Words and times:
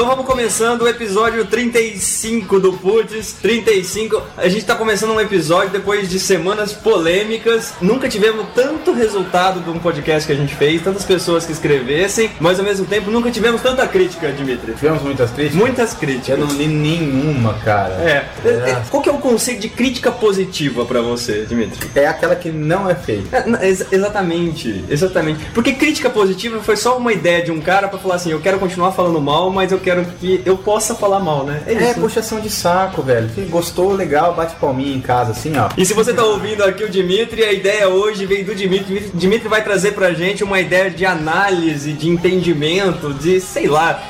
Então 0.00 0.08
vamos 0.08 0.24
começando 0.24 0.80
o 0.80 0.88
episódio 0.88 1.44
35 1.44 2.58
do 2.58 2.72
Putz. 2.72 3.34
35. 3.34 4.22
A 4.34 4.48
gente 4.48 4.64
tá 4.64 4.74
começando 4.74 5.10
um 5.10 5.20
episódio 5.20 5.68
depois 5.68 6.08
de 6.08 6.18
semanas 6.18 6.72
polêmicas. 6.72 7.74
Nunca 7.82 8.08
tivemos 8.08 8.46
tanto 8.54 8.94
resultado 8.94 9.60
de 9.60 9.68
um 9.68 9.78
podcast 9.78 10.26
que 10.26 10.32
a 10.32 10.36
gente 10.36 10.54
fez, 10.54 10.80
tantas 10.80 11.04
pessoas 11.04 11.44
que 11.44 11.52
escrevessem, 11.52 12.30
mas 12.40 12.58
ao 12.58 12.64
mesmo 12.64 12.86
tempo 12.86 13.10
nunca 13.10 13.30
tivemos 13.30 13.60
tanta 13.60 13.86
crítica, 13.86 14.32
Dimitri. 14.32 14.72
Tivemos 14.72 15.02
muitas 15.02 15.30
críticas? 15.32 15.58
Muitas 15.58 15.92
Eu 15.92 15.98
críticas. 15.98 16.38
não 16.38 16.46
li 16.48 16.66
nenhuma, 16.66 17.52
cara. 17.62 17.92
É. 17.96 18.26
É, 18.42 18.82
Qual 18.88 19.02
que 19.02 19.08
é 19.10 19.12
o 19.12 19.18
conceito 19.18 19.60
de 19.60 19.68
crítica 19.68 20.10
positiva 20.10 20.86
pra 20.86 21.02
você, 21.02 21.44
Dimitri? 21.44 21.90
É 21.94 22.06
aquela 22.06 22.34
que 22.34 22.48
não 22.50 22.88
é 22.88 22.94
feita. 22.94 23.36
É, 23.60 23.66
ex- 23.68 23.84
exatamente, 23.92 24.82
exatamente. 24.88 25.44
Porque 25.52 25.74
crítica 25.74 26.08
positiva 26.08 26.58
foi 26.62 26.78
só 26.78 26.96
uma 26.96 27.12
ideia 27.12 27.44
de 27.44 27.52
um 27.52 27.60
cara 27.60 27.86
pra 27.86 27.98
falar 27.98 28.14
assim, 28.14 28.30
eu 28.30 28.40
quero 28.40 28.58
continuar 28.58 28.92
falando 28.92 29.20
mal, 29.20 29.50
mas 29.50 29.70
eu 29.70 29.78
quero 29.78 29.89
que 30.18 30.42
eu 30.44 30.56
possa 30.56 30.94
falar 30.94 31.20
mal, 31.20 31.44
né? 31.44 31.62
É 31.66 31.72
É, 31.74 31.90
isso. 31.90 32.00
puxação 32.00 32.40
de 32.40 32.50
saco, 32.50 33.02
velho. 33.02 33.28
Que 33.30 33.42
gostou, 33.42 33.92
legal, 33.92 34.34
bate 34.34 34.54
palminha 34.56 34.94
em 34.96 35.00
casa, 35.00 35.32
assim, 35.32 35.52
ó. 35.58 35.68
E 35.76 35.84
se 35.84 35.92
você 35.94 36.12
tá 36.12 36.24
ouvindo 36.24 36.62
aqui 36.64 36.84
o 36.84 36.88
Dimitri, 36.88 37.44
a 37.44 37.52
ideia 37.52 37.88
hoje 37.88 38.26
veio 38.26 38.44
do 38.44 38.54
Dimitri. 38.54 39.10
Dimitri 39.14 39.48
vai 39.48 39.62
trazer 39.62 39.92
pra 39.92 40.12
gente 40.12 40.42
uma 40.44 40.60
ideia 40.60 40.90
de 40.90 41.04
análise, 41.06 41.92
de 41.92 42.08
entendimento, 42.08 43.12
de 43.14 43.40
sei 43.40 43.66
lá. 43.68 44.02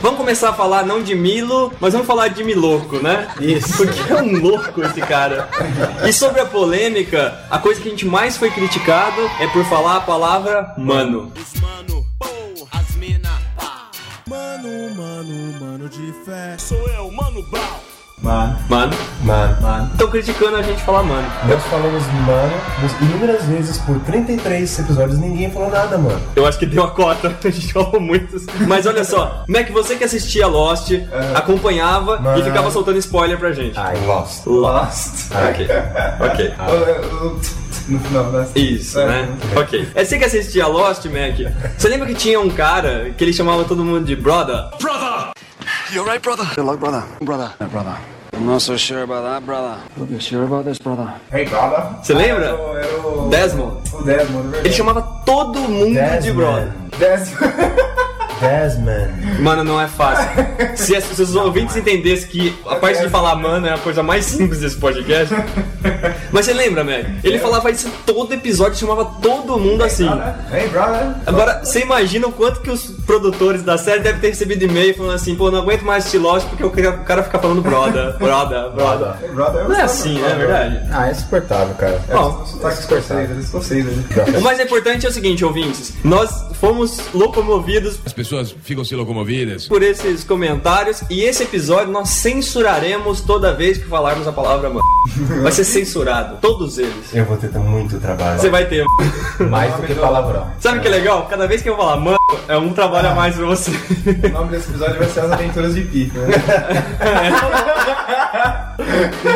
Vamos 0.00 0.18
começar 0.18 0.50
a 0.50 0.52
falar 0.52 0.84
não 0.84 1.02
de 1.02 1.14
Milo, 1.14 1.72
mas 1.80 1.92
vamos 1.92 2.06
falar 2.06 2.28
de 2.28 2.42
Miloco, 2.44 2.96
né? 3.02 3.28
Isso. 3.40 3.76
Porque 3.76 4.12
é 4.12 4.16
um 4.16 4.38
louco 4.40 4.82
esse 4.82 5.00
cara. 5.00 5.48
E 6.06 6.12
sobre 6.12 6.40
a 6.40 6.46
polêmica, 6.46 7.38
a 7.50 7.58
coisa 7.58 7.80
que 7.80 7.88
a 7.88 7.90
gente 7.90 8.06
mais 8.06 8.36
foi 8.36 8.50
criticado 8.50 9.20
é 9.40 9.46
por 9.48 9.64
falar 9.64 9.96
a 9.96 10.00
palavra 10.00 10.72
mano. 10.76 11.32
Os 11.36 11.60
mano, 11.60 11.97
Mano, 14.62 14.94
mano, 14.96 15.54
mano 15.60 15.88
de 15.88 16.12
fé. 16.24 16.56
Sou 16.58 16.88
eu, 16.88 17.10
mano 17.12 17.42
Brown. 17.44 17.62
Mano, 18.20 18.58
Mano. 18.68 18.96
mano, 19.22 19.62
mano. 19.62 19.90
Estão 19.92 20.10
criticando 20.10 20.56
a 20.56 20.62
gente 20.62 20.82
falar 20.82 21.04
mano. 21.04 21.24
Nós 21.48 21.62
falamos 21.66 22.02
mano 22.26 22.52
inúmeras 23.00 23.44
vezes 23.44 23.78
por 23.78 24.00
33 24.00 24.80
episódios 24.80 25.18
ninguém 25.20 25.48
falou 25.52 25.70
nada, 25.70 25.96
mano. 25.96 26.20
Eu 26.34 26.44
acho 26.44 26.58
que 26.58 26.66
deu 26.66 26.82
a 26.82 26.90
cota, 26.90 27.28
a 27.44 27.50
gente 27.50 27.72
falou 27.72 28.00
muitos. 28.00 28.46
Mas 28.66 28.86
olha 28.86 29.04
só, 29.04 29.44
Mac, 29.46 29.70
você 29.70 29.94
que 29.94 30.02
assistia 30.02 30.48
Lost, 30.48 30.90
acompanhava 31.36 32.16
e 32.16 32.22
Mano. 32.22 32.44
ficava 32.44 32.70
soltando 32.72 32.98
spoiler 32.98 33.38
pra 33.38 33.52
gente. 33.52 33.78
Ai, 33.78 33.96
Lost. 34.04 34.44
Lost. 34.46 35.30
Ok. 35.50 35.68
Ok. 36.28 36.54
No 37.88 37.98
final 38.00 38.30
da 38.30 38.46
Isso, 38.54 38.98
né? 39.04 39.28
Ok. 39.56 39.88
É 39.94 40.04
você 40.04 40.18
que 40.18 40.24
assistia 40.24 40.66
Lost, 40.66 41.04
Mac. 41.06 41.38
Você 41.76 41.88
lembra 41.88 42.06
que 42.06 42.14
tinha 42.14 42.38
um 42.38 42.50
cara 42.50 43.10
que 43.16 43.24
ele 43.24 43.32
chamava 43.32 43.64
todo 43.64 43.82
mundo 43.84 44.04
de 44.04 44.14
brother? 44.14 44.70
You 45.92 46.02
alright, 46.02 46.22
brother? 46.22 46.46
You 46.56 46.64
like 46.64 46.78
brother? 46.78 47.02
Brother. 47.22 47.50
Yeah, 47.60 47.72
brother. 47.72 47.96
I'm 48.34 48.44
not 48.46 48.60
so 48.60 48.76
sure 48.76 49.02
about 49.02 49.22
that, 49.24 49.40
brother. 49.44 49.78
You 50.10 50.20
sure 50.20 50.44
about 50.44 50.64
this, 50.64 50.78
brother? 50.78 51.14
Hey, 51.32 51.46
brother. 51.46 51.96
Você 52.02 52.12
lembra? 52.12 52.46
Era 52.46 53.00
o... 53.08 53.28
Desmond. 53.30 53.80
O 53.94 54.02
Desmond, 54.02 54.56
Ele 54.58 54.72
chamava 54.72 55.02
todo 55.24 55.58
mundo 55.60 55.86
de 55.86 55.94
Desmond. 55.94 56.36
brother. 56.36 56.72
Desmond. 56.98 57.54
Desmond. 58.40 59.40
Mano, 59.42 59.64
não 59.64 59.80
é 59.80 59.86
fácil. 59.88 60.28
Se, 60.76 60.94
as- 60.96 61.04
se 61.04 61.22
os 61.22 61.34
ouvintes 61.34 61.76
entendessem 61.76 62.28
que 62.28 62.58
a 62.66 62.76
parte 62.76 63.00
de 63.02 63.08
falar 63.08 63.34
mano 63.36 63.66
é 63.66 63.72
a 63.74 63.78
coisa 63.78 64.02
mais 64.02 64.24
simples 64.24 64.60
desse 64.60 64.76
podcast. 64.76 65.34
Mas 66.32 66.46
você 66.46 66.52
lembra, 66.52 66.84
Mac? 66.84 67.04
Ele 67.24 67.38
falava 67.38 67.70
isso 67.70 67.90
todo 68.06 68.32
episódio, 68.34 68.78
chamava 68.78 69.04
todo 69.20 69.58
mundo 69.58 69.82
assim. 69.82 70.08
Hey, 70.52 70.68
brother. 70.68 71.14
Agora, 71.26 71.60
você 71.64 71.80
imagina 71.80 72.26
o 72.26 72.32
quanto 72.32 72.60
que 72.60 72.70
os 72.70 72.92
produtores 73.08 73.62
da 73.62 73.78
série 73.78 74.00
devem 74.00 74.20
ter 74.20 74.28
recebido 74.28 74.62
e-mail 74.62 74.94
falando 74.94 75.14
assim, 75.14 75.34
pô, 75.34 75.50
não 75.50 75.60
aguento 75.60 75.80
mais 75.82 76.04
assistir 76.04 76.18
Lost 76.18 76.46
porque 76.46 76.62
o 76.62 76.70
cara 76.70 76.90
o 76.90 77.04
cara 77.04 77.22
fica 77.22 77.38
falando 77.38 77.62
brother, 77.62 78.16
brother, 78.20 78.70
brother. 78.72 79.14
Hey, 79.22 79.30
brother. 79.30 79.64
Não 79.66 79.74
é 79.74 79.80
assim, 79.80 80.18
né? 80.18 80.30
É 80.30 80.34
verdade. 80.34 80.80
Ah, 80.92 81.08
é 81.08 81.14
suportável, 81.14 81.74
cara. 81.76 82.04
É 82.06 82.12
Bom, 82.14 82.44
sotaque 82.44 82.80
escocês, 82.80 83.30
escocês, 83.38 83.84
né? 83.86 84.04
O 84.36 84.42
mais 84.42 84.60
importante 84.60 85.06
é 85.06 85.08
o 85.08 85.12
seguinte, 85.12 85.42
ouvintes. 85.42 85.94
Nós 86.04 86.48
fomos 86.60 87.00
locomovidos 87.14 87.98
As 88.04 88.12
pessoas 88.12 88.54
ficam 88.62 88.84
se 88.84 88.94
locomovidas. 88.94 89.66
por 89.66 89.82
esses 89.82 90.22
comentários 90.22 91.02
e 91.08 91.22
esse 91.22 91.44
episódio 91.44 91.90
nós 91.90 92.10
censuraremos 92.10 93.22
toda 93.22 93.54
vez 93.54 93.78
que 93.78 93.86
falarmos 93.86 94.28
a 94.28 94.32
palavra 94.32 94.68
mano. 94.68 94.82
Vai 95.42 95.52
ser 95.52 95.64
censurado, 95.64 96.36
todos 96.42 96.76
eles. 96.76 97.14
Eu 97.14 97.24
vou 97.24 97.38
ter 97.38 97.48
muito 97.58 97.98
trabalho. 97.98 98.38
Você 98.38 98.50
vai 98.50 98.66
ter. 98.66 98.84
Mais 99.48 99.74
do 99.74 99.82
que 99.82 99.94
palavrão. 99.94 100.50
Sabe 100.60 100.78
o 100.78 100.82
que 100.82 100.88
é 100.88 100.90
legal? 100.90 101.26
Cada 101.26 101.46
vez 101.46 101.62
que 101.62 101.70
eu 101.70 101.76
falar 101.76 101.96
mano, 101.96 102.18
é 102.46 102.56
um 102.58 102.72
trabalho 102.72 102.97
a 103.04 103.14
mais 103.14 103.36
pra 103.36 103.46
você. 103.46 103.70
O 103.70 104.28
nome 104.30 104.50
desse 104.50 104.70
episódio 104.70 104.98
vai 104.98 105.08
ser 105.08 105.20
As 105.20 105.32
Aventuras 105.32 105.74
de 105.74 105.82
Pi, 105.82 106.12
né? 106.14 106.28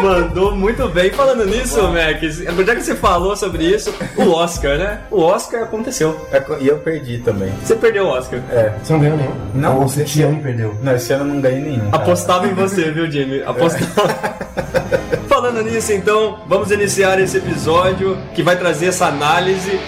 Mandou 0.02 0.54
muito 0.56 0.88
bem. 0.88 1.10
Falando 1.10 1.44
nisso, 1.46 1.80
Mac, 1.88 2.22
já 2.66 2.74
que 2.74 2.82
você 2.82 2.94
falou 2.94 3.36
sobre 3.36 3.64
isso, 3.64 3.94
o 4.16 4.30
Oscar, 4.30 4.78
né? 4.78 5.00
O 5.10 5.20
Oscar 5.22 5.62
aconteceu. 5.64 6.28
E 6.60 6.68
eu 6.68 6.78
perdi 6.78 7.18
também. 7.18 7.52
Você 7.62 7.74
perdeu 7.76 8.04
o 8.06 8.08
Oscar. 8.08 8.40
É. 8.50 8.72
Você 8.82 8.92
não 8.92 9.00
ganhou 9.00 9.16
nenhum? 9.16 9.34
Não, 9.54 9.78
Ou 9.80 9.88
você 9.88 10.02
esse 10.02 10.22
ano- 10.22 10.42
perdeu? 10.42 10.76
Não, 10.82 10.94
esse 10.94 11.12
ano 11.12 11.24
eu 11.24 11.34
não 11.34 11.40
ganhei 11.40 11.60
nenhum. 11.60 11.90
cara. 11.90 12.02
Apostava 12.02 12.46
em 12.46 12.54
você, 12.54 12.90
viu, 12.90 13.10
Jimmy? 13.10 13.42
Apostava. 13.44 14.32
Falando 15.28 15.62
nisso, 15.62 15.92
então, 15.92 16.38
vamos 16.46 16.70
iniciar 16.70 17.18
esse 17.20 17.38
episódio 17.38 18.16
que 18.34 18.42
vai 18.42 18.56
trazer 18.56 18.86
essa 18.86 19.06
análise. 19.06 19.78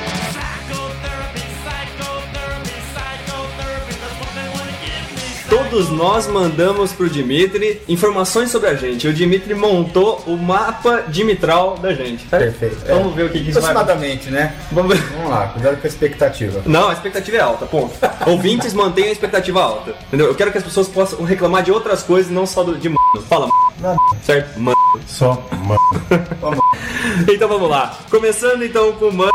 Todos 5.75 5.91
nós 5.91 6.29
mandamos 6.29 6.93
pro 6.93 7.11
Dimitri 7.11 7.83
informações 7.89 8.49
sobre 8.49 8.69
a 8.69 8.77
gente. 8.77 9.09
O 9.09 9.13
Dimitri 9.13 9.57
montou 9.57 10.23
o 10.25 10.37
mapa 10.37 11.03
dimitral 11.09 11.77
da 11.79 11.93
gente. 11.93 12.29
certo? 12.29 12.45
Perfeito. 12.45 12.77
É. 12.87 12.95
Vamos 12.95 13.13
ver 13.13 13.25
o 13.25 13.29
que, 13.29 13.43
que 13.43 13.51
isso 13.51 13.61
vai. 13.61 13.73
Aproximadamente, 13.73 14.31
né? 14.31 14.55
Vamos 14.71 14.97
ver. 14.97 15.05
Vamos 15.17 15.31
lá, 15.31 15.49
cuidado 15.49 15.81
com 15.81 15.85
a 15.85 15.91
expectativa. 15.91 16.63
Não, 16.65 16.91
a 16.91 16.93
expectativa 16.93 17.39
é 17.39 17.41
alta, 17.41 17.67
ponto. 17.67 17.93
Ouvintes 18.25 18.73
mantenham 18.73 19.09
a 19.09 19.13
expectativa 19.13 19.61
alta. 19.61 19.97
Entendeu? 20.07 20.29
Eu 20.29 20.37
quero 20.37 20.53
que 20.53 20.59
as 20.59 20.63
pessoas 20.63 20.87
possam 20.87 21.25
reclamar 21.25 21.65
de 21.65 21.73
outras 21.73 22.05
coisas, 22.05 22.31
não 22.31 22.47
só 22.47 22.63
do, 22.63 22.79
de 22.79 22.89
mano. 22.89 23.27
Fala. 23.29 23.49
Nada. 23.81 23.97
Certo? 24.23 24.57
Mano. 24.61 24.77
Só 25.09 25.45
mano. 25.59 26.63
Então 27.29 27.49
vamos 27.49 27.69
lá. 27.69 27.99
Começando 28.09 28.65
então 28.65 28.93
com 28.93 29.07
o 29.07 29.13
mano. 29.13 29.33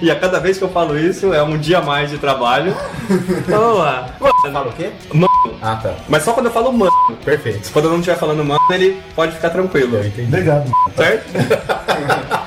E 0.00 0.10
a 0.10 0.18
cada 0.18 0.40
vez 0.40 0.56
que 0.56 0.64
eu 0.64 0.70
falo 0.70 0.98
isso 0.98 1.34
é 1.34 1.42
um 1.42 1.58
dia 1.58 1.78
a 1.78 1.82
mais 1.82 2.10
de 2.10 2.16
trabalho. 2.16 2.74
Então 3.44 3.60
vamos 3.60 3.78
lá. 3.78 4.08
Fala 4.18 4.52
Mano. 4.52 4.70
o 4.70 4.72
quê? 4.72 4.90
Mano. 5.12 5.31
Ah, 5.60 5.76
tá. 5.76 5.94
Mas 6.08 6.22
só 6.22 6.32
quando 6.32 6.46
eu 6.46 6.52
falo 6.52 6.72
mano. 6.72 6.92
Perfeito. 7.24 7.70
Quando 7.72 7.86
eu 7.86 7.90
não 7.92 7.98
estiver 7.98 8.16
falando 8.16 8.44
mano, 8.44 8.60
ele 8.70 9.00
pode 9.14 9.32
ficar 9.32 9.50
tranquilo. 9.50 9.96
Eu 9.96 10.06
entendi. 10.06 10.28
Obrigado, 10.28 10.68
mano. 10.68 10.96
Certo? 10.96 11.32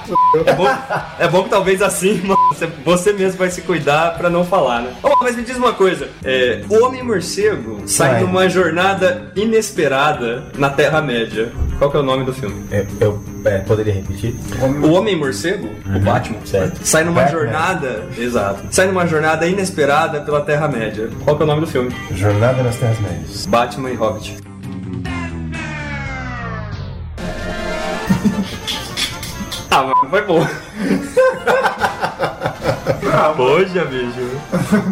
É 0.45 0.53
bom, 0.53 0.67
é 1.17 1.27
bom 1.27 1.43
que 1.43 1.49
talvez 1.49 1.81
assim 1.81 2.21
mano, 2.21 2.37
você, 2.83 3.11
mesmo 3.13 3.39
vai 3.39 3.49
se 3.49 3.61
cuidar 3.61 4.15
pra 4.15 4.29
não 4.29 4.45
falar, 4.45 4.81
né? 4.81 4.93
Oh, 5.01 5.15
mas 5.21 5.35
me 5.35 5.43
diz 5.43 5.57
uma 5.57 5.73
coisa: 5.73 6.09
é, 6.23 6.61
o 6.69 6.85
Homem 6.85 7.01
Morcego 7.01 7.81
sai 7.87 8.11
Vai. 8.11 8.21
numa 8.21 8.47
jornada 8.47 9.31
inesperada 9.35 10.43
na 10.57 10.69
Terra-média. 10.69 11.51
Qual 11.79 11.89
que 11.89 11.97
é 11.97 11.99
o 11.99 12.03
nome 12.03 12.23
do 12.23 12.33
filme? 12.33 12.65
Eu, 12.71 12.85
eu 12.99 13.34
é, 13.45 13.59
poderia 13.59 13.93
repetir? 13.93 14.35
O 14.83 14.91
Homem 14.91 15.15
Morcego, 15.17 15.69
o 15.85 15.99
Batman, 15.99 16.39
Certo. 16.45 16.79
sai 16.83 17.03
numa 17.03 17.21
Batman. 17.21 17.39
jornada. 17.39 18.03
Exato. 18.17 18.63
Sai 18.71 18.87
numa 18.87 19.05
jornada 19.07 19.45
inesperada 19.47 20.21
pela 20.21 20.41
Terra-média. 20.41 21.09
Qual 21.23 21.35
que 21.37 21.43
é 21.43 21.45
o 21.45 21.47
nome 21.47 21.61
do 21.61 21.67
filme? 21.67 21.95
Jornada 22.11 22.61
nas 22.63 22.75
Terras 22.77 22.99
Médias. 22.99 23.45
Batman 23.45 23.91
e 23.91 23.95
Hobbit. 23.95 24.37
ah, 29.71 29.83
mano, 29.83 30.09
foi 30.09 30.21
bom. 30.23 30.45
Poxa, 33.35 33.85
bicho. 33.85 34.29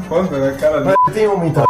Pô, 0.10 0.24
cara, 0.60 0.82
Mas 0.84 0.96
tem 1.14 1.28
uma 1.28 1.46
então. 1.46 1.66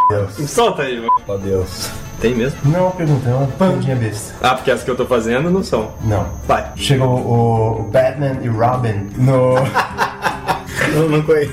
Solta 0.47 0.83
aí, 0.83 0.97
mano. 0.97 1.12
Ó 1.27 1.38
Deus. 1.38 1.89
Tem 2.23 2.33
mesmo? 2.33 2.57
Não 2.63 2.89
pergunta, 2.91 3.29
é 3.29 3.33
uma 3.33 3.47
perguntinha 3.47 3.97
besta. 3.97 4.33
Ah, 4.41 4.55
porque 4.55 4.71
as 4.71 4.81
que 4.81 4.89
eu 4.89 4.95
tô 4.95 5.05
fazendo 5.05 5.51
não 5.51 5.61
são. 5.61 5.91
Não. 6.05 6.25
Vai. 6.47 6.71
Chegou 6.77 7.19
o, 7.19 7.81
o 7.81 7.83
Batman 7.83 8.37
e 8.41 8.47
Robin 8.47 9.09
no. 9.17 9.55
Eu 10.95 11.09
não 11.09 11.21
conheço. 11.21 11.51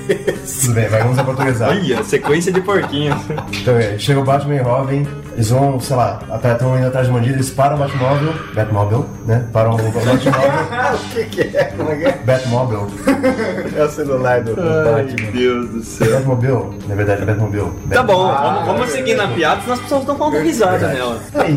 Tudo 0.61 0.73
bem, 0.73 0.87
vai, 0.87 1.01
vamos 1.03 1.19
a 1.19 1.23
portuguesar. 1.25 1.69
Olha, 1.71 2.03
sequência 2.05 2.53
de 2.53 2.61
porquinhos. 2.61 3.19
Então, 3.51 3.75
é, 3.75 3.97
chega 3.97 4.21
o 4.21 4.23
Batman 4.23 4.55
e 4.55 4.59
Robin, 4.59 5.07
eles 5.33 5.49
vão, 5.49 5.79
sei 5.79 5.95
lá, 5.95 6.19
estão 6.35 6.77
indo 6.77 6.87
atrás 6.87 7.07
de 7.07 7.13
bandido, 7.13 7.35
eles 7.35 7.49
param 7.49 7.75
o 7.75 7.79
Batmóvel, 7.79 8.33
Batmóvel, 8.53 9.05
né? 9.25 9.45
Param 9.53 9.73
o 9.73 9.77
Batmóvel, 9.77 10.15
o 10.93 11.13
que, 11.13 11.23
que 11.25 11.57
é? 11.57 11.63
Como 11.65 11.91
é 11.91 11.95
que 11.95 12.05
é? 12.05 12.11
Batmóvel, 12.25 12.87
É 13.75 13.83
o 13.83 13.89
celular 13.89 14.41
do, 14.41 14.55
do 14.55 14.61
Batman. 14.61 15.31
Deus 15.31 15.69
do 15.69 15.83
céu. 15.83 16.11
Batmobile, 16.11 16.79
na 16.87 16.95
verdade 16.95 17.21
é 17.21 17.25
Batmobile. 17.25 17.71
Tá 17.89 18.03
bom, 18.03 18.27
vamos, 18.27 18.65
vamos 18.65 18.89
seguir 18.89 19.15
na 19.15 19.27
piada, 19.27 19.61
senão 19.61 19.73
as 19.75 19.81
pessoas 19.81 20.01
estão 20.01 20.17
falando 20.17 20.41
risada 20.41 20.87
nela. 20.87 21.19
Aí, 21.35 21.55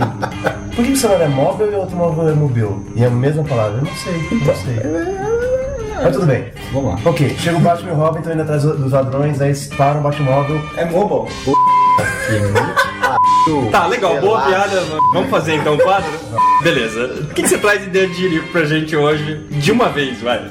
por 0.74 0.84
que 0.84 0.92
o 0.92 0.96
celular 0.96 1.22
é 1.22 1.28
móvel 1.28 1.72
e 1.72 1.74
o 1.74 1.78
outro 1.78 1.96
móvel 1.96 2.28
é 2.28 2.32
mobile? 2.32 2.86
E 2.94 3.02
é 3.02 3.06
a 3.06 3.10
mesma 3.10 3.42
palavra? 3.44 3.78
Eu 3.78 3.84
não 3.84 3.94
sei, 3.94 4.12
não 4.30 4.54
sei. 4.54 5.24
Mas 6.02 6.14
tudo 6.14 6.26
bem. 6.26 6.52
Vamos 6.72 6.92
lá. 6.92 7.10
Ok, 7.10 7.36
chega 7.38 7.56
o 7.56 7.60
Batman 7.60 7.90
e 7.90 7.92
o 7.92 7.96
Robin, 7.96 8.18
estão 8.18 8.32
indo 8.32 8.42
atrás 8.42 8.62
dos 8.62 8.92
ladrões, 8.92 9.40
aí 9.40 9.48
eles 9.48 9.66
param 9.68 10.00
o 10.00 10.02
Batmóvel. 10.02 10.60
É 10.76 10.84
mobile. 10.84 11.32
Tá, 13.70 13.86
legal, 13.86 14.20
boa 14.20 14.40
piada. 14.42 14.80
mano. 14.82 15.00
Vamos 15.12 15.30
fazer 15.30 15.54
então 15.56 15.74
o 15.74 15.78
quadro? 15.78 16.10
Beleza. 16.62 17.04
O 17.30 17.34
que, 17.34 17.42
que 17.42 17.48
você 17.48 17.58
traz 17.58 17.80
de 17.82 17.88
ideia 17.88 18.08
de 18.08 18.28
livro 18.28 18.48
pra 18.48 18.64
gente 18.64 18.96
hoje? 18.96 19.36
De 19.50 19.70
uma 19.70 19.88
vez, 19.90 20.20
vai. 20.22 20.48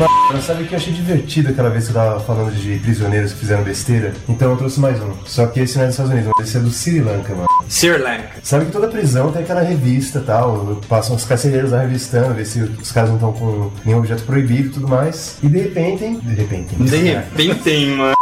Mano, 0.00 0.42
sabe 0.42 0.64
que 0.64 0.72
eu 0.72 0.78
achei 0.78 0.92
divertido 0.92 1.50
aquela 1.50 1.68
vez 1.68 1.84
que 1.84 1.90
eu 1.90 1.94
tava 1.94 2.20
falando 2.20 2.54
de 2.54 2.78
prisioneiros 2.78 3.32
que 3.32 3.40
fizeram 3.40 3.62
besteira? 3.62 4.14
Então 4.28 4.50
eu 4.50 4.56
trouxe 4.56 4.80
mais 4.80 4.98
um. 5.00 5.12
Só 5.26 5.46
que 5.46 5.60
esse 5.60 5.76
não 5.76 5.84
é 5.84 5.86
dos 5.88 5.94
Estados 5.94 6.12
Unidos, 6.12 6.32
mas 6.38 6.48
esse 6.48 6.56
é 6.56 6.60
do 6.60 6.70
Sri 6.70 7.00
Lanka, 7.00 7.34
mano. 7.34 7.48
Sri 7.68 7.98
Lanka. 7.98 8.30
Sabe 8.42 8.66
que 8.66 8.72
toda 8.72 8.88
prisão 8.88 9.30
tem 9.30 9.42
aquela 9.42 9.60
revista 9.60 10.18
e 10.18 10.22
tal, 10.22 10.80
passam 10.88 11.16
os 11.16 11.24
carcereiros 11.24 11.72
lá 11.72 11.82
revistando, 11.82 12.32
ver 12.32 12.46
se 12.46 12.60
os 12.60 12.90
caras 12.90 13.10
não 13.10 13.16
estão 13.16 13.32
com 13.32 13.70
nenhum 13.84 13.98
objeto 13.98 14.22
proibido 14.22 14.68
e 14.68 14.70
tudo 14.70 14.88
mais. 14.88 15.36
E 15.42 15.48
de 15.48 15.58
repente. 15.58 16.16
De 16.16 16.34
repente. 16.34 16.74
De 16.76 16.96
repente 16.96 17.86
mano. 17.96 18.16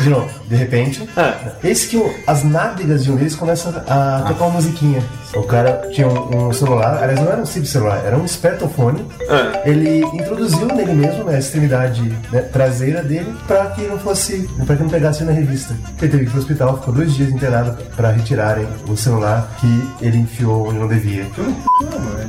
De 0.00 0.08
novo, 0.08 0.30
de 0.48 0.56
repente. 0.56 1.08
Ah. 1.16 1.52
Eis 1.62 1.84
que 1.84 2.02
as 2.26 2.42
nádegas 2.42 3.04
de 3.04 3.12
um 3.12 3.16
deles 3.16 3.36
começam 3.36 3.72
a 3.86 4.24
tocar 4.26 4.44
uma 4.46 4.54
musiquinha. 4.54 5.02
O 5.34 5.42
cara 5.44 5.88
tinha 5.92 6.06
um, 6.06 6.48
um 6.48 6.52
celular, 6.52 7.02
aliás, 7.02 7.18
não 7.20 7.32
era 7.32 7.40
um 7.40 7.46
simples 7.46 7.70
celular, 7.70 8.02
era 8.04 8.16
um 8.18 8.24
espertofone. 8.24 9.04
Ah. 9.30 9.60
Ele 9.64 10.00
introduziu 10.12 10.66
nele 10.66 10.92
mesmo, 10.92 11.24
na 11.24 11.38
extremidade 11.38 12.02
né, 12.30 12.42
traseira 12.42 13.02
dele, 13.02 13.32
pra 13.46 13.66
que 13.70 13.82
não 13.82 13.98
fosse. 13.98 14.48
pra 14.66 14.76
que 14.76 14.82
não 14.82 14.90
pegasse 14.90 15.24
na 15.24 15.32
revista. 15.32 15.74
Ele 16.00 16.10
teve 16.10 16.18
que 16.24 16.24
ir 16.24 16.30
pro 16.30 16.38
hospital, 16.40 16.76
ficou 16.78 16.92
dois 16.94 17.14
dias 17.14 17.30
internado 17.30 17.76
pra 17.96 18.10
retirarem 18.10 18.66
o 18.88 18.96
celular 18.96 19.48
que 19.58 19.88
ele 20.04 20.18
enfiou 20.18 20.68
onde 20.68 20.78
não 20.78 20.88
devia. 20.88 21.26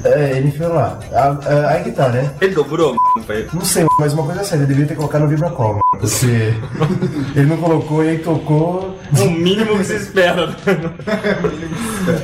É, 0.05 0.31
ele 0.37 0.47
enfiou 0.47 0.73
lá. 0.73 0.97
A- 1.11 1.37
a- 1.45 1.69
Aí 1.73 1.83
que 1.83 1.91
tá, 1.91 2.07
né? 2.09 2.29
Ele 2.39 2.53
dobrou, 2.55 2.95
foi. 3.25 3.47
Não 3.53 3.61
sei, 3.65 3.85
mas 3.99 4.13
uma 4.13 4.23
coisa 4.23 4.41
é 4.41 4.43
séria, 4.43 4.59
ele 4.63 4.67
deveria 4.67 4.87
ter 4.87 4.95
colocado 4.95 5.21
no 5.23 5.27
Vibracol. 5.27 5.79
Você. 5.99 6.53
ele 7.35 7.45
não 7.47 7.57
colocou 7.57 8.03
e 8.03 8.09
aí 8.09 8.17
tocou. 8.19 8.97
O 9.19 9.29
mínimo 9.29 9.77
que 9.77 9.83
se 9.85 9.95
espera. 9.95 10.47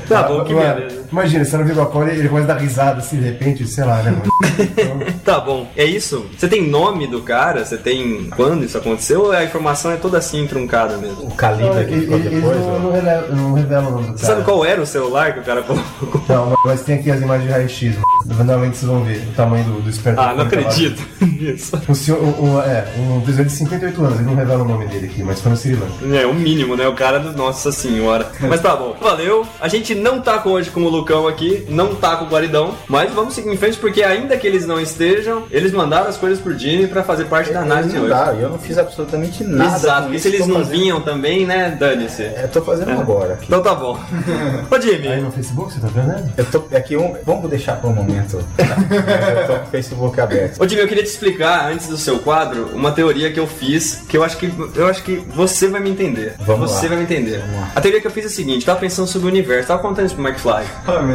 tá 0.07 0.23
bom, 0.23 0.43
que 0.43 0.53
Mano, 0.53 0.68
beleza. 0.73 1.05
Imagina, 1.11 1.45
você 1.45 1.51
tá 1.51 1.57
no 1.59 1.65
Vibracol 1.65 2.07
e 2.07 2.11
ele 2.11 2.29
começa 2.29 2.51
a 2.51 2.55
dar 2.55 2.61
risada 2.61 2.99
assim, 2.99 3.17
de 3.17 3.25
repente, 3.25 3.65
sei 3.67 3.83
lá, 3.83 4.01
né, 4.01 4.11
mano? 4.11 4.29
Tá 5.23 5.39
bom, 5.39 5.67
é 5.75 5.85
isso? 5.85 6.25
Você 6.37 6.47
tem 6.47 6.67
nome 6.67 7.07
do 7.07 7.21
cara? 7.21 7.63
Você 7.63 7.77
tem 7.77 8.29
quando 8.35 8.63
isso 8.65 8.77
aconteceu? 8.77 9.21
Ou 9.25 9.31
a 9.31 9.43
informação 9.43 9.91
é 9.91 9.95
toda 9.95 10.17
assim, 10.17 10.45
truncada 10.47 10.97
mesmo? 10.97 11.23
O 11.27 11.31
calibre 11.31 11.85
que 11.85 11.93
Ele, 11.93 12.01
ficou 12.01 12.19
depois. 12.19 12.57
não, 12.57 12.75
ó. 12.75 12.79
não, 12.79 12.91
revela, 12.91 13.27
não 13.29 13.53
revela 13.53 13.87
o 13.87 13.91
nome 13.91 14.07
do 14.11 14.17
Você 14.17 14.25
sabe 14.25 14.41
cara. 14.41 14.45
qual 14.45 14.65
era 14.65 14.81
o 14.81 14.85
celular 14.85 15.33
que 15.33 15.39
o 15.39 15.43
cara 15.43 15.61
colocou? 15.63 16.21
Não, 16.27 16.55
mas 16.65 16.81
tem 16.81 16.95
aqui 16.95 17.11
as 17.11 17.21
imagens 17.21 17.45
de 17.47 17.51
raio-x, 17.53 17.93
mano. 17.95 18.05
Eventualmente 18.31 18.77
vocês 18.77 18.91
vão 18.91 19.03
ver 19.03 19.17
o 19.27 19.31
tamanho 19.35 19.63
do, 19.65 19.81
do 19.81 19.89
esperto. 19.89 20.19
Ah, 20.19 20.33
não 20.33 20.43
acredito 20.43 21.01
nisso. 21.21 21.79
Um, 21.87 21.93
senhor, 21.93 22.21
um, 22.21 22.55
um- 22.55 22.61
é, 22.61 22.85
um 22.97 23.21
prisioneiro 23.21 23.49
de 23.49 23.55
58 23.55 24.03
anos, 24.05 24.15
ele 24.19 24.25
não 24.27 24.35
revela 24.35 24.63
o 24.63 24.67
nome 24.67 24.87
dele 24.87 25.05
aqui, 25.07 25.23
mas 25.23 25.39
foi 25.41 25.51
no 25.51 25.57
Sri 25.57 25.75
Lanka. 25.75 26.17
É, 26.17 26.25
o 26.25 26.33
mínimo, 26.33 26.75
né? 26.75 26.87
O 26.87 26.93
cara 26.93 27.19
do 27.19 27.31
Nossa 27.37 27.71
Senhora. 27.71 28.27
Mas 28.41 28.61
tá 28.61 28.75
bom. 28.75 28.95
Valeu. 29.01 29.45
A 29.61 29.67
gente 29.67 29.95
não 29.95 30.21
tá 30.21 30.37
com 30.39 30.49
hoje 30.59 30.69
com 30.69 30.81
o 30.83 30.89
Lucão 30.89 31.27
aqui, 31.27 31.65
não 31.69 31.95
tá 31.95 32.15
com 32.17 32.25
o 32.25 32.27
Guaridão, 32.27 32.73
mas 32.87 33.11
vamos 33.13 33.33
seguir 33.33 33.49
em 33.49 33.57
frente 33.57 33.77
porque 33.77 34.03
ainda 34.03 34.35
que 34.37 34.45
eles 34.45 34.65
não 34.67 34.79
estejam, 34.79 35.43
eles 35.51 35.71
mandaram 35.71 36.07
as 36.09 36.17
coisas 36.17 36.39
pro 36.39 36.57
Jimmy 36.57 36.87
pra 36.87 37.03
fazer 37.03 37.25
parte 37.25 37.51
da 37.51 37.61
análise 37.61 37.89
de 37.89 37.95
Não 37.95 38.03
hoje. 38.03 38.13
dá, 38.13 38.33
eu 38.33 38.49
não 38.49 38.59
fiz 38.59 38.77
absolutamente 38.77 39.43
nada. 39.43 39.75
Exato, 39.77 39.95
com 39.95 40.03
porque 40.03 40.15
isso, 40.17 40.29
se 40.29 40.35
eles 40.35 40.47
não 40.47 40.55
fazendo- 40.57 40.71
vinham 40.71 41.01
também, 41.01 41.45
né, 41.45 41.75
dane-se. 41.79 42.23
É, 42.23 42.47
tô 42.51 42.61
fazendo 42.61 42.91
agora. 42.91 43.39
Então 43.41 43.61
tá 43.61 43.73
bom. 43.73 43.97
Ô 44.69 44.81
Jimmy, 44.81 45.07
Aí 45.07 45.21
no 45.21 45.31
Facebook, 45.31 45.73
você 45.73 45.79
tá 45.79 45.87
vendo? 45.87 46.31
Eu 46.37 46.45
tô 46.45 46.63
aqui 46.75 46.97
um. 46.97 47.15
Vamos 47.25 47.49
deixar 47.49 47.77
para 47.77 47.89
um 47.89 47.93
momento. 47.93 48.43
eu 48.59 49.47
tô 49.47 49.53
com 49.59 49.65
o 49.65 49.69
Facebook 49.71 50.19
aberto. 50.21 50.61
Ô 50.61 50.67
Jimmy, 50.67 50.81
eu 50.81 50.87
queria 50.87 51.03
te 51.03 51.09
explicar 51.09 51.71
antes 51.71 51.87
do 51.87 51.97
seu 51.97 52.19
quadro 52.19 52.69
uma 52.73 52.91
teoria 52.91 53.31
que 53.31 53.39
eu 53.39 53.47
fiz, 53.47 54.03
que 54.07 54.17
eu 54.17 54.23
acho 54.23 54.37
que 54.37 54.51
eu 54.75 54.87
acho 54.87 55.03
que 55.03 55.15
você 55.33 55.67
vai 55.67 55.79
me 55.81 55.89
entender. 55.89 56.35
Vamos 56.39 56.71
você 56.71 56.83
lá. 56.83 56.89
vai 56.89 56.97
me 56.97 57.03
entender. 57.03 57.41
A 57.75 57.81
teoria 57.81 58.01
que 58.01 58.07
eu 58.07 58.11
fiz 58.11 58.25
é 58.25 58.27
a 58.27 58.31
seguinte, 58.31 58.61
eu 58.61 58.65
tava 58.65 58.79
pensando 58.79 59.07
sobre 59.07 59.27
o 59.27 59.31
universo, 59.31 59.67
tava 59.67 59.81
contando 59.81 60.05
isso 60.05 60.15
pro 60.15 60.27
McFly. 60.27 60.48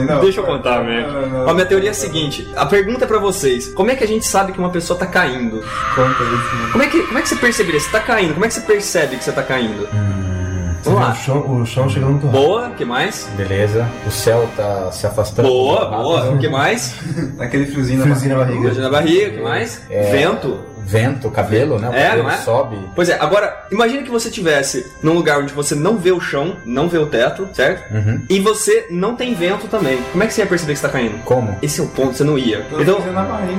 Não. 0.07 0.21
Deixa 0.21 0.41
eu 0.41 0.45
contar, 0.45 0.83
não, 0.85 1.47
Ó, 1.47 1.55
minha 1.55 1.67
teoria 1.67 1.91
é 1.91 1.93
a 1.93 1.95
seguinte: 1.95 2.51
a 2.57 2.67
pergunta 2.67 3.05
é 3.05 3.09
pra 3.09 3.19
vocês: 3.19 3.69
como 3.69 3.91
é 3.91 3.97
que 3.97 4.05
a 4.05 4.09
gente 4.09 4.27
sabe 4.27 4.53
que 4.53 4.59
uma 4.59 4.71
pessoa 4.71 4.99
tá 4.99 5.07
caindo? 5.07 5.63
Conta 5.95 6.23
isso. 6.23 6.73
Como 6.73 6.83
é 6.83 6.87
que, 6.87 7.03
como 7.03 7.19
é 7.19 7.23
que 7.23 7.29
você 7.29 7.37
perceberia? 7.37 7.81
Você 7.81 7.91
tá 7.91 8.01
caindo, 8.01 8.35
como 8.35 8.45
é 8.45 8.49
que 8.49 8.55
você 8.55 8.61
percebe 8.61 9.17
que 9.17 9.25
você 9.25 9.33
tá 9.33 9.43
caindo? 9.43 9.89
Você 10.85 10.91
Vamos 10.91 11.01
lá. 11.01 11.13
o 11.13 11.15
chão, 11.15 11.63
o 11.63 11.67
chão 11.67 11.89
chegando 11.89 12.11
muito 12.11 12.27
rápido. 12.27 12.43
Boa, 12.43 12.71
que 12.71 12.85
mais? 12.85 13.27
Beleza. 13.37 13.89
O 14.07 14.11
céu 14.11 14.47
tá 14.55 14.93
se 14.93 15.07
afastando. 15.07 15.49
Boa, 15.49 15.87
boa, 15.87 16.37
que 16.37 16.49
mais? 16.49 16.95
Aquele 17.41 17.65
friozinho 17.67 18.01
na 18.01 18.05
Friozinho 18.05 18.37
na 18.37 18.45
barriga. 18.45 18.61
Beijo 18.61 18.81
na 18.83 18.91
barriga, 18.91 19.31
que 19.31 19.41
mais? 19.43 19.81
É. 19.89 20.11
Vento. 20.11 20.74
Vento, 20.85 21.31
cabelo, 21.31 21.79
né? 21.79 21.89
O 21.89 21.95
É, 21.95 22.05
cabelo 22.09 22.23
não 22.25 22.31
é? 22.31 22.37
sobe. 22.39 22.77
Pois 22.95 23.09
é, 23.09 23.17
agora, 23.21 23.67
imagine 23.71 24.03
que 24.03 24.11
você 24.11 24.31
tivesse 24.31 24.87
num 25.03 25.15
lugar 25.15 25.39
onde 25.41 25.53
você 25.53 25.75
não 25.75 25.97
vê 25.97 26.13
o 26.13 26.21
chão, 26.21 26.57
não 26.65 26.89
vê 26.89 26.99
o 26.99 27.07
teto, 27.07 27.49
certo? 27.55 27.93
Uhum. 27.95 28.23
E 28.29 28.39
você 28.41 28.87
não 28.91 29.17
tem 29.17 29.35
vento 29.35 29.67
também. 29.69 29.99
Como 30.13 30.23
é 30.23 30.27
que 30.27 30.35
você 30.35 30.43
ia 30.43 30.47
perceber 30.47 30.73
que 30.75 30.79
você 30.81 30.87
tá 30.87 30.93
caindo? 30.93 31.19
Como? 31.25 31.57
Esse 31.63 31.81
é 31.81 31.85
o 31.85 31.89
ponto, 31.89 32.15
você 32.17 32.25
não 32.25 32.39
ia. 32.39 32.65
Então, 32.79 33.01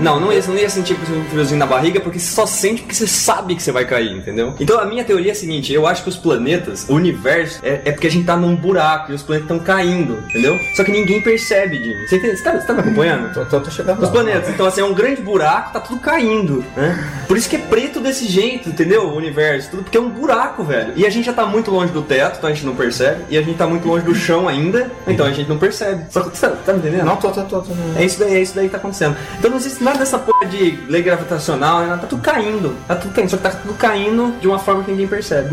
não, 0.02 0.20
não 0.20 0.32
ia, 0.34 0.42
você 0.42 0.52
não 0.52 0.58
ia 0.58 0.70
sentir 0.70 0.94
um 0.94 1.26
friozinho 1.30 1.60
na 1.60 1.66
barriga 1.66 2.00
porque 2.00 2.20
você 2.20 2.34
só 2.34 2.46
sente 2.46 2.82
porque 2.82 2.96
você 2.96 3.08
sabe 3.08 3.56
que 3.56 3.64
você 3.64 3.72
vai 3.72 3.86
cair, 3.86 4.12
entendeu? 4.16 4.54
Então 4.60 4.80
a 4.80 4.86
minha 4.86 5.04
teoria 5.04 5.32
é 5.32 5.34
a 5.34 5.36
seguinte: 5.36 5.74
eu 5.74 5.88
acho 5.88 6.04
que 6.04 6.10
os 6.10 6.18
planetas, 6.18 6.86
o 6.90 6.94
universo, 6.94 7.60
é, 7.64 7.82
é 7.86 7.92
porque 7.92 8.08
a 8.08 8.12
gente 8.12 8.26
tá 8.26 8.36
num 8.38 8.56
buraco 8.56 9.12
e 9.12 9.16
os 9.16 9.24
planetas 9.24 9.50
estão 9.52 9.60
caindo, 9.66 10.20
entendeu? 10.30 10.60
Só 10.76 10.84
que 10.84 10.92
ninguém 10.92 11.22
percebe, 11.22 11.78
Jimmy. 11.78 12.08
Você, 12.08 12.18
entende? 12.18 12.38
você, 12.38 12.44
tá, 12.44 12.52
você 12.60 12.68
tá 12.68 12.74
me 12.74 12.80
acompanhando? 12.82 13.34
Tô, 13.34 13.46
tô, 13.46 13.60
tô 13.62 13.72
chegando 13.72 13.98
Os 14.00 14.06
lá. 14.06 14.12
planetas, 14.12 14.50
então 14.50 14.66
assim, 14.66 14.82
é 14.82 14.86
um 14.86 14.94
grande 14.94 15.22
buraco, 15.22 15.74
tá 15.74 15.80
tudo 15.80 16.00
caindo, 16.00 16.64
né? 16.76 17.15
Por 17.28 17.38
isso 17.38 17.50
que 17.50 17.56
é 17.56 17.60
preto 17.60 18.00
desse 18.00 18.26
jeito, 18.28 18.70
entendeu? 18.70 19.04
O 19.08 19.16
universo, 19.16 19.70
tudo 19.72 19.84
porque 19.84 19.98
é 19.98 20.02
um 20.02 20.10
buraco, 20.10 20.64
velho. 20.64 20.94
E 20.96 21.06
a 21.06 21.10
gente 21.10 21.26
já 21.26 21.34
tá 21.34 21.46
muito 21.46 21.72
longe 21.72 21.92
do 21.92 22.02
teto, 22.02 22.38
então 22.38 22.50
a 22.50 22.54
gente 22.54 22.66
não 22.66 22.76
percebe. 22.76 23.24
E 23.30 23.38
a 23.38 23.42
gente 23.42 23.58
tá 23.58 23.68
muito 23.68 23.88
longe 23.88 24.06
do 24.06 24.14
chão 24.16 24.48
ainda, 24.48 24.92
então 25.08 25.26
a 25.26 25.32
gente 25.32 25.50
não 25.50 25.58
percebe. 25.58 26.06
Só 26.10 26.22
que, 26.22 26.40
tá, 26.40 26.50
tá 26.50 26.74
me 26.74 26.80
entendendo? 26.80 27.06
Não, 27.06 27.18
tô, 27.18 27.30
tô, 27.32 27.42
tô. 27.44 27.62
tô 27.62 27.72
É 27.98 28.04
isso 28.06 28.20
daí, 28.20 28.36
é 28.36 28.42
isso 28.42 28.56
daí 28.56 28.66
que 28.66 28.72
tá 28.72 28.78
acontecendo. 28.78 29.16
Então 29.38 29.50
não 29.50 29.58
existe 29.58 29.84
nada 29.84 30.00
dessa 30.00 30.18
porra 30.20 30.46
de 30.46 30.80
lei 30.88 31.02
gravitacional, 31.02 31.82
né? 31.82 31.98
tá 32.00 32.08
tudo 32.08 32.22
caindo. 32.22 32.76
Tá 32.88 32.96
tudo 32.96 33.14
caindo, 33.14 33.30
só 33.30 33.38
que 33.38 33.44
tá 33.44 33.50
tudo 33.52 33.74
caindo 33.76 34.36
de 34.40 34.48
uma 34.48 34.60
forma 34.60 34.84
que 34.84 34.92
ninguém 34.92 35.08
percebe. 35.08 35.50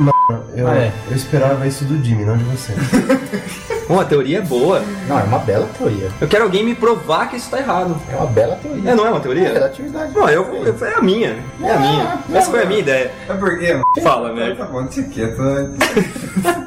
Eu, 0.54 0.68
Ah, 0.68 0.76
é. 0.76 0.92
eu 1.10 1.16
esperava 1.16 1.66
isso 1.66 1.84
do 1.84 2.02
Jimmy, 2.04 2.24
não 2.24 2.36
de 2.36 2.44
você. 2.44 2.72
Bom, 3.92 4.00
a 4.00 4.04
teoria 4.06 4.38
é 4.38 4.40
boa. 4.40 4.82
Não, 5.06 5.18
é 5.20 5.22
uma 5.24 5.38
bela 5.38 5.68
teoria. 5.76 6.08
Eu 6.18 6.26
quero 6.26 6.44
alguém 6.44 6.64
me 6.64 6.74
provar 6.74 7.28
que 7.28 7.36
isso 7.36 7.50
tá 7.50 7.58
errado. 7.58 7.94
É 8.10 8.16
uma 8.16 8.24
bela 8.26 8.56
teoria. 8.56 8.90
É, 8.90 8.94
não 8.94 9.04
é 9.06 9.10
uma 9.10 9.18
É 9.18 9.20
teoria? 9.20 9.52
relatividade. 9.52 10.14
Não, 10.14 10.26
eu, 10.30 10.64
eu- 10.64 10.86
é 10.86 10.94
a 10.94 11.02
minha. 11.02 11.36
É 11.62 11.70
a 11.70 11.78
minha. 11.78 12.18
Essa 12.32 12.50
foi 12.50 12.62
a 12.62 12.64
minha 12.64 12.80
ideia. 12.80 13.10
É 13.28 13.34
porque, 13.34 13.70
mano. 13.70 13.84
Fala, 14.02 14.32
velho. 14.34 14.56
Tá 14.56 14.64
bom, 14.64 14.86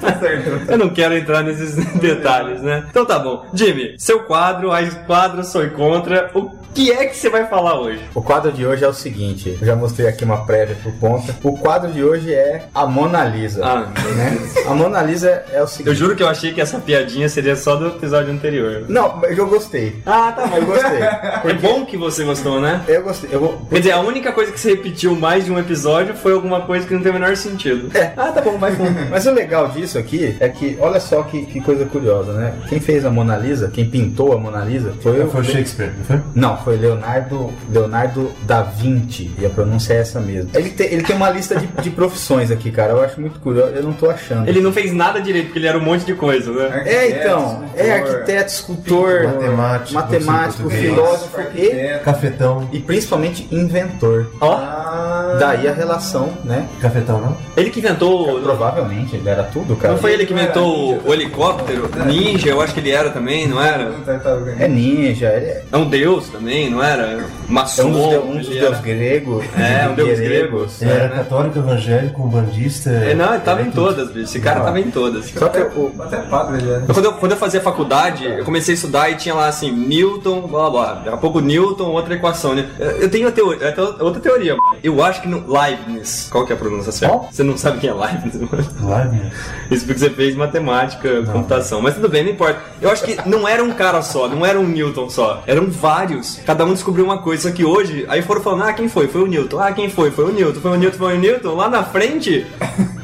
tá 0.01 0.20
certo. 0.20 0.72
Eu 0.72 0.77
não 0.77 0.89
quero 0.89 1.17
entrar 1.17 1.41
nesses 1.41 1.74
detalhes, 2.00 2.62
né? 2.62 2.86
Então 2.91 3.03
tá 3.05 3.17
bom. 3.17 3.44
Jimmy, 3.55 3.96
seu 3.98 4.20
quadro, 4.24 4.72
a 4.72 4.86
quadro 5.08 5.44
sou 5.44 5.67
contra. 5.72 6.29
O 6.36 6.51
que 6.75 6.91
é 6.91 7.05
que 7.05 7.15
você 7.15 7.29
vai 7.29 7.48
falar 7.48 7.79
hoje? 7.79 8.01
O 8.13 8.22
quadro 8.22 8.51
de 8.51 8.65
hoje 8.67 8.84
é 8.84 8.88
o 8.88 8.94
seguinte, 8.94 9.58
eu 9.62 9.65
já 9.65 9.77
mostrei 9.77 10.10
aqui 10.10 10.25
uma 10.25 10.46
prévia 10.46 10.75
por 10.84 10.91
conta. 11.00 11.34
O 11.41 11.58
quadro 11.58 11.89
de 11.89 12.03
hoje 12.03 12.34
é 12.34 12.65
a 12.75 12.86
Mona 12.86 13.24
Lisa. 13.24 13.65
Ah, 13.65 13.88
né? 14.13 14.38
A 14.67 14.74
Mona 14.74 15.01
Lisa 15.01 15.46
é 15.53 15.63
o 15.63 15.67
seguinte. 15.67 15.88
Eu 15.88 15.96
juro 15.96 16.17
que 16.17 16.22
eu 16.24 16.27
achei 16.27 16.51
que 16.53 16.60
essa 16.60 16.77
piadinha 16.77 17.14
piadinha 17.15 17.29
seria 17.29 17.55
só 17.55 17.75
do 17.75 17.88
episódio 17.88 18.31
anterior. 18.31 18.84
Não, 18.89 19.17
mas 19.17 19.38
eu 19.38 19.48
gostei. 19.48 19.95
Ah, 20.05 20.34
tá 20.36 20.45
bom. 20.48 20.57
Eu 20.57 20.65
gostei. 20.65 21.00
É 21.45 21.53
bom 21.53 21.86
que 21.86 21.95
você 21.95 22.24
gostou, 22.24 22.60
né? 22.60 22.81
Eu 22.88 23.03
gostei. 23.03 23.29
Eu 23.31 23.39
vou... 23.39 23.67
Quer 23.69 23.79
dizer, 23.79 23.91
a 23.91 24.00
única 24.00 24.31
coisa 24.31 24.51
que 24.51 24.60
você 24.60 24.72
repetiu 24.72 25.15
mais 25.15 25.45
de 25.45 25.51
um 25.51 25.60
episódio 25.60 26.15
foi 26.15 26.34
alguma 26.34 26.62
coisa 26.62 26.86
que 26.86 26.93
não 26.93 27.01
tem 27.01 27.12
o 27.12 27.13
menor 27.13 27.36
sentido. 27.38 27.95
É. 27.95 28.13
Ah, 28.17 28.31
tá 28.31 28.41
bom, 28.41 28.57
vai 28.57 28.72
fundo. 28.72 28.91
Mas 29.10 29.25
o 29.25 29.31
legal 29.31 29.69
disso 29.69 29.98
aqui 29.98 30.36
é 30.39 30.50
que, 30.50 30.77
olha 30.79 31.00
só 31.00 31.22
que, 31.24 31.45
que 31.45 31.62
coisa 31.62 31.86
curiosa, 31.86 32.34
né? 32.34 32.53
Quem 32.67 32.79
fez 32.79 33.05
a 33.05 33.12
Mona 33.12 33.38
Lisa, 33.38 33.69
quem 33.72 33.89
pintou 33.89 34.34
a 34.34 34.38
Mona 34.38 34.63
Lisa, 34.63 34.93
foi 35.01 35.24
o. 35.24 35.29
Foi 35.29 35.41
o 35.41 35.43
Shakespeare, 35.43 35.91
não 35.98 36.05
foi? 36.05 36.19
Não, 36.34 36.57
foi 36.57 36.77
Leonardo, 36.77 37.51
Leonardo 37.69 38.31
da 38.43 38.63
Vinci, 38.63 39.31
e 39.39 39.45
a 39.45 39.50
pronúncia 39.50 39.93
é 39.93 39.98
essa 39.98 40.19
mesmo. 40.19 40.50
Ele 40.53 40.69
tem, 40.69 40.88
ele 40.88 41.03
tem 41.03 41.15
uma 41.15 41.29
lista 41.29 41.55
de, 41.55 41.67
de 41.67 41.89
profissões 41.89 42.51
aqui, 42.51 42.72
cara. 42.72 42.93
Eu 42.93 43.03
acho 43.03 43.22
muito 43.22 43.39
curioso, 43.39 43.72
eu 43.74 43.84
não 43.84 43.93
tô 43.93 44.10
achando. 44.10 44.48
Ele 44.48 44.62
não 44.62 44.74
fez 44.74 44.91
nada 44.91 45.22
direito, 45.22 45.45
porque 45.45 45.60
ele 45.60 45.67
era 45.67 45.77
um 45.77 45.84
monte 45.84 46.05
de 46.05 46.15
coisa, 46.15 46.51
né? 46.51 46.84
É, 46.86 46.95
então, 47.10 47.64
é 47.75 47.92
arquiteto, 47.92 48.52
escultor, 48.52 49.24
Matemático, 49.24 49.94
matemático, 49.94 50.70
filósofo 50.70 51.42
e. 51.56 52.00
Cafetão. 52.04 52.70
e 52.72 52.80
principalmente 52.80 53.48
inventor. 53.52 54.28
Ó, 54.42 54.54
Ah, 54.54 55.38
Daí 55.40 55.68
a 55.68 55.74
relação, 55.74 56.30
né? 56.46 56.68
Cafetão, 56.82 57.20
não? 57.20 57.38
ele 57.58 57.70
que 57.70 57.80
inventou. 57.80 58.40
Provavelmente, 58.42 59.16
ele 59.16 59.28
era 59.28 59.44
tudo, 59.44 59.75
cara. 59.75 59.94
Não 59.94 60.00
foi 60.00 60.14
ele 60.14 60.25
que 60.25 60.34
inventou 60.34 61.02
o 61.06 61.14
helicóptero? 61.14 61.90
Ninja, 62.06 62.50
eu 62.50 62.62
acho 62.62 62.74
que 62.74 62.80
ele 62.80 62.92
era 62.92 63.10
também, 63.10 63.48
não 63.48 63.62
era? 63.62 63.92
tartaruga 64.06 64.56
É 64.60 64.68
ninja, 64.68 65.28
ele 65.28 65.46
é 65.48 65.64
É 65.72 65.78
um 65.78 65.90
deus 65.90 66.30
também, 66.30 66.70
não 66.70 66.82
era? 66.84 67.04
é 67.04 67.24
Maçom. 67.50 67.88
um 67.88 67.92
dos, 67.92 68.10
de- 68.10 68.18
um 68.18 68.38
dos 68.38 68.48
deuses 68.48 68.82
gregos. 68.82 69.46
É, 69.58 69.88
um 69.90 69.94
deus 69.96 70.20
grego. 70.20 70.68
Ele 70.82 70.92
É, 70.92 70.94
era 70.94 71.08
né? 71.10 71.16
católico, 71.18 71.60
evangélico, 71.60 72.24
um 72.24 72.28
bandista. 72.30 72.90
É, 72.90 73.14
não, 73.14 73.32
ele 73.34 73.42
tava 73.44 73.62
em 73.62 73.72
todas, 73.72 74.08
bicho. 74.10 74.25
Esse 74.25 74.40
cara 74.40 74.62
tava 74.62 74.80
em 74.80 74.90
todas. 74.92 75.25
Só 75.32 75.50
que 75.50 75.60
o, 75.60 75.92
Até 76.00 76.18
padre 76.18 76.58
ele 76.62 76.72
era. 76.72 76.85
Quando 76.94 77.06
eu, 77.06 77.13
quando 77.13 77.32
eu 77.32 77.38
fazia 77.38 77.62
faculdade, 77.62 78.25
eu 78.25 78.46
comecei 78.46 78.74
a 78.74 78.75
estudar 78.75 79.10
e 79.10 79.15
tinha 79.15 79.34
lá 79.34 79.48
assim, 79.48 79.72
Newton, 79.72 80.42
blá 80.42 80.70
blá 80.70 80.70
blá. 80.70 80.94
Daqui 80.96 81.10
a 81.10 81.18
pouco 81.18 81.39
Newton, 81.39 81.86
outra 81.86 82.13
equação, 82.13 82.56
né? 82.56 82.70
Eu 82.80 83.10
tenho 83.10 83.32
teoria, 83.32 83.70
até 83.70 83.82
outra 83.82 84.20
teoria. 84.20 84.56
Eu 84.84 85.04
acho 85.04 85.22
que 85.22 85.27
no 85.27 85.44
Leibniz. 85.51 86.27
Qual 86.32 86.46
que 86.46 86.51
é 86.51 86.56
a 86.56 86.60
pronúncia 86.60 86.92
certa? 86.92 87.27
Você 87.32 87.44
não 87.44 87.58
sabe 87.58 87.80
quem 87.80 87.89
é 87.89 87.94
Leibniz, 87.94 88.36
mano? 88.36 88.65
Leibniz. 88.82 89.34
Isso 89.72 89.86
porque 89.86 90.00
você 90.00 90.10
fez 90.10 90.36
matemática, 90.36 91.24
computação. 91.24 91.82
Mas 91.82 91.96
tudo 91.96 92.10
bem, 92.10 92.24
não 92.24 92.32
importa. 92.32 92.60
Eu 92.82 92.89
acho 92.89 93.04
que 93.04 93.18
não 93.27 93.48
era 93.48 93.63
um 93.63 93.72
cara 93.72 94.01
só, 94.01 94.27
não 94.27 94.46
era 94.46 94.60
um 94.60 94.68
Newton 94.68 95.10
só. 95.10 95.44
Eram 95.48 95.70
vários. 95.70 96.39
Cada 96.46 96.65
um 96.65 96.74
descobriu 96.74 97.06
uma 97.06 97.20
coisa. 97.20 97.50
Só 97.50 97.56
que 97.56 97.65
hoje, 97.65 98.06
aí 98.08 98.22
foram 98.22 98.42
falando, 98.42 98.63
ah, 98.63 98.74
quem 98.74 98.88
foi? 98.88 99.08
Foi 99.08 99.24
o 99.24 99.27
Newton. 99.27 99.60
Ah, 99.60 99.72
quem 99.72 99.89
foi? 99.89 100.12
Foi 100.12 100.25
o 100.25 100.34
Newton. 100.34 100.60
Foi 100.60 100.72
o 100.72 100.75
Newton, 100.75 100.98
foi 100.98 101.15
o 101.15 101.20
Newton. 101.20 101.56
Lá 101.56 101.70
na 101.70 101.84
frente, 101.84 102.46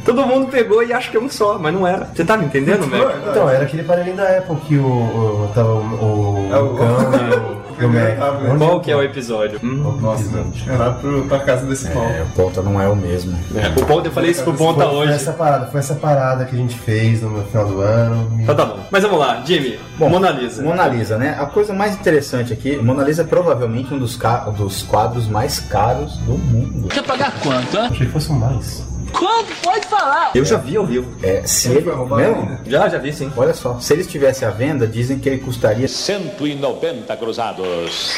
todo 0.05 0.25
mundo 0.25 0.47
pegou 0.47 0.83
e 0.83 0.91
acha 0.93 1.09
que 1.11 1.17
é 1.17 1.19
um 1.19 1.29
só, 1.29 1.57
mas 1.59 1.73
não 1.73 1.85
era. 1.87 2.05
Você 2.13 2.23
tá 2.25 2.37
me 2.37 2.45
entendendo, 2.45 2.87
Mac? 2.87 3.15
Então, 3.29 3.49
era 3.49 3.63
aquele 3.63 3.81
aparelhinho 3.83 4.15
da 4.17 4.37
Apple 4.37 4.55
que 4.67 4.77
o, 4.77 4.85
o, 4.85 5.51
tava 5.53 5.69
o, 5.73 5.79
o, 5.79 6.49
É 6.53 6.59
o- 6.59 6.65
o 6.73 6.77
cão 6.77 6.87
e 7.79 7.83
o, 7.85 7.87
o 7.87 7.89
Mac. 7.93 8.57
Qual 8.57 8.79
que 8.81 8.91
é 8.91 8.95
o 8.95 9.01
episódio? 9.03 9.59
Hum. 9.63 9.97
Nossa, 10.01 10.23
é 10.67 10.75
lá 10.75 10.91
pro, 10.93 11.23
pra 11.25 11.39
casa 11.39 11.65
desse 11.65 11.89
mal. 11.93 12.03
é, 12.05 12.21
o 12.23 12.25
ponta 12.35 12.61
não 12.61 12.79
é 12.81 12.87
o 12.87 12.95
mesmo. 12.95 13.37
É, 13.55 13.67
o 13.79 13.85
ponto, 13.85 14.05
eu 14.07 14.11
falei 14.11 14.31
isso 14.31 14.43
pro 14.43 14.53
ponta 14.53 14.81
Foi, 14.83 14.89
foi 14.89 14.97
hoje. 15.05 15.13
essa 15.13 15.31
parada, 15.33 15.65
foi 15.67 15.79
essa 15.79 15.95
parada 15.95 16.45
que 16.45 16.55
a 16.55 16.57
gente 16.59 16.77
fez 16.77 17.21
no 17.21 17.43
final 17.45 17.65
do 17.67 17.81
ano. 17.81 18.31
Então 18.39 18.55
tá 18.55 18.65
bom. 18.65 18.79
Mas 18.91 19.03
vamos 19.03 19.19
lá, 19.19 19.41
Jimmy. 19.45 19.79
Bom, 19.97 20.09
Mona 20.09 20.29
Lisa. 20.31 20.61
Mona 20.63 20.87
Lisa, 20.87 21.17
né? 21.17 21.37
A 21.39 21.45
coisa 21.45 21.73
mais 21.73 21.93
interessante 21.93 22.53
aqui, 22.53 22.77
Mona 22.77 23.03
Lisa 23.03 23.21
é 23.21 23.25
provavelmente 23.25 23.93
um 23.93 23.97
dos, 23.99 24.17
dos 24.57 24.83
quadros 24.83 25.27
mais 25.27 25.59
caros 25.59 26.17
do 26.17 26.33
mundo. 26.37 26.87
Quer 26.89 27.03
pagar 27.03 27.33
quanto, 27.41 27.77
hã? 27.77 27.87
Achei 27.89 28.05
que 28.05 28.11
fosse 28.11 28.31
um 28.31 28.35
mais. 28.35 28.83
Quanto? 29.11 29.53
Pode 29.61 29.85
falar. 29.87 30.31
Eu 30.33 30.43
já 30.45 30.57
vi 30.57 30.75
ao 30.77 30.85
vivo. 30.85 31.11
É, 31.23 31.43
se 31.45 31.69
Ele 31.69 31.77
ele, 31.79 31.91
foi 31.91 32.17
mesmo? 32.17 32.41
ainda? 32.41 32.59
Já, 32.65 32.89
já 32.89 32.97
vi 32.97 33.13
sim. 33.13 33.31
Olha 33.35 33.53
só, 33.53 33.79
se 33.79 33.93
ele 33.93 34.01
estivesse 34.01 34.43
à 34.45 34.49
venda, 34.49 34.87
dizem 34.87 35.19
que 35.19 35.27
ele 35.29 35.37
custaria 35.39 35.87
190 35.87 37.15
cruzados. 37.17 38.13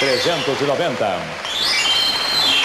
390. 0.00 1.51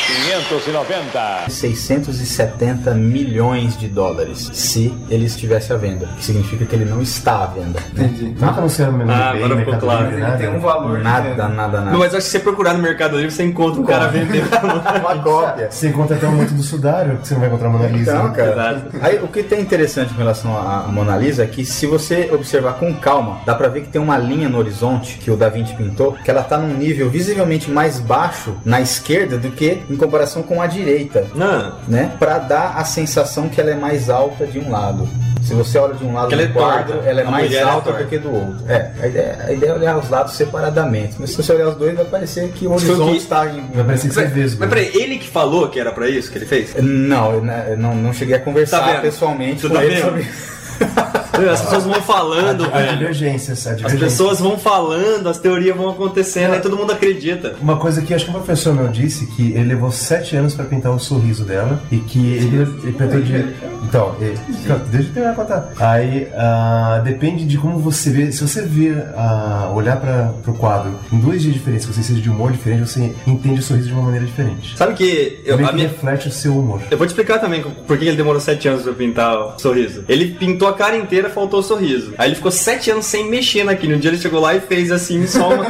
590. 0.08 1.50
670 1.50 2.94
milhões 2.94 3.78
de 3.78 3.88
dólares 3.88 4.50
se 4.54 4.94
ele 5.10 5.26
estivesse 5.26 5.74
à 5.74 5.78
venda. 5.78 6.08
Que 6.18 6.24
significa 6.24 6.66
que 6.66 6.76
ele 6.76 6.86
não 6.86 7.02
está 7.02 7.44
à 7.44 7.48
venda. 7.48 7.80
Entendi. 7.92 8.36
Nunca 8.40 8.60
anunciaram 8.60 8.94
no 8.94 9.12
Ah, 9.12 9.32
agora 9.32 9.36
ficou 9.36 9.56
Mercado 9.58 9.80
claro. 9.80 10.08
Ele 10.08 10.22
nada. 10.22 10.38
tem 10.38 10.50
um 10.50 10.60
valor. 10.60 11.00
Nada, 11.00 11.30
né? 11.30 11.36
nada, 11.36 11.82
nada. 11.82 11.92
Não, 11.92 12.00
mas 12.00 12.14
acho 12.16 12.18
que 12.18 12.22
se 12.24 12.30
você 12.32 12.40
procurar 12.40 12.74
no 12.74 12.82
Mercado 12.82 13.18
Livre, 13.18 13.32
você 13.32 13.44
encontra 13.44 13.82
um 13.82 13.86
cara 13.86 14.08
vendendo. 14.08 14.48
Uma 15.02 15.20
cópia. 15.22 15.70
Você 15.70 15.90
encontra 15.90 16.16
até 16.16 16.28
um 16.28 16.32
muito 16.32 16.54
do 16.54 16.64
Sudário, 16.64 17.18
que 17.18 17.28
você 17.28 17.34
não 17.34 17.42
vai 17.42 17.50
encontrar 17.50 17.68
a 17.68 17.72
Mona 17.72 17.88
Lisa. 17.88 18.12
Então, 18.12 18.28
né? 18.30 18.36
cara, 18.36 18.52
Exato. 18.52 18.98
aí, 19.02 19.20
o 19.20 19.28
que 19.28 19.44
tem 19.44 19.60
interessante 19.62 20.14
em 20.14 20.18
relação 20.18 20.56
à 20.58 20.86
à 20.88 20.92
Mona 20.92 21.18
Lisa 21.18 21.44
é 21.44 21.48
que 21.48 21.66
se 21.66 21.86
você 21.86 22.30
observar 22.32 22.74
com 22.74 22.94
calma, 22.94 23.40
dá 23.46 23.54
pra 23.56 23.68
ver 23.68 23.82
que 23.82 23.88
tem 23.90 24.02
uma 24.02 24.18
linha 24.18 24.48
no 24.48 24.58
horizonte 24.58 25.18
que 25.18 25.30
o 25.32 25.36
Da 25.36 25.50
Vinci 25.50 25.74
pintou, 25.76 26.14
que 26.14 26.30
ela 26.30 26.44
tá 26.44 26.58
num 26.58 26.74
nível 26.78 27.10
visivelmente 27.10 27.70
mais 27.72 28.00
baixo 28.00 28.56
na 28.64 28.80
esquerda 28.80 29.38
do 29.38 29.50
que 29.52 29.82
em 29.90 29.98
comparação 30.08 30.42
com 30.44 30.62
a 30.62 30.68
direita, 30.68 31.28
Não. 31.36 31.74
né? 31.88 32.12
Pra 32.20 32.38
dar 32.40 32.76
a 32.78 32.84
sensação 32.84 33.48
que 33.50 33.60
ela 33.62 33.72
é 33.72 33.76
mais 33.76 34.10
alta 34.10 34.46
de 34.48 34.58
um 34.60 34.72
lado. 34.72 35.08
Se 35.44 35.54
você 35.54 35.78
olha 35.78 35.94
de 35.94 36.04
um 36.04 36.14
lado 36.14 36.28
Que 36.28 36.34
ela 36.34 36.44
do 36.46 36.50
é 36.50 36.54
quadro, 36.54 36.94
torta. 36.96 37.10
ela 37.10 37.22
é 37.22 37.24
A 37.26 37.32
mais 37.32 37.54
é 37.54 37.62
alta 37.62 37.82
torta. 37.92 38.04
do 38.04 38.10
que 38.10 38.18
do 38.18 38.34
outro. 38.36 38.58
É, 38.68 38.92
a 39.02 39.08
ideia, 39.08 39.38
a 39.48 39.52
ideia 39.54 39.70
é 39.70 39.74
olhar 39.76 39.98
os 39.98 40.10
lados 40.10 40.34
separadamente. 40.34 41.16
Mas 41.20 41.30
se 41.30 41.38
você 41.42 41.54
olhar 41.54 41.70
os 41.70 41.76
dois, 41.76 41.96
vai 41.96 42.04
parecer 42.04 42.50
que 42.50 42.68
o 42.68 42.74
horizonte 42.74 43.12
que- 43.12 43.18
está 43.18 43.46
em. 43.46 43.62
Vai 43.74 43.84
parecer 43.86 44.08
que 44.10 44.14
você 44.16 44.22
Mas, 44.28 44.56
mas 44.56 44.70
peraí, 44.70 44.92
ele 44.94 45.18
que 45.18 45.30
falou 45.30 45.70
que 45.70 45.80
era 45.80 45.92
pra 45.94 46.10
isso 46.10 46.30
que 46.32 46.38
ele 46.38 46.46
fez? 46.46 46.74
Não, 46.82 47.32
eu 47.34 47.42
não, 47.42 47.54
eu 47.54 47.78
não, 47.78 48.12
cheguei 48.14 48.36
a 48.36 48.40
conversar 48.40 48.80
Tá 48.96 49.00
pessoalmente 49.00 49.62
Você 49.62 49.68
com 49.70 49.74
tá 49.76 49.86
ele 49.86 49.96
vendo? 49.96 50.04
sobre 50.06 50.28
As 51.52 51.62
pessoas 51.62 51.84
vão 51.84 52.02
falando, 52.02 52.66
Há 52.66 52.78
velho. 52.78 52.98
divergências, 52.98 53.68
há 53.68 53.72
As 53.72 53.78
divergências. 53.78 54.12
pessoas 54.12 54.40
vão 54.40 54.58
falando, 54.58 55.28
as 55.30 55.38
teorias 55.38 55.76
vão 55.76 55.90
acontecendo, 55.90 56.54
aí 56.54 56.60
todo 56.60 56.76
mundo 56.78 56.92
acredita. 56.92 57.56
Uma 57.62 57.78
coisa 57.78 58.02
que 58.02 58.14
acho 58.14 58.26
que 58.26 58.32
um 58.32 58.34
professor 58.36 58.74
meu 58.74 58.88
disse 58.88 59.28
que 59.28 59.52
ele 59.52 59.66
levou 59.66 59.92
sete 59.92 60.36
anos 60.36 60.56
pra 60.56 60.66
pintar 60.66 60.92
o 60.92 61.00
sorriso 61.00 61.44
dela 61.44 61.82
e 61.92 61.98
que 61.98 62.34
ele, 62.34 62.58
ele 62.84 62.92
pintou 62.94 63.22
de. 63.22 63.68
Então, 63.84 64.16
ele, 64.20 64.38
deixa 64.92 65.08
eu 65.10 65.14
terminar 65.14 65.30
de 65.32 65.36
contar. 65.36 65.72
Aí 65.80 66.28
ah, 66.36 67.02
depende 67.04 67.46
de 67.46 67.58
como 67.58 67.78
você 67.80 68.10
vê. 68.10 68.32
Se 68.32 68.42
você 68.46 68.64
vir 68.64 68.98
ah, 69.16 69.72
olhar 69.76 69.98
para 69.98 70.34
pro 70.44 70.54
quadro 70.56 70.94
em 71.14 71.20
dois 71.20 71.42
dias 71.44 71.54
diferentes, 71.54 71.86
que 71.86 71.94
você 71.94 72.02
seja 72.04 72.20
de 72.20 72.30
humor 72.30 72.52
diferente, 72.52 72.82
você 72.90 73.14
entende 73.26 73.60
o 73.60 73.64
sorriso 73.64 73.88
de 73.88 73.94
uma 73.94 74.02
maneira 74.04 74.26
diferente. 74.26 74.76
Sabe 74.76 74.94
que 74.96 75.42
eu, 75.46 75.52
Também 75.54 75.66
a 75.66 75.70
que 75.70 75.76
minha, 75.76 75.88
reflete 75.88 76.28
o 76.28 76.32
seu 76.32 76.58
humor. 76.58 76.82
eu 76.90 76.98
vou 76.98 77.06
te 77.06 77.12
explicar 77.12 77.40
também 77.40 77.62
por 77.62 77.98
que 77.98 78.06
ele 78.06 78.18
demorou 78.18 78.42
sete 78.42 78.68
anos 78.68 78.82
pra 78.84 78.94
pintar 78.94 79.38
o 79.56 79.60
sorriso. 79.60 80.04
Ele 80.10 80.32
pintou 80.32 80.68
a 80.68 80.74
cara 80.74 80.98
inteira, 80.98 81.27
faltou 81.30 81.60
o 81.60 81.64
sorriso. 81.64 82.14
Aí 82.18 82.30
ele 82.30 82.36
ficou 82.36 82.52
sete 82.52 82.92
anos 82.92 83.06
sem 83.06 83.30
mexer 83.30 83.64
naquilo. 83.64 83.96
Um 83.96 84.00
dia 84.00 84.10
ele 84.12 84.18
chegou 84.20 84.40
lá 84.40 84.56
e 84.56 84.60
fez 84.60 84.92
assim, 84.92 85.26
só 85.28 85.50
uma, 85.54 85.66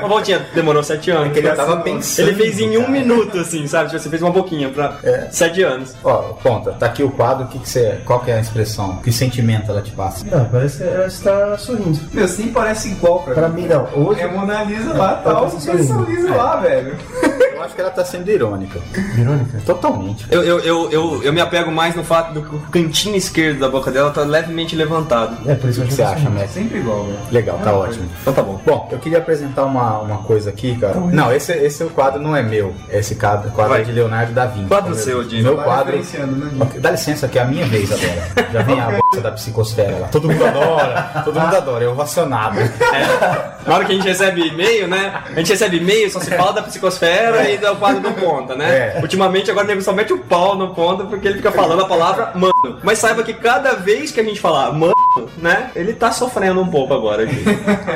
uma 0.00 0.08
voltinha. 0.08 0.44
Demorou 0.54 0.82
sete 0.82 1.10
anos. 1.10 1.32
que 1.32 1.38
ele 1.38 1.50
tava 1.52 1.78
pensando. 1.78 2.28
Ele 2.28 2.36
fez 2.36 2.58
em 2.60 2.76
um 2.76 2.80
cara. 2.80 2.92
minuto, 2.92 3.38
assim, 3.38 3.66
sabe? 3.66 3.90
Tipo, 3.90 4.02
Você 4.02 4.08
fez 4.08 4.22
uma 4.22 4.30
boquinha 4.30 4.68
pra 4.68 4.98
É. 5.02 5.28
sete 5.30 5.62
anos. 5.62 5.94
Ó, 6.02 6.18
ponta, 6.42 6.72
tá 6.72 6.86
aqui 6.86 7.02
o 7.02 7.10
quadro, 7.10 7.44
o 7.44 7.48
que, 7.48 7.58
que 7.58 7.68
você. 7.68 7.98
Qual 8.04 8.20
que 8.20 8.30
é 8.30 8.34
a 8.36 8.40
expressão? 8.40 8.96
Que 8.96 9.10
sentimento 9.12 9.70
ela 9.70 9.82
te 9.82 9.90
passa? 9.92 10.24
Não, 10.30 10.44
parece 10.46 10.78
que 10.78 10.84
ela 10.84 11.06
está 11.06 11.56
sorrindo. 11.58 11.98
Meu, 12.12 12.28
sim 12.28 12.48
parece 12.48 12.88
igual 12.88 13.20
pra, 13.22 13.34
Pra 13.34 13.48
mim, 13.48 13.66
não. 13.66 13.88
Hoje. 13.94 14.20
É 14.20 14.26
Mona 14.26 14.62
Lisa 14.64 14.92
lá, 14.94 15.14
tá 15.16 15.30
Eu 15.30 15.36
o 15.36 15.50
tô 15.50 15.60
sorrindo. 15.60 15.84
sorriso 15.86 16.28
lá, 16.28 16.56
velho. 16.56 16.96
Eu 17.64 17.66
acho 17.66 17.74
que 17.76 17.80
ela 17.80 17.90
tá 17.90 18.04
sendo 18.04 18.30
irônica. 18.30 18.78
Irônica. 19.16 19.58
Totalmente. 19.64 20.26
Eu, 20.30 20.42
eu, 20.44 20.60
eu, 20.60 20.90
eu, 20.92 21.22
eu 21.22 21.32
me 21.32 21.40
apego 21.40 21.72
mais 21.72 21.94
no 21.94 22.04
fato 22.04 22.34
do 22.34 22.42
que 22.42 22.54
o 22.54 22.58
cantinho 22.70 23.16
esquerdo 23.16 23.60
da 23.60 23.70
boca 23.70 23.90
dela 23.90 24.10
tá 24.10 24.20
levemente 24.20 24.76
levantado. 24.76 25.38
É, 25.48 25.54
por 25.54 25.70
isso 25.70 25.80
O 25.80 25.84
eu 25.84 25.88
que 25.88 25.94
você 25.94 26.02
acho 26.02 26.14
acha, 26.16 26.28
Matt? 26.28 26.50
Sempre 26.50 26.80
igual, 26.80 27.04
velho. 27.04 27.18
Legal, 27.32 27.58
tá 27.64 27.72
ótimo. 27.72 28.06
Então 28.20 28.34
tá 28.34 28.42
bom. 28.42 28.60
Bom, 28.66 28.88
eu 28.92 28.98
queria 28.98 29.16
apresentar 29.16 29.64
uma, 29.64 29.98
uma 30.00 30.18
coisa 30.18 30.50
aqui, 30.50 30.76
cara. 30.76 31.00
Não, 31.00 31.32
esse, 31.32 31.52
esse 31.52 31.82
quadro 31.86 32.20
não 32.20 32.36
é 32.36 32.42
meu. 32.42 32.74
Esse 32.90 33.14
quadro, 33.14 33.50
quadro 33.50 33.72
Vai. 33.72 33.80
é 33.80 33.84
de 33.84 33.92
Leonardo 33.92 34.34
da 34.34 34.44
Vinci. 34.44 34.68
Quadro 34.68 34.94
seu, 34.94 35.24
Jimmy. 35.26 35.44
Meu 35.44 35.56
Vai 35.56 35.64
quadro. 35.64 35.96
né, 35.96 36.70
Dá 36.80 36.90
licença 36.90 37.26
que 37.28 37.38
é 37.38 37.42
a 37.42 37.46
minha 37.46 37.64
vez 37.64 37.90
agora. 37.90 38.50
Já 38.52 38.60
vem 38.60 38.78
a 38.78 38.90
bolsa 39.00 39.22
da 39.22 39.32
psicosfera 39.32 40.00
lá. 40.00 40.08
Todo 40.08 40.28
mundo 40.28 40.44
adora. 40.44 41.22
Todo 41.24 41.40
mundo 41.40 41.56
adora. 41.56 41.84
É 41.84 41.88
ovacionado. 41.88 42.60
É. 42.60 43.53
Na 43.66 43.74
hora 43.74 43.84
que 43.84 43.92
a 43.92 43.94
gente 43.94 44.06
recebe 44.06 44.48
e-mail, 44.48 44.86
né? 44.86 45.22
A 45.26 45.38
gente 45.38 45.50
recebe 45.50 45.78
e-mail, 45.78 46.10
só 46.10 46.20
se 46.20 46.30
fala 46.30 46.52
da 46.52 46.62
psicosfera 46.62 47.50
e 47.50 47.56
do 47.58 47.74
quadro 47.76 48.00
do 48.00 48.12
ponta, 48.12 48.54
né? 48.54 48.96
É. 48.96 49.00
Ultimamente 49.00 49.50
agora 49.50 49.64
o 49.64 49.68
nego 49.68 49.82
só 49.82 49.92
mete 49.92 50.12
o 50.12 50.18
pau 50.18 50.54
no 50.56 50.74
ponta 50.74 51.04
porque 51.04 51.28
ele 51.28 51.36
fica 51.36 51.50
falando 51.50 51.82
a 51.82 51.86
palavra 51.88 52.32
mano. 52.34 52.80
Mas 52.82 52.98
saiba 52.98 53.22
que 53.22 53.32
cada 53.32 53.74
vez 53.74 54.10
que 54.10 54.20
a 54.20 54.24
gente 54.24 54.40
falar 54.40 54.72
mano, 54.72 54.94
né? 55.38 55.70
Ele 55.74 55.92
tá 55.92 56.12
sofrendo 56.12 56.60
um 56.60 56.68
pouco 56.68 56.92
agora 56.92 57.24
aqui. 57.24 57.44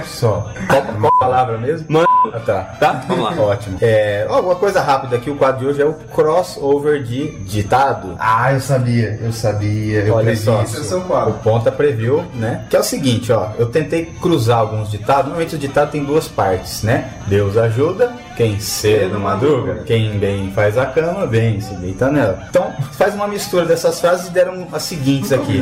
Só. 0.07 0.51
Qual, 0.67 0.83
qual 0.83 1.13
palavra 1.19 1.59
mesmo? 1.59 1.87
Mano. 1.89 2.08
Ah, 2.35 2.41
tá. 2.41 2.61
Tá? 2.79 2.93
Vamos 3.07 3.25
lá. 3.25 3.43
Ótimo. 3.43 3.79
É, 3.81 4.27
uma 4.29 4.55
coisa 4.55 4.81
rápida 4.81 5.17
aqui, 5.17 5.31
o 5.31 5.37
quadro 5.37 5.61
de 5.61 5.67
hoje 5.67 5.83
é 5.83 5.85
o 5.85 5.95
crossover 5.95 7.03
de 7.03 7.31
ditado. 7.45 8.17
Ah, 8.19 8.53
eu 8.53 8.61
sabia, 8.61 9.19
eu 9.23 9.33
sabia, 9.33 10.01
eu 10.01 10.15
Olha 10.15 10.27
previ 10.27 10.41
só, 10.41 10.63
isso. 10.63 10.73
Esse 10.73 10.77
é 10.77 10.81
o 10.81 10.85
seu 10.85 10.99
o 10.99 11.05
quadro. 11.05 11.35
Ponta 11.43 11.71
previu, 11.71 12.25
né? 12.35 12.65
Que 12.69 12.77
é 12.77 12.81
o 12.81 12.85
seguinte, 12.85 13.33
ó. 13.33 13.51
Eu 13.59 13.67
tentei 13.67 14.07
cruzar 14.21 14.59
alguns 14.59 14.91
ditados. 14.91 15.25
Normalmente 15.27 15.55
o 15.55 15.59
ditado 15.59 15.91
tem 15.91 16.05
duas 16.05 16.29
partes, 16.29 16.83
né? 16.83 17.11
Deus 17.27 17.57
ajuda 17.57 18.13
quem 18.37 18.59
cedo 18.61 19.19
madruga. 19.19 19.83
Quem 19.85 20.19
bem 20.19 20.53
faz 20.53 20.79
a 20.79 20.87
cama, 20.87 21.27
bem 21.27 21.61
se 21.61 21.75
deita 21.75 22.11
nela. 22.11 22.45
Então, 22.49 22.73
faz 22.93 23.15
uma 23.15 23.27
mistura 23.27 23.65
dessas 23.65 24.01
frases 24.01 24.29
e 24.29 24.31
deram 24.31 24.67
as 24.73 24.83
seguintes 24.83 25.33
aqui. 25.33 25.61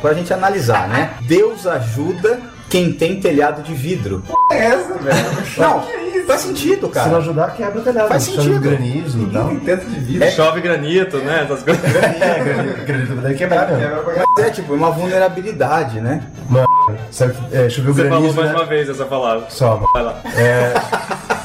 Pra 0.00 0.14
gente 0.14 0.32
analisar, 0.32 0.88
né? 0.88 1.14
Deus 1.22 1.66
ajuda 1.66 2.40
quem 2.68 2.92
tem 2.92 3.20
telhado 3.20 3.62
de 3.62 3.74
vidro. 3.74 4.22
É 4.52 4.56
essa, 4.66 4.94
velho. 4.94 5.18
Não, 5.58 5.84
faz 6.26 6.40
sentido, 6.42 6.86
Se 6.88 6.92
cara. 6.92 7.08
não 7.08 7.18
ajudar, 7.18 7.54
quebra 7.54 7.80
o 7.80 7.82
telhado. 7.82 8.08
Faz 8.08 8.26
Chove 8.26 8.42
sentido. 8.42 8.60
granizo 8.60 9.22
e 9.22 9.26
tal. 9.32 9.48
Tem 9.48 9.60
teto 9.60 9.86
de 9.86 10.00
vidro. 10.00 10.30
Chove 10.30 10.60
granito, 10.60 11.16
né? 11.18 11.42
Essas 11.44 11.62
coisas. 11.62 11.84
É, 11.84 12.44
granito, 12.44 12.84
granito 12.84 13.14
deve 13.16 13.34
quebrar, 13.34 13.68
né? 13.68 14.02
Mas 14.36 14.46
é 14.46 14.50
tipo 14.50 14.74
uma 14.74 14.90
vulnerabilidade, 14.90 16.00
né? 16.00 16.22
Mano, 16.50 16.66
sabe 17.10 17.34
é, 17.52 17.68
choveu 17.70 17.94
Você 17.94 18.02
falou 18.08 18.18
granizo, 18.20 18.36
mais 18.36 18.50
né? 18.50 18.56
uma 18.56 18.66
vez 18.66 18.88
essa 18.88 19.04
palavra. 19.06 19.46
Só, 19.48 19.74
mano. 19.76 19.86
Vai 19.92 20.02
lá. 20.02 20.20
É, 20.36 20.74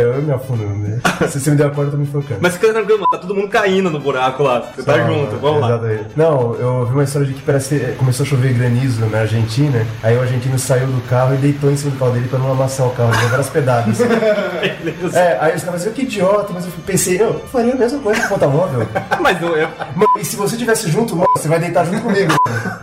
eu 0.00 0.22
me 0.22 0.32
afundo, 0.32 0.64
né? 0.64 1.00
Se 1.28 1.40
você 1.40 1.50
me 1.50 1.56
der 1.56 1.66
a 1.66 1.70
corda, 1.70 1.88
eu 1.88 1.90
tô 1.92 1.96
me 1.96 2.04
enforcando. 2.04 2.40
Mas 2.40 2.54
fica 2.54 2.72
tranquilo, 2.72 3.00
mano. 3.00 3.10
Tá 3.12 3.18
todo 3.18 3.34
mundo 3.34 3.48
caindo 3.48 3.90
no 3.90 4.00
buraco 4.00 4.42
lá. 4.42 4.60
Você 4.74 4.82
tá 4.82 4.98
junto, 5.06 5.36
vamos 5.36 5.60
lá. 5.60 5.68
exatamente. 5.68 6.06
Não, 6.16 6.54
eu 6.54 6.86
vi 6.86 6.92
uma 6.92 7.04
história 7.04 7.26
de 7.26 7.34
que 7.34 7.42
parece 7.42 7.78
que 7.78 7.92
começou 7.92 8.24
a 8.24 8.28
chover 8.28 8.54
granizo 8.54 9.04
na 9.06 9.20
Argentina, 9.20 9.86
aí 10.02 10.16
o 10.16 10.20
argentino 10.20 10.58
saiu 10.58 10.86
do 10.86 11.00
carro 11.08 11.34
e 11.34 11.38
deitou 11.38 11.70
em 11.70 11.76
cima 11.76 11.92
do 11.92 11.98
carro 11.98 12.12
dele 12.12 12.28
pra 12.28 12.38
não 12.38 12.52
amassar 12.52 12.86
o 12.86 12.90
carro, 12.90 13.10
ele 13.10 13.20
deu 13.20 13.28
várias 13.28 13.50
pedadas. 13.50 14.00
é, 15.14 15.38
aí 15.40 15.56
os 15.56 15.64
caras, 15.64 15.84
que 15.84 16.02
idiota, 16.02 16.52
mas 16.52 16.64
eu 16.64 16.72
pensei, 16.86 17.20
eu 17.20 17.40
faria 17.52 17.74
a 17.74 17.76
mesma 17.76 17.98
coisa 17.98 18.22
com 18.22 18.28
ponta 18.28 18.48
móvel. 18.48 18.86
Mas 19.20 19.40
não 19.40 19.56
é. 19.56 19.62
Mano, 19.94 20.08
e 20.18 20.24
se 20.24 20.36
você 20.36 20.56
tivesse 20.56 20.90
junto, 20.90 21.14
mano, 21.14 21.28
você 21.36 21.48
vai 21.48 21.58
deitar 21.58 21.84
junto 21.84 22.00
comigo. 22.02 22.32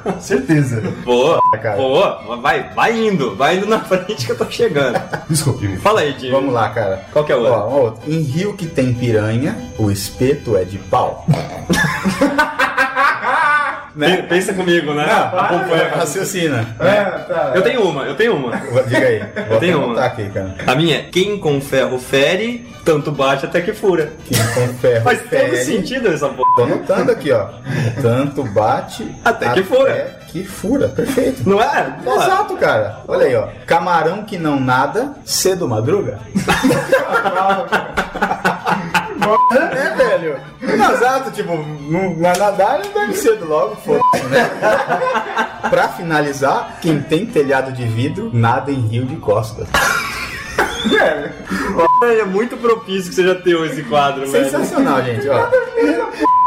mano. 0.05 0.21
Certeza. 0.21 0.81
Boa, 1.03 1.39
cara. 1.61 1.75
boa. 1.75 2.37
Vai, 2.41 2.69
vai 2.73 3.07
indo. 3.07 3.35
Vai 3.35 3.57
indo 3.57 3.67
na 3.67 3.79
frente 3.79 4.25
que 4.25 4.31
eu 4.31 4.37
tô 4.37 4.49
chegando. 4.49 4.99
Desculpe, 5.29 5.77
Fala 5.77 6.01
aí, 6.01 6.13
Diego. 6.13 6.35
Vamos 6.35 6.53
lá, 6.53 6.69
cara. 6.69 6.98
Qual 7.11 7.25
que 7.25 7.31
é 7.31 7.35
o 7.35 7.39
outro? 7.39 7.53
Ó, 7.53 7.79
outro. 7.81 8.11
Em 8.11 8.21
rio 8.21 8.53
que 8.55 8.65
tem 8.65 8.93
piranha, 8.93 9.55
o 9.77 9.89
espeto 9.91 10.55
é 10.57 10.63
de 10.63 10.77
pau. 10.77 11.25
Pen- 13.97 14.23
Pensa 14.29 14.53
comigo, 14.53 14.93
né? 14.93 15.05
Acompanha. 15.05 15.89
Raciocina. 15.95 16.65
É, 16.79 17.03
tá. 17.03 17.51
Eu 17.55 17.61
tenho 17.61 17.83
uma, 17.83 18.03
eu 18.03 18.15
tenho 18.15 18.35
uma. 18.35 18.55
Diga 18.83 18.97
aí. 19.07 19.19
Vou 19.49 19.59
tenho 19.59 19.77
até 19.81 19.85
uma. 19.91 20.05
aqui, 20.05 20.29
cara. 20.29 20.55
A 20.67 20.75
minha 20.75 20.97
é: 20.97 21.01
quem 21.03 21.37
com 21.39 21.59
ferro 21.59 21.97
fere, 21.99 22.67
tanto 22.85 23.11
bate 23.11 23.45
até 23.45 23.61
que 23.61 23.73
fura. 23.73 24.11
Quem 24.25 24.37
com 24.53 24.73
ferro 24.75 25.03
Faz 25.03 25.19
todo 25.19 25.29
fere. 25.29 25.57
sentido 25.57 26.07
essa 26.09 26.29
porra. 26.29 26.49
Tô 26.55 26.63
anotando 26.63 27.11
aqui, 27.11 27.31
ó. 27.31 27.47
Tanto 28.01 28.43
bate 28.43 29.07
Até 29.25 29.49
que 29.53 29.63
fura. 29.63 30.18
Que 30.31 30.43
fura. 30.43 30.89
Perfeito. 30.89 31.47
Não 31.47 31.61
é? 31.61 31.83
Porra. 32.03 32.25
Exato, 32.25 32.55
cara. 32.57 33.01
Olha 33.07 33.25
aí, 33.25 33.35
ó. 33.35 33.47
Camarão 33.65 34.23
que 34.23 34.37
não 34.37 34.59
nada, 34.59 35.13
cedo 35.25 35.67
madruga. 35.67 36.19
é, 39.51 39.95
velho. 39.95 40.39
Não, 40.77 40.93
exato, 40.93 41.31
tipo, 41.31 41.57
na 42.17 42.35
nadar 42.35 42.79
não 42.83 42.91
deve 42.93 43.13
cedo 43.15 43.45
logo, 43.45 43.75
foda-se, 43.77 44.25
né? 44.27 44.49
pra 45.69 45.89
finalizar, 45.89 46.77
quem 46.81 47.01
tem 47.01 47.25
telhado 47.25 47.71
de 47.71 47.85
vidro, 47.85 48.29
nada 48.33 48.71
em 48.71 48.87
rio 48.87 49.05
de 49.05 49.15
costas. 49.17 49.67
É 52.03 52.23
muito 52.23 52.55
propício 52.57 53.09
que 53.09 53.15
você 53.15 53.23
já 53.23 53.35
tenha 53.35 53.65
esse 53.65 53.83
quadro, 53.83 54.29
velho. 54.29 54.45
Sensacional, 54.45 55.03
gente, 55.03 55.27
ó. 55.27 55.49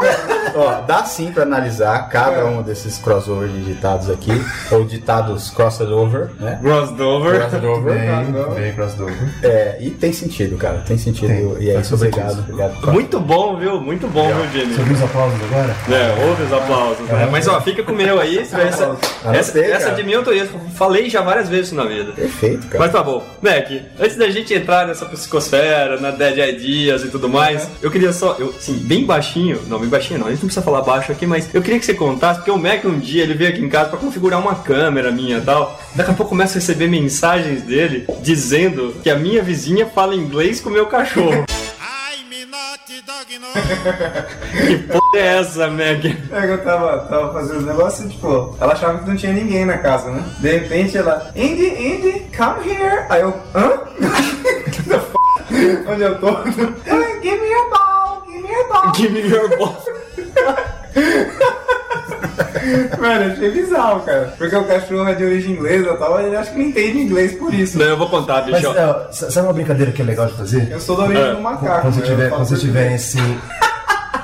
Ó, 0.54 0.82
dá 0.82 1.04
sim 1.04 1.32
pra 1.32 1.44
analisar 1.44 2.08
cada 2.10 2.44
um 2.44 2.62
desses 2.62 2.98
crossover 2.98 3.48
de 3.48 3.64
ditados 3.64 4.10
aqui, 4.10 4.30
ou 4.70 4.84
ditados 4.84 5.48
crossover, 5.50 6.30
né? 6.38 6.58
Crossover. 6.60 7.48
Crossover. 7.48 7.94
Bem, 7.94 8.54
bem 8.54 8.74
crossover. 8.74 9.16
É, 9.42 9.78
e 9.80 9.90
tem 9.90 10.12
sentido, 10.12 10.56
cara, 10.58 10.82
tem 10.86 10.98
sentido. 10.98 11.28
Tem, 11.28 11.62
e 11.62 11.70
é 11.70 11.80
isso, 11.80 11.94
obrigado. 11.94 12.40
obrigado. 12.40 12.92
Muito 12.92 13.18
bom, 13.18 13.56
viu? 13.56 13.80
Muito 13.80 14.06
bom, 14.08 14.26
viu, 14.26 14.50
Jimmy? 14.52 14.74
Você 14.74 14.80
ouviu 14.80 14.94
os 14.96 15.02
aplausos 15.02 15.40
agora? 15.44 15.76
É, 15.90 16.28
ouve 16.28 16.42
os 16.42 16.52
aplausos. 16.52 17.08
né? 17.08 17.28
Mas 17.30 17.48
ó, 17.48 17.60
fica 17.60 17.82
com 17.82 17.92
o 17.92 17.96
meu 17.96 18.20
aí. 18.20 18.38
Essa, 18.38 18.98
essa, 19.32 19.58
essa 19.58 19.90
de 19.92 20.02
mim 20.02 20.12
eu 20.12 20.22
tô, 20.22 20.32
eu 20.32 20.46
falei 20.74 21.08
já 21.08 21.22
várias 21.22 21.48
vezes 21.48 21.62
isso 21.62 21.74
na 21.74 21.84
vida. 21.84 22.12
Perfeito, 22.12 22.66
cara. 22.66 22.84
Mas 22.84 22.92
tá 22.92 23.02
bom. 23.02 23.24
Mac, 23.40 23.70
antes 23.98 24.16
da 24.16 24.28
gente 24.28 24.52
entrar 24.52 24.86
nessa 24.86 25.06
psicosfera, 25.06 25.98
na 25.98 26.10
Dead 26.10 26.38
Ideas 26.38 27.04
e 27.04 27.08
tudo 27.08 27.28
mais, 27.28 27.68
eu 27.80 27.90
queria 27.90 28.12
só, 28.12 28.36
eu, 28.38 28.50
assim, 28.50 28.74
bem 28.74 29.04
baixinho, 29.06 29.60
não, 29.68 29.78
bem 29.78 29.88
baixinho 29.92 30.18
não, 30.18 30.26
a 30.26 30.30
gente 30.30 30.40
não 30.40 30.46
precisa 30.46 30.64
falar 30.64 30.82
baixo 30.82 31.12
aqui, 31.12 31.26
mas 31.26 31.54
eu 31.54 31.62
queria 31.62 31.78
que 31.78 31.86
você 31.86 31.94
contasse, 31.94 32.40
porque 32.40 32.50
o 32.50 32.58
Mac 32.58 32.84
um 32.84 32.98
dia, 32.98 33.22
ele 33.22 33.34
veio 33.34 33.50
aqui 33.50 33.60
em 33.60 33.68
casa 33.68 33.90
pra 33.90 33.98
configurar 33.98 34.40
uma 34.40 34.56
câmera 34.56 35.10
minha 35.10 35.38
e 35.38 35.42
tal, 35.42 35.80
daqui 35.94 36.10
a 36.10 36.14
pouco 36.14 36.30
começa 36.30 36.58
a 36.58 36.60
receber 36.60 36.88
mensagens 36.88 37.62
dele 37.62 38.06
dizendo 38.20 38.96
que 39.02 39.10
a 39.10 39.16
minha 39.16 39.42
vizinha 39.42 39.86
fala 39.86 40.14
inglês 40.14 40.60
com 40.60 40.70
o 40.70 40.72
meu 40.72 40.86
cachorro. 40.86 41.44
que 44.66 44.78
porra 44.88 45.18
é 45.18 45.38
essa, 45.38 45.68
Mac? 45.68 46.04
É 46.04 46.40
que 46.40 46.52
eu 46.52 46.64
tava, 46.64 46.98
tava 47.00 47.32
fazendo 47.32 47.58
os 47.58 47.66
negócios 47.66 48.06
e, 48.06 48.10
tipo, 48.10 48.56
ela 48.60 48.72
achava 48.72 48.98
que 48.98 49.08
não 49.08 49.16
tinha 49.16 49.32
ninguém 49.32 49.64
na 49.64 49.78
casa, 49.78 50.10
né? 50.10 50.22
De 50.38 50.58
repente 50.58 50.96
ela, 50.96 51.30
Indy, 51.34 51.66
Indy, 51.66 52.26
come 52.36 52.68
here. 52.68 53.06
Aí 53.08 53.22
eu, 53.22 53.34
hã? 53.54 53.80
Onde 55.88 56.02
eu 56.02 56.18
tô? 56.18 56.42
Give 57.22 57.40
me 57.40 57.48
your 57.48 57.70
ball, 57.70 57.81
give 58.94 59.10
me 59.12 59.20
your 59.20 59.48
ball. 59.56 59.76
Give 60.14 60.26
me 60.26 60.40
your 60.40 60.58
ball. 61.38 61.52
Mano, 63.00 63.24
eu 63.24 63.32
achei 63.32 63.50
bizarro, 63.50 64.00
cara. 64.02 64.32
Porque 64.38 64.54
o 64.54 64.64
cachorro 64.64 65.08
é 65.08 65.14
de 65.14 65.24
origem 65.24 65.52
inglesa 65.54 65.90
e 65.90 65.96
tal, 65.96 66.20
ele 66.20 66.36
acha 66.36 66.50
que 66.52 66.58
não 66.58 66.66
entende 66.66 66.98
inglês 66.98 67.32
por 67.34 67.52
isso. 67.52 67.76
Não, 67.78 67.86
eu 67.86 67.96
vou 67.98 68.08
contar, 68.08 68.46
Mas 68.48 68.60
bicho. 68.62 68.70
ó, 68.78 69.10
sa- 69.12 69.30
sabe 69.30 69.46
uma 69.48 69.52
brincadeira 69.52 69.90
que 69.92 70.00
é 70.00 70.04
legal 70.04 70.26
de 70.26 70.34
fazer? 70.34 70.70
Eu 70.70 70.80
sou 70.80 70.96
da 70.96 71.04
origem 71.04 71.24
É. 71.24 71.34
do 71.34 71.40
macaco. 71.40 71.82
Quando 71.82 71.94
você 71.94 72.00
né? 72.00 72.06
tiver, 72.06 72.28
quando 72.30 72.44
você 72.46 72.56
tiver 72.56 72.94
assim. 72.94 73.38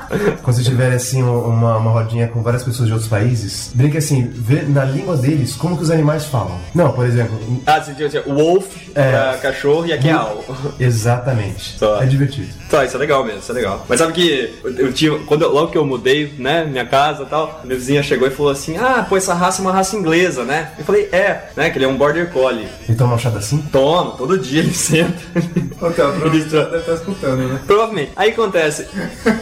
Quando 0.41 0.55
você 0.57 0.63
tiver 0.63 0.91
assim 0.93 1.21
uma, 1.23 1.77
uma 1.77 1.91
rodinha 1.91 2.27
com 2.27 2.41
várias 2.41 2.63
pessoas 2.63 2.87
de 2.87 2.93
outros 2.93 3.09
países, 3.09 3.71
brinque 3.73 3.97
assim, 3.97 4.23
vê 4.33 4.61
na 4.63 4.83
língua 4.85 5.15
deles 5.15 5.55
como 5.55 5.77
que 5.77 5.83
os 5.83 5.91
animais 5.91 6.25
falam. 6.25 6.59
Não, 6.73 6.91
por 6.91 7.05
exemplo, 7.05 7.37
Ah, 7.65 7.81
você 7.81 7.93
tinha 7.93 8.07
assim, 8.07 8.19
wolf 8.31 8.65
É. 8.95 9.11
pra 9.11 9.37
cachorro 9.41 9.85
e 9.85 9.93
aqui 9.93 10.09
é 10.09 10.15
owl. 10.15 10.43
exatamente. 10.79 11.77
Só. 11.77 12.01
É 12.01 12.05
divertido. 12.05 12.47
Tá, 12.69 12.85
isso 12.85 12.95
é 12.95 12.99
legal 12.99 13.23
mesmo, 13.23 13.39
isso 13.39 13.51
é 13.51 13.55
legal. 13.55 13.85
Mas 13.87 13.99
sabe 13.99 14.13
que 14.13 14.53
eu, 14.63 14.91
tinha, 14.93 15.17
quando 15.19 15.41
eu- 15.43 15.51
logo 15.51 15.71
que 15.71 15.77
eu 15.77 15.85
mudei, 15.85 16.33
né, 16.37 16.65
minha 16.65 16.85
casa 16.85 17.23
e 17.23 17.25
tal, 17.25 17.61
minha 17.63 17.77
vizinha 17.77 18.03
chegou 18.03 18.27
e 18.27 18.31
falou 18.31 18.51
assim: 18.51 18.77
"Ah, 18.77 19.05
pô, 19.07 19.17
essa 19.17 19.33
raça 19.33 19.61
é 19.61 19.65
uma 19.65 19.71
raça 19.71 19.95
inglesa, 19.95 20.43
né?" 20.43 20.69
Eu 20.77 20.85
falei: 20.85 21.09
"É, 21.11 21.49
né, 21.55 21.69
que 21.69 21.77
ele 21.77 21.85
é 21.85 21.87
um 21.87 21.97
border 21.97 22.29
collie". 22.31 22.67
Então 22.87 23.07
uma 23.07 23.17
chata 23.17 23.39
assim? 23.39 23.57
Toma, 23.71 24.11
todo 24.11 24.37
dia 24.37 24.59
ele 24.61 24.73
senta. 24.73 25.13
Então, 25.35 26.05
ela 26.09 26.29
deve 26.29 26.37
estar 26.77 26.93
escutando, 26.93 27.37
né? 27.47 27.59
Provavelmente. 27.65 28.11
Aí 28.15 28.31
acontece, 28.31 28.87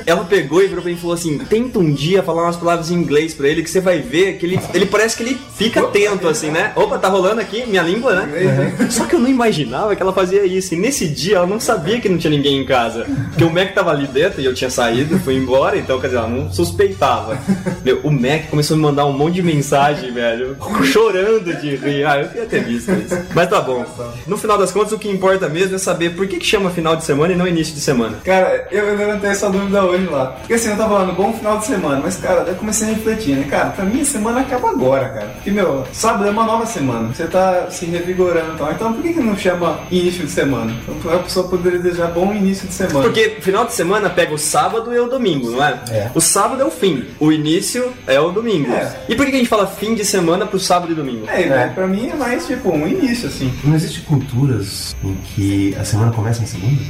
ela 0.06 0.24
pegou 0.24 0.57
e 0.62 0.68
virou 0.68 0.82
pra 0.82 0.92
mim 0.92 0.98
e 0.98 1.00
falou 1.00 1.14
assim: 1.14 1.38
tenta 1.38 1.80
um 1.80 1.92
dia 1.92 2.24
falar 2.24 2.44
umas 2.44 2.56
palavras 2.56 2.92
em 2.92 2.96
inglês 2.96 3.34
pra 3.34 3.48
ele, 3.48 3.64
que 3.64 3.70
você 3.70 3.82
vai 3.82 4.00
ver 4.00 4.38
que 4.38 4.46
ele, 4.46 4.60
ele 4.74 4.86
parece 4.86 5.18
que 5.18 5.24
ele 5.24 5.38
fica 5.56 5.82
atento, 5.82 6.28
assim, 6.28 6.52
né? 6.52 6.72
Opa, 6.76 6.98
tá 6.98 7.08
rolando 7.08 7.42
aqui 7.42 7.66
minha 7.66 7.82
língua, 7.82 8.16
né? 8.16 8.88
Só 8.90 9.06
que 9.06 9.16
eu 9.16 9.20
não 9.20 9.30
imaginava 9.30 9.96
que 9.96 10.02
ela 10.02 10.14
fazia 10.14 10.46
isso. 10.46 10.74
E 10.74 10.78
nesse 10.78 11.08
dia 11.08 11.38
ela 11.38 11.48
não 11.48 11.60
sabia 11.60 12.00
que 12.00 12.10
não 12.10 12.18
tinha 12.18 12.32
ninguém 12.32 12.60
em 12.62 12.66
casa. 12.66 13.06
Porque 13.30 13.44
o 13.44 13.50
Mac 13.50 13.74
tava 13.74 13.92
ali 13.92 14.08
dentro 14.08 14.42
e 14.42 14.46
eu 14.46 14.54
tinha 14.54 14.70
saído, 14.70 15.20
fui 15.20 15.36
embora, 15.36 15.78
então, 15.78 16.00
quer 16.00 16.08
dizer, 16.08 16.20
ela 16.20 16.28
não 16.28 16.52
suspeitava. 16.52 17.38
Meu, 17.84 18.00
o 18.04 18.12
Mac 18.12 18.50
começou 18.50 18.76
a 18.76 18.78
me 18.78 18.84
mandar 18.84 19.06
um 19.06 19.14
monte 19.14 19.36
de 19.36 19.44
mensagem, 19.44 20.12
velho, 20.12 20.58
chorando 20.84 21.54
de 21.54 21.76
rir. 21.76 22.06
Ah, 22.06 22.20
eu 22.20 22.28
queria 22.30 22.46
ter 22.46 22.64
visto 22.64 22.92
isso. 22.92 23.18
Mas 23.34 23.50
tá 23.50 23.62
bom. 23.62 23.86
No 24.26 24.38
final 24.38 24.58
das 24.58 24.72
contas, 24.72 24.92
o 24.92 25.00
que 25.00 25.10
importa 25.10 25.50
mesmo 25.50 25.76
é 25.76 25.80
saber 25.80 26.12
por 26.12 26.28
que, 26.28 26.38
que 26.38 26.46
chama 26.46 26.70
final 26.70 26.96
de 26.96 27.04
semana 27.04 27.34
e 27.34 27.36
não 27.36 27.48
início 27.48 27.74
de 27.74 27.82
semana. 27.82 28.18
Cara, 28.24 28.68
eu 28.72 28.96
levantei 28.96 29.30
essa 29.30 29.50
dúvida 29.50 29.84
hoje 29.84 30.06
lá. 30.06 30.38
Porque 30.48 30.54
assim, 30.54 30.70
eu 30.70 30.78
tava 30.78 30.96
falando, 30.96 31.14
bom 31.14 31.34
final 31.34 31.58
de 31.58 31.66
semana, 31.66 32.00
mas 32.02 32.16
cara, 32.16 32.46
eu 32.48 32.56
comecei 32.56 32.88
a 32.88 32.92
refletir, 32.92 33.36
né? 33.36 33.46
Cara, 33.50 33.72
pra 33.72 33.84
mim 33.84 34.00
a 34.00 34.06
semana 34.06 34.40
acaba 34.40 34.70
agora, 34.70 35.10
cara. 35.10 35.28
Porque, 35.28 35.52
meu, 35.52 35.86
sábado 35.92 36.26
é 36.26 36.32
uma 36.32 36.46
nova 36.46 36.66
semana. 36.66 37.14
Você 37.14 37.28
tá 37.28 37.70
se 37.70 37.86
revigorando 37.86 38.54
e 38.54 38.58
tal. 38.58 38.72
Então 38.72 38.94
por 38.94 39.02
que, 39.02 39.12
que 39.12 39.20
não 39.20 39.36
chama 39.36 39.82
início 39.92 40.24
de 40.24 40.32
semana? 40.32 40.74
Então 40.88 41.14
a 41.14 41.20
pessoa 41.20 41.50
poderia 41.50 41.80
desejar 41.80 42.08
bom 42.12 42.34
início 42.34 42.66
de 42.66 42.74
semana. 42.74 43.02
Porque 43.02 43.42
final 43.42 43.66
de 43.66 43.74
semana 43.74 44.10
pega 44.10 44.34
o 44.34 44.38
sábado 44.38 44.96
e 44.96 44.98
o 44.98 45.10
domingo, 45.10 45.52
não 45.52 45.62
é? 45.62 45.82
É. 45.92 46.12
O 46.16 46.22
sábado 46.22 46.62
é 46.62 46.66
o 46.66 46.72
fim, 46.72 47.04
o 47.20 47.30
início 47.30 47.92
é 48.08 48.18
o 48.18 48.32
domingo. 48.32 48.72
É. 48.72 49.02
E 49.10 49.18
por 49.18 49.26
que 49.26 49.32
que 49.32 49.36
a 49.36 49.40
gente 49.40 49.50
fala 49.50 49.68
fim 49.68 49.96
de 49.96 50.06
semana 50.06 50.46
pro 50.46 50.58
sábado 50.58 50.94
e 50.94 50.96
domingo? 50.96 51.28
É, 51.28 51.46
né? 51.46 51.72
pra 51.76 51.86
mim 51.86 52.08
é 52.08 52.16
mais 52.16 52.48
tipo 52.48 52.72
um 52.72 52.88
início, 52.88 53.28
assim. 53.28 53.54
Não 53.66 53.76
existe 53.76 54.00
culturas 54.02 54.96
em 55.04 55.14
que 55.36 55.76
a 55.76 55.84
semana 55.84 56.14
começa 56.14 56.40
na 56.40 56.48
segunda? 56.48 56.82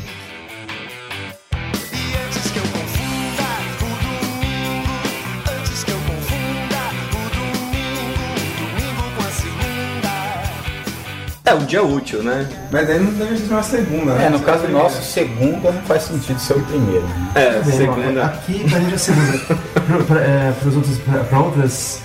É, 11.47 11.53
um 11.53 11.63
dia 11.63 11.81
útil, 11.81 12.21
né? 12.23 12.45
Mas 12.69 12.89
aí 12.89 12.99
não 12.99 13.11
deve 13.13 13.37
ser 13.37 13.53
uma 13.53 13.63
segunda, 13.63 14.13
né? 14.15 14.25
É, 14.25 14.29
no 14.29 14.39
caso 14.41 14.67
nosso, 14.67 15.01
segunda 15.01 15.71
não 15.71 15.81
faz 15.83 16.03
sentido 16.03 16.37
ser 16.39 16.53
o 16.57 16.61
primeiro. 16.61 17.03
né? 17.07 17.31
É, 17.35 17.61
Bem, 17.61 17.77
segunda. 17.77 18.25
Aqui 18.25 18.69
pra 18.69 18.79
gente 18.81 18.93
é 18.93 18.97
segunda. 18.97 19.37
pra, 20.07 20.19
é, 20.19 20.53
pras 20.61 20.75
outras, 20.75 20.97
pra, 20.97 21.23
pra 21.23 21.39
outras, 21.39 22.01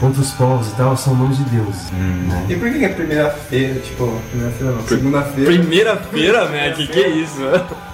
outros 0.00 0.30
povos 0.30 0.68
e 0.68 0.74
tal, 0.76 0.96
são 0.96 1.14
nomes 1.14 1.36
de 1.36 1.44
deuses. 1.44 1.90
né? 1.92 2.46
E 2.48 2.56
por 2.56 2.70
que 2.72 2.82
é 2.82 2.88
primeira-feira, 2.88 3.74
tipo, 3.80 4.18
primeira-feira 4.30 4.72
não, 4.72 4.86
segunda-feira? 4.88 5.50
Primeira-feira, 5.50 6.44
Mac, 6.48 6.76
que 6.76 6.86
que 6.86 7.00
é 7.00 7.08
isso? 7.10 7.40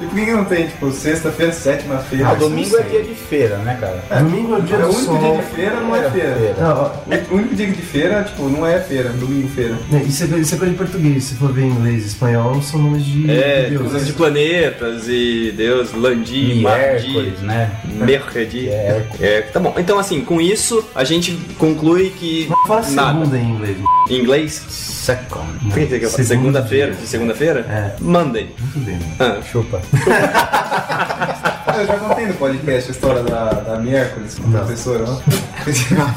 E 0.00 0.06
por 0.06 0.14
que 0.14 0.30
não 0.30 0.44
tem, 0.44 0.68
tipo, 0.68 0.90
sexta-feira, 0.92 1.52
sétima-feira? 1.52 2.28
Ah, 2.28 2.34
domingo 2.34 2.70
não 2.70 2.78
é 2.78 2.82
dia 2.84 3.02
de 3.02 3.14
feira, 3.14 3.56
né, 3.58 3.76
cara? 3.80 4.20
Domingo 4.22 4.54
é 4.54 4.58
o 4.58 4.62
dia 4.62 4.76
É 4.76 4.78
o 4.78 4.82
do 4.82 4.94
único 4.94 5.04
sol. 5.04 5.18
dia 5.18 5.36
de 5.36 5.42
feira, 5.56 5.80
não 5.80 5.96
é 5.96 6.10
feira. 6.10 6.54
Não, 6.60 6.76
ó, 6.80 6.90
É 7.12 7.22
o 7.28 7.34
único 7.34 7.54
dia 7.56 7.66
de 7.66 7.82
feira, 7.82 8.22
tipo, 8.22 8.48
não 8.48 8.64
é 8.64 8.78
feira, 8.78 9.08
domingo-feira. 9.10 9.74
né, 9.90 10.02
isso, 10.06 10.22
é, 10.22 10.26
isso 10.38 10.54
é 10.54 10.58
português. 10.76 11.24
Se 11.24 11.34
for 11.34 11.52
ver 11.52 11.62
em 11.64 11.70
inglês 11.70 12.04
e 12.04 12.06
espanhol, 12.08 12.60
são 12.62 12.80
nomes 12.80 13.04
de, 13.04 13.30
É, 13.30 13.68
de 13.70 13.76
coisas 13.78 14.06
de 14.06 14.12
planetas 14.12 15.04
e 15.08 15.52
Deus, 15.56 15.92
Landi, 15.92 16.54
Mardi, 16.62 17.34
né? 17.42 17.70
Mercredi. 17.84 18.68
É. 18.68 19.06
É, 19.20 19.40
tá 19.42 19.58
bom. 19.60 19.74
Então, 19.78 19.98
assim, 19.98 20.20
com 20.20 20.40
isso, 20.40 20.84
a 20.94 21.04
gente 21.04 21.32
conclui 21.58 22.10
que 22.10 22.48
fala 22.66 22.88
nada. 22.90 23.18
segunda 23.18 23.38
em 23.38 23.50
inglês. 23.50 23.76
Em 24.08 24.14
inglês, 24.20 24.62
Second. 24.68 25.46
por 25.64 25.72
que 25.74 25.86
você 25.86 25.98
quer 25.98 26.08
falar? 26.08 26.24
Segunda. 26.24 26.26
Segunda-feira? 26.26 26.94
Segunda-feira? 27.04 27.60
É. 27.68 28.02
Monday. 28.02 28.50
Muito 28.58 28.78
bem. 28.80 28.98
Ah, 29.18 29.40
Chupa. 29.42 29.80
Ah, 30.08 31.35
eu 31.80 31.86
já 31.86 31.96
contei 31.98 32.26
no 32.26 32.34
podcast 32.34 32.90
a 32.90 32.92
história 32.92 33.22
da, 33.22 33.50
da 33.50 33.78
Miércoles, 33.78 34.38
com 34.38 34.48
a 34.48 34.60
professora, 34.60 35.04
não? 35.04 35.22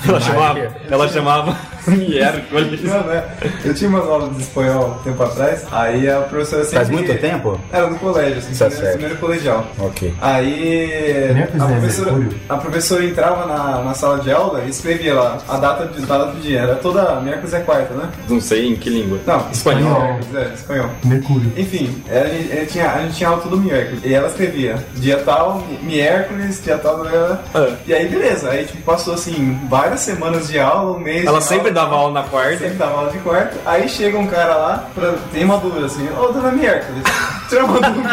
ela 0.08 0.19
chamava, 0.19 0.76
ela 0.89 1.08
chamava 1.08 1.58
miércoles. 1.88 2.84
Não, 2.84 3.04
né? 3.04 3.24
Eu 3.63 3.74
tinha 3.74 3.89
umas 3.89 4.04
aulas 4.04 4.36
de 4.36 4.41
espanhol 4.43 4.98
um 5.00 5.04
tempo 5.04 5.24
atrás, 5.24 5.65
aí 5.72 6.10
a 6.10 6.22
professora 6.22 6.63
sempre... 6.63 6.78
Faz 6.78 6.89
muito 6.89 7.13
tempo? 7.19 7.60
Era 7.72 7.88
no 7.88 7.98
colégio, 7.98 8.38
assim, 8.38 8.54
Tá 8.54 8.65
primeiro, 8.65 8.82
certo. 8.82 8.93
primeiro 8.93 9.19
colegial. 9.19 9.67
Ok. 9.80 10.13
Aí 10.22 11.34
a 11.34 11.39
é 11.39 11.45
professora, 11.45 12.30
a 12.48 12.58
professora 12.58 13.06
entrava 13.06 13.45
na, 13.45 13.84
na 13.84 13.93
sala 13.93 14.19
de 14.19 14.32
aula 14.32 14.63
e 14.65 14.69
escrevia 14.69 15.13
lá 15.13 15.38
a 15.48 15.58
data, 15.58 15.88
de, 15.88 16.06
data 16.06 16.26
do 16.28 16.41
dia. 16.41 16.60
Era 16.60 16.76
toda. 16.76 17.19
Miércoles 17.22 17.54
é 17.54 17.60
quarta, 17.62 17.93
né? 17.93 18.10
Não 18.28 18.39
sei 18.39 18.67
em 18.67 18.76
que 18.76 18.89
língua. 18.89 19.19
Não, 19.26 19.50
Espanhol. 19.52 20.02
Miércoles, 20.02 20.36
é, 20.36 20.54
espanhol. 20.54 20.89
Mercúrio. 21.04 21.52
Enfim, 21.58 22.04
a 22.10 22.28
gente, 22.28 22.52
a 22.52 22.56
gente 22.56 22.72
tinha, 22.72 22.91
a 22.91 23.02
gente 23.02 23.15
tinha 23.15 23.30
aula 23.30 23.41
todo 23.41 23.58
miércoles. 23.58 24.02
E 24.04 24.13
ela 24.13 24.28
escrevia 24.28 24.76
dia 24.95 25.17
tal, 25.17 25.48
mi- 25.55 25.79
miércoles, 25.81 26.62
dia 26.63 26.77
tal. 26.77 26.97
blá, 26.99 27.09
blá. 27.09 27.39
Ah. 27.53 27.69
E 27.85 27.93
aí, 27.93 28.07
beleza. 28.07 28.49
Aí, 28.49 28.65
tipo, 28.65 28.81
passou 28.83 29.13
assim, 29.13 29.59
várias 29.69 29.99
semanas 30.01 30.47
de 30.47 30.59
aula, 30.59 30.95
um 30.97 30.99
mês. 30.99 31.25
Ela 31.25 31.41
sempre 31.41 31.71
dava 31.71 31.95
aula 31.95 32.21
na 32.21 32.27
quarta. 32.27 32.57
Sempre 32.59 32.75
dava 32.77 32.97
aula 32.99 33.12
de 33.12 33.19
quarto. 33.19 33.57
Aí 33.65 33.88
chega 33.89 34.17
um 34.17 34.27
cara 34.27 34.55
lá, 34.55 34.83
pra, 34.93 35.13
tem 35.31 35.43
uma 35.45 35.57
dúvida 35.57 35.85
assim: 35.85 36.07
Ô, 36.17 36.27
dona 36.31 36.51
Miércoles, 36.51 37.03
tira 37.49 37.65
uma 37.65 37.79
dúvida. 37.79 38.09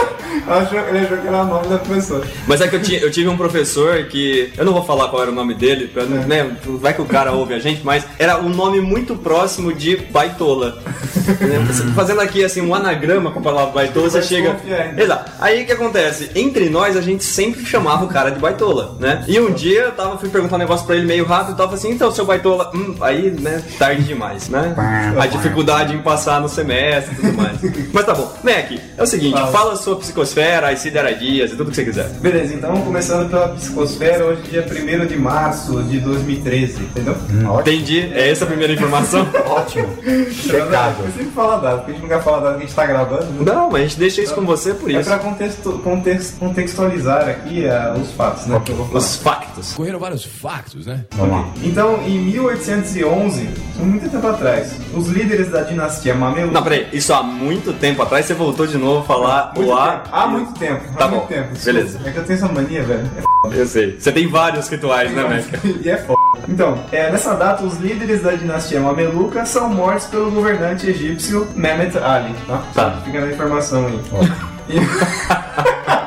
Achou, 0.50 0.78
ele 0.80 0.98
achou 0.98 1.16
que 1.18 1.26
era 1.28 1.42
o 1.42 1.46
nome 1.46 1.68
da 1.68 1.78
professora. 1.78 2.26
Mas 2.46 2.60
é 2.60 2.68
que 2.68 2.76
eu, 2.76 2.82
tinha, 2.82 2.98
eu 3.00 3.10
tive 3.10 3.28
um 3.28 3.36
professor 3.36 4.04
que. 4.04 4.52
Eu 4.58 4.64
não 4.64 4.72
vou 4.72 4.84
falar 4.84 5.08
qual 5.08 5.22
era 5.22 5.30
o 5.30 5.34
nome 5.34 5.54
dele, 5.54 5.86
pra, 5.86 6.04
não- 6.04 6.26
né, 6.26 6.50
vai 6.64 6.92
que 6.92 7.00
o 7.00 7.04
cara 7.06 7.32
ouve 7.32 7.54
a 7.54 7.58
gente, 7.58 7.82
mas 7.84 8.04
era 8.18 8.38
um 8.40 8.48
nome 8.48 8.80
muito 8.80 9.14
próximo 9.16 9.72
de 9.72 9.96
baitola. 9.96 10.82
Né, 11.40 11.94
Fazendo 11.94 12.20
aqui 12.20 12.44
assim 12.44 12.60
um 12.60 12.74
anagrama 12.74 13.30
com 13.30 13.38
a 13.38 13.42
palavra 13.42 13.72
baitola, 13.72 14.08
você 14.10 14.22
chega. 14.22 14.48
hein? 14.66 14.94
Exato. 14.96 15.30
Aí 15.40 15.62
o 15.62 15.66
que 15.66 15.72
acontece? 15.72 16.30
Entre 16.34 16.68
nós 16.68 16.96
a 16.96 17.00
gente 17.00 17.22
sempre 17.24 17.64
chamava 17.64 18.04
o 18.04 18.08
cara 18.08 18.30
de 18.30 18.38
baitola, 18.40 18.96
né? 18.98 19.24
E 19.28 19.38
um 19.38 19.52
dia 19.52 19.82
eu 19.82 19.92
tava, 19.92 20.18
fui 20.18 20.28
perguntar 20.28 20.56
um 20.56 20.58
negócio 20.58 20.84
pra 20.86 20.96
ele 20.96 21.06
meio 21.06 21.24
rápido 21.24 21.54
e 21.54 21.56
tava 21.56 21.74
assim, 21.74 21.90
então, 21.90 22.10
seu 22.10 22.24
baitola, 22.24 22.70
hum, 22.74 22.94
aí, 23.00 23.30
né, 23.30 23.62
tarde 23.78 24.02
demais, 24.02 24.48
né? 24.48 24.74
A 25.18 25.26
dificuldade 25.26 25.94
em 25.94 25.98
passar 26.02 26.40
no 26.40 26.48
semestre 26.48 27.14
e 27.14 27.16
tudo 27.16 27.32
mais. 27.36 27.58
Mas 27.92 28.04
tá 28.06 28.14
bom. 28.14 28.32
Mac, 28.42 28.72
é 28.96 29.02
o 29.02 29.06
seguinte, 29.06 29.34
Fala. 29.38 29.52
fala 29.52 29.72
a 29.74 29.76
sua 29.76 29.96
psicosfera, 30.40 30.68
as 30.70 30.78
sideradias 30.80 31.52
e 31.52 31.56
tudo 31.56 31.70
que 31.70 31.76
você 31.76 31.84
quiser. 31.84 32.08
Beleza, 32.20 32.54
então 32.54 32.74
começando 32.82 33.28
pela 33.30 33.48
psicosfera, 33.48 34.24
hoje 34.24 34.42
dia 34.42 34.64
1 34.66 35.06
de 35.06 35.16
março 35.16 35.82
de 35.84 36.00
2013, 36.00 36.82
entendeu? 36.82 37.14
Hum, 37.30 37.46
ótimo. 37.48 37.60
Entendi, 37.76 38.10
é 38.14 38.30
essa 38.30 38.44
a 38.44 38.46
primeira 38.46 38.72
informação? 38.72 39.28
Ótimo. 39.46 39.88
Eu 40.02 40.30
Checado. 40.32 41.02
sempre 41.16 41.30
falo 41.34 41.52
a 41.52 41.56
data, 41.56 41.76
porque 41.78 41.90
a 41.90 41.94
gente 41.94 42.02
nunca 42.02 42.20
fala 42.20 42.36
a 42.38 42.40
data 42.40 42.52
que 42.54 42.58
a 42.62 42.66
gente 42.66 42.74
tá 42.74 42.86
gravando. 42.86 43.24
né? 43.24 43.52
Não, 43.52 43.70
mas 43.70 43.74
a 43.80 43.84
gente 43.84 43.98
deixa 43.98 44.22
isso 44.22 44.34
com 44.34 44.42
você 44.42 44.72
por 44.74 44.90
É 44.90 44.94
isso. 44.94 45.08
pra 45.10 45.18
contexto, 45.18 45.72
context- 45.84 46.38
contextualizar 46.38 47.28
aqui 47.28 47.68
ah, 47.68 47.94
os 48.00 48.10
fatos, 48.12 48.46
né? 48.46 48.60
Falar. 48.66 48.88
Os 48.98 49.16
factos. 49.16 49.72
Correram 49.74 49.98
vários 49.98 50.24
factos, 50.24 50.86
né? 50.86 51.04
Vamos 51.12 51.32
lá. 51.36 51.48
Então, 51.62 52.00
em 52.06 52.18
1811, 52.18 53.48
muito 53.78 54.08
tempo 54.08 54.26
atrás, 54.26 54.72
os 54.94 55.08
líderes 55.08 55.50
da 55.50 55.62
dinastia 55.62 56.14
Mameluca. 56.14 56.52
Não, 56.54 56.62
peraí, 56.62 56.88
isso 56.92 57.12
há 57.12 57.22
muito 57.22 57.72
tempo 57.72 58.02
atrás 58.02 58.24
você 58.26 58.34
voltou 58.34 58.66
de 58.66 58.78
novo 58.78 59.00
a 59.00 59.02
falar 59.04 59.52
Muito 59.54 59.68
o 59.70 59.74
A. 59.74 60.02
muito 60.30 60.58
tempo. 60.58 60.82
Tá 60.96 61.04
há 61.04 61.08
bom, 61.08 61.16
muito 61.16 61.28
tempo. 61.28 61.48
beleza. 61.64 62.00
É 62.04 62.10
que 62.10 62.18
eu 62.18 62.24
tenho 62.24 62.36
essa 62.36 62.48
mania, 62.48 62.82
velho. 62.82 63.10
É 63.16 63.60
Eu 63.60 63.66
sei. 63.66 63.98
Você 63.98 64.12
tem 64.12 64.28
vários 64.28 64.68
rituais, 64.68 65.10
né, 65.12 65.22
Mac? 65.22 65.64
e 65.84 65.88
é 65.90 65.96
foda. 65.98 66.18
Então, 66.48 66.82
é, 66.90 67.10
nessa 67.10 67.34
data, 67.34 67.62
os 67.64 67.76
líderes 67.78 68.22
da 68.22 68.32
dinastia 68.32 68.80
Mameluca 68.80 69.44
são 69.44 69.68
mortos 69.68 70.06
pelo 70.06 70.30
governante 70.30 70.86
egípcio 70.88 71.46
Mehmet 71.54 71.96
Ali. 71.98 72.34
Tá? 72.46 72.62
Tá. 72.74 73.00
Fica 73.04 73.20
na 73.20 73.26
informação 73.32 73.86
aí. 73.86 74.00
E- 74.68 74.80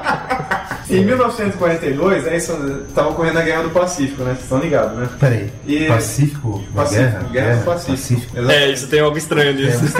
Em 0.93 1.05
1942, 1.05 2.27
é 2.27 2.37
isso, 2.37 2.85
tava 2.93 3.09
ocorrendo 3.09 3.39
a 3.39 3.41
Guerra 3.41 3.63
do 3.63 3.69
Pacífico, 3.71 4.23
né? 4.23 4.31
Vocês 4.31 4.43
estão 4.43 4.59
ligados, 4.59 4.97
né? 4.97 5.09
Peraí. 5.19 5.51
E- 5.65 5.87
Pacífico? 5.87 6.63
Pacífico, 6.75 7.03
guerra? 7.29 7.29
Guerra 7.31 7.55
do 7.55 7.65
Pacífico. 7.65 8.37
Exato. 8.37 8.51
É, 8.51 8.69
isso 8.71 8.87
tem 8.87 8.99
algo 8.99 9.17
estranho 9.17 9.53
nisso. 9.53 9.83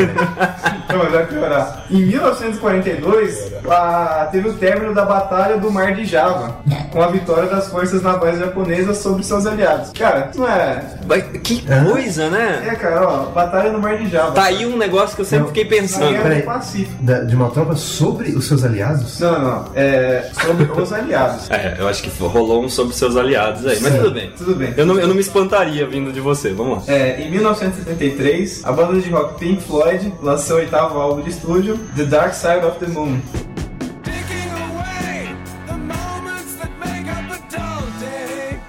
Não, 0.90 1.00
mas 1.00 1.12
vai 1.12 1.26
piorar. 1.26 1.86
Em 1.90 2.06
1942, 2.06 3.52
a- 3.70 4.28
teve 4.32 4.50
o 4.50 4.54
término 4.54 4.94
da 4.94 5.06
Batalha 5.06 5.58
do 5.58 5.72
Mar 5.72 5.94
de 5.96 6.06
Java, 6.06 6.58
com 6.92 7.02
a 7.02 7.08
vitória 7.08 7.50
das 7.50 7.68
forças 7.68 8.02
navais 8.02 8.38
japonesas 8.40 8.98
sobre 8.98 9.24
seus 9.24 9.46
aliados. 9.46 9.92
Cara, 9.98 10.30
isso 10.32 10.40
não 10.40 10.48
é. 10.50 10.84
Mas 11.08 11.24
que 11.44 11.64
coisa, 11.92 12.30
né? 12.30 12.64
É, 12.68 12.76
cara, 12.76 13.08
ó, 13.08 13.26
Batalha 13.32 13.72
no 13.72 13.80
Mar 13.80 13.98
de 13.98 14.08
Java. 14.10 14.32
Tá 14.34 14.44
aí 14.44 14.66
um 14.66 14.78
negócio 14.78 15.16
que 15.16 15.22
eu 15.22 15.26
sempre 15.26 15.40
Não. 15.48 15.48
fiquei 15.48 15.66
pensando. 15.66 16.10
Guerra 16.12 16.24
Peraí. 16.24 16.42
do 16.42 16.46
Pacífico. 16.46 17.04
Da- 17.04 17.20
de 17.22 17.36
uma 17.36 17.50
tropa 17.50 17.76
sobre 17.76 18.30
os 18.32 18.46
seus 18.48 18.64
aliados? 18.64 19.20
Não, 19.20 19.32
não, 19.32 19.42
não. 19.42 19.66
É 19.76 20.30
sobre 20.44 20.66
os 20.84 20.94
aliados. 20.94 21.50
É, 21.50 21.78
eu 21.80 21.88
acho 21.88 22.04
que 22.04 22.10
rolou 22.24 22.64
um 22.64 22.70
sobre 22.70 22.96
seus 22.96 23.18
aliados 23.18 23.66
aí, 23.66 23.80
mas 23.82 23.96
tudo 23.96 24.12
bem. 24.12 24.32
Tudo 24.38 24.56
bem. 24.56 24.74
Eu 24.78 24.86
não, 24.86 25.00
eu 25.00 25.08
não 25.08 25.16
me 25.16 25.22
espantaria 25.22 25.86
vindo 25.88 26.12
de 26.12 26.20
você, 26.20 26.54
vamos 26.54 26.88
lá. 26.88 26.94
É, 26.94 27.22
em 27.22 27.32
1973, 27.32 28.64
a 28.64 28.72
banda 28.72 29.00
de 29.00 29.10
rock 29.10 29.40
Pink 29.40 29.64
Floyd 29.64 30.14
lançou 30.22 30.44
seu 30.44 30.56
oitavo 30.58 31.00
álbum 31.00 31.22
de 31.22 31.30
estúdio, 31.30 31.80
The 31.96 32.04
Dark 32.04 32.34
Side 32.34 32.66
of 32.66 32.80
the 32.80 32.88
Moon. 32.88 33.20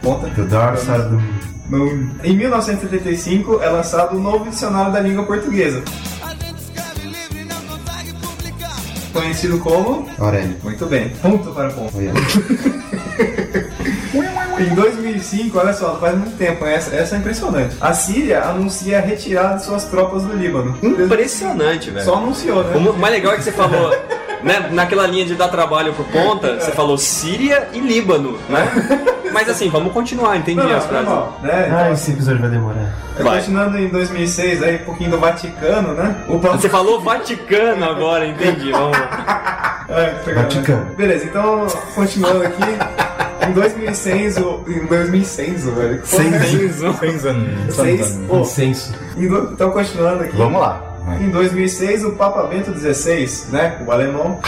Conta. 0.03 0.29
The 0.31 0.43
Dark 0.43 0.79
Side 0.79 0.93
of 0.93 1.09
the 1.09 1.17
Moon. 1.17 1.45
Moon. 1.69 2.11
Em 2.23 2.37
1975 2.37 3.61
é 3.63 3.69
lançado 3.69 4.17
o 4.17 4.21
novo 4.21 4.49
dicionário 4.49 4.93
da 4.93 5.01
língua 5.01 5.25
portuguesa, 5.25 5.83
conhecido 9.15 9.59
como. 9.61 10.07
Aurélio. 10.19 10.57
Muito 10.63 10.85
bem, 10.87 11.09
ponto 11.23 11.51
para 11.53 11.71
ponto. 11.71 11.97
Olha. 11.97 12.13
Em 14.57 14.73
2005, 14.73 15.59
olha 15.59 15.73
só, 15.73 15.97
faz 15.97 16.17
muito 16.17 16.37
tempo, 16.37 16.65
essa, 16.65 16.95
essa 16.95 17.17
é 17.17 17.19
impressionante. 17.19 17.77
A 17.81 17.93
Síria 17.93 18.43
anuncia 18.43 18.99
a 18.99 19.01
retirada 19.01 19.57
de 19.57 19.65
suas 19.65 19.85
tropas 19.85 20.23
do 20.23 20.33
Líbano. 20.33 20.79
Impressionante, 20.81 21.91
velho. 21.91 22.05
Só 22.05 22.17
anunciou, 22.17 22.63
né? 22.63 22.77
O 22.77 22.97
mais 22.97 23.15
legal 23.15 23.33
é 23.33 23.37
que 23.37 23.43
você 23.43 23.53
falou, 23.53 23.91
né, 24.45 24.69
naquela 24.71 25.07
linha 25.07 25.25
de 25.25 25.35
dar 25.35 25.49
trabalho 25.49 25.93
pro 25.95 26.05
ponta, 26.05 26.61
você 26.61 26.71
falou 26.71 26.97
Síria 26.99 27.69
e 27.73 27.81
Líbano, 27.81 28.39
né? 28.49 28.69
Mas 29.33 29.49
assim, 29.49 29.69
vamos 29.69 29.93
continuar, 29.93 30.37
entendi 30.37 30.61
Não, 30.61 30.69
não, 30.69 30.77
as 30.77 30.87
frases. 30.87 31.09
normal, 31.09 31.41
né? 31.43 31.69
Ah, 31.77 31.91
esse 31.91 32.13
episódio 32.13 32.41
vai 32.41 32.51
demorar. 32.51 32.95
Então, 33.15 33.25
vai. 33.27 33.39
continuando 33.39 33.79
em 33.79 33.89
2006, 33.89 34.63
aí 34.63 34.77
um 34.77 34.85
pouquinho 34.85 35.11
do 35.11 35.19
Vaticano, 35.19 35.93
né? 35.95 36.15
O 36.29 36.39
Papa- 36.39 36.57
Você 36.57 36.69
falou 36.69 37.01
Vaticano 37.01 37.85
agora, 37.85 38.27
entendi. 38.27 38.71
Vamos 38.71 38.97
lá. 38.97 39.71
É? 39.87 40.33
Vaticano. 40.33 40.87
Beleza, 40.97 41.27
então, 41.27 41.67
continuando 41.95 42.43
aqui. 42.43 42.63
Em 43.47 43.53
2006, 43.53 44.39
o... 44.39 44.65
Em 44.67 44.87
2006, 44.87 45.67
velho. 45.67 46.03
Incenso. 48.41 48.95
em 49.17 49.29
do- 49.29 49.51
Então, 49.53 49.71
continuando 49.73 50.25
aqui. 50.25 50.35
Vamos 50.37 50.59
lá. 50.61 50.83
Em 51.21 51.31
2006, 51.31 52.05
o 52.05 52.13
Papa 52.13 52.43
Bento 52.45 52.73
XVI, 52.77 53.51
né? 53.53 53.79
O 53.87 53.91
alemão. 53.93 54.41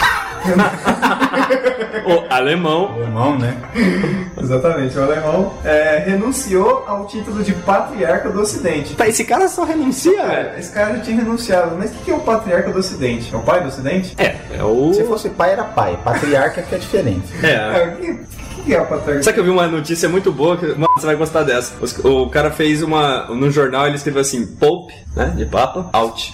O 2.05 2.33
alemão. 2.33 2.99
Irmão, 3.01 3.37
né? 3.37 3.57
Exatamente, 4.41 4.97
o 4.97 5.03
alemão. 5.03 5.53
é, 5.65 6.03
renunciou 6.07 6.85
ao 6.87 7.05
título 7.05 7.43
de 7.43 7.53
patriarca 7.53 8.29
do 8.29 8.39
Ocidente. 8.39 8.95
Tá, 8.95 9.07
esse 9.07 9.25
cara 9.25 9.47
só 9.49 9.63
renuncia, 9.65 10.25
velho. 10.25 10.49
É, 10.55 10.59
esse 10.59 10.71
cara 10.71 10.95
já 10.95 11.01
tinha 11.01 11.17
renunciado, 11.17 11.75
mas 11.77 11.91
o 11.91 11.93
que 11.95 12.05
que 12.05 12.11
é 12.11 12.15
o 12.15 12.19
patriarca 12.19 12.71
do 12.71 12.79
Ocidente? 12.79 13.33
É 13.33 13.37
o 13.37 13.41
pai 13.41 13.61
do 13.61 13.67
Ocidente? 13.67 14.15
É, 14.17 14.35
é 14.57 14.63
o. 14.63 14.93
Se 14.93 15.03
fosse 15.03 15.29
pai, 15.29 15.51
era 15.51 15.63
pai. 15.65 15.99
Patriarca 16.03 16.61
que 16.61 16.75
é 16.75 16.77
diferente. 16.77 17.27
É, 17.43 17.49
É, 17.49 17.97
o 18.11 18.36
que, 18.67 18.75
o 18.75 19.11
é? 19.11 19.21
Sabe 19.23 19.33
que 19.33 19.39
eu 19.39 19.43
vi 19.45 19.49
uma 19.49 19.67
notícia 19.67 20.09
muito 20.09 20.31
boa, 20.31 20.57
que, 20.57 20.65
mano, 20.67 20.87
você 20.95 21.05
vai 21.05 21.15
gostar 21.15 21.43
dessa. 21.43 21.73
O 22.03 22.29
cara 22.29 22.51
fez 22.51 22.83
uma. 22.83 23.25
No 23.27 23.49
jornal 23.49 23.87
ele 23.87 23.95
escreveu 23.95 24.21
assim, 24.21 24.45
Pope, 24.45 24.93
né? 25.15 25.33
De 25.35 25.45
Papa, 25.45 25.89
out. 25.93 26.33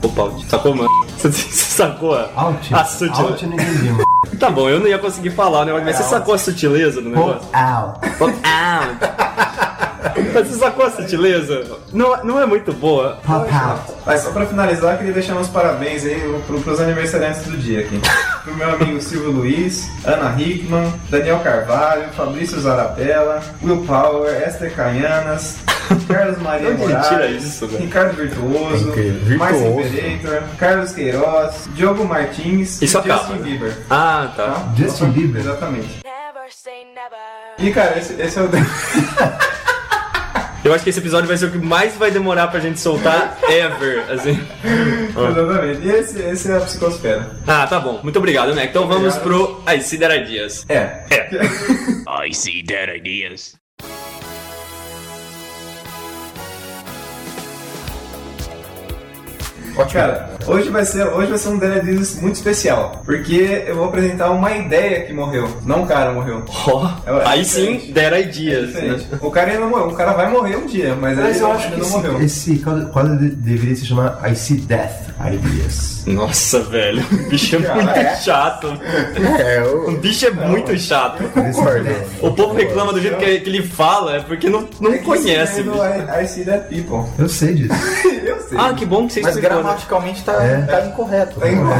Pope 0.00 0.20
out. 0.20 0.46
Sacou, 0.46 0.74
mano? 0.74 0.88
Você, 1.18 1.32
sacou 1.32 2.14
Out. 2.14 2.72
a 2.72 2.84
sutileza? 2.84 3.22
Out 3.22 3.44
entendi, 3.44 3.90
mano. 3.90 4.04
Tá 4.38 4.50
bom, 4.50 4.68
eu 4.68 4.78
não 4.78 4.86
ia 4.86 4.98
conseguir 4.98 5.30
falar 5.30 5.62
o 5.62 5.64
negócio, 5.64 5.84
mas 5.84 5.96
você 5.96 6.04
sacou 6.04 6.34
a 6.34 6.38
sutileza 6.38 7.02
do 7.02 7.08
negócio? 7.08 7.40
Pop 7.40 7.56
out. 7.56 8.16
Pop 8.18 8.34
out. 8.44 9.47
Mas 10.34 10.48
você 10.48 10.58
sacou 10.58 10.86
a 10.86 10.90
sutileza? 10.90 11.64
Não, 11.92 12.24
não 12.24 12.40
é 12.40 12.46
muito 12.46 12.72
boa. 12.72 13.18
Pop 13.24 13.48
out. 13.52 13.92
Mas 14.06 14.20
só 14.22 14.30
pra 14.30 14.46
finalizar, 14.46 14.96
queria 14.98 15.12
deixar 15.12 15.34
uns 15.34 15.48
parabéns 15.48 16.04
aí 16.04 16.20
pro, 16.46 16.60
pros 16.60 16.80
aniversariantes 16.80 17.42
do 17.42 17.56
dia 17.56 17.80
aqui. 17.80 18.00
Pro 18.44 18.54
meu 18.54 18.70
amigo 18.74 19.00
Silvio 19.00 19.30
Luiz, 19.30 19.88
Ana 20.04 20.34
Hickman, 20.40 20.92
Daniel 21.10 21.40
Carvalho, 21.40 22.08
Fabrício 22.12 22.58
Zarapella, 22.60 23.42
Will 23.62 23.84
Power, 23.84 24.30
Esther 24.46 24.74
Canhanas, 24.74 25.56
Carlos 26.08 26.38
Maria 26.38 26.70
Onde 26.70 26.78
Moraes, 26.78 27.08
tira 27.08 27.26
isso, 27.28 27.66
velho? 27.66 27.82
Ricardo 27.84 28.16
Virtuoso, 28.16 28.88
Incrível. 28.90 29.38
Márcio. 29.38 29.80
Imperator, 29.80 30.42
Carlos 30.58 30.92
Queiroz, 30.92 31.68
Diogo 31.74 32.04
Martins 32.04 32.80
Isso 32.82 32.96
e 32.96 33.00
acaba, 33.00 33.24
Justin? 33.24 33.42
Bieber. 33.42 33.76
Ah, 33.90 34.32
tá. 34.36 34.44
Tá? 34.46 34.68
Justin 34.76 35.10
Bieber? 35.10 35.40
Exatamente. 35.40 36.00
Never 36.04 36.50
say 36.50 36.84
never. 36.94 37.18
E 37.58 37.72
cara, 37.72 37.98
esse, 37.98 38.14
esse 38.20 38.38
é 38.38 38.42
o. 38.42 38.48
Eu 40.68 40.74
acho 40.74 40.84
que 40.84 40.90
esse 40.90 40.98
episódio 40.98 41.26
vai 41.26 41.34
ser 41.34 41.46
o 41.46 41.50
que 41.50 41.56
mais 41.56 41.96
vai 41.96 42.10
demorar 42.10 42.48
pra 42.48 42.60
gente 42.60 42.78
soltar 42.78 43.38
ever, 43.48 44.04
assim. 44.10 44.38
Exatamente. 45.16 45.86
E 45.86 45.90
esse, 45.90 46.20
esse 46.20 46.50
é 46.50 46.56
a 46.56 46.60
psicosfera. 46.60 47.30
Ah, 47.46 47.66
tá 47.66 47.80
bom. 47.80 48.00
Muito 48.02 48.18
obrigado, 48.18 48.54
né? 48.54 48.66
Então 48.66 48.86
vamos 48.86 49.16
pro 49.16 49.64
I 49.66 49.80
See 49.80 49.98
That 49.98 50.14
Ideas. 50.14 50.66
É. 50.68 51.06
I 52.22 52.34
see 52.34 52.62
dead 52.62 52.90
ideas. 52.98 53.56
Cara, 59.86 60.30
hoje 60.46 60.68
vai 60.70 60.84
ser, 60.84 61.06
hoje 61.06 61.28
vai 61.28 61.38
ser 61.38 61.48
um 61.48 61.58
Deals 61.58 62.20
muito 62.20 62.36
especial, 62.36 63.02
porque 63.04 63.64
eu 63.66 63.76
vou 63.76 63.86
apresentar 63.86 64.30
uma 64.30 64.50
ideia 64.52 65.04
que 65.04 65.12
morreu, 65.12 65.48
não 65.64 65.82
um 65.82 65.86
cara 65.86 66.12
morreu. 66.12 66.44
Ó, 66.66 66.86
É, 67.06 67.10
é 67.10 67.22
aí 67.28 67.44
sim, 67.44 67.92
That 67.94 68.14
É 68.14 68.20
Ideas. 68.22 68.66
diferente. 68.68 69.06
né? 69.10 69.18
O 69.20 69.30
cara 69.30 69.48
ainda 69.50 69.60
não 69.60 69.70
morreu, 69.70 69.88
o 69.88 69.94
cara 69.94 70.12
vai 70.12 70.30
morrer 70.30 70.56
um 70.56 70.66
dia, 70.66 70.94
mas, 71.00 71.16
Mas 71.18 71.36
ele 71.36 71.44
eu 71.44 71.52
acho 71.52 71.68
que 71.68 71.76
não 71.76 71.82
esse, 71.82 71.92
morreu. 71.92 72.22
esse 72.22 72.58
quadro, 72.58 72.86
quadro 72.88 73.18
de- 73.18 73.30
deveria 73.30 73.76
se 73.76 73.86
chamar 73.86 74.20
I 74.28 74.34
See 74.36 74.56
Death 74.58 75.07
Ideas. 75.26 76.04
Nossa, 76.06 76.60
velho. 76.62 77.04
O 77.12 77.28
bicho 77.28 77.56
é 77.56 77.58
muito 77.58 77.90
é. 77.90 78.16
chato. 78.16 78.68
É, 79.38 79.62
O 79.62 79.90
o 79.90 79.96
bicho 79.98 80.26
é 80.26 80.30
muito 80.30 80.78
chato. 80.78 81.22
O 82.22 82.30
povo 82.30 82.54
reclama 82.54 82.92
do 82.92 83.00
jeito 83.00 83.16
que, 83.18 83.24
ele 83.24 83.62
fala, 83.62 84.16
é 84.16 84.20
porque 84.20 84.48
não, 84.48 84.66
não 84.80 84.92
É 84.94 84.98
conhece. 84.98 85.60
I, 85.60 86.22
I 86.24 86.26
see 86.26 86.44
that 86.44 86.68
people. 86.68 87.04
Eu 87.18 87.28
sei 87.28 87.54
disso. 87.54 87.74
eu 88.24 88.40
sei. 88.40 88.58
Ah, 88.58 88.72
que 88.72 88.86
bom 88.86 89.06
que 89.06 89.14
você 89.14 89.20
Mas 89.20 89.34
explicou. 89.34 89.56
né? 89.58 89.62
gramaticalmente 89.64 90.22
tá, 90.24 90.32
É. 90.42 90.62
tá 90.62 90.86
incorreto. 90.86 91.40
Tá 91.40 91.48
igual. 91.48 91.76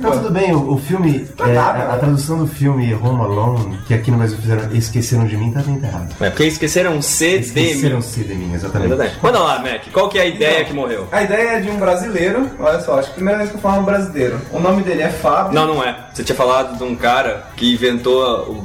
Não, 0.00 0.10
tudo 0.12 0.30
bem, 0.30 0.52
o, 0.54 0.72
o 0.72 0.78
filme, 0.78 1.28
é, 1.38 1.52
nada, 1.52 1.78
a, 1.80 1.94
a 1.94 1.98
tradução 1.98 2.38
do 2.38 2.46
filme 2.46 2.92
Home 2.94 3.20
Alone, 3.20 3.78
que 3.86 3.94
aqui 3.94 4.10
no 4.10 4.16
Brasil 4.18 4.38
fizeram 4.38 4.72
Esqueceram 4.72 5.26
de 5.26 5.36
Mim, 5.36 5.52
tá 5.52 5.60
bem 5.60 5.76
errado. 5.76 6.14
É 6.20 6.30
porque 6.30 6.44
esqueceram 6.44 7.00
C, 7.02 7.38
D, 7.38 7.40
Esqueceram 7.40 8.00
se 8.00 8.20
de 8.24 8.34
mim, 8.34 8.54
exatamente. 8.54 8.92
Exatamente. 8.92 9.18
Manda 9.22 9.38
lá, 9.40 9.58
Mac. 9.60 9.82
Qual 9.92 10.08
que 10.08 10.18
é 10.18 10.22
a 10.22 10.26
ideia 10.26 10.64
que 10.64 10.72
morreu? 10.72 11.06
A 11.12 11.22
ideia 11.22 11.48
é 11.50 11.60
de 11.60 11.70
um 11.70 11.76
brasileiro, 11.78 12.50
olha 12.58 12.77
só, 12.80 12.98
acho 12.98 13.08
que 13.08 13.12
a 13.12 13.14
primeira 13.14 13.38
vez 13.38 13.50
que 13.50 13.56
eu 13.56 13.60
falo 13.60 13.82
um 13.82 13.84
brasileiro. 13.84 14.40
O 14.52 14.58
nome 14.58 14.82
dele 14.82 15.02
é 15.02 15.08
Fábio. 15.08 15.54
Não, 15.54 15.66
não 15.74 15.82
é. 15.82 15.96
Você 16.12 16.24
tinha 16.24 16.36
falado 16.36 16.76
de 16.76 16.84
um 16.84 16.96
cara 16.96 17.46
que 17.56 17.72
inventou 17.74 18.22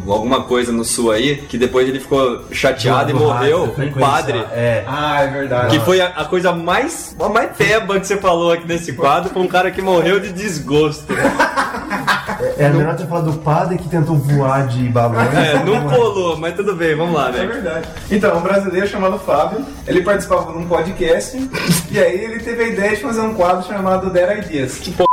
alguma 0.07 0.43
coisa 0.43 0.71
no 0.71 0.83
sul 0.83 1.11
aí, 1.11 1.37
que 1.37 1.57
depois 1.57 1.87
ele 1.87 1.99
ficou 1.99 2.45
chateado 2.51 3.11
e 3.11 3.13
morreu. 3.13 3.73
Um 3.77 3.91
padre. 3.93 4.39
É. 4.51 4.83
Ah, 4.87 5.21
é 5.21 5.27
verdade. 5.27 5.77
Que 5.77 5.83
foi 5.83 6.01
a, 6.01 6.07
a 6.07 6.25
coisa 6.25 6.51
mais, 6.51 7.15
a 7.19 7.29
mais 7.29 7.55
peba 7.55 7.99
que 7.99 8.07
você 8.07 8.17
falou 8.17 8.51
aqui 8.51 8.67
nesse 8.67 8.93
quadro, 8.93 9.29
foi 9.29 9.41
um 9.41 9.47
cara 9.47 9.71
que 9.71 9.81
morreu 9.81 10.19
de 10.19 10.31
desgosto. 10.31 11.13
É 12.57 12.69
melhor 12.69 12.95
ter 12.95 13.07
falado 13.07 13.31
do 13.31 13.37
padre 13.39 13.77
que 13.77 13.87
tentou 13.89 14.15
voar 14.15 14.67
de 14.67 14.87
balão. 14.89 15.13
É, 15.33 15.63
não 15.63 15.87
colou, 15.89 16.37
mas 16.37 16.55
tudo 16.55 16.75
bem, 16.75 16.95
vamos 16.95 17.13
lá, 17.15 17.29
É 17.29 17.31
né? 17.31 17.45
verdade. 17.45 17.87
Então, 18.11 18.37
um 18.37 18.41
brasileiro 18.41 18.87
chamado 18.87 19.17
Fábio, 19.19 19.65
ele 19.87 20.01
participava 20.01 20.51
de 20.51 20.57
um 20.59 20.67
podcast 20.67 21.49
e 21.91 21.99
aí 21.99 22.23
ele 22.23 22.39
teve 22.39 22.63
a 22.63 22.67
ideia 22.67 22.89
de 22.95 23.01
fazer 23.01 23.21
um 23.21 23.33
quadro 23.33 23.65
chamado 23.67 24.09
Dead 24.09 24.45
Ideas. 24.45 24.77
Que 24.79 24.91
porra 24.91 25.07
é 25.07 25.12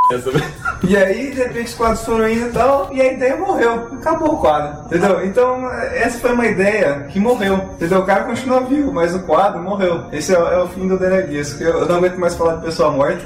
E 0.83 0.97
aí, 0.97 1.29
de 1.31 1.37
repente, 1.43 1.67
os 1.67 1.73
quadros 1.75 2.03
foram 2.03 2.27
indo 2.27 2.47
e 2.47 2.51
tal, 2.51 2.89
e 2.91 2.99
a 3.01 3.13
ideia 3.13 3.35
morreu. 3.37 3.87
Acabou 3.93 4.33
o 4.33 4.37
quadro, 4.37 4.85
entendeu? 4.85 5.23
Então, 5.25 5.69
essa 5.93 6.17
foi 6.19 6.31
uma 6.33 6.47
ideia 6.47 7.05
que 7.11 7.19
morreu, 7.19 7.55
entendeu? 7.75 7.99
O 7.99 8.05
cara 8.05 8.23
continua 8.23 8.61
vivo, 8.61 8.91
mas 8.91 9.13
o 9.13 9.19
quadro 9.19 9.61
morreu. 9.61 10.05
Esse 10.11 10.33
é, 10.33 10.39
o- 10.39 10.47
é 10.47 10.63
o 10.63 10.67
fim 10.67 10.87
do 10.87 10.95
Ideas, 10.95 11.53
que 11.53 11.63
eu 11.63 11.85
não 11.85 11.97
aguento 11.97 12.17
mais 12.17 12.33
falar 12.35 12.55
de 12.55 12.65
pessoa 12.65 12.89
morta. 12.91 13.21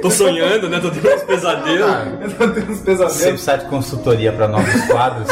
Tô 0.00 0.10
sonhando, 0.10 0.68
né? 0.68 0.80
Tô 0.80 0.90
tendo 0.90 1.14
uns 1.14 1.22
pesadelos. 1.22 1.90
eu 2.22 2.30
tô 2.32 2.48
tendo 2.48 2.70
uns 2.72 2.78
Você 2.78 2.84
pesadelos. 2.84 3.22
precisa 3.22 3.56
de 3.58 3.64
consultoria 3.66 4.32
para 4.32 4.48
novos 4.48 4.82
quadros. 4.86 5.28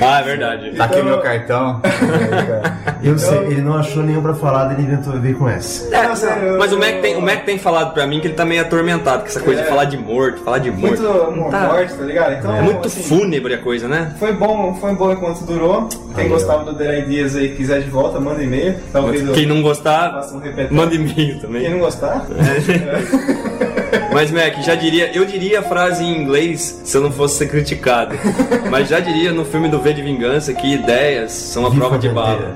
Ah, 0.00 0.20
é 0.20 0.22
verdade. 0.22 0.70
Tá 0.76 0.84
aqui 0.84 1.00
o 1.00 1.04
meu 1.04 1.18
cartão. 1.20 1.80
Eu 3.02 3.16
sei, 3.16 3.38
ele 3.46 3.60
não 3.62 3.76
achou 3.78 4.02
nenhum 4.02 4.20
pra 4.20 4.34
falar, 4.34 4.72
ele 4.72 4.82
inventou 4.82 5.12
veio 5.20 5.36
com 5.38 5.48
essa. 5.48 5.94
É, 5.94 6.02
não, 6.08 6.16
sério, 6.16 6.48
eu- 6.48 6.58
Mas 6.58 6.72
o 6.72 6.78
Mac, 6.78 7.00
tem, 7.00 7.16
o 7.16 7.22
Mac 7.22 7.44
tem 7.44 7.56
falado 7.56 7.94
pra 7.94 8.04
mim 8.08 8.18
que 8.18 8.26
ele 8.26 8.34
tá 8.34 8.44
meio 8.44 8.60
atormentado 8.60 9.20
com 9.20 9.26
essa 9.28 9.38
coisa 9.40 9.60
de 9.62 9.66
É. 9.68 9.70
falar 9.70 9.84
de 9.84 9.96
morto, 9.96 10.42
falar 10.42 10.58
de 10.58 10.70
morto. 10.72 11.00
Muito 11.00 11.50
Tá. 11.50 11.60
morte, 11.68 11.94
tá 11.94 12.04
ligado? 12.04 12.32
Então, 12.34 12.56
É 12.56 12.60
muito 12.60 12.88
assim, 12.88 13.02
fúnebre 13.04 13.54
a 13.54 13.58
coisa, 13.58 13.86
né? 13.86 14.14
Foi 14.18 14.32
bom, 14.32 14.74
foi 14.80 14.94
bom 14.96 15.12
enquanto 15.12 15.44
durou. 15.44 15.88
Quem 16.16 16.28
gostava 16.28 16.64
do 16.64 16.72
Dead 16.72 17.04
Ideas 17.04 17.36
aí 17.36 17.50
quiser 17.50 17.82
de 17.82 17.90
volta, 17.90 18.18
manda 18.18 18.42
e-mail. 18.42 18.74
Talvez 18.92 19.22
Quem 19.30 19.44
eu 19.44 19.48
não 19.54 19.62
gostar, 19.62 20.20
um 20.32 20.74
manda 20.74 20.94
e-mail 20.96 21.14
Quem 21.14 21.38
também. 21.38 21.70
não 21.70 21.78
gostar, 21.78 22.26
Mas, 24.18 24.32
Mac, 24.32 24.60
já 24.64 24.74
diria, 24.74 25.16
eu 25.16 25.24
diria 25.24 25.60
a 25.60 25.62
frase 25.62 26.02
em 26.02 26.20
inglês 26.20 26.80
se 26.82 26.96
eu 26.96 27.00
não 27.00 27.12
fosse 27.12 27.36
ser 27.36 27.48
criticado. 27.48 28.16
Mas 28.68 28.88
já 28.88 28.98
diria 28.98 29.30
no 29.30 29.44
filme 29.44 29.68
do 29.68 29.78
V 29.80 29.92
de 29.92 30.02
Vingança 30.02 30.52
que 30.52 30.74
ideias 30.74 31.30
são 31.30 31.64
a 31.64 31.70
prova 31.70 31.96
de 31.96 32.08
bala. 32.08 32.52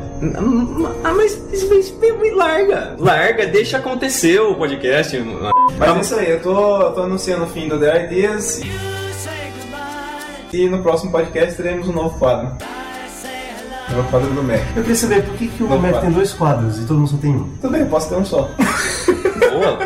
Ah, 1.04 1.12
mas 1.14 1.40
isso- 1.52 1.68
larga. 2.34 2.96
Larga, 2.98 3.46
deixa 3.46 3.76
acontecer 3.76 4.40
o 4.40 4.56
podcast. 4.56 5.16
Mas 5.78 5.96
é 5.96 6.00
isso 6.00 6.14
aí, 6.16 6.30
eu 6.32 6.42
tô, 6.42 6.80
eu 6.82 6.92
tô 6.94 7.02
anunciando 7.02 7.44
o 7.44 7.46
fim 7.46 7.68
do 7.68 7.78
The 7.78 8.06
Ideas. 8.06 8.60
E 10.52 10.68
no 10.68 10.82
próximo 10.82 11.12
podcast 11.12 11.54
teremos 11.54 11.86
um 11.86 11.92
novo 11.92 12.18
quadro. 12.18 12.56
O 13.96 14.10
quadro 14.10 14.30
do 14.30 14.42
Mac. 14.42 14.58
Eu 14.74 14.82
queria 14.82 14.96
saber 14.96 15.22
por 15.22 15.34
que, 15.36 15.46
que 15.46 15.62
o 15.62 15.68
Mac 15.68 15.80
quadro. 15.80 16.00
tem 16.00 16.10
dois 16.10 16.32
quadros 16.32 16.78
e 16.80 16.86
todo 16.86 16.98
mundo 16.98 17.10
só 17.10 17.16
tem 17.18 17.30
um. 17.30 17.48
Tudo 17.60 17.70
bem, 17.70 17.86
posso 17.86 18.08
ter 18.08 18.16
um 18.16 18.24
só. 18.24 18.50
Boa. 19.52 19.78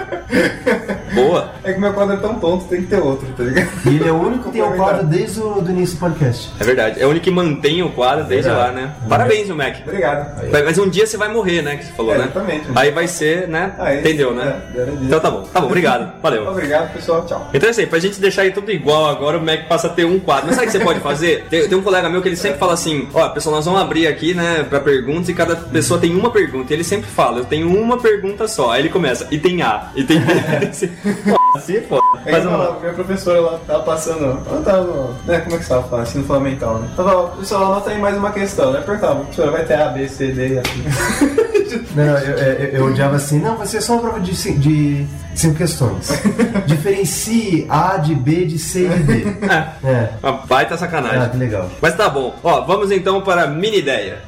Boa. 1.16 1.50
É 1.64 1.72
que 1.72 1.81
meu 1.81 1.92
quadro 1.92 2.14
é 2.14 2.18
tão 2.18 2.35
tonto, 2.38 2.64
tem 2.66 2.83
que 2.83 2.87
ter 2.88 3.00
outro, 3.00 3.26
tá 3.37 3.42
ligado? 3.42 3.68
E 3.87 3.88
ele 3.88 4.09
é 4.09 4.12
o 4.12 4.20
único 4.22 4.44
que 4.44 4.50
tem 4.52 4.62
um 4.62 4.76
quadro 4.76 5.07
desde 5.07 5.40
o 5.40 5.61
do 5.61 5.70
início 5.70 5.96
do 5.96 6.00
podcast. 6.00 6.50
É 6.61 6.64
verdade. 6.64 7.00
É 7.02 7.07
o 7.07 7.11
único 7.11 7.24
que 7.24 7.31
mantém 7.31 7.83
o 7.83 7.90
quadro 7.90 8.24
desde 8.24 8.50
lá, 8.50 8.70
né? 8.72 8.92
Parabéns, 9.09 9.48
o 9.50 9.57
Mac. 9.57 9.76
Obrigado. 9.83 10.42
Mas 10.64 10.79
um 10.79 10.88
dia 10.88 11.07
você 11.07 11.16
vai 11.16 11.29
morrer, 11.29 11.62
né? 11.62 11.76
Que 11.76 11.85
você 11.87 11.92
falou, 11.92 12.14
É, 12.14 12.18
né? 12.18 12.24
exatamente. 12.24 12.66
Aí 12.74 12.90
vai 12.90 13.07
ser, 13.09 13.48
né? 13.48 13.72
Aí, 13.79 14.00
Entendeu, 14.00 14.35
né? 14.35 14.61
é, 14.74 14.79
era 14.81 14.90
disso. 14.92 15.05
então 15.05 15.20
tá 15.20 15.31
bom. 15.31 15.42
Tá 15.42 15.61
bom, 15.61 15.66
obrigado. 15.66 16.12
Valeu. 16.22 16.46
Obrigado, 16.48 16.92
pessoal. 16.92 17.24
Tchau. 17.26 17.48
Então 17.52 17.68
é 17.68 17.70
isso 17.70 17.81
aí, 17.81 17.87
pra 17.87 17.98
gente 17.98 18.20
deixar 18.20 18.42
aí 18.42 18.50
tudo 18.50 18.70
igual 18.70 19.07
agora, 19.09 19.38
o 19.38 19.42
Mac 19.42 19.66
passa 19.68 19.87
a 19.87 19.90
ter 19.90 20.05
um 20.05 20.18
quadro. 20.20 20.46
Mas 20.46 20.57
sabe 20.57 20.68
o 20.68 20.70
que 20.70 20.79
você 20.79 20.85
pode 20.85 21.00
fazer? 21.00 21.44
Tem, 21.50 21.68
tem 21.68 21.79
um 21.79 21.83
colega 21.83 22.09
meu 22.09 22.20
que 22.22 22.29
ele 22.29 22.37
sempre 22.37 22.59
fala 22.59 22.74
assim: 22.74 23.09
Ó, 23.14 23.29
pessoal, 23.31 23.55
nós 23.57 23.64
vamos 23.64 23.81
abrir 23.81 24.07
aqui, 24.07 24.35
né, 24.35 24.64
pra 24.68 24.81
perguntas 24.81 25.29
e 25.29 25.35
cada 25.35 25.57
pessoa 25.57 25.98
tem 26.00 26.14
uma 26.14 26.31
pergunta. 26.31 26.72
E 26.72 26.76
ele 26.76 26.85
sempre 26.85 27.09
fala: 27.09 27.38
Eu 27.38 27.44
tenho 27.44 27.68
uma 27.72 27.98
pergunta 27.98 28.46
só. 28.48 28.72
Aí 28.72 28.83
ele 28.83 28.88
começa: 28.88 29.26
E 29.31 29.38
tem 29.38 29.62
A, 29.62 29.90
e 29.94 30.05
tem 30.05 30.18
B, 30.20 30.33
tem 31.14 31.62
C. 31.62 31.81
Pô, 31.83 32.01
é 32.25 32.31
Faz 32.33 32.45
uma. 32.45 32.59
falava, 32.59 32.81
minha 32.81 32.92
professora 32.92 33.40
lá 33.40 33.61
tava 33.66 33.83
passando. 33.83 34.40
Ela 34.47 34.62
tava. 34.62 35.14
Né, 35.25 35.38
como 35.40 35.57
é 35.57 35.59
que 35.59 35.64
você 35.64 35.69
tava 35.69 35.88
falando? 35.88 36.07
Ensino 36.07 36.25
fundamental, 36.25 36.79
né? 36.79 36.88
Tava, 36.97 37.29
professora, 37.29 37.64
anota 37.66 37.90
aí 37.90 38.01
mais 38.01 38.16
uma 38.16 38.31
questão, 38.31 38.73
né? 38.73 38.81
Perguntava, 38.81 39.21
professora, 39.21 39.51
vai 39.51 39.64
ter 39.64 39.75
A, 39.75 39.88
B, 39.88 40.09
C, 40.09 40.33
D 40.33 40.55
e 40.55 40.59
assim. 40.59 41.47
Não, 41.95 42.19
eu, 42.19 42.37
eu, 42.37 42.69
eu 42.71 42.87
odiava 42.87 43.16
assim, 43.16 43.38
não, 43.40 43.57
vai 43.57 43.66
ser 43.66 43.81
só 43.81 43.95
uma 43.95 44.03
prova 44.03 44.21
de, 44.21 44.33
de 44.33 45.07
cinco 45.35 45.57
questões. 45.57 46.11
Diferencie 46.66 47.66
A 47.69 47.97
de 47.97 48.14
B 48.14 48.45
de 48.45 48.59
C 48.59 48.87
e 48.87 48.88
de 48.88 49.03
D. 49.03 49.37
É. 49.85 50.11
Uma 50.23 50.33
baita 50.47 50.77
sacanagem. 50.77 51.23
Ah, 51.23 51.29
que 51.29 51.37
legal. 51.37 51.71
Mas 51.81 51.97
tá 51.97 52.09
bom. 52.09 52.35
Ó, 52.42 52.62
vamos 52.62 52.90
então 52.90 53.21
para 53.21 53.42
a 53.42 53.47
mini 53.47 53.79
ideia. 53.79 54.19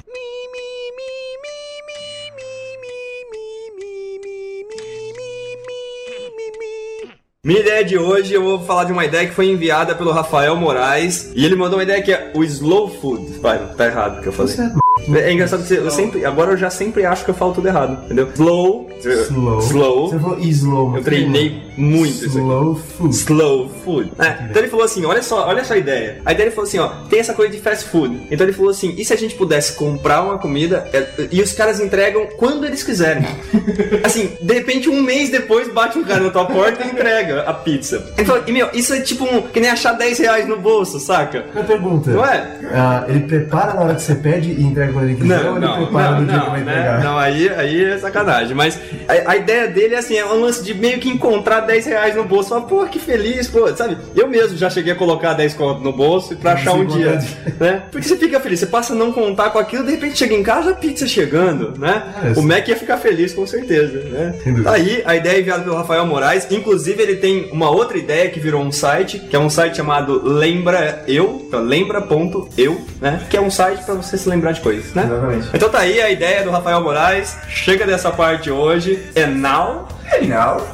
Minha 7.48 7.61
ideia 7.61 7.82
de 7.82 7.96
hoje, 7.96 8.34
eu 8.34 8.42
vou 8.42 8.61
falar 8.61 8.84
de 8.84 8.92
uma 8.92 9.06
ideia 9.06 9.26
que 9.26 9.32
foi 9.34 9.46
enviada 9.48 9.94
pelo 9.94 10.11
Rafael 10.12 10.54
Moraes. 10.54 11.30
E 11.34 11.46
ele 11.46 11.56
mandou 11.56 11.78
uma 11.78 11.82
ideia 11.82 12.02
que 12.02 12.12
é 12.12 12.30
o 12.34 12.44
slow 12.44 12.90
food. 12.90 13.38
Pai, 13.38 13.58
tá 13.74 13.87
errado 13.87 14.18
o 14.18 14.20
que 14.20 14.28
eu 14.28 14.32
falei. 14.34 14.54
Certo. 14.54 14.78
É 15.16 15.32
engraçado 15.32 15.62
que 15.62 15.68
você- 15.68 15.78
eu 15.78 15.90
sempre, 15.90 16.26
agora 16.26 16.50
eu 16.52 16.58
já 16.58 16.68
sempre 16.68 17.06
acho 17.06 17.24
que 17.24 17.30
eu 17.30 17.34
falo 17.34 17.54
tudo 17.54 17.66
errado, 17.66 18.04
entendeu? 18.04 18.28
Slow 18.34 18.88
Slow. 19.00 19.58
Slow. 19.61 20.08
Você 20.08 20.18
falou 20.18 20.38
slow. 20.40 20.96
Eu 20.96 21.02
treinei 21.04 21.62
muito 21.76 22.14
isso 22.14 22.24
aqui. 22.26 22.38
Slow 22.38 22.74
food. 22.74 23.14
Slow 23.14 23.68
food. 23.84 24.12
É, 24.18 24.44
então 24.50 24.62
ele 24.62 24.68
falou 24.68 24.84
assim: 24.84 25.04
olha 25.04 25.22
só, 25.22 25.46
olha 25.46 25.64
só 25.64 25.74
a 25.74 25.78
ideia. 25.78 26.20
A 26.24 26.32
ideia 26.32 26.46
ele 26.46 26.54
falou 26.54 26.68
assim: 26.68 26.78
ó, 26.78 26.88
tem 27.08 27.20
essa 27.20 27.34
coisa 27.34 27.52
de 27.52 27.61
fast 27.61 27.88
food. 27.88 28.18
Então 28.30 28.46
ele 28.46 28.52
falou 28.52 28.70
assim: 28.70 28.94
e 28.96 29.04
se 29.04 29.12
a 29.12 29.16
gente 29.16 29.34
pudesse 29.34 29.74
comprar 29.74 30.22
uma 30.22 30.38
comida 30.38 30.88
é, 30.92 31.28
e 31.30 31.40
os 31.40 31.52
caras 31.52 31.80
entregam 31.80 32.26
quando 32.37 32.66
eles 32.66 32.82
quiserem? 32.82 33.24
assim, 34.02 34.32
de 34.40 34.54
repente, 34.54 34.88
um 34.88 35.02
mês 35.02 35.30
depois 35.30 35.72
bate 35.72 35.98
um 35.98 36.04
cara 36.04 36.20
na 36.20 36.30
tua 36.30 36.46
porta 36.46 36.84
e 36.84 36.90
entrega 36.90 37.42
a 37.42 37.54
pizza. 37.54 38.12
Ele 38.16 38.26
falou: 38.26 38.42
e 38.46 38.52
meu, 38.52 38.68
isso 38.72 38.92
é 38.92 39.00
tipo 39.00 39.24
um, 39.24 39.42
que 39.42 39.61
nem 39.61 39.70
achar 39.70 39.92
10 39.92 40.18
reais 40.18 40.48
no 40.48 40.58
bolso, 40.58 40.98
saca? 40.98 41.46
Uma 41.54 41.64
pergunta. 41.64 42.11
Não 42.11 42.24
é? 42.24 42.58
Ah, 42.72 43.04
ele 43.08 43.20
prepara 43.20 43.74
na 43.74 43.80
hora 43.80 43.94
que 43.94 44.02
você 44.02 44.14
pede 44.14 44.50
e 44.50 44.62
entrega 44.62 44.92
quando 44.92 45.04
ele 45.04 45.16
quiser 45.16 45.42
Não, 45.42 45.50
ou 45.50 45.56
ele 45.56 45.66
não, 45.66 45.76
prepara 45.84 46.11
não, 46.12 46.20
no 46.20 46.26
dia 46.26 46.38
que 46.38 46.44
não, 46.44 46.50
vai 46.50 46.61
né? 46.61 46.72
entregar? 46.72 47.04
Não, 47.04 47.18
aí, 47.18 47.48
aí 47.48 47.84
é 47.84 47.98
sacanagem. 47.98 48.54
Mas 48.54 48.78
a, 49.09 49.33
a 49.33 49.37
ideia 49.37 49.68
dele 49.68 49.94
é 49.94 49.98
assim, 49.98 50.16
é 50.16 50.24
um 50.24 50.40
lance 50.40 50.62
de 50.62 50.74
meio 50.74 50.98
que 50.98 51.09
encontrar 51.09 51.61
10 51.61 51.87
reais 51.87 52.14
no 52.16 52.24
bolso. 52.24 52.51
Fala, 52.51 52.62
pô, 52.62 52.87
que 52.87 52.98
feliz, 52.98 53.48
pô, 53.48 53.68
sabe? 53.74 53.96
Eu 54.14 54.29
mesmo 54.29 54.57
já 54.57 54.70
cheguei 54.70 54.92
a 54.92 54.96
colocar 54.96 55.35
10 55.35 55.55
conto 55.55 55.81
no 55.81 55.92
bolso 55.92 56.37
pra 56.37 56.53
achar 56.53 56.72
um 56.72 56.85
dia, 56.85 57.18
né? 57.59 57.83
Porque 57.90 58.07
você 58.07 58.16
fica 58.16 58.40
feliz, 58.40 58.61
você 58.61 58.66
passa 58.66 58.92
a 58.92 58.96
não 58.96 59.12
contar 59.12 59.51
com 59.51 59.59
aquilo, 59.59 59.85
de 59.85 59.92
repente 59.92 60.18
chega 60.18 60.35
em 60.35 60.42
casa, 60.42 60.70
a 60.70 60.74
pizza 60.74 61.07
chegando, 61.07 61.79
né? 61.79 62.03
É, 62.22 62.38
o 62.38 62.42
Mac 62.42 62.66
ia 62.68 62.77
ficar 62.77 62.96
feliz 62.98 63.33
com 63.33 63.46
certeza, 63.46 63.98
né? 64.05 64.35
Tá 64.62 64.72
aí, 64.72 65.03
a 65.05 65.16
ideia 65.16 65.37
é 65.37 65.40
enviada 65.40 65.62
pelo 65.62 65.77
Rafael 65.77 66.07
Moraes. 66.07 66.46
Inclusive, 66.51 67.03
ele 67.03 67.16
tem 67.16 67.48
uma 67.53 67.70
outra 67.70 67.98
ideia 67.98 68.31
que 68.31 68.40
virou 68.40 68.62
um 68.62 68.72
site, 68.72 69.18
que 69.18 69.37
é 69.37 69.38
um 69.38 69.51
site 69.51 69.77
chamado 69.77 70.22
Lembra 70.24 71.05
Eu, 71.07 71.44
então, 71.46 71.62
lembra.eu, 71.62 72.81
né? 73.01 73.20
Que 73.31 73.37
é 73.37 73.40
um 73.40 73.51
site 73.51 73.85
pra 73.85 73.94
você 73.94 74.16
se 74.16 74.29
lembrar 74.29 74.53
de 74.53 74.61
coisas, 74.61 74.92
né? 74.94 75.05
Exatamente. 75.05 75.48
Então 75.55 75.68
tá 75.68 75.81
aí 75.81 76.01
a 76.01 76.11
ideia 76.11 76.42
do 76.42 76.51
Rafael 76.51 76.83
Moraes. 76.83 77.37
Chega 77.48 77.87
dessa 77.87 78.11
parte 78.11 78.51
hoje. 78.51 78.78
É 79.14 79.27
now. 79.27 79.88
Hey 80.12 80.27
now. 80.27 80.67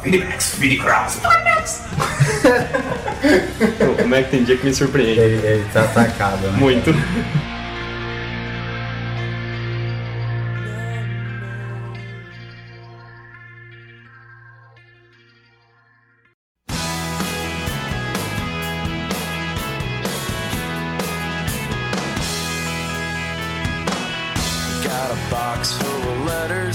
Pô, 3.79 4.03
Como 4.03 4.15
é 4.15 4.23
que 4.23 4.31
tem 4.31 4.45
dia 4.45 4.57
que 4.57 4.67
me 4.67 4.75
surpreende? 4.75 5.21
Ele, 5.21 5.47
ele 5.47 5.67
tá 5.73 5.83
atacado, 5.85 6.47
né? 6.49 6.59
Muito. 6.59 6.95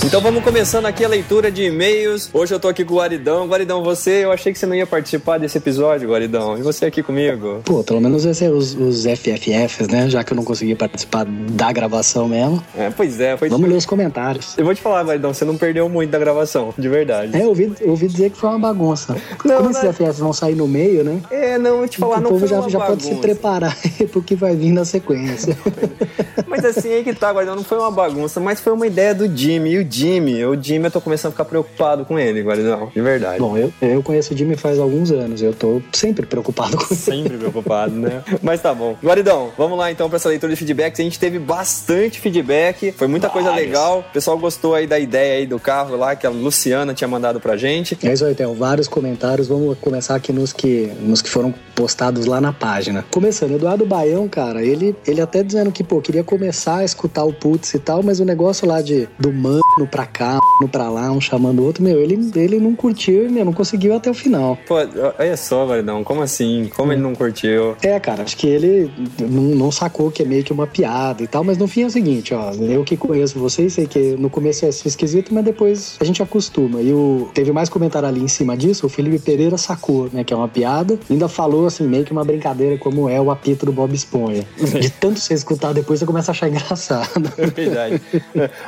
Então 0.09 0.21
vamos 0.21 0.43
começando 0.43 0.87
aqui 0.87 1.05
a 1.05 1.07
leitura 1.07 1.51
de 1.51 1.65
e-mails. 1.65 2.31
Hoje 2.33 2.51
eu 2.51 2.59
tô 2.59 2.67
aqui 2.67 2.83
com 2.83 2.95
o 2.95 2.97
Guaridão. 2.97 3.47
Guaridão, 3.47 3.83
você, 3.83 4.25
eu 4.25 4.31
achei 4.31 4.51
que 4.51 4.57
você 4.57 4.65
não 4.65 4.73
ia 4.73 4.87
participar 4.87 5.37
desse 5.37 5.59
episódio, 5.59 6.09
Guaridão. 6.09 6.57
E 6.57 6.63
você 6.63 6.87
aqui 6.87 7.03
comigo? 7.03 7.61
Pô, 7.63 7.83
pelo 7.83 8.01
menos 8.01 8.25
vai 8.25 8.33
ser 8.33 8.51
os, 8.51 8.73
os 8.73 9.03
FFFs, 9.03 9.87
né? 9.87 10.09
Já 10.09 10.23
que 10.23 10.33
eu 10.33 10.35
não 10.35 10.43
consegui 10.43 10.73
participar 10.73 11.27
da 11.27 11.71
gravação 11.71 12.27
mesmo. 12.27 12.59
É, 12.75 12.89
pois 12.89 13.21
é, 13.21 13.37
foi. 13.37 13.49
Vamos 13.49 13.69
ler 13.69 13.75
os 13.75 13.85
comentários. 13.85 14.57
Eu 14.57 14.65
vou 14.65 14.73
te 14.73 14.81
falar, 14.81 15.03
Guaridão, 15.03 15.31
você 15.31 15.45
não 15.45 15.55
perdeu 15.55 15.87
muito 15.87 16.09
da 16.09 16.17
gravação, 16.17 16.73
de 16.75 16.89
verdade. 16.89 17.37
É, 17.37 17.43
eu 17.43 17.49
ouvi, 17.49 17.71
eu 17.79 17.91
ouvi 17.91 18.07
dizer 18.07 18.31
que 18.31 18.37
foi 18.39 18.49
uma 18.49 18.57
bagunça. 18.57 19.15
Não, 19.45 19.57
Como 19.57 19.69
esses 19.69 19.95
FFs 19.95 20.17
vão 20.17 20.33
sair 20.33 20.55
no 20.55 20.67
meio, 20.67 21.03
né? 21.03 21.21
É, 21.29 21.59
não, 21.59 21.83
eu 21.83 21.87
te 21.87 21.99
falar, 21.99 22.17
o 22.17 22.21
não 22.21 22.31
povo 22.31 22.47
foi 22.47 22.57
já, 22.57 22.67
já 22.67 22.79
pode 22.79 23.03
se 23.03 23.13
preparar 23.13 23.77
pro 24.11 24.23
que 24.23 24.33
vai 24.33 24.55
vir 24.55 24.71
na 24.71 24.85
sequência. 24.85 25.55
Mas 26.49 26.65
assim, 26.65 26.91
aí 26.91 27.03
que 27.03 27.13
tá, 27.13 27.31
Guardão, 27.31 27.55
não 27.55 27.63
foi 27.63 27.77
uma 27.77 27.91
bagunça, 27.91 28.39
mas 28.39 28.59
foi 28.59 28.73
uma 28.73 28.87
ideia 28.87 29.13
do 29.13 29.27
Jimmy. 29.27 29.73
E 29.73 29.77
o 29.77 29.87
Jimmy, 29.89 29.98
o 30.05 30.61
Jimmy, 30.61 30.85
eu 30.85 30.91
tô 30.91 31.01
começando 31.01 31.29
a 31.29 31.31
ficar 31.31 31.45
preocupado 31.45 32.05
com 32.05 32.17
ele, 32.17 32.41
Guardão, 32.41 32.91
de 32.93 33.01
verdade. 33.01 33.39
Bom, 33.39 33.57
eu, 33.57 33.71
eu 33.81 34.01
conheço 34.03 34.33
o 34.33 34.37
Jimmy 34.37 34.55
faz 34.55 34.79
alguns 34.79 35.11
anos. 35.11 35.41
Eu 35.41 35.53
tô 35.53 35.81
sempre 35.91 36.25
preocupado 36.25 36.77
com 36.77 36.93
isso. 36.93 36.95
Sempre 36.95 37.37
preocupado, 37.37 37.93
né? 37.93 38.23
Mas 38.41 38.61
tá 38.61 38.73
bom. 38.73 38.95
Guaridão, 39.03 39.51
vamos 39.57 39.77
lá 39.77 39.91
então 39.91 40.09
pra 40.09 40.17
essa 40.17 40.29
leitura 40.29 40.51
de 40.51 40.57
feedbacks. 40.57 40.99
A 40.99 41.03
gente 41.03 41.19
teve 41.19 41.39
bastante 41.39 42.19
feedback, 42.19 42.91
foi 42.91 43.07
muita 43.07 43.29
coisa 43.29 43.49
Vários. 43.49 43.67
legal. 43.67 43.99
O 43.99 44.13
pessoal 44.13 44.37
gostou 44.37 44.75
aí 44.75 44.87
da 44.87 44.99
ideia 44.99 45.39
aí 45.39 45.45
do 45.45 45.59
carro 45.59 45.95
lá 45.95 46.15
que 46.15 46.25
a 46.25 46.29
Luciana 46.29 46.93
tinha 46.93 47.07
mandado 47.07 47.39
pra 47.39 47.57
gente. 47.57 47.97
É 48.03 48.13
isso 48.13 48.25
aí, 48.25 48.35
tem 48.35 48.53
vários 48.55 48.87
comentários. 48.87 49.47
Vamos 49.47 49.77
começar 49.79 50.15
aqui 50.15 50.31
nos 50.31 50.53
que, 50.53 50.91
nos 51.01 51.21
que 51.21 51.29
foram 51.29 51.53
postados 51.75 52.25
lá 52.25 52.41
na 52.41 52.51
página. 52.51 53.05
Começando, 53.09 53.55
Eduardo 53.55 53.85
Baião, 53.85 54.27
cara, 54.27 54.63
ele, 54.63 54.95
ele 55.07 55.21
até 55.21 55.43
dizendo 55.43 55.71
que, 55.71 55.83
pô, 55.83 56.01
queria 56.01 56.23
começar 56.23 56.77
a 56.77 56.83
escutar 56.83 57.23
o 57.23 57.33
Putz 57.33 57.73
e 57.73 57.79
tal, 57.79 58.03
mas 58.03 58.19
o 58.19 58.25
negócio 58.25 58.67
lá 58.67 58.81
de 58.81 59.07
do 59.17 59.31
mano 59.31 59.87
pra 59.89 60.05
cá, 60.05 60.39
mano 60.59 60.69
pra 60.71 60.89
lá, 60.89 61.11
um 61.11 61.19
chamando 61.19 61.59
o 61.59 61.65
outro, 61.65 61.83
meu, 61.83 61.99
ele, 61.99 62.31
ele 62.35 62.59
não 62.59 62.75
curtiu 62.75 63.25
e, 63.25 63.29
meu, 63.29 63.45
não 63.45 63.53
conseguiu 63.53 63.95
até 63.95 64.09
o 64.09 64.13
final. 64.13 64.57
Pô, 64.67 64.75
olha 64.75 65.37
só, 65.37 65.65
Guaridão, 65.65 66.03
como 66.03 66.21
assim? 66.21 66.69
Como 66.75 66.91
ele 66.91 67.01
não 67.01 67.15
curtiu? 67.15 67.75
É, 67.81 67.99
cara, 67.99 68.23
acho 68.23 68.37
que 68.37 68.47
ele 68.47 68.91
não, 69.19 69.43
não 69.55 69.71
sacou 69.71 70.11
que 70.11 70.23
é 70.23 70.25
meio 70.25 70.43
que 70.43 70.53
uma 70.53 70.67
piada 70.67 71.23
e 71.23 71.27
tal, 71.27 71.43
mas 71.43 71.57
no 71.57 71.67
fim 71.67 71.83
é 71.83 71.85
o 71.85 71.89
seguinte, 71.89 72.33
ó, 72.33 72.51
eu 72.53 72.83
que 72.83 72.95
conheço 72.95 73.39
vocês, 73.39 73.73
sei 73.73 73.87
que 73.87 74.15
no 74.17 74.29
começo 74.29 74.65
é 74.65 74.69
esquisito, 74.69 75.33
mas 75.33 75.43
depois 75.43 75.97
a 75.99 76.03
gente 76.03 76.21
acostuma. 76.21 76.81
E 76.81 76.93
o, 76.93 77.29
teve 77.33 77.51
mais 77.51 77.69
comentário 77.69 78.07
ali 78.07 78.21
em 78.21 78.27
cima 78.27 78.55
disso, 78.55 78.85
o 78.85 78.89
Felipe 78.89 79.19
Pereira 79.19 79.57
sacou, 79.57 80.09
né, 80.11 80.23
que 80.23 80.33
é 80.33 80.37
uma 80.37 80.47
piada, 80.47 80.99
ainda 81.09 81.27
falou 81.27 81.65
assim, 81.65 81.87
meio 81.87 82.03
que 82.03 82.11
uma 82.11 82.23
brincadeira 82.23 82.77
como 82.77 83.09
é 83.09 83.19
o 83.19 83.31
apito 83.31 83.65
do 83.65 83.71
Bob 83.71 83.93
Esponja. 83.93 84.45
De 84.79 84.89
tanto 84.89 85.19
você 85.19 85.33
escutar 85.33 85.73
depois, 85.73 85.99
você 85.99 86.05
começa 86.05 86.31
a 86.31 86.33
achar 86.33 86.47
engraçado. 86.49 87.31
É 87.37 87.47
verdade. 87.47 88.01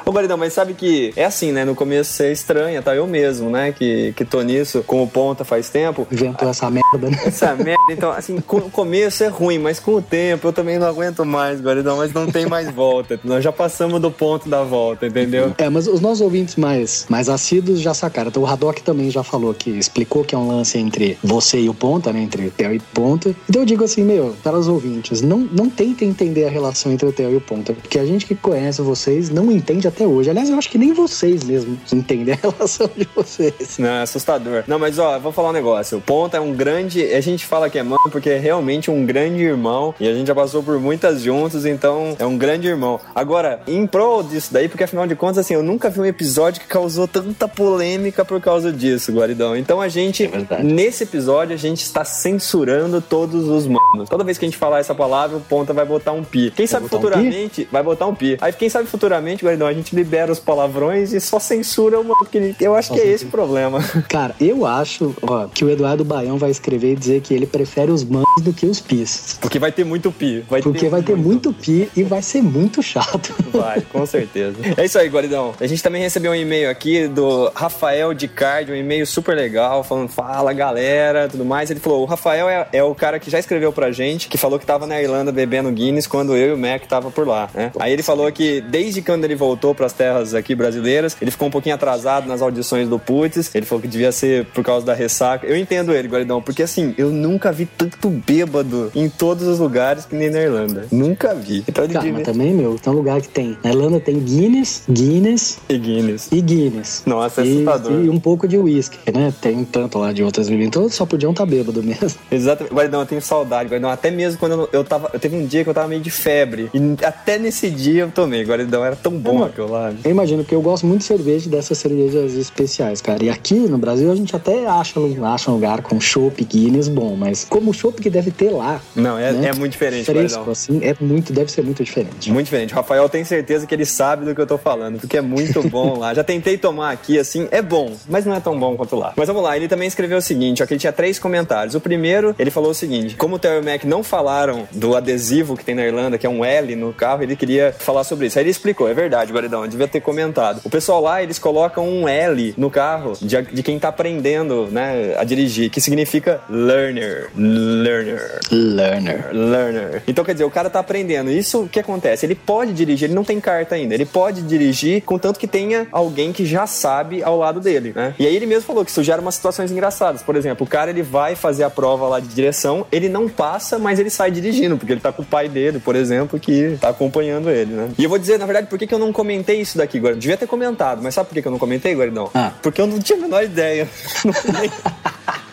Ô, 0.06 0.12
Guaridão, 0.12 0.38
mas 0.38 0.54
sabe 0.54 0.74
que 0.74 1.11
é 1.16 1.26
assim, 1.26 1.52
né? 1.52 1.66
No 1.66 1.76
começo 1.76 2.12
você 2.14 2.32
estranha, 2.32 2.82
tá? 2.82 2.96
Eu 2.96 3.08
mesmo, 3.08 3.50
né? 3.50 3.72
Que, 3.72 4.14
que 4.14 4.26
tô 4.26 4.42
nisso 4.42 4.84
com 4.86 5.04
o 5.04 5.08
Ponta 5.08 5.44
faz 5.44 5.70
tempo. 5.70 6.08
Inventou 6.12 6.50
essa 6.50 6.70
merda, 6.70 7.10
né? 7.10 7.20
Essa 7.26 7.56
merda, 7.56 7.82
então, 7.90 8.12
assim, 8.12 8.40
com 8.40 8.58
o 8.58 8.70
começo 8.70 9.24
é 9.24 9.28
ruim, 9.28 9.60
mas 9.60 9.80
com 9.80 9.96
o 9.96 10.02
tempo 10.02 10.48
eu 10.48 10.54
também 10.54 10.78
não 10.78 10.88
aguento 10.88 11.26
mais, 11.26 11.62
Guaridão, 11.62 11.98
mas 11.98 12.14
não 12.14 12.28
tem 12.28 12.46
mais 12.46 12.70
volta. 12.72 13.20
Nós 13.24 13.44
já 13.44 13.52
passamos 13.52 14.00
do 14.00 14.12
ponto 14.12 14.50
da 14.50 14.64
volta, 14.64 15.08
entendeu? 15.08 15.54
É, 15.58 15.70
mas 15.70 15.88
os 15.88 16.02
nossos 16.02 16.22
ouvintes 16.22 16.56
mais, 16.56 17.06
mais 17.10 17.30
assíduos 17.30 17.80
já 17.80 17.94
sacaram. 17.94 18.30
Então 18.30 18.44
o 18.44 18.48
Haddock 18.48 18.82
também 18.82 19.10
já 19.10 19.24
falou 19.24 19.54
que 19.54 19.70
explicou 19.70 20.24
que 20.24 20.36
é 20.36 20.38
um 20.38 20.48
lance 20.48 20.78
entre 20.78 21.18
você 21.24 21.60
e 21.60 21.70
o 21.70 21.74
Ponta, 21.74 22.12
né? 22.12 22.22
Entre 22.22 22.50
Theo 22.50 22.74
e 22.74 22.80
Ponta. 22.80 23.36
Então 23.50 23.62
eu 23.62 23.66
digo 23.66 23.84
assim, 23.84 24.04
meu, 24.04 24.36
para 24.44 24.58
os 24.58 24.68
ouvintes, 24.68 25.22
não, 25.22 25.40
não 25.40 25.70
tentem 25.70 26.10
entender 26.10 26.46
a 26.46 26.50
relação 26.50 26.92
entre 26.92 27.08
o 27.08 27.12
Theo 27.12 27.32
e 27.32 27.36
o 27.36 27.42
Ponta, 27.42 27.74
porque 27.74 28.00
a 28.00 28.06
gente 28.06 28.26
que 28.26 28.36
conhece 28.36 28.82
vocês 28.82 29.30
não 29.30 29.52
entende 29.52 29.88
até 29.88 30.06
hoje. 30.06 30.30
Aliás, 30.30 30.50
eu 30.50 30.58
acho 30.58 30.70
que 30.70 30.78
nem 30.78 30.94
vocês 31.02 31.44
mesmo 31.44 31.80
entendem 31.92 32.34
a 32.34 32.38
relação 32.50 32.90
de 32.96 33.08
vocês. 33.16 33.78
Não, 33.80 33.90
é 33.90 34.02
assustador. 34.04 34.64
Não, 34.68 34.78
mas 34.78 35.00
ó, 35.00 35.16
eu 35.16 35.20
vou 35.20 35.32
falar 35.32 35.50
um 35.50 35.54
negócio. 35.54 35.98
O 35.98 36.02
Ponta 36.02 36.38
é 36.38 36.40
um 36.40 36.54
grande. 36.54 37.04
A 37.14 37.22
gente 37.22 37.46
fala 37.46 37.70
que 37.70 37.80
é 37.80 37.84
mano 37.84 38.10
porque 38.12 38.30
é 38.30 38.38
realmente 38.38 38.92
um 38.92 39.06
grande 39.06 39.42
irmão. 39.44 39.96
E 40.00 40.08
a 40.08 40.14
gente 40.14 40.28
já 40.28 40.36
passou 40.36 40.62
por 40.62 40.80
muitas 40.80 41.22
juntos, 41.22 41.66
então 41.66 42.16
é 42.20 42.26
um 42.26 42.38
grande 42.38 42.68
irmão. 42.68 43.00
Agora, 43.16 43.62
em 43.68 43.88
prol 43.88 44.24
disso 44.24 44.54
daí, 44.54 44.70
porque 44.70 44.84
afinal 44.84 45.08
de 45.08 45.16
contas, 45.16 45.40
assim, 45.40 45.54
eu 45.54 45.64
nunca 45.64 45.90
vi 45.90 46.00
um 46.00 46.06
episódio 46.06 46.62
que 46.62 46.68
causou 46.68 47.08
tanta 47.08 47.48
polêmica 47.48 48.24
por 48.24 48.40
causa 48.40 48.72
disso, 48.72 49.12
Guaridão. 49.12 49.56
Então 49.56 49.82
a 49.82 49.88
gente, 49.88 50.28
verdade. 50.28 50.64
nesse 50.64 51.04
episódio, 51.04 51.54
a 51.54 51.58
gente 51.58 51.82
está 51.82 52.06
censurando 52.06 53.02
todos 53.02 53.48
os 53.48 53.68
manos. 53.68 54.08
Toda 54.10 54.24
vez 54.24 54.38
que 54.38 54.46
a 54.46 54.48
gente 54.48 54.58
falar 54.58 54.80
essa 54.80 54.94
palavra, 54.94 55.38
o 55.38 55.42
Ponta 55.42 55.74
vai 55.74 55.86
botar 55.86 56.12
um 56.12 56.24
pi. 56.24 56.52
Quem 56.56 56.68
sabe 56.68 56.84
botar 56.84 56.98
um 56.98 57.02
futuramente, 57.02 57.68
vai 57.72 57.84
botar 57.84 58.08
um 58.08 58.16
pi. 58.16 58.38
Aí 58.40 58.54
quem 58.54 58.70
sabe 58.70 58.88
futuramente, 58.88 59.44
Guaridão, 59.44 59.68
a 59.68 59.74
gente 59.74 59.96
libera 59.96 60.32
os 60.32 60.40
palavrões 60.40 60.91
e 60.98 61.20
só 61.20 61.40
censura. 61.40 61.98
Porque 62.04 62.56
eu 62.60 62.76
acho 62.76 62.94
que 62.94 63.00
é 63.00 63.08
esse 63.08 63.26
o 63.26 63.30
problema. 63.30 63.80
Cara, 64.10 64.36
eu 64.40 64.66
acho 64.66 65.16
ó, 65.22 65.48
que 65.48 65.64
o 65.64 65.70
Eduardo 65.70 66.04
Baião 66.04 66.38
vai 66.38 66.52
escrever 66.52 66.94
e 66.94 66.96
dizer 66.96 67.22
que 67.22 67.34
ele 67.34 67.46
prefere 67.46 67.92
os 67.92 68.04
mãos 68.04 68.26
do 68.42 68.54
que 68.54 68.66
os 68.66 68.80
pis. 68.80 69.38
Porque 69.40 69.60
vai 69.60 69.72
ter 69.72 69.84
muito 69.84 70.12
pi. 70.12 70.44
Vai 70.50 70.62
Porque 70.62 70.88
vai 70.90 71.02
ter 71.02 71.16
muito 71.16 71.54
pi 71.54 71.90
e 71.96 72.04
vai 72.04 72.22
ser 72.22 72.42
muito 72.42 72.82
chato. 72.82 73.34
Vai, 73.52 73.82
com 73.82 74.06
certeza. 74.06 74.56
É 74.78 74.86
isso 74.86 74.98
aí, 74.98 75.08
Guaridão. 75.10 75.54
A 75.60 75.68
gente 75.68 75.84
também 75.84 76.02
recebeu 76.02 76.32
um 76.32 76.36
e-mail 76.36 76.70
aqui 76.70 77.08
do 77.08 77.52
Rafael 77.54 78.14
de 78.14 78.28
Card, 78.28 78.72
um 78.72 78.76
e-mail 78.76 79.06
super 79.06 79.36
legal, 79.36 79.84
falando, 79.84 80.10
fala 80.10 80.54
galera, 80.54 81.28
tudo 81.30 81.44
mais. 81.44 81.70
Ele 81.70 81.80
falou: 81.80 82.02
o 82.02 82.06
Rafael 82.06 82.50
é, 82.50 82.68
é 82.72 82.84
o 82.84 82.96
cara 82.96 83.20
que 83.20 83.30
já 83.30 83.40
escreveu 83.40 83.72
pra 83.74 83.92
gente, 83.92 84.28
que 84.28 84.38
falou 84.38 84.58
que 84.58 84.66
tava 84.66 84.88
na 84.88 85.02
Irlanda 85.02 85.32
bebendo 85.32 85.72
Guinness 85.72 86.08
quando 86.08 86.36
eu 86.36 86.50
e 86.50 86.54
o 86.54 86.58
Mac 86.58 86.86
tava 86.88 87.12
por 87.12 87.28
lá, 87.28 87.50
né? 87.54 87.72
Aí 87.80 87.92
ele 87.92 88.04
falou 88.04 88.32
que 88.32 88.62
desde 88.62 89.02
quando 89.02 89.26
ele 89.26 89.36
voltou 89.36 89.76
pras 89.76 89.94
terras 89.94 90.34
aqui 90.34 90.56
brasileiras, 90.56 90.81
ele 90.90 91.32
ficou 91.32 91.48
um 91.48 91.52
pouquinho 91.52 91.76
atrasado 91.76 92.28
nas 92.28 92.42
audições 92.42 92.88
do 92.88 93.00
Putz. 93.00 93.54
Ele 93.54 93.66
falou 93.66 93.82
que 93.82 93.88
devia 93.88 94.12
ser 94.12 94.46
por 94.46 94.64
causa 94.64 94.86
da 94.86 94.94
ressaca. 94.94 95.46
Eu 95.46 95.58
entendo 95.58 95.94
ele, 95.94 96.08
Guaridão, 96.08 96.42
porque 96.42 96.64
assim, 96.64 96.94
eu 96.98 97.10
nunca 97.10 97.52
vi 97.52 97.66
tanto 97.66 98.10
bêbado 98.10 98.92
em 98.96 99.10
todos 99.10 99.48
os 99.48 99.60
lugares 99.60 100.06
que 100.06 100.16
nem 100.16 100.30
na 100.30 100.40
Irlanda. 100.40 100.88
Nunca 100.92 101.34
vi. 101.34 101.64
Então 101.68 101.88
Cara, 101.88 102.00
mas 102.00 102.04
devia... 102.04 102.24
também, 102.24 102.54
meu, 102.54 102.78
tem 102.78 102.92
um 102.92 102.96
lugar 102.96 103.22
que 103.22 103.30
tem. 103.30 103.58
Na 103.64 103.72
Irlanda 103.72 104.00
tem 104.00 104.20
Guinness, 104.20 104.84
Guinness 104.90 105.60
E 105.70 105.78
Guinness. 105.78 106.30
e 106.32 106.42
Guinness. 106.42 107.04
Nossa, 107.06 107.42
é 107.42 107.46
e, 107.46 107.54
assustador. 107.54 108.04
e 108.04 108.10
um 108.10 108.20
pouco 108.20 108.48
de 108.48 108.58
uísque, 108.58 108.98
né? 109.12 109.34
Tem 109.42 109.58
um 109.58 109.66
tanto 109.66 109.98
lá 109.98 110.12
de 110.12 110.24
outras 110.24 110.48
bebidas. 110.50 110.68
Então 110.68 110.90
só 110.90 111.06
podiam 111.06 111.32
estar 111.32 111.46
bêbado 111.46 111.84
mesmo. 111.84 112.20
Exatamente. 112.32 112.74
Guardão, 112.74 113.00
eu 113.02 113.06
tenho 113.06 113.22
saudade, 113.22 113.70
Guardão. 113.70 113.90
Até 113.90 114.12
mesmo 114.12 114.40
quando 114.40 114.54
eu, 114.54 114.70
eu 114.72 114.84
tava. 114.84 115.10
Eu 115.14 115.20
teve 115.20 115.36
um 115.36 115.46
dia 115.46 115.64
que 115.64 115.70
eu 115.70 115.74
tava 115.74 115.88
meio 115.88 116.02
de 116.02 116.10
febre. 116.12 116.70
E 116.74 117.06
até 117.06 117.38
nesse 117.38 117.70
dia 117.70 118.04
eu 118.04 118.12
tomei. 118.12 118.44
Guardão, 118.44 118.84
era 118.84 118.96
tão 118.96 119.14
bom 119.14 119.44
aquilo 119.44 119.72
lá. 119.72 119.94
Eu 120.04 120.12
imagino 120.12 120.44
que 120.44 120.54
eu 120.54 120.62
gosto 120.62 120.71
muito 120.84 121.02
de 121.02 121.06
cerveja 121.06 121.50
dessas 121.50 121.78
cervejas 121.78 122.34
especiais, 122.34 123.02
cara. 123.02 123.24
E 123.24 123.30
aqui 123.30 123.56
no 123.56 123.78
Brasil 123.78 124.12
a 124.12 124.16
gente 124.16 124.36
até 124.36 124.66
acha, 124.68 125.00
acha 125.34 125.52
um 125.52 125.56
lugar 125.56 125.82
com 125.82 126.00
chopp 126.00 126.44
Guinness 126.44 126.88
bom, 126.88 127.16
mas 127.16 127.46
como 127.46 127.72
o 127.72 127.74
chopp 127.74 128.02
que 128.02 128.10
deve 128.10 128.32
ter 128.32 128.50
lá. 128.52 128.82
Não, 128.96 129.18
é, 129.18 129.32
né? 129.32 129.50
é 129.50 129.54
muito 129.54 129.74
diferente, 129.74 130.06
Fresco, 130.06 130.50
assim, 130.50 130.80
é 130.84 130.96
muito, 131.00 131.34
deve 131.34 131.52
ser 131.52 131.62
muito 131.62 131.84
diferente. 131.84 132.32
Muito 132.32 132.46
diferente. 132.46 132.74
O 132.74 132.76
Rafael 132.76 133.08
tem 133.10 133.24
certeza 133.24 133.66
que 133.66 133.74
ele 133.74 133.86
sabe 133.86 134.26
do 134.26 134.34
que 134.34 134.42
eu 134.42 134.48
tô 134.48 134.58
falando, 134.58 135.00
porque 135.00 135.18
é 135.18 135.22
muito 135.22 135.62
bom 135.70 135.98
lá. 135.98 136.14
Já 136.14 136.24
tentei 136.24 136.58
tomar 136.58 136.92
aqui, 136.92 137.20
assim, 137.20 137.48
é 137.52 137.62
bom, 137.62 137.94
mas 138.10 138.26
não 138.26 138.34
é 138.34 138.40
tão 138.40 138.60
bom 138.60 138.76
quanto 138.76 138.96
lá. 138.96 139.14
Mas 139.16 139.28
vamos 139.28 139.44
lá, 139.44 139.56
ele 139.56 139.68
também 139.68 139.88
escreveu 139.88 140.18
o 140.18 140.22
seguinte, 140.22 140.64
ó, 140.64 140.66
que 140.66 140.74
ele 140.74 140.80
tinha 140.80 140.94
três 140.94 141.20
comentários. 141.20 141.76
O 141.76 141.80
primeiro, 141.80 142.36
ele 142.38 142.52
falou 142.52 142.72
o 142.72 142.74
seguinte, 142.74 143.16
como 143.16 143.36
o 143.36 143.40
Terry 143.40 143.64
Mac 143.64 143.84
não 143.84 144.04
falaram 144.04 144.68
do 144.72 144.96
adesivo 144.96 145.56
que 145.56 145.66
tem 145.66 145.76
na 145.76 145.86
Irlanda, 145.86 146.18
que 146.18 146.26
é 146.26 146.30
um 146.30 146.44
L 146.44 146.76
no 146.76 146.94
carro, 146.94 147.24
ele 147.24 147.36
queria 147.36 147.74
falar 147.78 148.04
sobre 148.04 148.28
isso. 148.28 148.38
Aí 148.38 148.44
ele 148.44 148.52
explicou, 148.52 148.88
é 148.88 148.94
verdade, 148.94 149.34
Guaridão, 149.34 149.68
devia 149.68 149.88
ter 149.88 150.02
comentado. 150.02 150.61
O 150.64 150.70
pessoal 150.70 151.02
lá, 151.02 151.22
eles 151.24 151.40
colocam 151.40 151.88
um 151.88 152.08
L 152.08 152.54
no 152.58 152.70
carro 152.70 153.14
de, 153.22 153.42
de 153.42 153.64
quem 153.64 153.80
tá 153.80 153.90
aprendendo, 153.90 154.68
né, 154.72 155.16
a 155.18 155.24
dirigir, 155.24 155.70
que 155.70 155.82
significa 155.82 156.42
learner. 156.50 157.30
Learner. 157.36 158.40
Learner. 158.52 159.30
Learner. 159.32 160.04
Então, 160.08 160.24
quer 160.24 160.34
dizer, 160.34 160.46
o 160.46 160.52
cara 160.52 160.70
tá 160.70 160.80
aprendendo. 160.80 161.32
Isso 161.32 161.64
o 161.64 161.70
que 161.70 161.80
acontece? 161.80 162.26
Ele 162.26 162.36
pode 162.36 162.74
dirigir, 162.74 163.08
ele 163.08 163.16
não 163.16 163.24
tem 163.24 163.40
carta 163.40 163.76
ainda. 163.76 163.94
Ele 163.94 164.06
pode 164.06 164.42
dirigir, 164.42 165.02
contanto 165.04 165.40
que 165.40 165.48
tenha 165.48 165.88
alguém 165.92 166.32
que 166.32 166.46
já 166.46 166.68
sabe 166.68 167.24
ao 167.24 167.38
lado 167.38 167.60
dele, 167.60 167.94
né? 167.96 168.14
E 168.20 168.26
aí 168.26 168.36
ele 168.36 168.46
mesmo 168.46 168.64
falou 168.64 168.86
que 168.86 168.92
isso 168.92 169.04
gera 169.04 169.22
umas 169.22 169.36
situações 169.36 169.72
engraçadas. 169.72 170.22
Por 170.22 170.36
exemplo, 170.36 170.66
o 170.66 170.70
cara 170.70 170.92
ele 170.92 171.02
vai 171.02 171.36
fazer 171.36 171.64
a 171.64 171.70
prova 171.70 172.08
lá 172.08 172.20
de 172.20 172.28
direção, 172.28 172.86
ele 172.92 173.10
não 173.10 173.28
passa, 173.28 173.80
mas 173.80 174.00
ele 174.00 174.10
sai 174.10 174.32
dirigindo, 174.32 174.78
porque 174.78 174.94
ele 174.94 175.02
tá 175.02 175.12
com 175.12 175.22
o 175.22 175.26
pai 175.26 175.50
dele, 175.50 175.80
por 175.80 175.96
exemplo, 175.96 176.40
que 176.40 176.78
tá 176.80 176.90
acompanhando 176.90 177.50
ele, 177.50 177.74
né? 177.74 177.90
E 177.98 178.04
eu 178.04 178.10
vou 178.10 178.20
dizer, 178.20 178.38
na 178.38 178.46
verdade, 178.46 178.68
por 178.68 178.78
que, 178.78 178.88
que 178.88 178.94
eu 178.94 179.00
não 179.00 179.12
comentei 179.12 179.60
isso 179.60 179.78
daqui, 179.78 180.00
Guardão? 180.00 180.20
Devia 180.20 180.38
ter 180.38 180.48
comentado, 180.52 181.02
mas 181.02 181.16
sabe 181.16 181.30
por 181.30 181.34
que, 181.36 181.42
que 181.42 181.48
eu 181.48 181.52
não 181.52 181.58
comentei, 181.60 181.96
Guardão? 181.96 182.30
Ah. 182.34 182.52
Porque 182.62 182.80
eu 182.82 182.86
não 182.88 183.00
tinha 183.00 183.18
a 183.18 183.22
menor 183.22 183.44
ideia. 183.44 183.90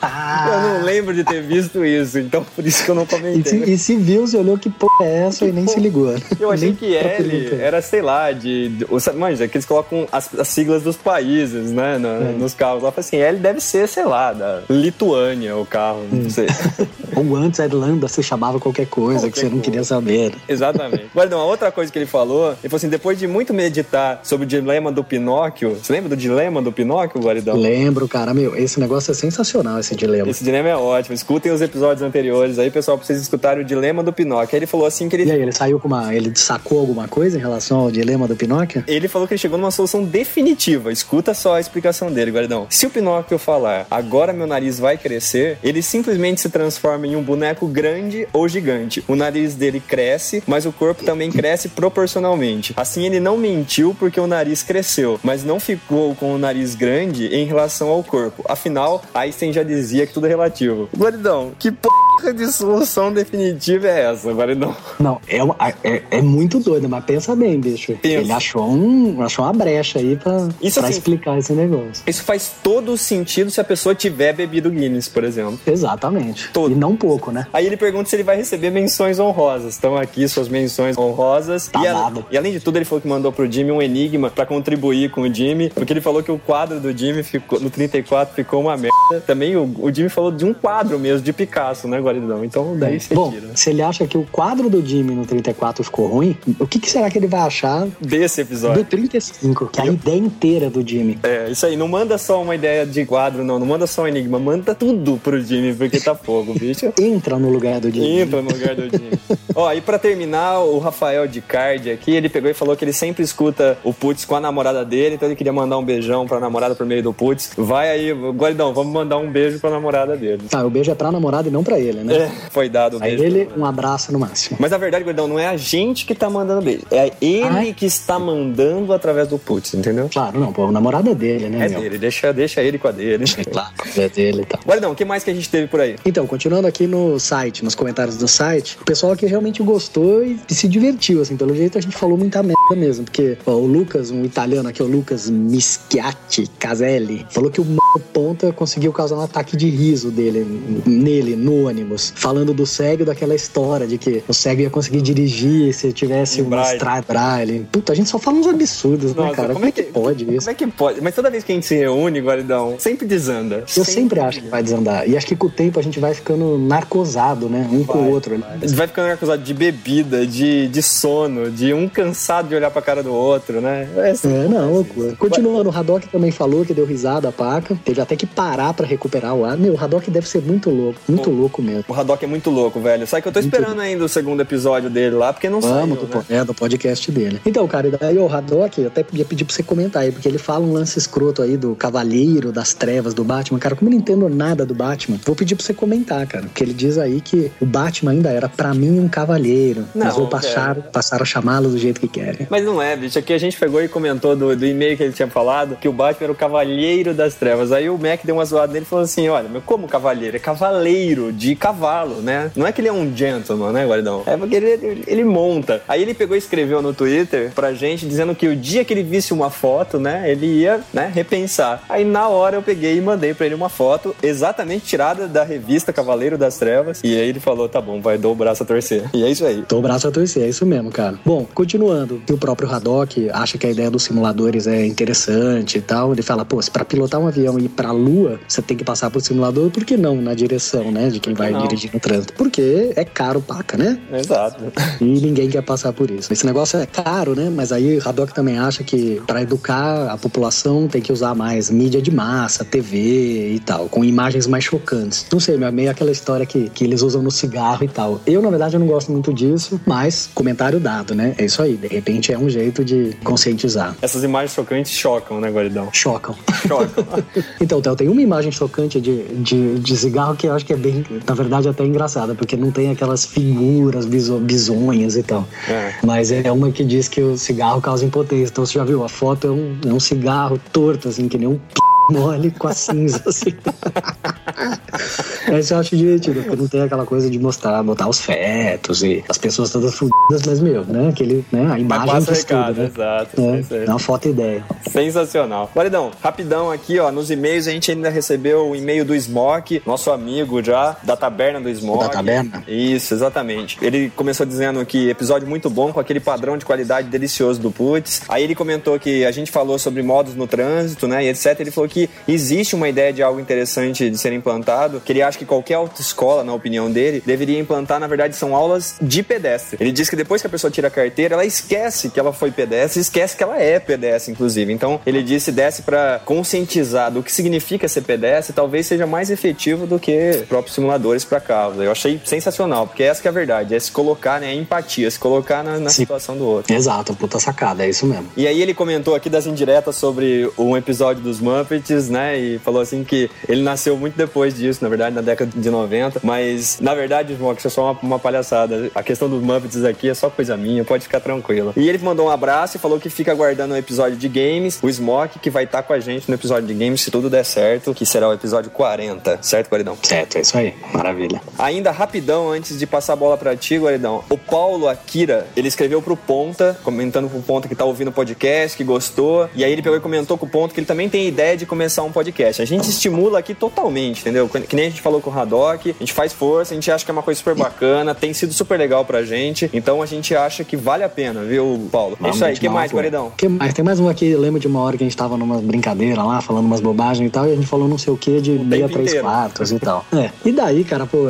eu 0.01 0.61
não 0.61 0.83
lembro 0.85 1.13
de 1.15 1.25
ter 1.25 1.43
visto 1.43 1.85
isso, 1.85 2.19
então 2.19 2.45
por 2.55 2.65
isso 2.67 2.85
que 2.85 2.91
eu 2.91 2.95
não 2.95 3.03
E 3.03 3.07
comentei. 3.07 3.43
se, 3.65 3.71
e 3.73 3.79
se 3.79 3.97
viu, 3.97 4.27
você 4.27 4.37
olhou 4.37 4.57
que 4.59 4.71
porra 4.71 5.05
é 5.05 5.27
essa 5.27 5.45
e 5.45 5.53
nem 5.53 5.67
se 5.67 5.81
ligou. 5.81 6.07
né? 6.13 6.21
Eu 6.39 6.51
achei 6.51 6.73
que 6.73 6.95
L 6.97 7.55
era, 7.61 7.81
sei 7.83 8.03
lá, 8.03 8.31
de. 8.33 8.69
de 8.69 8.87
manja, 9.17 9.49
que 9.49 9.57
eles 9.57 9.65
colocam 9.67 10.07
as, 10.13 10.33
as 10.39 10.49
siglas 10.49 10.83
dos 10.83 10.97
países, 10.97 11.71
né? 11.71 11.99
na- 11.99 12.09
É. 12.09 12.33
Nos 12.39 12.55
carros. 12.55 12.83
Lá 12.83 12.93
assim, 12.97 13.17
L 13.17 13.39
deve 13.39 13.61
ser, 13.61 13.89
sei 13.89 14.05
lá, 14.05 14.33
da 14.33 14.63
Lituânia 14.69 15.57
o 15.57 15.65
carro. 15.67 16.01
Hum. 16.13 16.23
Não 16.25 16.31
sei. 16.31 16.47
Ou 17.17 17.35
antes 17.37 17.59
a 17.59 17.65
Irlanda 17.65 18.07
você 18.07 18.23
chamava 18.23 18.61
qualquer 18.61 18.87
coisa 18.87 19.27
que 19.29 19.35
Qualquer 19.35 19.41
você 19.41 19.45
não 19.47 19.51
coisa. 19.53 19.65
queria 19.65 19.85
saber. 19.85 20.33
Exatamente. 20.49 21.07
Guardão, 21.15 21.41
a 21.41 21.45
outra 21.45 21.73
coisa 21.73 21.91
que 21.91 21.99
ele 21.99 22.07
falou, 22.07 22.51
ele 22.51 22.59
falou 22.69 22.77
assim: 22.77 22.89
depois 22.89 23.19
de 23.19 23.27
muito 23.27 23.53
meditar 23.53 24.21
sobre 24.23 24.45
o 24.45 24.49
dilema 24.79 24.93
do 24.93 25.03
Pinóquio, 25.03 25.74
você 25.74 25.93
lembra 25.93 26.09
do 26.09 26.16
dilema 26.16 26.62
do 26.62 26.70
Pinóquio, 26.70 27.20
Guaridão? 27.20 27.57
Lembro, 27.57 28.07
cara, 28.07 28.33
meu, 28.33 28.57
esse 28.57 28.79
negócio 28.79 29.11
é 29.11 29.14
sensacional, 29.14 29.81
esse 29.81 29.97
dilema. 29.97 30.31
Esse 30.31 30.45
dilema 30.45 30.68
é 30.68 30.76
ótimo. 30.76 31.14
Escutem 31.14 31.51
os 31.51 31.61
episódios 31.61 32.03
anteriores 32.03 32.59
aí, 32.59 32.70
pessoal, 32.70 32.97
pra 32.97 33.05
vocês 33.05 33.20
escutarem 33.20 33.62
o 33.62 33.66
dilema 33.66 34.03
do 34.03 34.12
Pinóquio. 34.12 34.55
Aí 34.55 34.59
ele 34.61 34.66
falou 34.66 34.87
assim 34.87 35.09
que 35.09 35.16
ele 35.16 35.24
E 35.24 35.33
aí, 35.33 35.43
ele 35.43 35.53
saiu 35.53 35.81
com 35.81 35.89
uma. 35.89 36.14
Ele 36.14 36.33
sacou 36.37 36.79
alguma 36.79 37.09
coisa 37.09 37.37
em 37.37 37.41
relação 37.41 37.81
ao 37.81 37.91
dilema 37.91 38.29
do 38.29 38.37
Pinóquio? 38.37 38.85
Ele 38.87 39.09
falou 39.09 39.26
que 39.26 39.35
ele 39.35 39.41
chegou 39.41 39.59
numa 39.59 39.72
solução 39.72 40.05
definitiva. 40.05 40.93
Escuta 40.93 41.35
só 41.35 41.55
a 41.55 41.61
explicação 41.61 42.12
dele, 42.12 42.31
Guardão. 42.31 42.66
Se 42.70 42.87
o 42.87 42.91
Pinóquio 42.91 43.37
falar, 43.37 43.87
agora 43.91 44.33
meu 44.33 44.47
nariz 44.47 44.79
vai 44.79 44.97
crescer, 44.97 45.59
ele 45.62 45.83
simplesmente 45.83 46.41
se 46.41 46.49
transforma 46.49 47.07
em 47.07 47.16
um 47.16 47.22
boneco 47.22 47.66
grande 47.66 48.29
ou 48.33 48.49
gigante. 48.49 49.03
O 49.09 49.16
nariz 49.16 49.57
dele 49.57 49.81
cresce, 49.81 50.43
mas 50.47 50.66
o 50.66 50.72
corpo 50.72 51.03
também 51.03 51.33
cresce 51.33 51.68
proporcionalmente. 51.68 52.72
Assim, 52.76 53.05
ele 53.05 53.18
não 53.18 53.37
mentiu 53.37 53.97
porque 53.99 54.20
o 54.20 54.26
nariz 54.26 54.62
cresceu, 54.69 55.19
mas 55.25 55.43
não 55.43 55.59
ficou 55.59 56.14
com 56.14 56.35
o 56.35 56.39
nariz 56.39 56.75
grande 56.75 57.27
em 57.35 57.47
relação 57.47 57.89
ao 57.89 58.05
corpo. 58.05 58.45
Afinal, 58.49 59.03
Einstein 59.14 59.53
já 59.53 59.62
dizia 59.62 60.07
que 60.07 60.12
tudo 60.12 60.27
é 60.27 60.29
relativo. 60.29 60.89
Guardão, 60.97 61.53
que 61.59 61.73
porra 61.73 62.33
de 62.35 62.53
solução 62.53 63.12
definitiva 63.12 63.87
é 63.89 64.11
essa, 64.12 64.31
Guardão? 64.33 64.77
Não, 65.01 65.21
é, 65.27 65.43
uma- 65.43 65.57
é, 65.83 66.03
é 66.11 66.21
muito 66.21 66.61
doido, 66.61 66.89
mas 66.89 67.03
pensa 67.05 67.35
bem, 67.35 67.59
bicho. 67.59 67.95
Pensa. 68.03 68.16
Ele 68.16 68.33
achou, 68.33 68.69
um, 68.69 69.23
achou 69.23 69.45
uma 69.45 69.53
brecha 69.55 69.99
aí 69.99 70.16
pra, 70.16 70.49
Isso 70.61 70.79
pra 70.81 70.89
assim- 70.89 70.99
explicar 70.99 71.39
esse 71.39 71.53
negócio. 71.55 72.03
Isso 72.07 72.23
faz 72.23 72.53
todo 72.62 72.97
sentido 72.99 73.51
se 73.51 73.61
a 73.61 73.64
pessoa 73.64 73.95
tiver 73.95 74.33
bebido 74.35 74.71
Guinness, 74.71 75.09
por 75.09 75.25
exemplo. 75.25 75.59
Exatamente. 75.66 76.51
Todo. 76.53 76.73
E 76.73 76.75
não 76.75 76.95
pouco, 76.95 77.31
né? 77.33 77.47
Aí 77.53 77.64
ele 77.66 77.77
pergunta 77.77 78.11
se 78.11 78.16
ele 78.16 78.23
vai 78.25 78.37
receber 78.37 78.71
menções 78.71 79.19
honrosas. 79.19 79.75
Estão 79.75 79.97
aqui 79.97 80.29
suas 80.29 80.49
menções 80.49 80.99
honrosas. 80.99 81.69
Tá 81.69 81.81
e, 81.83 81.87
a- 81.87 82.12
e 82.33 82.37
além 82.37 82.53
de 82.53 82.61
tudo, 82.61 82.77
ele 82.77 82.85
falou 82.85 83.01
que 83.01 83.09
mandou 83.09 83.33
pro 83.33 83.51
Jimmy 83.51 83.71
um 83.73 83.81
enigma 83.81 84.29
pra 84.29 84.45
contribuir 84.59 85.11
com 85.11 85.23
o 85.23 85.33
Jimmy, 85.33 85.71
porque 85.71 85.93
ele 85.93 86.01
falou 86.01 86.23
que 86.23 86.31
o 86.31 86.39
quadro 86.39 86.81
do 86.81 86.97
Jimmy 86.97 87.23
ficou, 87.23 87.61
no 87.61 87.71
34 87.71 88.35
ficou 88.35 88.61
uma 88.61 88.77
merda. 88.77 89.23
Também 89.27 89.57
o, 89.57 89.65
o 89.79 89.93
Jimmy 89.93 90.09
falou 90.09 90.31
de 90.31 90.45
um 90.45 90.53
quadro 90.53 90.99
mesmo, 90.99 91.23
de 91.23 91.33
Picasso, 91.33 91.87
né, 91.89 92.01
Guaridão? 92.01 92.45
Então 92.45 92.77
daí 92.77 93.01
você 93.01 93.15
Bom, 93.15 93.31
tira. 93.31 93.49
se 93.55 93.71
ele 93.71 93.83
acha 93.83 94.07
que 94.07 94.19
o 94.19 94.27
quadro 94.31 94.69
do 94.69 94.85
Jimmy 94.85 95.15
no 95.15 95.25
34 95.25 95.85
ficou 95.85 96.07
ruim, 96.09 96.37
o 96.59 96.67
que, 96.67 96.79
que 96.79 96.91
será 96.91 97.11
que 97.11 97.19
ele 97.19 97.27
vai 97.27 97.41
achar 97.41 97.87
Desse 98.01 98.43
do 98.43 98.49
episódio. 98.49 98.85
35? 98.85 99.67
Que 99.69 99.81
é 99.81 99.85
a 99.85 99.87
ideia 99.87 100.19
inteira 100.19 100.69
do 100.69 100.87
Jimmy. 100.87 101.19
É, 101.23 101.49
isso 101.51 101.65
aí, 101.65 101.77
não 101.77 101.89
manda 101.89 102.19
só 102.19 102.43
uma 102.43 102.55
ideia 102.55 102.85
de 102.85 103.05
quadro, 103.05 103.45
não. 103.45 103.59
Não 103.59 103.67
manda 103.67 103.87
só 103.87 104.03
um 104.03 104.09
enigma, 104.09 104.39
manda 104.39 104.75
tudo 104.75 105.19
pro 105.23 105.41
Jimmy, 105.41 105.75
porque 105.75 106.01
tá 106.01 106.15
fogo, 106.15 106.55
bicho. 106.55 106.93
Entra 106.99 107.39
no 107.39 107.51
lugar 107.51 107.81
do 107.81 107.91
Jimmy. 107.91 108.21
Entra 108.21 108.43
no 108.43 108.51
lugar 108.51 108.75
do 108.75 108.83
Jimmy. 108.83 109.19
Ó, 109.55 109.73
e 109.73 109.81
pra 109.81 109.99
terminar, 109.99 110.61
o 110.61 110.79
Rafael 110.79 111.27
de 111.27 111.41
Card 111.41 111.91
aqui, 111.91 112.13
ele 112.13 112.29
pegou 112.29 112.51
e 112.51 112.55
falou 112.55 112.77
que 112.77 112.85
ele 112.85 112.93
sempre 112.93 113.23
escuta 113.23 113.79
o 113.83 113.93
Putz 113.93 114.25
com 114.25 114.35
a 114.35 114.41
namorada 114.49 114.85
dele, 114.85 115.15
então 115.15 115.29
ele 115.29 115.37
queria 115.37 115.53
mandar 115.53 115.79
um 115.79 115.85
beijão 115.85 116.27
pra 116.27 116.41
namorada 116.41 116.75
por 116.75 116.85
meio 116.87 117.03
do 117.03 117.13
Putz. 117.13 117.53
Vai 117.57 117.91
aí, 117.91 118.13
Guaridão, 118.13 118.73
vamos 118.75 118.93
mandar 118.93 119.19
um 119.19 119.31
beijo 119.31 119.59
pra 119.61 119.71
namorada 119.71 120.17
dele. 120.17 120.43
Tá, 120.49 120.65
o 120.65 120.71
beijo 120.71 120.91
é 120.91 120.95
pra 120.95 121.11
namorada 121.13 121.49
e 121.49 121.51
não 121.53 121.63
pra 121.65 121.79
ele, 121.79 122.03
né? 122.03 122.15
É, 122.17 122.31
foi 122.51 122.69
dado 122.69 122.99
o 122.99 123.03
Aí 123.03 123.17
beijo. 123.17 123.25
ele, 123.25 123.49
um 123.57 123.65
abraço 123.65 124.13
no 124.13 124.19
máximo. 124.19 124.57
Mas 124.61 124.73
a 124.73 124.79
verdade, 124.79 125.05
Guardão, 125.05 125.29
não 125.29 125.39
é 125.39 125.47
a 125.47 125.57
gente 125.57 126.05
que 126.07 126.15
tá 126.15 126.29
mandando 126.29 126.63
beijo. 126.63 126.83
É 126.91 127.13
ele 127.21 127.45
Ai. 127.45 127.75
que 127.77 127.87
está 127.87 128.19
mandando 128.19 128.93
através 128.93 129.29
do 129.29 129.39
Putz, 129.39 129.75
entendeu? 129.75 130.09
Claro, 130.13 130.39
não, 130.39 130.53
pô, 130.53 130.67
a 130.67 130.73
namorada 130.73 131.11
é 131.11 131.15
dele, 131.15 131.49
né, 131.49 131.67
É 131.67 131.69
meu? 131.69 131.81
dele, 131.81 131.99
deixa, 131.99 132.33
deixa 132.33 132.63
ele 132.63 132.79
com 132.79 132.89
a 132.89 132.93
dele. 132.93 133.25
É 133.39 133.45
claro, 133.45 133.71
é 133.97 134.09
dele 134.09 134.43
e 134.43 134.47
tal. 134.47 134.61
Guardão, 134.65 134.93
o 134.93 134.95
que 134.95 135.05
mais 135.05 135.23
que 135.25 135.31
a 135.31 135.35
gente 135.35 135.49
teve 135.49 135.67
por 135.69 135.81
aí? 135.81 135.97
Então, 136.05 136.27
continuando 136.27 136.67
aqui 136.67 136.87
no 136.87 137.19
site, 137.19 137.65
nos 137.65 137.75
comentários 137.75 138.17
do 138.17 138.27
site, 138.29 138.79
o 138.81 138.85
pessoal 138.85 139.13
aqui 139.13 139.27
realmente 139.27 139.63
gostou 139.63 140.25
e, 140.25 140.39
e 140.49 140.55
se 140.55 140.69
divertiu, 140.69 141.21
assim, 141.23 141.37
pelo 141.37 141.55
jeito 141.55 141.79
a 141.79 141.81
gente 141.81 141.97
falou 141.97 142.17
muita 142.17 142.43
merda 142.43 142.59
mesmo, 142.77 143.05
porque 143.05 143.37
ó, 143.47 143.53
o 143.53 143.67
Lucas, 143.67 144.11
um 144.11 144.25
italiano 144.39 144.68
aqui, 144.68 144.80
o 144.82 144.86
Lucas 144.86 145.28
Mischiatti 145.28 146.49
Caselli, 146.61 147.26
falou 147.28 147.51
que 147.51 147.61
o 147.61 147.64
mano 147.64 147.78
Ponta 148.12 148.53
conseguiu 148.53 148.93
causar 148.93 149.16
um 149.16 149.22
ataque 149.22 149.57
de 149.57 149.68
riso 149.68 150.11
dele, 150.11 150.47
nele, 150.86 151.34
no 151.34 151.66
ônibus, 151.66 152.12
falando 152.14 152.55
do 152.55 152.64
cego 152.66 153.05
daquela 153.05 153.34
história 153.34 153.86
de 153.86 153.99
que 153.99 154.22
o 154.28 154.32
cego 154.34 154.61
ia 154.62 154.70
conseguir 154.70 155.01
dirigir 155.03 155.72
se 155.74 155.93
tivesse 155.93 156.41
uma 156.43 156.62
braille. 157.07 157.66
Puta, 157.72 157.93
a 157.93 157.97
gente 157.97 158.09
só 158.09 158.18
fala 158.18 158.36
uns 158.39 158.47
absurdos, 158.47 159.14
né, 159.14 159.22
Nossa, 159.22 159.34
cara? 159.34 159.53
como 159.55 159.66
é 159.66 159.72
que- 159.72 159.82
pode 159.84 160.24
isso? 160.24 160.39
Como 160.47 160.51
é 160.51 160.55
que 160.55 160.66
pode? 160.68 161.01
Mas 161.01 161.14
toda 161.14 161.30
vez 161.30 161.43
que 161.43 161.51
a 161.51 161.55
gente 161.55 161.66
se 161.66 161.74
reúne, 161.76 162.20
Guaridão, 162.20 162.76
sempre 162.78 163.07
desanda. 163.07 163.64
Eu 163.76 163.84
sempre 163.84 164.20
acho 164.20 164.41
que 164.43 164.49
vai 164.49 164.62
desandar. 164.62 165.09
E 165.09 165.16
acho 165.16 165.26
que 165.26 165.34
com 165.34 165.47
o 165.49 165.51
tempo 165.51 165.80
a 165.80 165.82
gente 165.82 165.99
vai 165.99 166.14
ficando 166.14 166.59
narcosado, 166.59 167.49
né? 167.49 167.68
Um 167.72 167.84
com 167.84 167.99
o 167.99 168.11
outro. 168.11 168.39
né? 168.39 168.47
Vai 168.74 168.86
ficando 168.86 169.12
acusado 169.12 169.43
de 169.43 169.55
bebida, 169.55 170.26
de, 170.26 170.68
de 170.68 170.82
sono, 170.82 171.51
de 171.51 171.72
um 171.72 171.89
cansado 171.89 172.49
de 172.49 172.55
olhar 172.55 172.70
pra 172.70 172.82
cara 172.82 173.03
do 173.03 173.12
outro, 173.12 173.61
né? 173.61 173.89
É. 173.97 174.14
É, 174.29 174.49
não, 174.49 174.72
loucura. 174.72 175.14
Continuando, 175.16 175.70
o 175.70 175.72
Haddock 175.76 176.09
também 176.09 176.31
falou 176.31 176.64
que 176.64 176.74
deu 176.74 176.85
risada 176.85 177.29
a 177.29 177.33
paca. 177.33 177.79
Teve 177.85 178.01
até 178.01 178.14
que 178.16 178.26
parar 178.26 178.72
pra 178.74 178.87
recuperar 178.87 179.35
o 179.35 179.45
ar. 179.45 179.57
Meu, 179.57 179.74
o 179.74 179.79
Haddock 179.83 180.11
deve 180.11 180.29
ser 180.29 180.43
muito 180.43 180.70
louco. 180.70 181.01
Muito 181.09 181.31
louco 181.31 181.62
mesmo. 181.62 181.85
O 181.89 181.95
Haddock 181.95 182.24
é 182.24 182.29
muito 182.29 182.51
louco, 182.51 182.81
velho. 182.81 183.07
Sabe 183.07 183.22
que 183.22 183.29
eu 183.29 183.33
tô 183.33 183.41
esperando 183.41 183.81
ainda 183.81 184.05
o 184.05 184.09
segundo 184.09 184.41
episódio 184.41 184.91
dele 184.91 185.16
lá, 185.16 185.33
porque 185.33 185.49
não 185.49 185.61
Vamos, 185.61 185.99
saiu, 185.99 186.09
do, 186.09 186.16
né? 186.18 186.24
é, 186.29 186.45
do 186.45 186.55
podcast 186.55 187.11
dele. 187.11 187.41
Então, 187.47 187.66
cara, 187.66 187.89
e 187.89 187.91
daí 187.91 188.18
o 188.18 188.26
Haddock, 188.33 188.81
eu 188.81 188.89
até 188.89 189.05
ia 189.12 189.24
pedir 189.24 189.45
pra 189.45 189.55
você 189.55 189.62
comentar 189.62 190.03
aí, 190.03 190.12
porque 190.12 190.29
ele 190.29 190.39
fala 190.39 190.64
um 190.64 190.72
lance 190.72 190.99
escroto 190.99 191.43
aí 191.43 191.57
do 191.57 191.74
Cavaleiro 191.74 192.53
das 192.53 192.74
Trevas 192.74 193.14
do 193.14 193.24
Batman. 193.24 193.59
Cara, 193.59 193.74
como 193.76 193.89
eu 193.91 193.93
não 193.95 193.99
entendo 193.99 194.29
nada 194.29 194.66
do 194.66 194.74
Batman, 194.74 195.18
vou 195.24 195.35
pedir 195.35 195.55
pra 195.55 195.64
você 195.64 195.72
comentar, 195.74 196.26
cara. 196.26 196.45
Porque 196.47 196.62
ele 196.62 196.74
diz 196.74 196.99
aí 196.99 197.20
que 197.20 197.51
o 197.61 197.66
Batman 197.66 198.11
ainda 198.12 198.31
era 198.31 198.49
pra 198.49 198.74
mim 198.74 198.99
um 199.01 199.09
cavaleiro. 199.09 199.85
mas 199.95 200.09
Não, 200.09 200.14
vou 200.14 200.29
passar, 200.29 200.74
velho. 200.74 200.87
passar 200.93 201.22
a 201.22 201.24
chamá-lo 201.24 201.68
do 201.70 201.79
jeito 201.79 202.01
que 202.01 202.09
querem. 202.09 202.47
Mas 202.51 202.64
não 202.64 202.81
é, 202.83 202.97
bicho. 202.97 203.18
Aqui 203.18 203.33
a 203.33 203.39
gente 203.39 203.59
pegou 203.59 203.83
e 203.83 203.89
comentou 203.89 204.18
do, 204.19 204.57
do 204.57 204.66
e-mail 204.66 204.97
que 204.97 205.03
ele 205.03 205.12
tinha 205.12 205.29
falado 205.29 205.77
que 205.77 205.89
o 205.89 205.93
Batman 205.93 206.25
era 206.25 206.33
o 206.33 206.37
Cavalheiro 206.37 207.14
das 207.14 207.35
Trevas. 207.35 207.73
Aí 207.73 207.89
o 207.89 207.99
Mac 207.99 208.21
deu 208.25 208.35
uma 208.37 208.45
zoada 208.45 208.73
nele 208.73 208.85
e 208.85 208.89
falou 208.89 209.05
assim: 209.05 209.29
olha, 209.29 209.49
meu, 209.49 209.62
como 209.62 209.89
cavaleiro? 209.89 210.37
É 210.37 210.41
cavaleiro 210.41 211.33
de 211.33 211.55
cavalo, 211.55 212.16
né? 212.16 212.51
Não 212.57 212.66
é 212.66 212.73
que 212.73 212.81
ele 212.81 212.89
é 212.89 212.93
um 212.93 213.14
gentleman, 213.14 213.73
né, 213.73 213.87
Guardão? 213.87 214.23
É 214.27 214.37
porque 214.37 214.57
ele, 214.57 215.05
ele, 215.07 215.25
monta. 215.25 215.83
Aí 215.89 216.03
ele 216.03 216.14
pegou 216.14 216.37
e 216.37 216.39
escreveu 216.39 216.81
no 216.83 216.93
Twitter 216.93 217.53
pra 217.55 217.73
gente 217.73 218.07
dizendo 218.07 218.35
que 218.35 218.49
o 218.49 218.57
dia 218.57 218.85
que 218.85 218.93
ele 218.93 219.03
visse 219.03 219.33
uma 219.33 219.51
foto, 219.51 219.99
né, 219.99 220.31
ele 220.31 220.47
ia, 220.47 220.81
né, 220.93 221.11
repensar. 221.12 221.83
Aí 221.89 222.05
na 222.05 222.29
hora 222.29 222.57
eu 222.57 222.62
peguei 222.62 222.97
e 222.97 223.01
mandei 223.01 223.35
pra 223.35 223.47
ele 223.47 223.55
uma 223.55 223.69
foto 223.69 224.14
exatamente 224.23 224.87
tirada 224.87 225.27
da 225.27 225.45
revista 225.45 225.93
Cavaleiro 225.93 226.39
das 226.39 226.59
Trevas. 226.59 227.01
E 227.05 227.09
aí 227.09 227.29
ele 227.29 227.41
falou: 227.41 227.69
tá 227.69 227.81
bom, 227.81 228.01
vai, 228.01 228.19
dou 228.19 228.33
o 228.33 228.37
braço 228.37 228.62
a 228.62 228.66
torcer. 228.66 229.05
E 229.14 229.23
é 229.23 229.31
isso 229.31 229.45
aí. 229.45 229.62
Tô 229.62 229.79
o 229.79 229.83
braço 229.83 230.09
a 230.09 230.11
torcer, 230.11 230.45
é 230.45 230.49
isso 230.49 230.66
mesmo, 230.66 230.91
cara. 230.91 231.19
Bom, 231.25 231.47
continuando, 231.55 232.23
o 232.31 232.39
próprio 232.39 232.71
Haddock 232.71 233.29
acha 233.31 233.59
que 233.59 233.66
a 233.66 233.71
ideia 233.71 233.91
dos 233.91 234.08
simuladores 234.09 234.67
é 234.67 234.85
interessante 234.85 235.79
e 235.79 235.81
tal. 235.81 236.13
Ele 236.13 236.23
fala, 236.23 236.45
pô, 236.45 236.61
se 236.61 236.71
pra 236.71 236.85
pilotar 236.85 237.21
um 237.21 237.29
avião 237.29 237.59
e 237.59 237.65
ir 237.65 237.69
pra 237.69 237.93
lua, 237.93 238.41
você 238.47 238.61
tem 238.61 238.77
que 238.77 238.85
passar 238.85 239.11
por 239.11 239.21
simulador, 239.21 239.71
por 239.71 239.85
que 239.85 239.97
não 239.97 240.21
na 240.21 240.35
direção, 240.35 240.91
né, 240.91 241.09
de 241.09 241.21
quem 241.21 241.35
vai 241.35 241.51
não? 241.51 241.63
dirigir 241.63 241.91
no 241.93 242.01
trânsito? 242.01 242.33
Porque 242.35 242.93
é 242.97 243.05
caro 243.05 243.41
paca, 243.41 243.77
né? 243.77 243.99
Exato. 244.13 244.65
E 245.01 245.05
ninguém 245.05 245.49
quer 245.49 245.63
passar 245.63 245.93
por 245.93 246.11
isso. 246.11 246.33
Esse 246.33 246.45
negócio 246.45 246.79
é 246.79 246.87
caro, 246.87 247.35
né? 247.35 247.51
Mas 247.55 247.71
aí 247.73 248.01
Haddock 248.05 248.35
também 248.35 248.59
acha 248.59 248.83
que 248.83 249.23
pra 249.27 249.43
educar 249.43 250.11
a 250.11 250.17
população 250.17 250.89
tem 250.89 251.01
que 251.01 251.13
usar 251.13 251.35
mais 251.35 251.71
mídia 251.71 252.03
de 252.03 252.11
massa, 252.11 252.65
TV 252.65 253.53
e 253.55 253.61
tal, 253.61 253.89
com 253.89 254.05
imagens 254.05 254.47
mais 254.47 254.65
chocantes. 254.65 255.27
Não 255.31 255.39
sei, 255.39 255.55
é 255.63 255.71
meio 255.71 255.91
aquela 255.91 256.11
história 256.11 256.45
que, 256.45 256.69
que 256.71 256.85
eles 256.85 257.03
usam 257.03 257.23
no 257.23 257.31
cigarro 257.31 257.85
e 257.85 257.89
tal. 257.89 258.21
Eu, 258.27 258.43
na 258.43 258.51
verdade, 258.51 258.75
eu 258.75 258.81
não 258.81 258.87
gosto 258.87 259.13
muito 259.13 259.33
disso, 259.33 259.81
mas 259.87 260.29
comentário 260.35 260.81
dado, 260.81 261.15
né? 261.15 261.35
É 261.39 261.45
isso 261.45 261.63
aí. 261.63 261.77
De 261.77 261.87
repente 261.87 262.33
é 262.33 262.39
um 262.39 262.49
jeito 262.49 262.85
de 262.85 263.17
conscientizar. 263.23 263.88
Essas 264.01 264.22
imagens 264.24 264.53
chocantes 264.53 264.93
chocam, 264.93 265.41
né, 265.41 265.51
Guaridão? 265.51 265.89
Chocam. 265.93 266.34
Chocam. 266.66 267.05
Então, 267.61 267.80
Theo, 267.80 267.97
tem 267.97 268.09
uma 268.09 268.22
imagem 268.22 268.51
chocante 268.53 269.01
de, 269.01 269.22
de, 269.34 269.78
de 269.78 269.97
cigarro 269.97 270.34
que 270.36 270.47
eu 270.47 270.55
acho 270.55 270.64
que 270.64 270.72
é 270.72 270.76
bem, 270.76 271.05
na 271.26 271.34
verdade, 271.34 271.68
até 271.68 271.84
engraçada, 271.84 272.34
porque 272.34 272.57
não 272.57 272.70
tem 272.70 272.91
aquelas 272.91 273.24
figuras 273.24 274.07
biso- 274.07 274.39
bizonhas 274.39 275.16
e 275.16 275.22
tal. 275.22 275.47
É. 275.68 275.95
Mas 276.05 276.30
é 276.30 276.51
uma 276.53 276.70
que 276.70 276.84
diz 276.84 277.09
que 277.09 277.20
o 277.20 277.36
cigarro 277.36 277.80
causa 277.80 278.05
impotência. 278.05 278.51
Então, 278.53 278.64
você 278.64 278.74
já 278.74 278.84
viu? 278.84 279.05
A 279.05 279.09
foto 279.09 279.47
é 279.47 279.51
um, 279.51 279.78
é 279.86 279.93
um 279.93 280.01
cigarro 280.01 280.61
torto, 280.72 281.09
assim, 281.09 281.28
que 281.28 281.36
nem 281.39 281.49
um 281.49 281.57
p 281.59 281.80
mole 282.11 282.51
com 282.53 282.68
a 282.68 282.72
cinza, 282.72 283.22
assim. 283.26 283.53
Essa 285.57 285.75
eu 285.75 285.79
acho 285.79 285.97
divertido, 285.97 286.43
porque 286.43 286.57
não 286.57 286.69
tem 286.69 286.83
aquela 286.83 287.05
coisa 287.05 287.29
de 287.31 287.39
mostrar, 287.39 287.83
botar 287.83 288.09
os 288.09 288.21
fetos 288.21 289.03
e 289.03 289.25
as 289.29 289.39
pessoas 289.39 289.71
todas 289.71 289.95
fudidas, 289.95 290.43
mas, 290.47 290.61
meu, 290.61 290.85
né? 290.85 291.09
Aquele, 291.09 291.45
né? 291.53 291.63
A 291.65 291.69
Mas 291.69 291.81
imagem 291.81 292.21
tudo, 292.25 292.35
recado, 292.35 292.75
né? 292.81 292.91
exato. 292.95 293.41
É, 293.41 293.75
É 293.75 293.81
aí. 293.81 293.85
é 293.87 293.91
uma 293.91 293.99
foto 293.99 294.29
ideia. 294.29 294.65
Sensacional. 294.91 295.71
Guaridão, 295.75 296.11
rapidão 296.23 296.71
aqui, 296.71 296.99
ó, 296.99 297.11
nos 297.11 297.31
e-mails 297.31 297.67
a 297.67 297.71
gente 297.71 297.91
ainda 297.91 298.09
recebeu 298.11 298.69
o 298.69 298.77
e-mail 298.77 299.05
do 299.05 299.19
Smoke, 299.19 299.83
nosso 299.87 300.11
amigo 300.11 300.63
já, 300.63 300.97
da 301.03 301.17
taberna 301.17 301.61
do 301.61 301.73
Smoke. 301.75 302.05
Da 302.05 302.09
taberna? 302.11 302.63
Isso, 302.67 303.15
exatamente. 303.15 303.79
Ele 303.81 304.11
começou 304.15 304.45
dizendo 304.45 304.85
que 304.85 305.09
episódio 305.09 305.49
muito 305.49 305.71
bom, 305.71 305.93
com 305.93 306.01
aquele 306.01 306.21
padrão 306.21 306.57
de 306.59 306.65
qualidade 306.65 307.09
delicioso 307.09 307.61
do 307.61 307.71
Putz. 307.71 308.23
Aí 308.29 308.43
ele 308.45 308.55
comentou 308.55 308.99
que 308.99 309.25
a 309.25 309.31
gente 309.31 309.51
falou 309.51 309.79
sobre 309.79 310.03
modos 310.03 310.35
no 310.35 310.47
trânsito, 310.47 311.07
né, 311.07 311.25
e 311.25 311.29
etc. 311.29 311.59
Ele 311.61 311.71
falou 311.71 311.89
que 311.89 312.09
existe 312.27 312.75
uma 312.75 312.89
ideia 312.89 313.13
de 313.13 313.23
algo 313.23 313.41
interessante 313.41 314.11
de 314.11 314.19
ser 314.19 314.33
implantado, 314.33 315.01
que 315.05 315.13
ele 315.13 315.23
acha 315.23 315.38
que 315.39 315.47
qualquer 315.47 315.74
autoescola, 315.74 316.43
na 316.43 316.53
opinião 316.53 316.91
dele, 316.91 317.22
deveria 317.24 317.59
implantar, 317.59 318.01
na 318.01 318.07
verdade, 318.07 318.36
são 318.36 318.55
aulas 318.55 318.97
de 319.01 319.22
pedestre. 319.22 319.78
Ele 319.80 319.93
diz 319.93 320.11
que 320.11 320.16
depois 320.16 320.41
que 320.41 320.47
a 320.47 320.51
pessoa 320.51 320.70
tira 320.70 320.89
a 320.89 320.91
carteira, 320.91 321.34
ela 321.34 321.45
esquece 321.45 322.11
que 322.11 322.18
ela 322.18 322.32
foi 322.32 322.51
pedestre, 322.51 323.01
esquece 323.01 323.36
que 323.36 323.43
ela 323.43 323.61
é 323.61 323.78
pedestre, 323.78 324.32
inclusive. 324.32 324.72
Então, 324.72 325.01
ele 325.07 325.22
disse 325.22 325.53
desse 325.53 325.82
para 325.82 326.20
conscientizar 326.24 327.12
do 327.12 327.22
que 327.22 327.32
significa 327.32 327.89
ser 327.89 328.03
pedestre, 328.03 328.53
talvez 328.53 328.86
seja 328.86 329.07
mais 329.07 329.30
efetivo 329.30 329.86
do 329.86 329.99
que 329.99 330.30
os 330.30 330.47
próprios 330.49 330.74
simuladores 330.74 331.24
para 331.24 331.41
carros. 331.41 331.78
Eu 331.78 331.93
achei 331.93 332.20
sensacional, 332.24 332.86
porque 332.86 333.03
essa 333.03 333.22
que 333.22 333.28
é 333.28 333.30
a 333.30 333.34
verdade, 333.34 333.74
é 333.74 333.78
se 333.78 333.93
colocar, 333.93 334.41
né, 334.41 334.49
a 334.49 334.55
empatia, 334.55 335.11
se 335.11 335.18
colocar 335.18 335.62
na, 335.62 335.78
na 335.78 335.91
situação 335.91 336.36
do 336.36 336.45
outro. 336.45 336.74
Exato, 336.74 337.14
puta 337.14 337.39
sacada, 337.39 337.84
é 337.84 337.89
isso 337.89 338.07
mesmo. 338.07 338.28
E 338.36 338.47
aí 338.47 338.61
ele 338.61 338.74
comentou 338.74 339.14
aqui 339.14 339.30
das 339.30 339.47
indiretas 339.47 339.97
sobre 339.97 340.51
um 340.59 340.76
episódio 340.76 341.22
dos 341.22 341.41
Muppets, 341.41 342.09
né? 342.09 342.39
E 342.39 342.59
falou 342.59 342.80
assim 342.80 343.05
que 343.05 343.30
ele 343.49 343.62
nasceu 343.62 343.97
muito 343.97 344.16
depois 344.16 344.55
disso, 344.55 344.80
na 344.82 344.89
verdade, 344.89 345.14
na 345.14 345.22
década 345.29 345.51
de 345.55 345.70
90. 345.70 346.20
Mas, 346.22 346.79
na 346.81 346.95
verdade, 346.95 347.35
Smoke, 347.35 347.59
isso 347.59 347.68
é 347.68 347.70
só 347.70 347.93
uma, 347.93 347.99
uma 348.03 348.18
palhaçada. 348.18 348.91
A 348.95 349.03
questão 349.03 349.29
dos 349.29 349.43
Muppets 349.43 349.85
aqui 349.85 350.09
é 350.09 350.14
só 350.14 350.31
coisa 350.31 350.57
minha, 350.57 350.85
pode 350.85 351.05
ficar 351.05 351.20
tranquilo. 351.20 351.72
E 351.76 351.89
ele 351.89 351.99
mandou 351.99 352.26
um 352.26 352.31
abraço 352.31 352.76
e 352.76 352.81
falou 352.81 352.99
que 352.99 353.11
fica 353.11 353.33
aguardando 353.33 353.74
o 353.74 353.76
episódio 353.76 354.16
de 354.16 354.29
games, 354.29 354.79
o 354.83 354.91
Smoke, 354.91 355.39
que 355.39 355.51
vai 355.51 355.64
estar 355.64 355.83
com 355.83 355.93
a 355.93 356.01
gente 356.01 356.29
no 356.29 356.35
episódio 356.35 356.66
de 356.66 356.74
games, 356.74 357.01
se 357.01 357.11
tudo 357.11 357.29
der 357.29 357.45
certo, 357.45 357.95
que 357.95 358.07
será 358.07 358.29
o 358.29 358.33
episódio 358.33 358.70
40, 358.70 359.39
certo, 359.43 359.70
Guaridão? 359.70 359.97
Certo, 360.03 360.39
é 360.39 360.41
isso 360.41 360.57
aí. 360.57 360.74
Maravilha. 360.93 361.41
Ainda 361.59 361.91
rapidão, 361.91 362.51
antes 362.51 362.79
de 362.79 362.87
passar 362.87 363.12
a 363.12 363.16
bola 363.16 363.37
pra 363.37 363.57
ti, 363.57 363.76
Guaridão, 363.76 364.24
o 364.29 364.39
Paulo 364.39 364.89
Akira, 364.89 365.47
ele 365.57 365.68
escreveu 365.68 366.01
pro 366.01 366.16
Ponta, 366.16 366.79
comentando 366.83 367.29
pro 367.29 367.41
Ponta 367.41 367.68
que 367.68 367.74
tá 367.74 367.85
ouvindo 367.85 368.09
o 368.09 368.12
podcast, 368.12 368.76
que 368.76 368.85
gostou, 368.85 369.49
e 369.55 369.64
aí 369.64 369.72
ele 369.72 369.83
pegou 369.83 369.99
e 369.99 370.01
comentou 370.01 370.39
com 370.39 370.47
o 370.47 370.49
Ponta 370.49 370.74
que 370.74 370.81
ele 370.81 370.87
também 370.87 371.09
tem 371.09 371.26
ideia 371.26 371.57
de 371.57 371.66
começar 371.66 372.03
um 372.03 372.12
podcast. 372.12 372.62
A 372.62 372.64
gente 372.64 372.89
estimula 372.89 373.39
aqui 373.39 373.55
totalmente, 373.55 374.20
entendeu? 374.20 374.49
Que 374.49 374.76
nem 374.76 374.87
a 374.87 374.89
gente 374.89 375.03
falou 375.09 375.23
com 375.23 375.31
o 375.31 375.39
Haddock, 375.39 375.91
a 375.91 375.99
gente 375.99 376.13
faz 376.13 376.35
força, 376.35 376.75
a 376.75 376.77
gente 376.77 376.91
acha 376.91 377.03
que 377.03 377.11
é 377.11 377.13
uma 377.13 377.23
coisa 377.23 377.39
super 377.39 377.55
bacana, 377.55 378.15
tem 378.15 378.35
sido 378.35 378.53
super 378.53 378.79
legal 378.79 379.07
pra 379.07 379.23
gente, 379.23 379.71
então 379.73 380.03
a 380.03 380.07
gente 380.07 380.35
acha 380.35 380.63
que 380.63 380.77
vale 380.77 381.03
a 381.03 381.09
pena, 381.09 381.43
viu, 381.43 381.89
Paulo? 381.91 382.19
É 382.23 382.29
isso 382.29 382.45
aí, 382.45 382.55
que 382.57 382.69
mais, 382.69 382.93
Guaridão? 382.93 383.33
Que 383.35 383.49
mais? 383.49 383.73
Tem 383.73 383.83
mais 383.83 383.99
um 383.99 384.09
aqui, 384.09 384.27
eu 384.27 384.41
lembro 384.41 384.61
de 384.61 384.67
uma 384.67 384.81
hora 384.81 384.99
que 384.99 385.05
a 385.05 385.07
gente 385.07 385.17
tava 385.17 385.39
numa 385.39 385.63
brincadeira 385.63 386.23
lá, 386.23 386.43
falando 386.43 386.67
umas 386.67 386.81
bobagens 386.81 387.27
e 387.27 387.31
tal, 387.31 387.49
e 387.49 387.53
a 387.53 387.55
gente 387.55 387.67
falou 387.67 387.89
não 387.89 387.97
sei 387.97 388.13
o 388.13 388.19
que 388.19 388.39
de 388.41 388.53
meia, 388.53 388.87
três 388.87 389.09
inteiro. 389.09 389.25
quartos 389.25 389.73
e 389.73 389.79
tal. 389.79 390.05
É. 390.13 390.31
E 390.45 390.53
daí, 390.53 390.85
cara, 390.85 391.07
pô, 391.07 391.27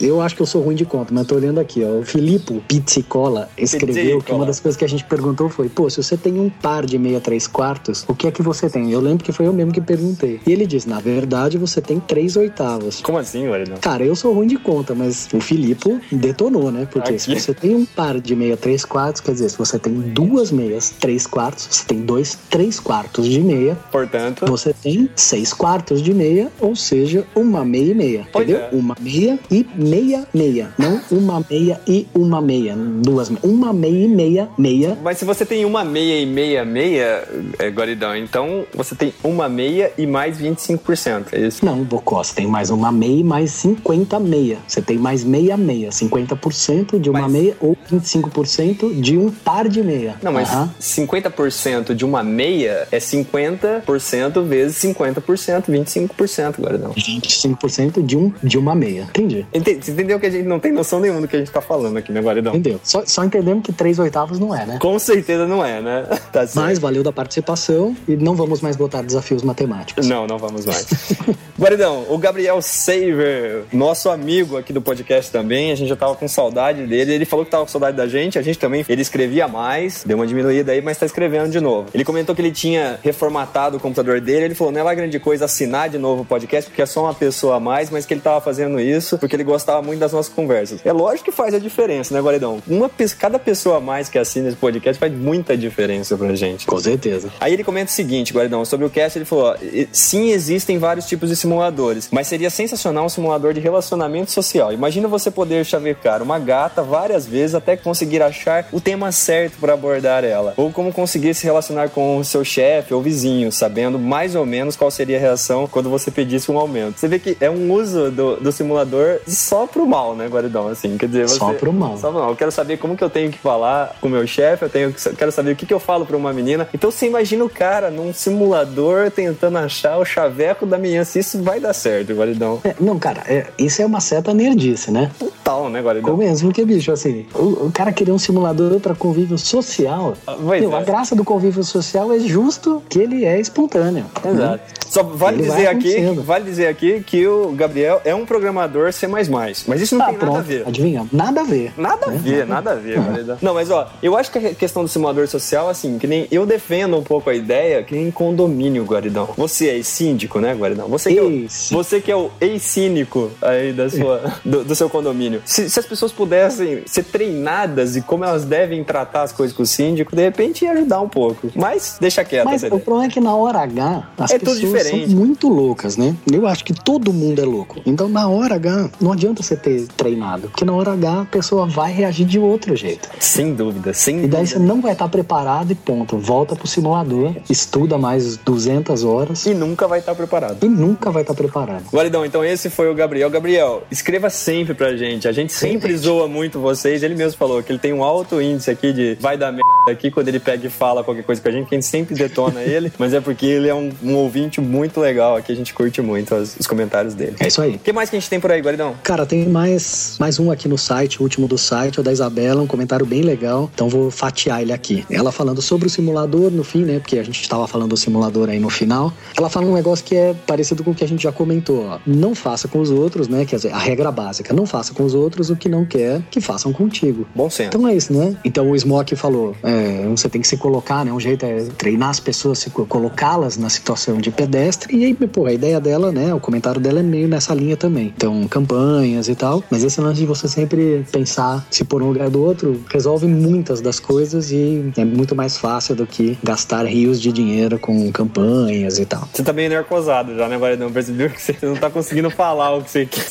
eu 0.00 0.22
acho 0.22 0.34
que 0.34 0.40
eu 0.40 0.46
sou 0.46 0.62
ruim 0.62 0.74
de 0.74 0.86
conta, 0.86 1.12
mas 1.12 1.26
tô 1.26 1.34
olhando 1.34 1.60
aqui, 1.60 1.84
ó. 1.84 1.98
O 2.00 2.02
Filipe 2.02 2.62
Pizzicola 2.66 3.50
escreveu 3.58 3.94
que 3.94 4.10
Pizzicola. 4.14 4.38
uma 4.38 4.46
das 4.46 4.60
coisas 4.60 4.78
que 4.78 4.84
a 4.84 4.88
gente 4.88 5.04
perguntou 5.04 5.50
foi, 5.50 5.68
pô, 5.68 5.90
se 5.90 6.02
você 6.02 6.16
tem 6.16 6.40
um 6.40 6.48
par 6.48 6.86
de 6.86 6.98
meia, 6.98 7.20
três 7.20 7.46
quartos, 7.46 8.04
o 8.08 8.14
que 8.14 8.26
é 8.26 8.30
que 8.30 8.42
você 8.42 8.70
tem? 8.70 8.90
Eu 8.90 9.00
lembro 9.00 9.22
que 9.22 9.32
foi 9.32 9.46
eu 9.46 9.52
mesmo 9.52 9.72
que 9.72 9.80
perguntei. 9.80 10.40
E 10.46 10.52
ele 10.52 10.66
diz, 10.66 10.86
na 10.86 11.00
verdade, 11.00 11.58
você 11.58 11.82
tem 11.82 12.00
três 12.00 12.36
oitavos. 12.36 13.00
Como 13.10 13.18
assim, 13.18 13.48
Guaridão? 13.48 13.76
Cara, 13.80 14.04
eu 14.04 14.14
sou 14.14 14.32
ruim 14.32 14.46
de 14.46 14.56
conta, 14.56 14.94
mas 14.94 15.28
o 15.34 15.40
Filipe 15.40 16.00
detonou, 16.12 16.70
né? 16.70 16.86
Porque 16.88 17.18
se 17.18 17.32
Aqui. 17.32 17.40
você 17.40 17.52
tem 17.52 17.74
um 17.74 17.84
par 17.84 18.20
de 18.20 18.36
meia 18.36 18.56
três 18.56 18.84
quartos, 18.84 19.20
quer 19.20 19.32
dizer, 19.32 19.48
se 19.50 19.58
você 19.58 19.80
tem 19.80 19.92
duas 19.92 20.52
meias 20.52 20.90
três 20.90 21.26
quartos, 21.26 21.66
você 21.68 21.84
tem 21.88 22.02
dois 22.02 22.38
três 22.48 22.78
quartos 22.78 23.26
de 23.26 23.40
meia, 23.40 23.76
Portanto, 23.90 24.46
você 24.46 24.72
tem 24.72 25.10
seis 25.16 25.52
quartos 25.52 26.00
de 26.00 26.14
meia, 26.14 26.52
ou 26.60 26.76
seja, 26.76 27.26
uma 27.34 27.64
meia 27.64 27.90
e 27.90 27.94
meia, 27.94 28.28
Pois 28.32 28.48
entendeu? 28.48 28.66
é. 28.66 28.70
Uma 28.76 28.96
meia 29.00 29.40
e 29.50 29.66
meia 29.74 30.24
meia, 30.32 30.72
não 30.78 31.00
uma 31.10 31.44
meia 31.50 31.80
e 31.88 32.06
uma 32.14 32.40
meia, 32.40 32.76
duas 32.76 33.28
meias, 33.28 33.42
uma 33.42 33.72
meia 33.72 34.04
e 34.04 34.08
meia 34.08 34.48
meia. 34.56 34.96
Mas 35.02 35.18
se 35.18 35.24
você 35.24 35.44
tem 35.44 35.64
uma 35.64 35.82
meia 35.84 36.22
e 36.22 36.26
meia 36.26 36.64
meia, 36.64 37.26
é, 37.58 37.68
Guaridão, 37.70 38.16
então 38.16 38.64
você 38.72 38.94
tem 38.94 39.12
uma 39.24 39.48
meia 39.48 39.92
e 39.98 40.06
mais 40.06 40.38
25%, 40.40 41.32
é 41.32 41.40
isso? 41.40 41.66
Não, 41.66 41.82
Bocó, 41.82 42.22
você 42.22 42.36
tem 42.36 42.46
mais 42.46 42.70
uma 42.70 42.92
meia 43.00 43.24
mais 43.24 43.50
50 43.52 44.18
meia. 44.20 44.58
Você 44.68 44.82
tem 44.82 44.98
mais 44.98 45.24
meia 45.24 45.56
meia, 45.56 45.90
50% 45.90 46.98
de 46.98 47.08
uma 47.10 47.22
Mas- 47.22 47.32
meia 47.32 47.56
ou 47.60 47.76
25% 47.90 49.00
de 49.00 49.16
um 49.16 49.30
par 49.30 49.68
de 49.68 49.82
meia. 49.82 50.16
Não, 50.22 50.32
mas 50.32 50.48
Aham. 50.50 50.70
50% 50.78 51.94
de 51.94 52.04
uma 52.04 52.22
meia 52.22 52.86
é 52.92 52.98
50% 53.00 54.42
vezes 54.42 54.76
50%, 54.76 55.70
25%, 55.70 56.60
Guaridão. 56.60 56.92
25% 56.92 58.02
de, 58.04 58.16
um, 58.16 58.32
de 58.42 58.58
uma 58.58 58.74
meia. 58.74 59.02
Entendi. 59.10 59.46
Ente- 59.52 59.80
Você 59.82 59.92
entendeu 59.92 60.20
que 60.20 60.26
a 60.26 60.30
gente 60.30 60.46
não 60.46 60.58
tem 60.60 60.72
noção 60.72 61.00
nenhuma 61.00 61.20
do 61.20 61.28
que 61.28 61.36
a 61.36 61.38
gente 61.38 61.50
tá 61.50 61.60
falando 61.60 61.96
aqui, 61.96 62.12
né, 62.12 62.20
Guaridão? 62.20 62.54
Entendeu? 62.54 62.80
Só, 62.84 63.02
só 63.06 63.24
entendemos 63.24 63.64
que 63.64 63.72
3 63.72 63.98
oitavos 63.98 64.38
não 64.38 64.54
é, 64.54 64.66
né? 64.66 64.78
Com 64.80 64.98
certeza 64.98 65.46
não 65.46 65.64
é, 65.64 65.80
né? 65.80 66.04
Tá 66.32 66.46
certo. 66.46 66.56
Mas 66.64 66.78
valeu 66.78 67.02
da 67.02 67.12
participação 67.12 67.96
e 68.06 68.16
não 68.16 68.34
vamos 68.36 68.60
mais 68.60 68.76
botar 68.76 69.02
desafios 69.02 69.42
matemáticos. 69.42 70.06
Não, 70.06 70.26
não 70.26 70.38
vamos 70.38 70.64
mais. 70.64 70.86
Guaridão, 71.58 72.04
o 72.08 72.16
Gabriel 72.18 72.60
Saver, 72.90 73.66
nosso 73.72 74.10
amigo 74.10 74.56
aqui 74.56 74.72
do 74.72 74.82
podcast 74.82 75.30
também, 75.30 75.70
a 75.70 75.76
gente 75.76 75.88
já 75.88 75.94
tava 75.94 76.16
com 76.16 76.26
saudade 76.26 76.88
dele. 76.88 77.14
Ele 77.14 77.24
falou 77.24 77.44
que 77.44 77.50
tava 77.50 77.64
com 77.64 77.70
saudade 77.70 77.96
da 77.96 78.08
gente, 78.08 78.36
a 78.36 78.42
gente 78.42 78.58
também. 78.58 78.84
Ele 78.88 79.00
escrevia 79.00 79.46
mais, 79.46 80.02
deu 80.04 80.16
uma 80.16 80.26
diminuída 80.26 80.72
aí, 80.72 80.82
mas 80.82 80.98
tá 80.98 81.06
escrevendo 81.06 81.52
de 81.52 81.60
novo. 81.60 81.88
Ele 81.94 82.04
comentou 82.04 82.34
que 82.34 82.42
ele 82.42 82.50
tinha 82.50 82.98
reformatado 83.00 83.76
o 83.76 83.80
computador 83.80 84.20
dele. 84.20 84.46
Ele 84.46 84.56
falou: 84.56 84.72
não 84.72 84.80
é 84.80 84.82
lá 84.82 84.92
grande 84.92 85.20
coisa 85.20 85.44
assinar 85.44 85.88
de 85.88 85.98
novo 85.98 86.22
o 86.22 86.24
podcast, 86.24 86.68
porque 86.68 86.82
é 86.82 86.86
só 86.86 87.04
uma 87.04 87.14
pessoa 87.14 87.56
a 87.56 87.60
mais, 87.60 87.90
mas 87.90 88.04
que 88.04 88.12
ele 88.12 88.20
tava 88.20 88.40
fazendo 88.40 88.80
isso 88.80 89.18
porque 89.18 89.36
ele 89.36 89.44
gostava 89.44 89.80
muito 89.82 90.00
das 90.00 90.12
nossas 90.12 90.32
conversas. 90.32 90.84
É 90.84 90.92
lógico 90.92 91.26
que 91.26 91.32
faz 91.32 91.54
a 91.54 91.60
diferença, 91.60 92.12
né, 92.12 92.20
Guaridão? 92.20 92.60
Uma, 92.66 92.90
cada 93.16 93.38
pessoa 93.38 93.76
a 93.76 93.80
mais 93.80 94.08
que 94.08 94.18
assina 94.18 94.48
esse 94.48 94.56
podcast 94.56 94.98
faz 94.98 95.12
muita 95.12 95.56
diferença 95.56 96.16
pra 96.16 96.34
gente. 96.34 96.66
Com 96.66 96.78
certeza. 96.80 97.30
Aí 97.38 97.52
ele 97.52 97.62
comenta 97.62 97.92
o 97.92 97.94
seguinte, 97.94 98.32
Guaridão, 98.32 98.64
sobre 98.64 98.84
o 98.84 98.90
cast, 98.90 99.16
ele 99.16 99.24
falou: 99.24 99.52
ó, 99.52 99.56
sim, 99.92 100.30
existem 100.30 100.76
vários 100.76 101.06
tipos 101.06 101.28
de 101.28 101.36
simuladores, 101.36 102.08
mas 102.10 102.26
seria 102.26 102.50
sensacional 102.50 102.79
funcionar 102.80 103.02
um 103.02 103.08
simulador 103.10 103.52
de 103.52 103.60
relacionamento 103.60 104.30
social. 104.32 104.72
Imagina 104.72 105.06
você 105.06 105.30
poder 105.30 105.64
chavecar 105.66 106.22
uma 106.22 106.38
gata 106.38 106.82
várias 106.82 107.26
vezes 107.26 107.54
até 107.54 107.76
conseguir 107.76 108.22
achar 108.22 108.66
o 108.72 108.80
tema 108.80 109.12
certo 109.12 109.58
para 109.60 109.74
abordar 109.74 110.24
ela. 110.24 110.54
Ou 110.56 110.72
como 110.72 110.90
conseguir 110.90 111.34
se 111.34 111.44
relacionar 111.44 111.90
com 111.90 112.16
o 112.16 112.24
seu 112.24 112.42
chefe 112.42 112.94
ou 112.94 113.02
vizinho, 113.02 113.52
sabendo 113.52 113.98
mais 113.98 114.34
ou 114.34 114.46
menos 114.46 114.76
qual 114.76 114.90
seria 114.90 115.18
a 115.18 115.20
reação 115.20 115.66
quando 115.66 115.90
você 115.90 116.10
pedisse 116.10 116.50
um 116.50 116.56
aumento. 116.58 116.98
Você 116.98 117.06
vê 117.06 117.18
que 117.18 117.36
é 117.38 117.50
um 117.50 117.70
uso 117.70 118.10
do, 118.10 118.36
do 118.36 118.50
simulador 118.50 119.18
só 119.26 119.66
pro 119.66 119.86
mal, 119.86 120.16
né, 120.16 120.26
Guaridão? 120.26 120.68
Assim, 120.68 120.96
quer 120.96 121.06
dizer, 121.06 121.28
você... 121.28 121.38
Só 121.38 121.52
pro 121.52 121.72
mal. 121.72 121.98
Só 121.98 122.10
pro 122.10 122.20
mal. 122.20 122.30
Eu 122.30 122.36
quero 122.36 122.50
saber 122.50 122.78
como 122.78 122.96
que 122.96 123.04
eu 123.04 123.10
tenho 123.10 123.30
que 123.30 123.38
falar 123.38 123.94
com 124.00 124.06
o 124.08 124.10
meu 124.10 124.26
chefe, 124.26 124.64
eu 124.64 124.70
tenho 124.70 124.90
que- 124.92 125.14
quero 125.16 125.30
saber 125.30 125.52
o 125.52 125.56
que, 125.56 125.66
que 125.66 125.74
eu 125.74 125.80
falo 125.80 126.06
pra 126.06 126.16
uma 126.16 126.32
menina. 126.32 126.66
Então 126.72 126.90
você 126.90 127.06
imagina 127.06 127.44
o 127.44 127.50
cara 127.50 127.90
num 127.90 128.14
simulador 128.14 129.10
tentando 129.10 129.58
achar 129.58 129.98
o 129.98 130.04
chaveco 130.04 130.64
da 130.64 130.78
menina. 130.78 131.04
Se 131.04 131.18
isso 131.18 131.42
vai 131.42 131.60
dar 131.60 131.74
certo, 131.74 132.14
Guaridão. 132.14 132.62
É, 132.70 132.74
não, 132.80 132.98
cara, 132.98 133.22
é, 133.26 133.46
isso 133.58 133.82
é 133.82 133.86
uma 133.86 134.00
certa 134.00 134.32
nerdice, 134.34 134.90
né? 134.90 135.10
Total, 135.18 135.68
né, 135.68 135.80
Guaridão? 135.80 136.16
Mesmo, 136.16 136.48
porque, 136.48 136.64
bicho, 136.64 136.92
assim, 136.92 137.26
o, 137.34 137.66
o 137.66 137.70
cara 137.72 137.92
queria 137.92 138.14
um 138.14 138.18
simulador 138.18 138.78
pra 138.80 138.94
convívio 138.94 139.36
social. 139.38 140.14
pois 140.24 140.60
Meu, 140.60 140.72
é. 140.72 140.78
A 140.78 140.82
graça 140.82 141.14
do 141.16 141.24
convívio 141.24 141.64
social 141.64 142.12
é 142.12 142.18
justo 142.20 142.82
que 142.88 142.98
ele 142.98 143.24
é 143.24 143.40
espontâneo. 143.40 144.04
né? 144.24 144.30
Exato. 144.30 144.80
Só 144.90 145.02
vale 145.04 145.38
Ele 145.42 145.48
vai 145.48 145.56
dizer 145.56 145.68
aqui, 145.68 146.20
vale 146.20 146.44
dizer 146.44 146.66
aqui 146.66 147.00
que 147.06 147.24
o 147.26 147.52
Gabriel 147.52 148.00
é 148.04 148.12
um 148.14 148.26
programador 148.26 148.92
C++. 148.92 149.06
Mas 149.06 149.80
isso 149.80 149.96
não 149.96 150.04
Ah, 150.04 150.08
tem 150.08 150.14
nada 150.18 150.26
a 150.26 150.30
pronto. 150.32 150.42
ver. 150.46 150.64
Adivinha? 150.66 151.06
Nada 151.12 151.40
a 151.42 151.44
ver. 151.44 151.72
Nada 151.76 152.06
a 152.06 152.10
ver, 152.10 152.46
nada 152.46 152.72
a 152.72 152.74
ver, 152.74 152.98
Guaridão. 152.98 153.38
Não, 153.40 153.54
mas 153.54 153.70
ó, 153.70 153.88
eu 154.02 154.16
acho 154.16 154.32
que 154.32 154.38
a 154.38 154.54
questão 154.54 154.82
do 154.82 154.88
simulador 154.88 155.28
social, 155.28 155.68
assim, 155.68 155.96
que 155.98 156.08
nem 156.08 156.26
eu 156.30 156.44
defendo 156.44 156.96
um 156.96 157.02
pouco 157.04 157.30
a 157.30 157.34
ideia, 157.34 157.82
que 157.84 157.94
nem 157.94 158.10
condomínio, 158.10 158.84
Guaridão. 158.84 159.28
Você 159.36 159.68
é 159.78 159.82
síndico, 159.82 160.40
né, 160.40 160.54
Guaridão? 160.54 160.88
Você 160.88 161.12
que 161.12 161.18
é 161.18 161.22
o, 161.22 161.46
você 161.70 162.00
que 162.00 162.10
é 162.10 162.16
o 162.16 162.30
ex-cínico 162.60 163.30
aí 163.42 163.72
da 163.72 163.88
sua, 163.88 164.34
do, 164.44 164.64
do 164.64 164.74
seu 164.74 164.88
condomínio. 164.88 165.42
Se, 165.44 165.68
se 165.68 165.80
as 165.80 165.86
pessoas 165.86 166.12
pudessem 166.12 166.82
ser 166.86 167.04
treinadas 167.04 167.96
e 167.96 168.02
como 168.02 168.24
elas 168.24 168.44
devem 168.44 168.84
tratar 168.84 169.22
as 169.22 169.32
coisas 169.32 169.56
com 169.56 169.62
o 169.62 169.66
síndico, 169.66 170.14
de 170.14 170.22
repente 170.22 170.64
ia 170.64 170.72
ajudar 170.72 171.00
um 171.00 171.08
pouco. 171.08 171.48
Mas 171.56 171.96
deixa 172.00 172.22
quieto. 172.24 172.44
Mas 172.44 172.62
o 172.62 172.78
problema 172.78 173.04
é 173.04 173.08
que 173.08 173.20
na 173.20 173.34
hora 173.34 173.60
H, 173.60 174.08
as 174.18 174.30
É 174.32 174.38
pessoas 174.38 174.86
são 174.86 174.98
muito 175.08 175.48
loucas, 175.48 175.96
né? 175.96 176.14
Eu 176.30 176.46
acho 176.46 176.64
que 176.64 176.72
todo 176.74 177.12
mundo 177.12 177.40
é 177.40 177.44
louco. 177.44 177.80
Então, 177.86 178.08
na 178.08 178.28
hora 178.28 178.54
H, 178.56 178.90
não 179.00 179.12
adianta 179.12 179.42
você 179.42 179.56
ter 179.56 179.86
treinado. 179.96 180.48
Porque 180.48 180.64
na 180.64 180.72
hora 180.74 180.92
H, 180.92 181.22
a 181.22 181.24
pessoa 181.24 181.66
vai 181.66 181.92
reagir 181.92 182.26
de 182.26 182.38
outro 182.38 182.76
jeito. 182.76 183.08
Sem 183.18 183.54
dúvida, 183.54 183.92
sem 183.94 184.18
E 184.18 184.20
daí 184.28 184.42
dúvida. 184.42 184.46
você 184.46 184.58
não 184.58 184.80
vai 184.80 184.92
estar 184.92 185.08
preparado 185.08 185.70
e 185.72 185.74
ponto. 185.74 186.18
Volta 186.18 186.54
pro 186.54 186.66
simulador, 186.66 187.34
estuda 187.48 187.96
mais 187.98 188.36
200 188.36 189.04
horas 189.04 189.46
E 189.46 189.54
nunca 189.54 189.86
vai 189.88 190.00
estar 190.00 190.14
preparado. 190.14 190.64
e 190.64 190.68
nunca 190.68 191.10
vai 191.10 191.22
estar 191.22 191.34
preparado. 191.34 191.84
Guaridão, 191.92 192.24
então 192.24 192.44
esse 192.52 192.70
foi 192.70 192.90
o 192.90 192.94
Gabriel. 192.94 193.30
Gabriel, 193.30 193.82
escreva 193.90 194.30
sempre 194.30 194.74
pra 194.74 194.96
gente. 194.96 195.28
A 195.28 195.32
gente 195.32 195.52
sempre 195.52 195.96
zoa 195.96 196.26
muito 196.28 196.60
vocês. 196.60 197.02
Ele 197.02 197.14
mesmo 197.14 197.38
falou 197.38 197.62
que 197.62 197.72
ele 197.72 197.78
tem 197.78 197.92
um 197.92 198.02
alto 198.02 198.40
índice 198.40 198.70
aqui 198.70 198.92
de 198.92 199.16
vai 199.20 199.36
dar 199.36 199.52
merda 199.52 199.90
aqui 199.90 200.10
quando 200.10 200.28
ele 200.28 200.40
pega 200.40 200.66
e 200.66 200.70
fala 200.70 201.04
qualquer 201.04 201.22
coisa 201.22 201.40
com 201.40 201.48
a 201.48 201.52
gente, 201.52 201.68
que 201.68 201.74
a 201.74 201.78
gente 201.78 201.86
sempre 201.86 202.14
detona 202.14 202.62
ele. 202.62 202.92
Mas 202.98 203.14
é 203.14 203.20
porque 203.20 203.46
ele 203.46 203.68
é 203.68 203.74
um, 203.74 203.90
um 204.02 204.14
ouvinte 204.16 204.60
muito 204.60 205.00
legal 205.00 205.36
aqui. 205.36 205.52
A 205.52 205.56
gente 205.56 205.72
curte 205.72 206.00
muito 206.02 206.34
os, 206.34 206.56
os 206.56 206.66
comentários 206.66 207.14
dele. 207.14 207.36
É 207.40 207.48
isso 207.48 207.60
aí. 207.60 207.76
O 207.76 207.78
que 207.78 207.92
mais 207.92 208.10
que 208.10 208.16
a 208.16 208.20
gente 208.20 208.28
tem 208.28 208.40
por 208.40 208.50
aí, 208.50 208.60
Guaridão? 208.60 208.94
Cara, 209.02 209.24
tem 209.24 209.48
mais, 209.48 210.16
mais 210.18 210.38
um 210.38 210.50
aqui 210.50 210.68
no 210.68 210.78
site, 210.78 211.20
o 211.20 211.22
último 211.22 211.46
do 211.46 211.58
site, 211.58 212.00
o 212.00 212.02
da 212.02 212.12
Isabela, 212.12 212.62
um 212.62 212.66
comentário 212.66 213.06
bem 213.06 213.22
legal. 213.22 213.70
Então 213.74 213.88
vou 213.88 214.10
fatiar 214.10 214.62
ele 214.62 214.72
aqui. 214.72 215.04
Ela 215.10 215.32
falando 215.32 215.62
sobre 215.62 215.86
o 215.86 215.90
simulador 215.90 216.50
no 216.50 216.64
fim, 216.64 216.84
né? 216.84 216.98
Porque 216.98 217.18
a 217.18 217.22
gente 217.22 217.40
estava 217.40 217.66
falando 217.66 217.90
do 217.90 217.96
simulador 217.96 218.48
aí 218.48 218.58
no 218.58 218.70
final. 218.70 219.12
Ela 219.36 219.48
fala 219.48 219.66
um 219.66 219.74
negócio 219.74 220.04
que 220.04 220.14
é 220.14 220.34
parecido 220.46 220.82
com 220.82 220.90
o 220.90 220.94
que 220.94 221.04
a 221.04 221.08
gente 221.08 221.22
já 221.22 221.32
comentou. 221.32 221.86
Ó. 221.86 221.98
Não 222.06 222.29
faça 222.34 222.68
com 222.68 222.80
os 222.80 222.90
outros, 222.90 223.28
né? 223.28 223.44
Quer 223.44 223.56
dizer, 223.56 223.72
a 223.72 223.78
regra 223.78 224.10
básica. 224.10 224.52
Não 224.52 224.66
faça 224.66 224.94
com 224.94 225.04
os 225.04 225.14
outros 225.14 225.50
o 225.50 225.56
que 225.56 225.68
não 225.68 225.84
quer 225.84 226.22
que 226.30 226.40
façam 226.40 226.72
contigo. 226.72 227.26
Bom 227.34 227.48
senso. 227.50 227.68
Então 227.68 227.86
é 227.86 227.94
isso, 227.94 228.12
né? 228.12 228.36
Então 228.44 228.70
o 228.70 228.78
Smoke 228.78 229.16
falou, 229.16 229.54
é, 229.62 230.06
você 230.08 230.28
tem 230.28 230.40
que 230.40 230.48
se 230.48 230.56
colocar, 230.56 231.04
né? 231.04 231.12
Um 231.12 231.20
jeito 231.20 231.44
é 231.44 231.64
treinar 231.76 232.10
as 232.10 232.20
pessoas, 232.20 232.66
colocá-las 232.88 233.56
na 233.56 233.68
situação 233.68 234.18
de 234.18 234.30
pedestre. 234.30 234.96
E 234.96 235.04
aí, 235.04 235.14
pô, 235.14 235.46
a 235.46 235.52
ideia 235.52 235.80
dela, 235.80 236.12
né? 236.12 236.34
O 236.34 236.40
comentário 236.40 236.80
dela 236.80 237.00
é 237.00 237.02
meio 237.02 237.28
nessa 237.28 237.54
linha 237.54 237.76
também. 237.76 238.12
Então, 238.16 238.46
campanhas 238.48 239.28
e 239.28 239.34
tal. 239.34 239.62
Mas 239.70 239.84
esse 239.84 240.00
lance 240.00 240.20
de 240.20 240.26
você 240.26 240.48
sempre 240.48 241.04
pensar 241.10 241.66
se 241.70 241.84
por 241.84 242.02
um 242.02 242.08
lugar 242.08 242.30
do 242.30 242.42
outro 242.42 242.80
resolve 242.90 243.26
muitas 243.26 243.80
das 243.80 243.98
coisas 243.98 244.50
e 244.50 244.92
é 244.96 245.04
muito 245.04 245.34
mais 245.34 245.56
fácil 245.56 245.94
do 245.94 246.06
que 246.06 246.38
gastar 246.42 246.84
rios 246.86 247.20
de 247.20 247.32
dinheiro 247.32 247.78
com 247.78 248.10
campanhas 248.12 248.98
e 248.98 249.06
tal. 249.06 249.28
Você 249.32 249.42
tá 249.42 249.52
meio 249.52 249.68
nercosado 249.68 250.36
já, 250.36 250.48
né, 250.48 250.56
Guaridão? 250.56 250.90
Percebeu 250.90 251.30
que 251.30 251.40
você 251.40 251.56
não 251.62 251.76
tá 251.76 251.90
conseguindo 251.90 252.19
falar 252.28 252.72
o 252.72 252.82
que 252.82 252.90
você 252.90 253.06
quer. 253.06 253.22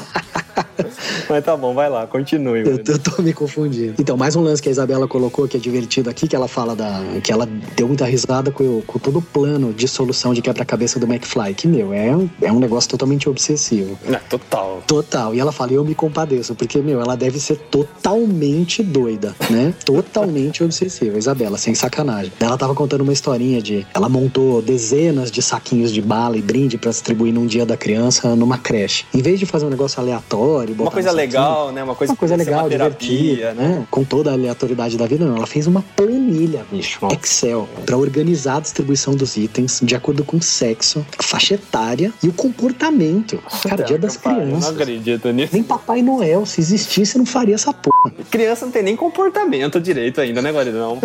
Mas 1.28 1.44
tá 1.44 1.56
bom, 1.56 1.74
vai 1.74 1.88
lá, 1.88 2.06
continue. 2.06 2.60
Eu, 2.60 2.80
eu 2.86 2.98
tô 2.98 3.22
me 3.22 3.32
confundindo. 3.32 3.94
Então, 3.98 4.16
mais 4.16 4.36
um 4.36 4.42
lance 4.42 4.60
que 4.62 4.68
a 4.68 4.72
Isabela 4.72 5.06
colocou 5.08 5.46
que 5.48 5.56
é 5.56 5.60
divertido 5.60 6.08
aqui, 6.10 6.26
que 6.28 6.36
ela 6.36 6.48
fala 6.48 6.74
da. 6.76 7.00
que 7.22 7.32
ela 7.32 7.48
deu 7.76 7.86
muita 7.88 8.04
risada 8.04 8.50
com, 8.50 8.80
com 8.82 8.98
todo 8.98 9.18
o 9.18 9.22
plano 9.22 9.72
de 9.72 9.86
solução 9.88 10.32
de 10.34 10.42
quebra-cabeça 10.42 10.98
do 10.98 11.06
McFly. 11.06 11.54
Que, 11.54 11.66
meu, 11.68 11.92
é, 11.92 12.14
um- 12.16 12.28
é 12.40 12.52
um 12.52 12.58
negócio 12.58 12.88
totalmente 12.90 13.28
obsessivo. 13.28 13.98
Não, 14.06 14.18
total. 14.28 14.82
Total. 14.86 15.34
E 15.34 15.40
ela 15.40 15.52
fala, 15.52 15.72
eu 15.72 15.84
me 15.84 15.94
compadeço, 15.94 16.54
porque, 16.54 16.78
meu, 16.80 17.00
ela 17.00 17.16
deve 17.16 17.38
ser 17.40 17.56
totalmente 17.56 18.82
doida, 18.82 19.34
né? 19.50 19.72
Totalmente 19.84 20.62
obsessiva. 20.64 21.18
Isabela, 21.18 21.56
sem 21.58 21.74
sacanagem. 21.74 22.32
Ela 22.40 22.56
tava 22.56 22.74
contando 22.74 23.02
uma 23.02 23.12
historinha 23.12 23.60
de. 23.60 23.86
Ela 23.94 24.08
montou 24.08 24.60
dezenas 24.62 25.30
de 25.30 25.42
saquinhos 25.42 25.92
de 25.92 26.00
bala 26.00 26.36
e 26.36 26.42
brinde 26.42 26.76
pra 26.78 26.90
distribuir 26.90 27.32
num 27.32 27.46
dia 27.46 27.64
da 27.66 27.76
criança 27.76 28.34
numa 28.36 28.58
creche. 28.58 29.04
Em 29.14 29.20
vez 29.22 29.38
de 29.38 29.46
fazer 29.46 29.66
um 29.66 29.70
negócio 29.70 30.00
aleatório, 30.00 30.74
botar 30.74 30.91
coisa 30.92 31.10
legal, 31.10 31.72
né? 31.72 31.82
Uma 31.82 31.94
coisa, 31.94 32.12
uma 32.12 32.16
coisa 32.16 32.36
legal, 32.36 32.68
divertida, 32.68 33.54
né? 33.54 33.86
Com 33.90 34.04
toda 34.04 34.30
a 34.30 34.34
aleatoriedade 34.34 34.96
da 34.96 35.06
vida, 35.06 35.24
não. 35.24 35.36
Ela 35.36 35.46
fez 35.46 35.66
uma 35.66 35.82
planilha, 35.96 36.64
bicho, 36.70 37.00
Excel, 37.12 37.68
pra 37.84 37.96
organizar 37.96 38.56
a 38.56 38.60
distribuição 38.60 39.14
dos 39.14 39.36
itens 39.36 39.80
de 39.82 39.94
acordo 39.94 40.24
com 40.24 40.36
o 40.36 40.42
sexo, 40.42 41.04
a 41.18 41.22
faixa 41.22 41.54
etária 41.54 42.12
e 42.22 42.28
o 42.28 42.32
comportamento. 42.32 43.38
Cara, 43.68 43.84
dia 43.84 43.98
das 43.98 44.16
Pai, 44.16 44.34
eu 44.34 44.38
Não 44.38 44.46
crianças. 44.46 44.70
acredito 44.70 45.32
nisso. 45.32 45.52
Nem 45.52 45.62
Papai 45.62 46.02
Noel, 46.02 46.46
se 46.46 46.60
existisse, 46.60 47.18
não 47.18 47.26
faria 47.26 47.54
essa 47.54 47.72
porra. 47.72 48.12
Criança 48.30 48.64
não 48.64 48.72
tem 48.72 48.82
nem 48.82 48.96
comportamento 48.96 49.80
direito 49.80 50.20
ainda, 50.20 50.40
né, 50.42 50.52
Guaridão? 50.52 50.98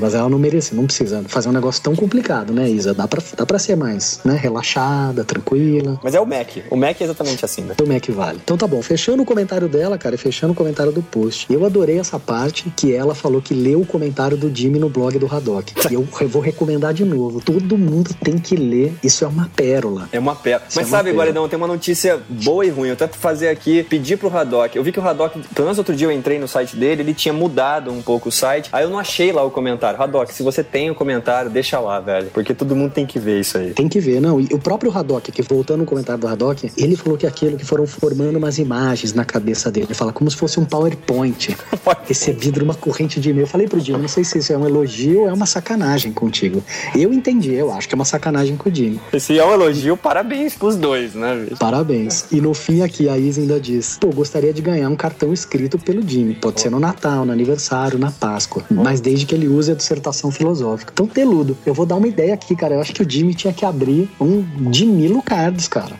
Mas 0.00 0.14
ela 0.14 0.28
não 0.28 0.38
merecia, 0.38 0.76
não 0.76 0.86
precisa 0.86 1.24
fazer 1.26 1.48
um 1.48 1.52
negócio 1.52 1.82
tão 1.82 1.94
complicado, 1.96 2.52
né, 2.52 2.68
Isa? 2.70 2.94
Dá 2.94 3.08
pra, 3.08 3.20
dá 3.36 3.44
pra 3.44 3.58
ser 3.58 3.76
mais, 3.76 4.20
né, 4.24 4.36
relaxada, 4.40 5.24
tranquila. 5.24 5.98
Mas 6.02 6.14
é 6.14 6.20
o 6.20 6.26
Mac. 6.26 6.48
O 6.70 6.76
Mac 6.76 7.00
é 7.00 7.04
exatamente 7.04 7.44
assim, 7.44 7.62
né? 7.62 7.74
É 7.92 8.00
que 8.00 8.12
vale? 8.12 8.40
Então 8.42 8.56
tá 8.62 8.66
bom, 8.68 8.80
fechando 8.80 9.24
o 9.24 9.26
comentário 9.26 9.68
dela, 9.68 9.98
cara, 9.98 10.14
e 10.14 10.18
fechando 10.18 10.52
o 10.52 10.56
comentário 10.56 10.92
do 10.92 11.02
post. 11.02 11.52
Eu 11.52 11.66
adorei 11.66 11.98
essa 11.98 12.16
parte 12.16 12.72
que 12.76 12.94
ela 12.94 13.12
falou 13.12 13.42
que 13.42 13.52
leu 13.52 13.80
o 13.80 13.86
comentário 13.86 14.36
do 14.36 14.54
Jimmy 14.54 14.78
no 14.78 14.88
blog 14.88 15.18
do 15.18 15.26
Haddock. 15.26 15.72
E 15.92 15.94
eu 15.94 16.06
vou 16.28 16.40
recomendar 16.40 16.94
de 16.94 17.04
novo. 17.04 17.40
Todo 17.40 17.76
mundo 17.76 18.14
tem 18.22 18.38
que 18.38 18.56
ler. 18.56 18.94
Isso 19.02 19.24
é 19.24 19.28
uma 19.28 19.50
pérola. 19.54 20.08
É 20.10 20.18
uma 20.18 20.34
pérola. 20.34 20.64
Isso 20.66 20.78
Mas 20.78 20.86
é 20.86 20.88
uma 20.88 20.96
sabe, 20.96 21.08
pérola. 21.10 21.24
Guaridão, 21.24 21.48
tem 21.48 21.56
uma 21.56 21.66
notícia 21.66 22.18
boa 22.30 22.64
e 22.64 22.70
ruim. 22.70 22.88
Eu 22.88 22.96
tento 22.96 23.16
fazer 23.16 23.48
aqui, 23.48 23.82
pedir 23.82 24.16
pro 24.16 24.34
Haddock. 24.34 24.74
Eu 24.74 24.82
vi 24.82 24.90
que 24.90 24.98
o 24.98 25.06
Haddock, 25.06 25.38
pelo 25.54 25.66
menos 25.66 25.76
outro 25.76 25.94
dia 25.94 26.06
eu 26.06 26.12
entrei 26.12 26.38
no 26.38 26.48
site 26.48 26.76
dele, 26.76 27.02
ele 27.02 27.12
tinha 27.12 27.34
mudado 27.34 27.90
um 27.90 28.00
pouco 28.00 28.30
o 28.30 28.32
site. 28.32 28.70
Aí 28.72 28.84
eu 28.84 28.90
não 28.90 28.98
achei 28.98 29.32
lá 29.32 29.42
o 29.42 29.50
comentário. 29.50 30.00
Haddock, 30.00 30.32
se 30.32 30.42
você 30.42 30.62
tem 30.62 30.90
o 30.90 30.94
comentário, 30.94 31.50
deixa 31.50 31.78
lá, 31.78 32.00
velho. 32.00 32.30
Porque 32.32 32.54
todo 32.54 32.74
mundo 32.74 32.92
tem 32.92 33.04
que 33.04 33.18
ver 33.18 33.40
isso 33.40 33.58
aí. 33.58 33.72
Tem 33.74 33.88
que 33.88 34.00
ver, 34.00 34.20
não. 34.20 34.40
E 34.40 34.46
o 34.52 34.58
próprio 34.58 34.96
Haddock, 34.96 35.30
aqui, 35.30 35.42
voltando 35.42 35.80
no 35.80 35.86
comentário 35.86 36.20
do 36.20 36.28
Haddock, 36.28 36.72
ele 36.78 36.96
falou 36.96 37.18
que 37.18 37.26
aquilo 37.26 37.58
que 37.58 37.66
foram 37.66 37.86
formando 37.86 38.40
umas 38.52 38.58
imagens 38.58 39.14
na 39.14 39.24
cabeça 39.24 39.70
dele. 39.70 39.86
Ele 39.86 39.94
fala 39.94 40.12
como 40.12 40.30
se 40.30 40.36
fosse 40.36 40.60
um 40.60 40.64
PowerPoint 40.64 41.56
recebido 42.06 42.60
numa 42.60 42.74
corrente 42.74 43.20
de 43.20 43.30
e-mail. 43.30 43.44
Eu 43.44 43.48
falei 43.48 43.66
pro 43.66 43.80
Jimmy, 43.80 44.02
não 44.02 44.08
sei 44.08 44.24
se 44.24 44.38
isso 44.38 44.52
é 44.52 44.58
um 44.58 44.66
elogio 44.66 45.22
ou 45.22 45.28
é 45.28 45.32
uma 45.32 45.46
sacanagem 45.46 46.12
contigo. 46.12 46.62
Eu 46.94 47.12
entendi, 47.12 47.54
eu 47.54 47.72
acho 47.72 47.88
que 47.88 47.94
é 47.94 47.96
uma 47.96 48.04
sacanagem 48.04 48.56
com 48.56 48.68
o 48.68 48.74
Jimmy. 48.74 49.00
Esse 49.12 49.38
é 49.38 49.44
um 49.44 49.52
elogio, 49.52 49.96
parabéns 49.96 50.54
pros 50.54 50.76
dois, 50.76 51.14
né, 51.14 51.36
bicho? 51.44 51.56
Parabéns. 51.56 52.26
E 52.30 52.40
no 52.40 52.52
fim 52.52 52.82
aqui, 52.82 53.08
a 53.08 53.16
Isa 53.16 53.40
ainda 53.40 53.58
diz: 53.58 53.96
Pô, 54.00 54.08
gostaria 54.08 54.52
de 54.52 54.60
ganhar 54.60 54.88
um 54.88 54.96
cartão 54.96 55.32
escrito 55.32 55.78
pelo 55.78 56.06
Jimmy. 56.06 56.34
Pode 56.34 56.60
ser 56.60 56.70
no 56.70 56.78
Natal, 56.78 57.24
no 57.24 57.32
aniversário, 57.32 57.98
na 57.98 58.10
Páscoa. 58.10 58.64
Mas 58.70 59.00
desde 59.00 59.26
que 59.26 59.34
ele 59.34 59.48
use 59.48 59.70
a 59.70 59.74
dissertação 59.74 60.30
filosófica. 60.30 60.92
Então, 60.92 61.06
teludo, 61.06 61.56
eu 61.64 61.72
vou 61.72 61.86
dar 61.86 61.96
uma 61.96 62.08
ideia 62.08 62.34
aqui, 62.34 62.54
cara. 62.54 62.74
Eu 62.74 62.80
acho 62.80 62.92
que 62.92 63.02
o 63.02 63.08
Jimmy 63.08 63.34
tinha 63.34 63.52
que 63.52 63.64
abrir 63.64 64.10
um 64.20 64.42
Dimilo 64.70 65.22
Cards, 65.22 65.68
cara. 65.68 65.96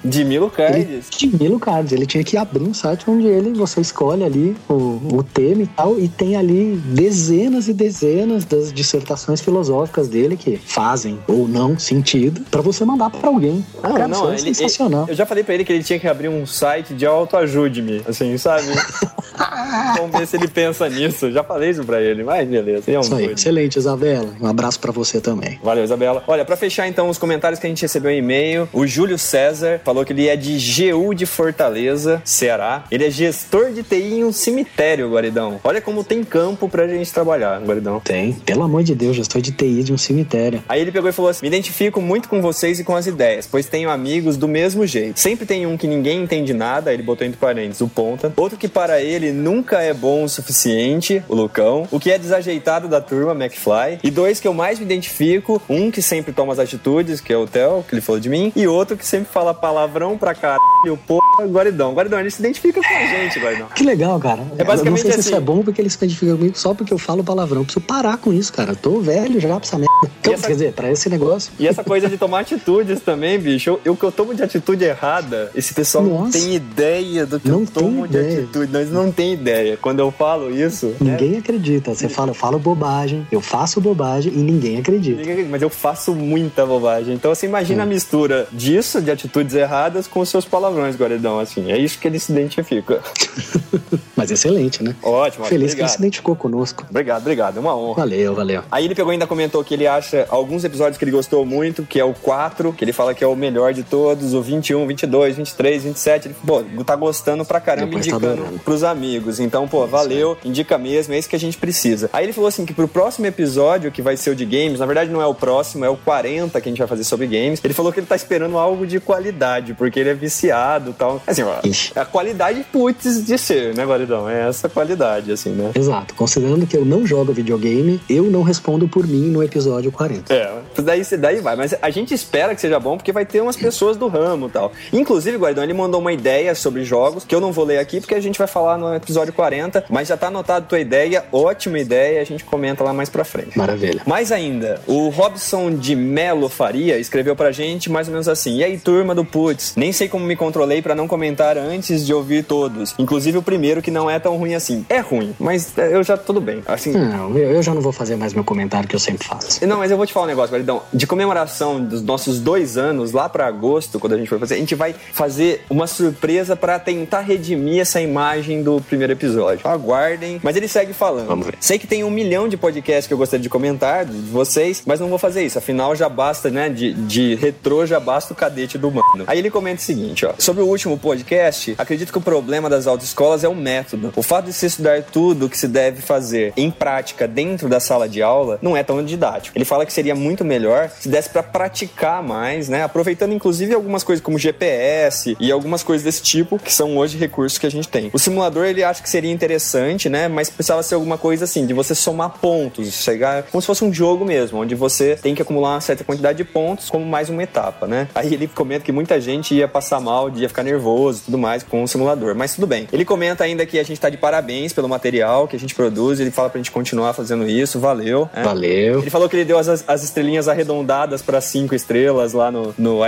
Ele, 0.81 0.85
Cards. 0.85 1.11
Dimilo 1.19 1.59
Cards. 1.59 1.93
Ele 1.93 2.07
tinha 2.07 2.25
que 2.25 2.37
abrir 2.43 2.63
um 2.63 2.75
site 2.75 3.05
onde 3.09 3.27
ele, 3.27 3.53
você 3.53 3.81
escolhe 3.81 4.23
ali 4.25 4.57
o, 4.69 5.01
o 5.15 5.23
tema 5.23 5.63
e 5.63 5.67
tal, 5.67 5.99
e 5.99 6.09
tem 6.09 6.37
ali 6.37 6.77
dezenas 6.87 7.69
e 7.69 7.73
dezenas 7.73 8.45
das 8.45 8.73
dissertações 8.73 9.41
filosóficas 9.41 10.09
dele 10.09 10.37
que 10.37 10.57
fazem 10.57 11.19
ou 11.27 11.49
não 11.49 11.79
sentido 11.79 12.43
pra 12.51 12.61
você 12.61 12.85
mandar 12.85 13.11
pra 13.11 13.29
alguém. 13.29 13.65
Não, 13.83 13.93
cara, 13.93 14.09
não, 14.09 14.31
é 14.31 14.35
ele- 14.35 14.55
sensacional. 14.55 15.07
Eu 15.09 15.15
já 15.15 15.25
falei 15.27 15.43
pra 15.45 15.55
ele 15.55 15.65
que 15.65 15.73
ele 15.73 15.83
tinha 15.83 15.99
que 15.99 16.07
abrir 16.09 16.29
um 16.29 16.47
site 16.47 16.95
de 16.95 17.07
autoajude-me, 17.07 18.03
assim, 18.09 18.37
sabe? 18.39 18.67
Vamos 19.97 20.19
ver 20.19 20.27
se 20.27 20.37
ele 20.37 20.49
pensa 20.49 20.89
nisso. 20.89 21.31
Já 21.33 21.43
falei 21.43 21.71
isso 21.71 21.85
pra 21.85 22.01
ele, 22.01 22.23
mas 22.23 22.47
beleza. 22.49 22.85
Ele 22.87 22.97
é 22.97 22.99
um 22.99 23.03
Isso 23.03 23.15
aí. 23.15 23.25
doido. 23.27 23.39
Excelente, 23.39 23.77
Isabela. 23.79 24.29
Um 24.41 24.47
abraço 24.47 24.79
pra 24.79 24.93
você 24.93 25.21
também. 25.21 25.59
Valeu, 25.63 25.83
Isabela. 25.85 26.23
Olha, 26.27 26.45
pra 26.45 26.57
fechar 26.57 26.87
então 26.87 27.09
os 27.09 27.19
comentários 27.19 27.59
que 27.59 27.67
a 27.67 27.69
gente 27.69 27.83
recebeu 27.83 28.11
em 28.11 28.19
e-mail, 28.19 28.69
o 28.73 28.87
Júlio 28.87 29.19
César 29.19 29.81
falou 29.85 30.05
que 30.05 30.13
ele 30.13 30.29
é 30.29 30.37
de 30.37 30.53
GU 30.93 31.15
de 31.15 31.25
Fortaleza, 31.27 32.21
Ceará. 32.33 32.85
Ele 32.91 33.07
é 33.07 33.11
gestor 33.11 33.71
de 33.73 33.83
TI 33.83 34.15
em 34.15 34.25
um 34.25 34.33
cemitério, 34.33 35.11
Guaridão. 35.11 35.61
Olha 35.63 35.81
como 35.81 36.03
tem 36.03 36.25
campo 36.25 36.69
pra 36.69 36.89
gente 36.89 37.13
trabalhar, 37.13 37.61
Guaridão. 37.61 38.01
Tem. 38.01 38.33
Pelo 38.33 38.63
amor 38.63 38.83
de 38.83 38.95
Deus, 38.95 39.17
gestor 39.17 39.41
de 39.41 39.53
TI 39.53 39.83
de 39.83 39.93
um 39.93 39.99
cemitério. 39.99 40.63
Aí 40.69 40.81
ele 40.81 40.93
pegou 40.93 41.09
e 41.09 41.13
falou 41.13 41.31
assim: 41.31 41.43
Me 41.43 41.49
identifico 41.49 42.01
muito 42.01 42.29
com 42.29 42.41
vocês 42.41 42.81
e 42.81 42.85
com 42.85 42.97
as 42.97 43.07
ideias, 43.07 43.47
pois 43.47 43.67
tenho 43.67 43.91
amigos 43.91 44.37
do 44.37 44.49
mesmo 44.49 44.87
jeito. 44.87 45.19
Sempre 45.19 45.47
tem 45.47 45.67
um 45.67 45.77
que 45.77 45.87
ninguém 45.87 46.23
entende 46.23 46.53
nada, 46.53 46.93
ele 46.93 47.03
botou 47.03 47.27
entre 47.27 47.39
parênteses 47.39 47.81
o 47.81 47.89
ponta. 47.89 48.33
Outro 48.37 48.59
que 48.59 48.69
para 48.69 49.01
ele 49.01 49.33
nunca 49.33 49.81
é 49.81 49.93
bom 49.93 50.25
o 50.25 50.29
suficiente, 50.29 51.23
o 51.29 51.35
Lucão. 51.35 51.87
O 51.91 52.01
que 52.01 52.11
é 52.11 52.19
desajeitado 52.19 52.89
da 52.89 53.01
turma, 53.01 53.33
McFly. 53.33 54.01
E 54.03 54.11
dois 54.11 54.41
que 54.41 54.49
eu 54.49 54.55
mais 54.55 54.79
me 54.79 54.85
identifico: 54.85 55.61
um 55.69 55.91
que 55.91 56.01
sempre 56.01 56.33
toma 56.33 56.53
as 56.53 56.59
atitudes, 56.59 57.21
que 57.21 57.33
é 57.33 57.37
o 57.37 57.47
Theo, 57.47 57.85
que 57.89 57.95
ele 57.95 58.01
falou 58.01 58.21
de 58.21 58.29
mim, 58.29 58.53
e 58.55 58.67
outro 58.67 58.97
que 58.97 59.07
sempre 59.07 59.31
fala 59.33 59.53
palavrão 59.53 60.17
pra 60.17 60.35
caralho, 60.35 60.99
porra, 61.07 61.47
Guaridão. 61.47 61.93
Guaridão, 61.93 62.22
ele 62.23 62.31
se 62.31 62.41
identifica 62.41 62.81
com 62.81 62.87
a 62.95 63.07
gente, 63.07 63.39
Guaridão. 63.39 63.67
Que 63.75 63.85
legal, 63.85 64.19
cara. 64.19 64.43
É 64.59 64.65
basicamente 64.65 64.87
eu 64.87 64.91
não 64.91 64.97
sei 64.97 65.13
se 65.13 65.19
assim. 65.21 65.29
isso 65.31 65.37
é 65.37 65.41
bom 65.41 65.63
porque 65.63 65.81
ele 65.81 65.91
se 65.91 65.97
identifica 65.97 66.33
comigo 66.37 66.57
só 66.59 66.75
porque 66.75 66.93
eu 66.93 66.99
falo 66.99 67.23
palavrão. 67.25 67.61
Eu 67.61 67.65
preciso 67.65 67.85
parar 67.87 68.17
com 68.17 68.33
isso, 68.33 68.53
cara. 68.53 68.73
Eu 68.73 68.77
tô 68.77 69.01
velho 69.01 69.39
já 69.41 69.49
pra 69.49 69.59
essa 69.67 69.79
merda. 69.79 69.93
Então, 70.21 70.33
essa- 70.35 70.47
Quer 70.47 70.53
dizer, 70.53 70.73
pra 70.73 70.91
esse 70.91 71.09
negócio. 71.09 71.53
E 71.59 71.67
essa 71.67 71.83
coisa 71.85 72.09
de 72.09 72.17
tomar 72.17 72.41
atitudes 72.41 73.01
também, 73.01 73.39
bicho. 73.39 73.79
Eu, 73.85 73.97
que 73.97 74.05
eu 74.05 74.13
tomo 74.13 74.35
de 74.35 74.43
atitude 74.43 74.85
errada, 74.85 75.51
esse 75.55 75.73
pessoal 75.75 76.05
não 76.05 76.19
Nossa. 76.25 76.39
tem 76.39 76.55
ideia 76.55 77.27
do 77.27 77.39
que 77.41 77.49
Não 77.49 77.61
eu 77.61 77.67
tomo 77.67 78.07
de 78.09 78.17
ideia. 78.19 78.39
atitude. 78.41 78.73
Nós 78.73 78.91
não 78.91 79.11
tem 79.13 79.33
ideia. 79.35 79.77
Quando 79.81 80.01
eu 80.01 80.11
falo 80.11 80.51
isso, 80.51 80.87
né? 81.01 81.13
Ninguém 81.13 81.39
acredita. 81.39 81.95
Você 81.95 82.09
fala, 82.09 82.31
eu 82.31 82.35
falo 82.35 82.59
bobagem, 82.59 83.27
eu 83.33 83.41
faço 83.41 83.81
bobagem 83.81 84.33
e 84.33 84.39
ninguém 84.39 84.79
acredita. 84.79 85.17
Ninguém 85.19 85.33
acredita, 85.33 85.51
Mas 85.51 85.63
eu 85.63 85.71
faço 85.71 86.15
muita 86.15 86.65
bobagem. 86.67 87.15
Então, 87.15 87.35
você 87.35 87.47
imagina 87.47 87.83
a 87.83 87.87
mistura 87.87 88.47
disso, 88.53 89.01
de 89.01 89.11
atitudes 89.11 89.55
erradas, 89.55 90.07
com 90.07 90.21
os 90.21 90.29
seus 90.29 90.45
palavrões, 90.45 90.97
Guaridão. 90.97 91.39
Assim, 91.39 91.71
é 91.73 91.79
isso 91.79 91.99
que 91.99 92.07
ele 92.13 92.19
se 92.21 92.31
identifica. 92.33 93.01
Mas 94.17 94.31
excelente, 94.31 94.83
né? 94.83 94.95
Ótimo, 95.03 95.45
Feliz 95.47 95.49
que 95.49 95.55
ele 95.55 95.65
obrigado. 95.83 95.89
se 95.89 95.99
identificou 95.99 96.37
conosco. 96.37 96.87
Obrigado, 96.89 97.23
obrigado. 97.23 97.57
É 97.57 97.61
uma 97.61 97.75
honra. 97.77 98.01
Valeu, 98.03 98.35
valeu. 98.35 98.63
Aí 98.71 98.85
ele 98.85 98.95
pegou 98.95 99.13
e 99.13 99.15
ainda 99.15 99.27
comentou 99.27 99.65
que 99.65 99.75
ele 99.75 99.87
acha 99.87 100.27
alguns 100.29 100.65
episódios 100.65 100.99
que 100.99 101.05
ele 101.05 101.11
gostou 101.11 101.45
muito, 101.45 101.83
que 101.85 101.99
é 101.99 102.05
o 102.05 102.15
4, 102.15 102.73
que 102.73 102.85
ele 102.85 102.93
fala 102.93 103.15
que 103.15 103.25
é 103.25 103.27
o 103.27 103.35
melhor 103.35 103.73
de 103.73 103.83
todos, 103.83 104.35
o 104.35 104.43
21, 104.43 104.87
22, 104.87 105.37
23, 105.37 105.85
27. 105.85 106.29
Ele, 106.29 106.37
pô, 106.47 106.63
tá 106.85 106.95
gostando 106.95 107.45
pra 107.45 107.61
caramba, 107.61 107.87
Depois 107.87 108.07
tá 108.07 108.13
indicando 108.13 108.33
adorando. 108.43 108.59
pros 108.61 108.85
amigos. 108.85 109.41
Então, 109.41 109.67
pô, 109.67 109.87
valeu, 109.87 110.37
indica 110.45 110.77
mesmo, 110.79 111.15
é 111.15 111.19
isso 111.19 111.29
que 111.29 111.37
a 111.37 111.41
gente 111.41 111.57
precisa. 111.57 112.11
Aí 112.13 112.25
ele 112.25 112.33
falou 112.33 112.49
assim 112.49 112.65
que 112.67 112.75
pro 112.75 112.87
próximo 112.87 113.27
episódio, 113.27 113.91
que 113.91 114.03
vai 114.03 114.17
ser 114.17 114.31
o 114.31 114.37
de 114.37 114.45
games, 114.45 114.79
na 114.79 114.87
verdade 114.87 115.11
não 115.11 115.21
é 115.23 115.27
o 115.27 115.35
próximo, 115.35 115.85
é 115.85 115.89
o 115.89 115.97
40 115.97 116.61
que 116.61 116.69
a 116.69 116.71
gente 116.71 116.79
vai 116.79 116.89
fazer 116.89 117.05
sobre 117.05 117.27
games. 117.27 117.61
Ele 117.65 117.75
falou 117.75 117.93
que 117.93 117.99
ele 118.01 118.07
tá 118.07 118.17
esperando 118.17 118.59
algo 118.59 118.87
de 118.87 119.01
qualidade, 119.01 119.75
porque 119.75 119.99
ele 119.99 120.11
é 120.11 120.15
viciado 120.15 120.91
e 120.91 120.93
tal. 120.95 121.23
Assim, 121.27 121.43
ó, 121.43 121.55
Ixi. 121.65 121.93
A 122.03 122.05
qualidade 122.05 122.65
putz 122.73 123.25
de 123.25 123.39
ser, 123.39 123.75
né, 123.75 123.85
Guaridão? 123.85 124.29
É 124.29 124.49
essa 124.49 124.69
qualidade, 124.69 125.31
assim, 125.31 125.51
né? 125.51 125.71
Exato. 125.75 126.15
Considerando 126.15 126.67
que 126.67 126.77
eu 126.77 126.85
não 126.85 127.07
jogo 127.07 127.33
videogame, 127.33 128.01
eu 128.11 128.25
não 128.25 128.43
respondo 128.43 128.89
por 128.89 129.07
mim 129.07 129.29
no 129.29 129.43
episódio 129.43 129.93
40. 129.93 130.35
É, 130.35 130.53
daí, 130.83 131.03
daí 131.19 131.41
vai. 131.41 131.57
Mas 131.57 131.75
a 131.81 131.91
gente 131.91 132.13
espera 132.13 132.55
que 132.55 132.61
seja 132.61 132.79
bom 132.81 132.97
porque 132.97 133.13
vai 133.13 133.25
ter 133.25 133.41
umas 133.41 133.57
pessoas 133.57 133.97
do 133.97 134.09
ramo 134.09 134.49
e 134.49 134.51
tal. 134.51 134.73
Inclusive, 134.93 135.37
Guardão, 135.39 135.63
ele 135.63 135.73
mandou 135.73 136.01
uma 136.01 136.13
ideia 136.13 136.55
sobre 136.55 136.85
jogos 136.85 137.25
que 137.25 137.35
eu 137.35 137.41
não 137.41 137.53
vou 137.53 137.65
ler 137.65 137.79
aqui 137.79 138.01
porque 138.01 138.15
a 138.15 138.21
gente 138.21 138.39
vai 138.39 138.49
falar 138.49 138.77
no 138.77 138.95
episódio 138.95 139.33
40. 139.33 139.85
Mas 139.89 140.09
já 140.09 140.17
tá 140.17 140.27
anotado 140.27 140.67
tua 140.67 140.81
ideia, 140.81 141.25
ótima 141.31 141.79
ideia, 141.79 142.21
a 142.21 142.25
gente 142.25 142.45
comenta 142.45 142.83
lá 142.83 142.93
mais 142.93 143.09
pra 143.09 143.25
frente. 143.25 143.57
Maravilha. 143.57 144.03
Mais 144.07 144.33
ainda, 144.33 144.81
o 144.87 145.09
Robson 145.09 145.75
de 145.75 145.95
Melo 145.95 146.49
Faria 146.49 146.99
escreveu 146.99 147.37
pra 147.37 147.53
gente 147.53 147.91
mais 147.91 148.09
ou 148.09 148.13
menos 148.13 148.29
assim: 148.29 148.57
E 148.57 148.65
aí, 148.65 148.79
turma 148.79 149.15
do 149.15 149.25
Putz? 149.25 149.75
Nem 149.77 149.93
sei 149.93 150.09
como 150.09 150.25
me 150.25 150.35
controlei 150.35 150.83
pra 150.83 150.95
não 150.95 151.07
comentar 151.07 151.57
antes 151.57 151.82
de 151.89 152.13
ouvir 152.15 152.45
todos. 152.45 152.95
Inclusive 152.99 153.39
o 153.39 153.43
primeiro, 153.43 153.83
que 153.83 153.91
não 153.91 154.09
é 154.11 154.19
tão 154.19 154.37
ruim 154.37 154.55
assim. 154.55 154.85
É 154.89 154.99
ruim, 155.01 155.35
mas 155.39 155.77
é, 155.77 155.95
eu 155.95 156.03
já 156.03 156.17
tudo 156.17 156.41
bem. 156.41 156.63
Assim, 156.67 156.93
Não, 156.93 157.37
eu, 157.37 157.63
já 157.63 157.75
não 157.75 157.81
vou 157.81 157.93
fazer 157.93 158.17
mais 158.17 158.33
meu 158.33 158.45
comentário 158.45 158.89
que 158.89 158.95
eu 158.95 159.01
sempre 159.01 159.27
faço. 159.27 159.65
não, 159.67 159.79
mas 159.79 159.91
eu 159.91 159.97
vou 159.97 160.07
te 160.07 160.13
falar 160.13 160.27
um 160.27 160.29
negócio, 160.29 160.53
Guaridão. 160.53 160.83
De 160.93 161.07
comemoração 161.07 161.83
dos 161.83 162.03
nossos 162.03 162.39
dois 162.41 162.77
anos, 162.77 163.13
lá 163.13 163.29
pra 163.29 163.47
agosto, 163.47 163.99
quando 163.99 164.15
a 164.15 164.19
gente 164.19 164.29
for 164.29 164.39
fazer, 164.39 164.55
a 164.55 164.59
gente 164.59 164.75
vai 164.75 164.95
fazer 165.13 165.65
uma 165.69 165.87
surpresa 165.87 166.55
pra 166.57 166.79
tentar 166.79 167.21
redimir 167.21 167.81
essa 167.81 168.01
imagem 168.01 168.63
do 168.63 168.81
primeiro 168.81 169.13
episódio. 169.13 169.67
Aguardem. 169.67 170.41
Mas 170.43 170.57
ele 170.57 170.69
segue 170.69 170.93
falando. 170.93 171.27
Vamos 171.27 171.47
ver. 171.47 171.55
Sei 171.61 171.79
que 171.79 171.87
tem 171.87 172.05
um 172.05 172.11
milhão 172.11 172.49
de 172.49 172.57
podcasts 172.57 173.07
que 173.07 173.15
eu 173.15 173.19
gostaria 173.19 173.43
de 173.43 173.49
comentar, 173.49 174.05
de 174.05 174.13
vocês, 174.31 174.83
mas 174.87 175.01
não 175.01 175.09
vou 175.09 175.19
fazer 175.19 175.43
isso. 175.45 175.59
Afinal, 175.59 175.95
já 175.97 176.09
basta, 176.09 176.51
né? 176.51 176.69
De, 176.69 176.93
de 176.95 177.35
retrô, 177.35 177.85
já 177.87 177.99
basta 178.01 178.33
o 178.33 178.37
cadete 178.37 178.79
do 178.79 178.91
mano. 178.91 179.25
Aí 179.27 179.39
ele 179.39 179.51
comenta 179.51 179.81
o 179.81 179.85
seguinte, 179.85 180.25
ó. 180.27 180.33
Sobre 180.39 180.63
o 180.63 180.67
último 180.67 180.99
podcast, 180.99 181.72
acredito 181.79 182.13
que 182.13 182.19
o 182.19 182.23
problema 182.23 182.69
das 182.69 182.87
autoescolas 182.87 183.45
é 183.45 183.49
o 183.49 183.55
método. 183.55 184.13
O 184.17 184.23
fato 184.23 184.47
de 184.47 184.53
se 184.53 184.67
estudar 184.67 185.03
tudo 185.03 185.47
o 185.47 185.49
que 185.49 185.59
se 185.59 185.69
deve 185.69 186.03
fazer 186.03 186.53
em 186.57 186.71
prática 186.71 187.27
dentro 187.27 187.69
da 187.69 187.81
sala 187.81 188.09
de 188.09 188.23
aula 188.23 188.59
não 188.63 188.77
é 188.77 188.83
tão 188.83 189.05
didático. 189.05 189.57
Ele 189.57 189.65
fala 189.65 189.87
que 189.87 189.93
seria 189.93 190.15
muito 190.15 190.45
melhor 190.45 190.91
se 190.91 191.09
desse 191.09 191.31
pra 191.31 191.43
praticar 191.43 192.23
mais, 192.23 192.69
né? 192.69 192.83
Aproveitando 192.83 193.33
inclusive 193.33 193.75
algumas 193.75 194.03
coisas 194.03 194.23
como 194.23 194.39
GPS 194.39 195.37
e 195.39 195.51
algumas 195.51 195.83
coisas 195.83 196.05
desse 196.05 196.23
tipo, 196.23 196.59
que 196.59 196.73
são 196.73 196.97
hoje 196.97 197.17
recursos 197.19 197.59
que 197.59 197.67
a 197.67 197.71
gente 197.71 197.89
tem. 197.89 198.11
O 198.13 198.19
simulador 198.19 198.67
ele 198.67 198.83
acha 198.83 199.03
que 199.03 199.09
seria 199.09 199.31
interessante, 199.31 200.09
né? 200.09 200.29
Mas 200.29 200.51
precisava 200.51 200.83
ser 200.83 200.95
alguma 200.95 201.19
coisa 201.19 201.45
assim, 201.45 201.67
de 201.67 201.75
você 201.75 201.95
somar 201.95 202.31
pontos, 202.41 202.93
chegar 203.03 203.45
como 203.45 203.61
se 203.61 203.67
fosse 203.67 203.85
um 203.85 203.93
jogo 203.93 204.25
mesmo, 204.25 204.61
onde 204.61 204.75
você 204.75 205.17
tem 205.17 205.35
que 205.35 205.43
acumular 205.43 205.75
uma 205.75 205.81
certa 205.81 206.05
quantidade 206.05 206.39
de 206.39 206.45
pontos 206.45 206.91
como 206.91 207.05
mais 207.05 207.29
uma 207.29 207.43
etapa, 207.43 207.87
né? 207.87 208.09
Aí 208.15 208.33
ele 208.35 208.49
comenta 208.49 208.85
que 208.85 208.93
muita 208.93 209.21
gente 209.21 209.55
ia 209.55 209.69
passar 209.69 210.01
mal, 210.01 210.31
ia 210.31 210.49
ficar 210.49 210.63
nervoso 210.63 211.23
tudo 211.25 211.39
mais 211.39 211.62
com 211.63 211.83
o 211.83 211.89
simulador, 211.89 212.35
mas 212.35 212.55
tudo 212.55 212.67
bem. 212.67 212.89
Ele 212.93 213.05
comenta 213.05 213.45
ainda 213.45 213.65
que 213.67 213.79
a 213.79 213.83
gente 213.83 214.01
tá 214.01 214.09
de 214.09 214.17
parabéns 214.17 214.73
pelo 214.73 214.89
material 214.89 215.49
que 215.49 215.57
a 215.57 215.59
gente 215.59 215.75
produz, 215.75 216.21
ele 216.21 216.31
fala 216.31 216.51
pra 216.51 216.59
gente 216.59 216.71
continuar 216.71 217.13
fazendo 217.13 217.49
isso, 217.49 217.79
valeu. 217.79 218.29
né? 218.35 218.43
Valeu. 218.43 219.01
Ele 219.01 219.11
falou 219.11 219.29
que 219.29 219.37
ele 219.37 219.45
deu 219.45 219.59
as, 219.59 219.69
as 219.87 220.03
estrelinhas 220.03 220.49
arredondadas 220.49 221.23
para 221.23 221.41
cinco 221.41 221.75
estrelas 221.75 222.33
lá 222.33 222.51
no, 222.51 222.75
no 222.79 223.03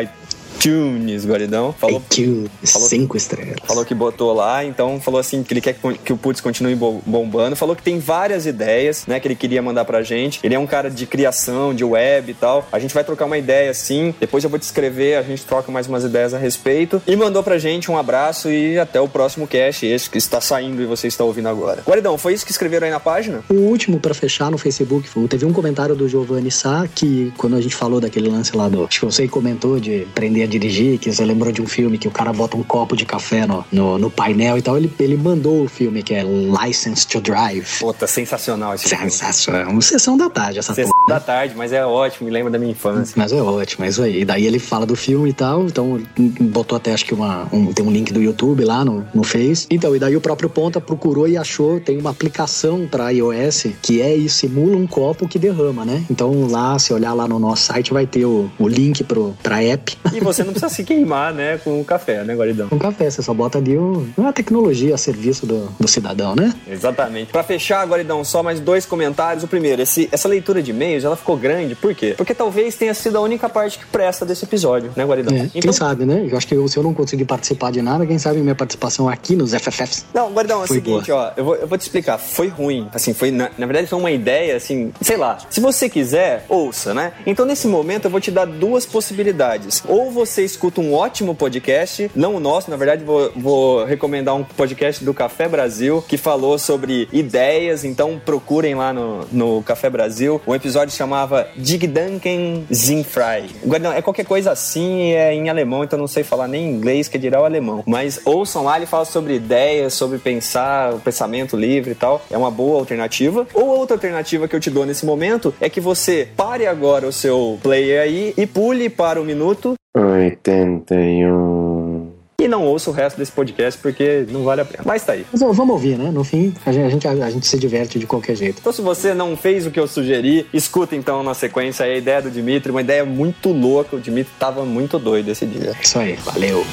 iTunes, 0.59 1.27
Guaridão. 1.27 1.73
Falou, 1.79 2.03
IQ, 2.11 2.47
cinco 2.65 3.17
estrelas. 3.17 3.57
falou 3.65 3.85
que 3.85 3.95
botou 3.95 4.33
lá, 4.33 4.65
então 4.65 5.01
falou 5.01 5.21
assim 5.21 5.43
que 5.43 5.53
ele 5.53 5.61
quer 5.61 5.75
que, 5.75 5.99
que 5.99 6.13
o 6.13 6.17
Putz 6.17 6.41
continue 6.41 6.75
bo- 6.75 7.03
bombando. 7.05 7.57
Falou 7.57 7.75
que 7.77 7.83
tem 7.83 7.99
várias 7.99 8.47
ideias, 8.47 9.05
né, 9.07 9.21
que 9.21 9.27
ele 9.29 9.35
queria 9.35 9.61
mandar 9.63 9.85
pra 9.85 10.03
gente. 10.03 10.41
Ele 10.43 10.55
é 10.55 10.59
um 10.59 10.67
cara 10.67 10.91
de 10.91 11.07
criação, 11.07 11.75
de 11.75 11.85
web 11.85 12.31
e 12.31 12.35
tal. 12.35 12.67
A 12.73 12.79
gente 12.79 12.95
vai 12.95 13.05
trocar 13.05 13.25
uma 13.27 13.39
ideia 13.39 13.71
assim. 13.71 14.15
Depois 14.19 14.45
eu 14.45 14.51
vou 14.51 14.59
te 14.59 14.63
escrever, 14.63 15.17
a 15.17 15.23
gente 15.23 15.45
troca 15.45 15.71
mais 15.71 15.87
umas 15.87 16.05
ideias 16.05 16.33
a 16.35 16.39
respeito. 16.39 17.03
E 17.07 17.17
mandou 17.17 17.43
pra 17.43 17.59
gente 17.59 17.91
um 17.91 17.99
abraço 17.99 18.51
e 18.51 18.79
até 18.79 19.01
o 19.01 19.09
próximo 19.09 19.47
cast, 19.47 19.85
esse 19.87 20.09
que 20.09 20.19
está 20.19 20.41
saindo 20.41 20.83
e 20.83 20.87
você 20.87 21.07
está 21.09 21.25
ouvindo 21.25 21.49
agora. 21.49 21.83
Guaridão, 21.87 22.17
foi 22.17 22.33
isso 22.35 22.45
que 22.45 22.53
escreveram 22.53 22.87
aí 22.87 22.91
na 22.93 23.01
página? 23.01 23.43
O 23.51 23.55
último 23.55 23.99
pra 24.01 24.15
fechar 24.15 24.51
no 24.51 24.59
Facebook, 24.59 25.09
foi- 25.09 25.27
teve 25.29 25.45
um 25.45 25.53
comentário 25.53 25.95
do 25.95 26.09
Giovanni 26.09 26.51
Sá 26.51 26.87
que 26.93 27.33
quando 27.37 27.57
a 27.57 27.61
gente 27.61 27.75
falou 27.75 28.01
daquele 28.01 28.29
lance 28.29 28.57
lá 28.57 28.69
do, 28.69 28.85
acho 28.87 29.01
que 29.01 29.07
você 29.07 29.27
comentou 29.29 29.79
de 29.81 30.03
aprender 30.13 30.44
a 30.45 30.47
dirigir, 30.47 30.99
que 30.99 31.13
você 31.13 31.25
lembrou 31.25 31.53
de 31.53 31.63
um 31.63 31.67
filme 31.67 31.99
que 31.99 32.09
o 32.09 32.11
cara 32.11 32.33
bota 32.33 32.57
um 32.57 32.63
copo 32.63 32.97
de 32.97 33.05
café 33.05 33.47
no, 33.47 33.65
no, 33.71 33.99
no 33.99 34.11
painel 34.11 34.59
e 34.59 34.63
tal, 34.63 34.77
ele, 34.77 34.93
ele 34.99 35.17
mandou 35.17 35.65
o 35.65 35.69
filme 35.69 36.03
que 36.03 36.15
é 36.15 36.23
License 36.23 37.07
to 37.07 37.21
Drive. 37.21 37.67
Puta, 37.81 38.07
sensacional 38.07 38.75
esse 38.75 38.89
filme. 38.89 39.11
Sensacional. 39.11 39.71
Uma 39.71 39.83
sessão 39.83 40.17
da 40.17 40.31
tarde 40.31 40.59
essa 40.59 40.75
Sessão 40.75 40.93
porra. 41.07 41.19
da 41.19 41.21
tarde, 41.21 41.55
mas 41.57 41.73
é 41.73 41.85
ótimo, 41.85 42.27
me 42.27 42.33
lembra 42.33 42.51
da 42.51 42.59
minha 42.59 42.73
infância. 42.73 43.15
Mas 43.17 43.33
é 43.33 43.43
ótimo, 43.43 43.85
é 43.85 43.89
isso 43.89 44.03
aí. 44.03 44.21
E 44.21 44.25
daí 44.25 44.47
ele 44.47 44.59
fala 44.59 44.87
do 44.87 44.97
filme 44.97 45.31
e 45.31 45.33
tal, 45.33 45.65
então 45.67 46.01
botou 46.41 46.77
até 46.77 46.93
acho 46.93 47.05
que 47.05 47.15
uma, 47.15 47.47
um, 47.53 47.73
tem 47.73 47.85
um 47.85 47.91
link 47.91 48.13
do 48.13 48.23
YouTube 48.23 48.65
lá 48.65 48.85
no, 48.85 49.07
no 49.15 49.23
Face. 49.23 49.67
Então, 49.71 49.95
e 49.95 49.99
daí 49.99 50.17
o 50.17 50.21
próprio 50.21 50.49
Ponta 50.49 50.81
procurou 50.81 51.29
e 51.29 51.37
achou, 51.37 51.81
tem 51.81 51.99
uma 51.99 52.11
aplicação 52.11 52.87
para 52.91 53.11
iOS 53.11 53.67
que 53.83 54.01
é 54.01 54.15
e 54.15 54.29
simula 54.29 54.77
um 54.77 54.87
copo 54.87 55.29
que 55.29 55.39
derrama, 55.39 55.85
né? 55.85 56.05
Então 56.11 56.49
lá, 56.49 56.79
se 56.79 56.93
olhar 56.93 57.13
lá 57.13 57.29
no 57.29 57.39
nosso 57.39 57.65
site, 57.65 57.93
vai 57.93 58.07
ter 58.07 58.25
o, 58.25 58.51
o 58.59 58.69
link 58.69 59.05
pro, 59.05 59.35
pra 59.43 59.63
app. 59.63 59.97
E 60.13 60.21
você 60.21 60.34
não 60.43 60.53
precisa 60.53 60.73
se 60.73 60.85
queimar, 60.85 61.33
né, 61.33 61.59
com 61.63 61.81
o 61.81 61.85
café, 61.85 62.25
né, 62.25 62.35
Guaridão? 62.35 62.69
Um 62.73 62.79
café, 62.79 63.11
você 63.11 63.23
só 63.23 63.33
bota 63.35 63.59
ali 63.59 63.77
o, 63.77 64.07
a 64.27 64.33
tecnologia 64.33 64.95
a 64.95 64.99
serviço 64.99 65.47
do, 65.47 65.69
do 65.79 65.89
cidadão, 65.89 66.35
né? 66.35 66.53
Exatamente. 66.69 67.31
Pra 67.33 67.43
fechar, 67.43 67.87
Guaridão, 67.87 68.25
só 68.25 68.43
mais 68.43 68.61
dois 68.61 68.85
comentários. 68.87 69.45
O 69.45 69.49
primeiro, 69.49 69.83
esse, 69.83 70.09
essa 70.13 70.29
leitura 70.29 70.63
de 70.63 70.71
e-mail 70.71 70.85
e-mails, 70.85 71.05
ela 71.05 71.17
ficou 71.17 71.37
grande. 71.37 71.75
Por 71.77 71.95
quê? 71.95 72.15
Porque 72.17 72.35
talvez 72.35 72.75
tenha 72.75 72.93
sido 72.95 73.17
a 73.17 73.21
única 73.21 73.49
parte 73.49 73.79
que 73.79 73.87
presta 73.87 74.27
desse 74.27 74.45
episódio, 74.45 74.91
né, 74.97 75.05
Guaridão? 75.05 75.35
É, 75.37 75.49
Quem 75.61 75.73
sabe, 75.73 76.05
né? 76.05 76.27
Eu 76.29 76.37
acho 76.37 76.47
que 76.49 76.55
eu- 76.55 76.67
se 76.69 76.77
eu 76.77 76.83
não 76.83 76.93
conseguir 76.93 77.25
participar 77.25 77.71
de 77.71 77.81
nada, 77.81 78.05
quem 78.05 78.19
sabe 78.19 78.41
minha 78.41 78.55
participação 78.57 79.09
aqui 79.09 79.37
nos 79.37 79.55
FFFs. 79.55 80.05
Não, 80.13 80.31
Guardão, 80.33 80.61
é 80.63 80.65
o 80.65 80.67
seguinte, 80.67 81.11
ó, 81.13 81.31
eu 81.37 81.45
vou, 81.45 81.55
eu 81.57 81.67
vou 81.69 81.79
te 81.79 81.83
explicar. 81.83 82.19
Foi 82.19 82.49
ruim. 82.49 82.89
Assim, 82.93 83.15
foi. 83.15 83.31
Na, 83.31 83.51
na 83.57 83.67
verdade, 83.67 83.87
foi 83.87 83.99
uma 83.99 84.11
ideia, 84.11 84.57
assim, 84.57 84.93
sei 85.01 85.17
lá. 85.17 85.39
Se 85.49 85.61
você 85.61 85.89
quiser, 85.89 86.45
ouça, 86.49 86.93
né? 86.93 87.13
Então, 87.25 87.47
nesse 87.47 87.69
momento, 87.69 88.07
eu 88.07 88.11
vou 88.11 88.21
te 88.21 88.31
dar 88.33 88.47
duas 88.47 88.85
possibilidades. 88.85 89.83
Ou 89.87 90.11
você 90.11 90.24
escuta 90.25 90.81
um 90.81 90.95
ótimo 90.95 91.35
podcast, 91.35 92.11
não 92.15 92.35
o 92.37 92.41
nosso, 92.41 92.71
na 92.71 92.77
verdade, 92.77 93.05
vou, 93.05 93.33
vou 93.37 93.85
recomendar 93.85 94.35
um 94.35 94.45
podcast 94.45 95.05
do 95.05 95.15
Café 95.15 95.49
Brasil 95.49 96.05
que 96.07 96.17
falou 96.17 96.59
sobre 96.59 97.09
ideias. 97.13 97.85
Então, 97.85 98.21
procurem 98.25 98.75
lá 98.75 98.93
no, 98.93 99.27
no 99.33 99.63
Café 99.63 99.89
Brasil. 99.91 100.41
O 100.47 100.55
episódio 100.55 100.95
chamava 100.95 101.49
Dig 101.57 101.87
Duncan 101.87 102.65
Zinfrei. 102.73 103.51
Guardão, 103.65 103.93
é 103.93 104.03
qualquer 104.03 104.25
coisa 104.25 104.53
assim, 104.53 105.13
é 105.13 105.35
em 105.35 105.49
alemão, 105.49 105.85
então 105.85 105.99
não 105.99 106.07
sei 106.07 106.23
falar 106.23 106.49
nem 106.49 106.71
inglês, 106.71 107.09
que 107.09 107.19
dirá 107.19 107.41
o 107.41 107.45
alemão. 107.45 107.83
Mas 107.87 108.21
ouçam 108.25 108.65
lá, 108.65 108.77
ele 108.77 108.87
fala 108.87 109.05
sobre 109.05 109.35
ideias, 109.35 109.95
sobre 109.95 110.19
pensar, 110.19 110.95
o 110.95 111.01
pensamento 111.01 111.57
livre 111.57 111.93
e 111.93 111.95
tal. 111.95 112.23
É 112.31 112.37
uma 112.37 112.51
boa 112.51 112.79
alternativa. 112.79 113.47
Ou 113.55 113.67
outra 113.67 113.97
alternativa 113.97 114.49
que 114.49 114.57
eu 114.57 114.61
te 114.61 114.71
dou 114.71 114.87
nesse 114.87 115.05
momento 115.05 115.55
é 115.61 115.69
que 115.69 115.81
você 115.81 116.29
pare 116.37 116.67
agora 116.67 117.07
o 117.07 117.13
seu 117.13 117.59
player 117.63 118.03
aí 118.03 118.35
e 118.37 118.47
pule 118.47 118.89
para 118.89 119.21
o 119.21 119.25
minuto 119.25 119.75
81. 119.95 122.13
e 122.41 122.49
não 122.49 122.65
ouça 122.65 122.91
o 122.91 122.93
resto 122.93 123.17
desse 123.17 123.31
podcast 123.31 123.81
porque 123.81 124.27
não 124.29 124.43
vale 124.43 124.61
a 124.61 124.65
pena. 124.65 124.83
Mas 124.85 125.05
tá 125.05 125.13
aí. 125.13 125.25
Mas 125.33 125.41
ó, 125.41 125.53
vamos 125.53 125.75
ouvir, 125.75 125.97
né? 125.97 126.11
No 126.11 126.25
fim, 126.25 126.53
a 126.67 126.73
gente, 126.73 126.87
a 126.87 126.91
gente, 126.91 127.23
a 127.23 127.31
gente 127.31 127.47
se 127.47 127.59
diverte 127.59 127.99
de 127.99 128.07
qualquer 128.07 128.35
jeito. 128.35 128.59
Então, 128.61 128.73
se 128.73 128.83
você 128.83 129.15
não 129.15 129.37
fez 129.37 129.67
o 129.67 129.71
que 129.71 129.79
eu 129.79 129.87
sugeri, 129.87 130.47
escuta 130.53 130.97
então 130.97 131.23
na 131.23 131.33
sequência 131.33 131.87
aí 131.87 131.93
a 131.93 131.99
ideia 131.99 132.21
do 132.21 132.31
Dimitri, 132.31 132.71
uma 132.71 132.81
ideia 132.81 133.05
muito 133.05 133.51
louca. 133.51 133.97
O 133.97 134.01
Dimitri 134.01 134.33
tava 134.39 134.65
muito 134.65 134.99
doido 134.99 135.31
esse 135.31 135.47
dia. 135.47 135.73
Isso 135.81 135.99
aí, 135.99 136.15
valeu. 136.15 136.65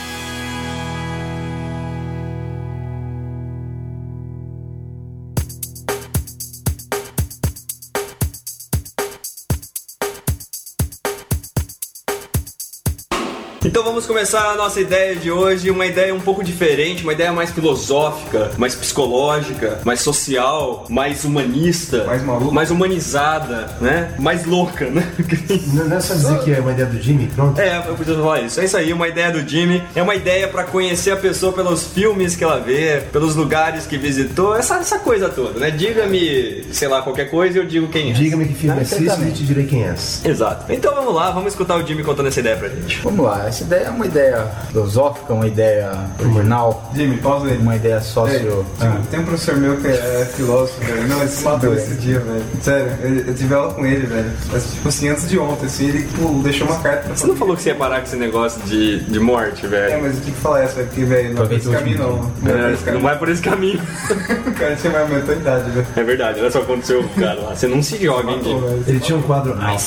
Vamos 13.91 14.05
começar 14.05 14.51
a 14.51 14.55
nossa 14.55 14.79
ideia 14.79 15.17
de 15.17 15.29
hoje, 15.29 15.69
uma 15.69 15.85
ideia 15.85 16.15
um 16.15 16.19
pouco 16.21 16.41
diferente, 16.41 17.03
uma 17.03 17.11
ideia 17.11 17.33
mais 17.33 17.51
filosófica, 17.51 18.49
mais 18.57 18.73
psicológica, 18.73 19.81
mais 19.83 19.99
social, 19.99 20.85
mais 20.87 21.25
humanista, 21.25 22.05
Mais 22.05 22.23
maluca. 22.23 22.51
mais 22.53 22.71
humanizada, 22.71 23.75
né? 23.81 24.15
Mais 24.17 24.45
louca, 24.45 24.85
né? 24.85 25.05
Não 25.73 25.97
é 25.97 25.99
só 25.99 26.13
dizer 26.13 26.39
que 26.39 26.53
é 26.53 26.61
uma 26.61 26.71
ideia 26.71 26.87
do 26.87 27.01
Jimmy, 27.01 27.27
pronto. 27.35 27.59
É, 27.59 27.83
eu 27.85 27.95
podia 27.95 28.15
falar 28.15 28.39
isso. 28.39 28.61
É 28.61 28.63
isso 28.65 28.77
aí, 28.77 28.93
uma 28.93 29.09
ideia 29.09 29.29
do 29.29 29.45
Jimmy. 29.47 29.83
É 29.93 30.01
uma 30.01 30.15
ideia 30.15 30.47
pra 30.47 30.63
conhecer 30.63 31.11
a 31.11 31.17
pessoa 31.17 31.51
pelos 31.51 31.83
filmes 31.87 32.33
que 32.37 32.45
ela 32.45 32.61
vê, 32.61 33.03
pelos 33.11 33.35
lugares 33.35 33.85
que 33.85 33.97
visitou, 33.97 34.55
essa, 34.55 34.75
essa 34.77 34.99
coisa 34.99 35.27
toda, 35.27 35.59
né? 35.59 35.69
Diga-me, 35.69 36.63
sei 36.71 36.87
lá, 36.87 37.01
qualquer 37.01 37.29
coisa 37.29 37.57
e 37.57 37.61
eu 37.61 37.65
digo 37.65 37.89
quem 37.89 38.11
é. 38.11 38.13
Diga-me 38.13 38.47
que 38.47 38.53
filme 38.53 38.77
Ah, 38.79 38.81
assiste 38.83 39.21
e 39.21 39.31
te 39.33 39.43
direi 39.43 39.65
quem 39.65 39.83
és. 39.83 40.21
Exato. 40.23 40.71
Então 40.71 40.95
vamos 40.95 41.13
lá, 41.13 41.29
vamos 41.31 41.51
escutar 41.51 41.75
o 41.75 41.85
Jimmy 41.85 42.03
contando 42.03 42.27
essa 42.29 42.39
ideia 42.39 42.55
pra 42.55 42.69
gente. 42.69 43.01
Vamos 43.03 43.25
lá, 43.25 43.45
essa 43.49 43.63
ideia 43.63 43.80
é 43.86 43.89
uma 43.89 44.05
ideia 44.05 44.45
filosófica, 44.69 45.34
uma 45.34 45.47
ideia 45.47 45.91
original, 46.19 46.91
Jimmy, 46.95 47.17
pausa 47.17 47.47
aí. 47.47 47.57
uma 47.57 47.75
ideia 47.75 47.95
Ei, 47.95 48.01
sócio. 48.01 48.39
Jimmy, 48.79 48.99
Tem 49.09 49.19
um 49.19 49.25
professor 49.25 49.57
meu 49.57 49.77
que 49.77 49.88
é 49.88 50.29
filósofo, 50.36 50.79
velho. 50.82 51.07
Não, 51.07 51.19
ele 51.19 51.29
se 51.29 51.43
matou 51.43 51.73
esse 51.73 51.95
dia, 51.95 52.19
velho. 52.19 52.43
Sério, 52.61 52.91
eu, 53.01 53.15
eu 53.27 53.36
tive 53.36 53.53
aula 53.53 53.73
com 53.73 53.86
ele, 53.86 54.05
velho. 54.05 54.32
Mas, 54.51 54.71
tipo 54.71 54.88
assim, 54.89 55.09
antes 55.09 55.29
de 55.29 55.39
ontem, 55.39 55.65
assim, 55.65 55.88
ele 55.89 56.03
tipo, 56.03 56.27
deixou 56.43 56.67
uma 56.67 56.79
carta 56.79 57.03
pra 57.07 57.15
Você 57.15 57.27
não 57.27 57.36
falou 57.36 57.55
que 57.55 57.61
você 57.63 57.69
ia 57.69 57.75
parar 57.75 57.99
com 57.99 58.05
esse 58.07 58.15
negócio 58.15 58.61
de, 58.63 58.99
de 59.05 59.19
morte, 59.19 59.65
É, 59.65 59.69
velho? 59.69 60.01
mas 60.03 60.15
eu 60.15 60.21
tinha 60.21 60.36
que 60.36 60.41
falar 60.41 60.61
essa, 60.63 60.75
velho, 60.75 60.88
porque, 60.88 61.05
velho, 61.05 61.34
não 61.34 61.43
é 61.43 61.47
por 61.47 61.55
esse 61.57 61.69
caminho, 61.69 61.97
não. 61.97 62.32
Não 62.41 62.67
é 62.67 62.73
esse 62.73 62.84
É, 62.84 62.86
não 62.86 62.86
caminho. 62.86 63.01
vai 63.03 63.17
por 63.19 63.29
esse 63.29 63.41
caminho. 63.41 63.82
O 64.51 64.63
cara 64.63 64.75
tinha 64.75 64.93
mais 64.93 65.09
mentalidade, 65.09 65.71
velho. 65.71 65.88
É 65.95 66.03
verdade, 66.03 66.39
olha 66.41 66.51
só 66.51 66.59
o 66.59 66.65
que 66.65 66.71
aconteceu 66.71 67.03
com 67.03 67.19
o 67.19 67.23
cara 67.23 67.39
lá. 67.41 67.55
Você 67.55 67.67
não 67.67 67.82
se 67.82 67.97
joga, 68.03 68.32
hein, 68.32 68.39
Jimmy? 68.43 68.84
Ele 68.88 68.99
tinha 68.99 69.17
um 69.17 69.21
quadro. 69.21 69.55
Né? 69.55 69.75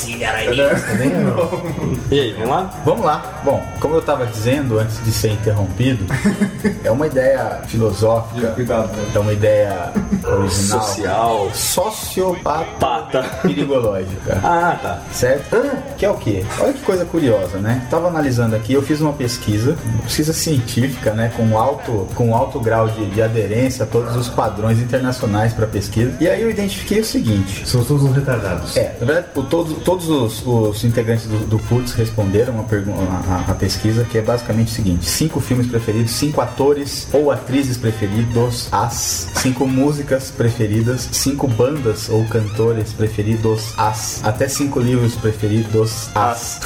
E 2.11 2.19
aí, 2.19 2.33
vamos 2.33 2.49
lá? 2.49 2.73
Vamos 2.85 3.05
lá. 3.05 3.41
Bom, 3.43 3.63
como 3.85 3.95
eu 3.97 3.99
estava 3.99 4.25
dizendo 4.25 4.79
antes 4.79 5.03
de 5.05 5.11
ser 5.11 5.29
interrompido, 5.31 6.05
é 6.83 6.89
uma 6.89 7.05
ideia 7.05 7.61
filosófica, 7.67 8.47
Cuidado, 8.47 8.87
velho. 8.95 9.07
é 9.13 9.19
uma 9.19 9.31
ideia 9.33 9.91
original, 10.25 10.81
Social. 10.81 11.51
sociopata, 11.53 12.65
Pata. 12.79 13.23
perigológica. 13.43 14.39
Ah, 14.43 14.77
tá. 14.81 15.01
Certo? 15.11 15.57
Que 15.97 16.05
é 16.05 16.09
o 16.09 16.15
quê? 16.15 16.43
Olha 16.59 16.73
que 16.73 16.81
coisa 16.81 17.05
curiosa, 17.05 17.57
né? 17.59 17.85
Tava 17.89 18.07
analisando 18.07 18.55
aqui, 18.55 18.73
eu 18.73 18.81
fiz 18.81 19.01
uma 19.01 19.13
pesquisa, 19.13 19.75
uma 19.85 20.01
pesquisa 20.03 20.33
científica, 20.33 21.11
né? 21.13 21.31
Com 21.35 21.57
alto, 21.57 22.07
com 22.15 22.35
alto 22.35 22.59
grau 22.59 22.87
de, 22.89 23.05
de 23.11 23.21
aderência 23.21 23.83
a 23.83 23.87
todos 23.87 24.15
os 24.15 24.29
padrões 24.29 24.79
internacionais 24.79 25.53
para 25.53 25.67
pesquisa. 25.67 26.11
E 26.19 26.27
aí 26.27 26.41
eu 26.41 26.49
identifiquei 26.49 26.99
o 27.01 27.05
seguinte: 27.05 27.67
São 27.67 27.83
todos 27.83 28.03
uns 28.03 28.15
retardados. 28.15 28.75
é, 28.77 28.95
na 28.99 29.05
verdade, 29.05 29.27
o- 29.35 29.43
todos, 29.43 29.77
todos 29.83 30.09
os, 30.09 30.43
os 30.45 30.83
integrantes 30.83 31.25
do, 31.27 31.37
do 31.45 31.59
PUTS 31.59 31.93
responderam 31.93 32.63
pergunta, 32.65 33.01
a, 33.29 33.51
a 33.51 33.53
pesquisa, 33.55 33.74
que 33.77 34.17
é 34.17 34.21
basicamente 34.21 34.71
o 34.71 34.75
seguinte: 34.75 35.05
cinco 35.05 35.39
filmes 35.39 35.67
preferidos, 35.67 36.11
cinco 36.11 36.41
atores 36.41 37.07
ou 37.13 37.31
atrizes 37.31 37.77
preferidos, 37.77 38.67
as, 38.71 39.29
cinco 39.35 39.67
músicas 39.67 40.31
preferidas, 40.31 41.09
cinco 41.11 41.47
bandas 41.47 42.09
ou 42.09 42.25
cantores 42.25 42.93
preferidos, 42.93 43.73
as, 43.77 44.21
até 44.23 44.47
cinco 44.47 44.79
livros 44.79 45.15
preferidos, 45.15 46.09
as, 46.15 46.59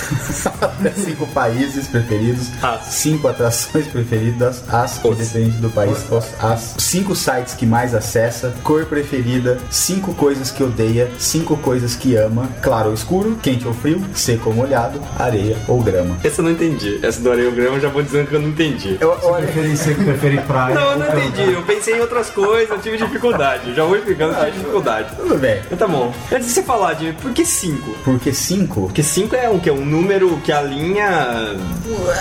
até 0.62 0.91
cinco 0.91 1.28
países 1.28 1.88
preferidos, 1.88 2.47
As. 2.62 2.86
cinco 2.86 3.28
atrações 3.28 3.88
preferidas, 3.88 4.64
as, 4.70 5.03
independente 5.03 5.57
do 5.57 5.70
país, 5.70 5.97
os, 6.10 6.26
as, 6.39 6.76
cinco 6.78 7.16
sites 7.16 7.53
que 7.53 7.66
mais 7.66 7.93
acessa, 7.93 8.53
cor 8.64 8.86
preferida, 8.86 9.57
cinco 9.70 10.14
coisas 10.14 10.51
que 10.51 10.64
odeia, 10.64 11.10
cinco 11.18 11.57
coisas 11.57 11.95
que 11.95 12.16
ama, 12.16 12.49
claro 12.62 12.89
ou 12.89 12.93
escuro, 12.93 13.38
quente 13.41 13.68
ou 13.68 13.74
frio, 13.74 14.03
seco 14.14 14.49
ou 14.49 14.55
molhado, 14.55 15.01
areia 15.18 15.57
ou 15.68 15.82
grama. 15.82 16.18
Essa 16.24 16.41
eu 16.41 16.45
não 16.45 16.51
entendi. 16.51 16.98
Essa 17.01 17.21
do 17.21 17.31
Areia 17.31 17.49
Grama 17.51 17.77
eu 17.77 17.81
já 17.81 17.89
vou 17.89 18.01
dizendo 18.03 18.27
que 18.27 18.35
eu 18.35 18.41
não 18.41 18.49
entendi. 18.49 18.97
Eu, 18.99 19.15
Você 19.15 19.41
prefere, 19.41 19.77
você 19.77 19.93
prefere 19.95 20.37
praia? 20.41 20.75
Não, 20.75 20.91
eu 20.91 20.99
não 20.99 21.07
entendi. 21.07 21.53
Eu 21.53 21.61
pensei 21.63 21.95
em 21.95 21.99
outras 22.01 22.29
coisas, 22.29 22.69
eu 22.69 22.79
tive 22.79 22.97
dificuldade. 22.97 23.73
Já 23.73 23.83
vou 23.83 23.95
explicando, 23.95 24.33
eu 24.33 24.45
tive 24.45 24.57
dificuldade. 24.59 25.15
tudo 25.15 25.37
bem. 25.37 25.61
Mas 25.69 25.79
tá 25.79 25.87
bom. 25.87 26.13
Antes 26.31 26.47
de 26.47 26.53
você 26.53 26.63
falar, 26.63 26.93
de 26.93 27.13
por 27.13 27.31
que 27.33 27.45
5? 27.45 27.91
Porque 28.03 28.33
cinco 28.33 28.81
Porque 28.83 29.03
5 29.03 29.35
é 29.35 29.49
um, 29.49 29.59
que 29.59 29.69
é 29.69 29.73
um 29.73 29.85
número 29.85 30.37
que 30.43 30.51
a 30.51 30.61
linha. 30.61 31.55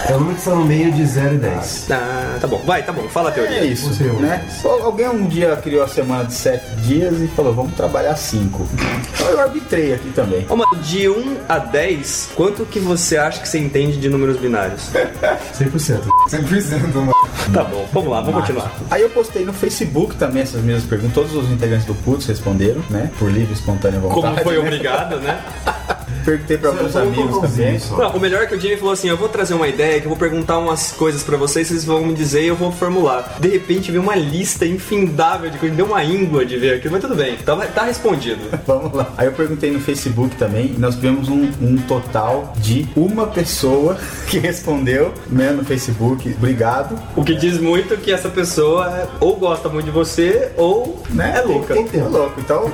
É 0.09 0.15
o 0.15 0.19
número 0.19 0.35
que 0.35 0.41
está 0.41 0.55
no 0.55 0.65
meio 0.65 0.93
de 0.93 1.05
0 1.07 1.35
e 1.35 1.39
10. 1.39 1.87
Ah, 1.91 2.39
tá 2.41 2.47
bom. 2.47 2.63
Vai, 2.65 2.83
tá 2.83 2.93
bom. 2.93 3.09
Fala 3.09 3.29
a 3.31 3.33
teoria. 3.33 3.59
É 3.59 3.65
isso, 3.65 3.89
Você, 3.93 4.05
né? 4.05 4.45
Al- 4.65 4.83
Alguém 4.89 5.09
um 5.09 5.27
dia 5.27 5.55
criou 5.57 5.83
a 5.85 5.89
semana 5.89 6.25
de 6.25 6.35
sete 6.35 6.65
dias 6.83 7.15
e 7.21 7.29
falou, 7.29 7.53
vamos 7.55 7.75
trabalhar 7.75 8.17
cinco. 8.17 8.67
Então 9.15 9.29
eu 9.29 9.41
arbitrei 9.41 9.93
aqui 9.95 10.11
também. 10.11 10.47
Ô, 10.49 10.57
mano, 10.57 10.77
de 10.83 11.09
1 11.09 11.37
a 11.49 11.59
10, 11.59 12.31
quanto 12.35 12.65
que 12.65 12.79
você 12.81 13.17
acha 13.17 13.41
que 13.41 13.49
você 13.49 13.59
entende 13.59 13.99
de 13.99 14.09
números 14.09 14.37
binários? 14.39 14.68
100%. 14.77 16.03
100%, 16.29 16.95
mano. 16.95 17.13
Tá 17.53 17.65
bom, 17.65 17.89
vamos 17.93 18.11
lá, 18.11 18.21
vamos 18.21 18.41
continuar. 18.41 18.73
Aí 18.91 19.03
eu 19.03 19.11
postei 19.11 19.45
no 19.45 19.53
Facebook 19.53 20.17
também 20.17 20.43
essas 20.43 20.63
mesmas 20.63 20.85
perguntas. 20.85 21.15
Todos 21.15 21.35
os 21.35 21.51
integrantes 21.51 21.87
do 21.87 21.95
PUTS 21.95 22.27
responderam, 22.27 22.83
né? 22.91 23.11
Por 23.19 23.31
livre 23.31 23.53
e 23.53 23.55
espontânea 23.55 24.01
vontade. 24.01 24.23
Como 24.23 24.37
foi 24.43 24.55
né? 24.55 24.61
obrigado, 24.61 25.21
né? 25.21 25.41
Perguntei 26.29 26.59
pra 26.59 26.71
alguns 26.71 26.95
não 26.95 27.03
amigos 27.03 27.39
também. 27.41 27.77
isso. 27.77 27.97
Não, 27.97 28.11
o 28.11 28.21
melhor 28.21 28.43
é 28.43 28.47
que 28.47 28.55
o 28.55 28.61
Jimmy 28.61 28.77
falou 28.77 28.93
assim: 28.93 29.09
eu 29.09 29.17
vou 29.17 29.29
trazer 29.29 29.55
uma 29.55 29.67
ideia, 29.69 29.99
que 30.01 30.07
eu 30.07 30.11
vou 30.11 30.19
perguntar 30.19 30.59
umas 30.59 30.93
coisas 30.93 31.23
pra 31.23 31.37
vocês, 31.37 31.69
vocês 31.69 31.85
vão 31.85 32.05
me 32.05 32.15
dizer 32.15 32.43
e 32.43 32.49
eu 32.49 32.57
vou 32.57 32.71
formular. 32.71 33.37
De 33.41 33.49
repente 33.49 33.91
veio 33.91 34.03
uma 34.03 34.15
lista 34.15 34.67
infindável 34.67 35.51
de 35.51 35.59
coisas, 35.59 35.77
deu 35.77 35.87
uma 35.87 36.05
íngua 36.05 36.45
de 36.45 36.57
ver 36.59 36.75
aquilo, 36.77 36.93
mas 36.93 37.03
tudo 37.03 37.15
bem, 37.15 37.37
tá, 37.37 37.57
tá 37.69 37.85
respondido. 37.85 38.41
Vamos 38.67 38.93
lá. 38.93 39.11
Aí 39.17 39.27
eu 39.27 39.33
perguntei 39.33 39.71
no 39.71 39.81
Facebook 39.81 40.37
também. 40.37 40.75
e 40.77 40.79
Nós 40.79 40.95
tivemos 40.95 41.29
um, 41.29 41.51
um 41.63 41.77
total 41.89 42.53
de 42.59 42.87
uma 42.97 43.27
pessoa 43.27 43.97
que 44.29 44.39
respondeu 44.39 45.13
né, 45.29 45.51
no 45.51 45.65
Facebook. 45.65 46.35
Obrigado. 46.37 46.99
O 47.17 47.25
que 47.25 47.35
diz 47.35 47.59
muito 47.59 47.97
que 47.97 48.13
essa 48.13 48.29
pessoa 48.29 48.87
é- 48.91 49.07
ou 49.21 49.37
gosta 49.37 49.69
muito 49.69 49.87
de 49.87 49.91
você 49.91 50.51
ou 50.57 51.03
Né? 51.11 51.35
é 51.37 51.43
louca. 51.43 51.75
Tem 51.75 51.87
tempo. 51.87 52.07
É 52.07 52.09
louco. 52.09 52.41
Então, 52.41 52.71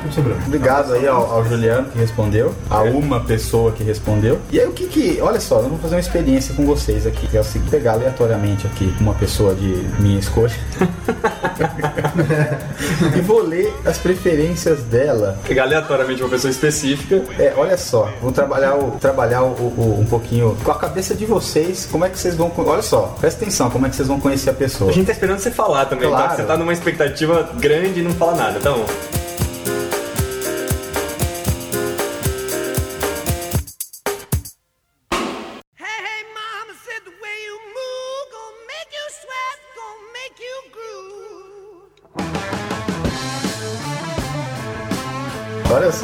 obrigado 0.47 0.93
aí 0.95 1.07
ao, 1.07 1.31
ao 1.31 1.45
Juliano 1.45 1.89
que 1.91 1.99
respondeu, 1.99 2.55
a 2.71 2.83
uma 2.83 3.21
pessoa 3.21 3.44
que 3.77 3.85
respondeu. 3.85 4.39
E 4.51 4.61
aí 4.61 4.67
o 4.67 4.73
que 4.73 4.87
que, 4.87 5.19
olha 5.21 5.41
só, 5.41 5.61
eu 5.61 5.69
vou 5.69 5.79
fazer 5.79 5.95
uma 5.95 6.01
experiência 6.01 6.55
com 6.55 6.65
vocês 6.67 7.07
aqui, 7.07 7.27
que 7.27 7.37
é 7.37 7.41
o 7.41 7.45
seguinte, 7.45 7.71
pegar 7.71 7.93
aleatoriamente 7.93 8.67
aqui 8.67 8.93
uma 9.01 9.15
pessoa 9.15 9.55
de 9.55 9.85
minha 10.01 10.19
escolha 10.19 10.53
e 13.17 13.21
vou 13.21 13.43
ler 13.43 13.73
as 13.85 13.99
preferências 13.99 14.83
dela. 14.85 15.39
Pegar 15.47 15.65
aleatoriamente 15.65 16.23
uma 16.23 16.31
pessoa 16.31 16.51
específica. 16.51 17.23
É, 17.39 17.53
olha 17.57 17.77
só, 17.77 18.09
vou 18.21 18.33
trabalhar, 18.33 18.75
o, 18.77 18.93
trabalhar 19.01 19.43
o, 19.43 19.49
o- 19.53 19.99
um 20.01 20.05
pouquinho 20.07 20.57
com 20.65 20.71
a 20.71 20.75
cabeça 20.77 21.15
de 21.15 21.27
vocês, 21.27 21.87
como 21.91 22.05
é 22.05 22.09
que 22.09 22.19
vocês 22.19 22.35
vão, 22.35 22.51
olha 22.57 22.83
só, 22.83 23.15
presta 23.21 23.43
atenção, 23.43 23.71
como 23.71 23.87
é 23.87 23.91
que 23.91 23.97
vocês 23.97 24.09
vão 24.09 24.21
conhecer 24.21 24.51
a 24.51 24.55
pessoa. 24.55 24.91
A 24.91 24.95
gente 24.95 25.07
tá 25.07 25.13
esperando 25.13 25.39
você 25.39 25.51
falar 25.51 25.87
também, 25.87 26.09
Claro. 26.09 26.25
tá? 26.25 26.31
Que 26.31 26.37
você 26.43 26.47
tá 26.47 26.57
numa 26.57 26.73
expectativa 26.73 27.51
grande 27.59 28.01
e 28.01 28.03
não 28.03 28.13
fala 28.13 28.35
nada. 28.35 28.59
Então, 28.59 28.85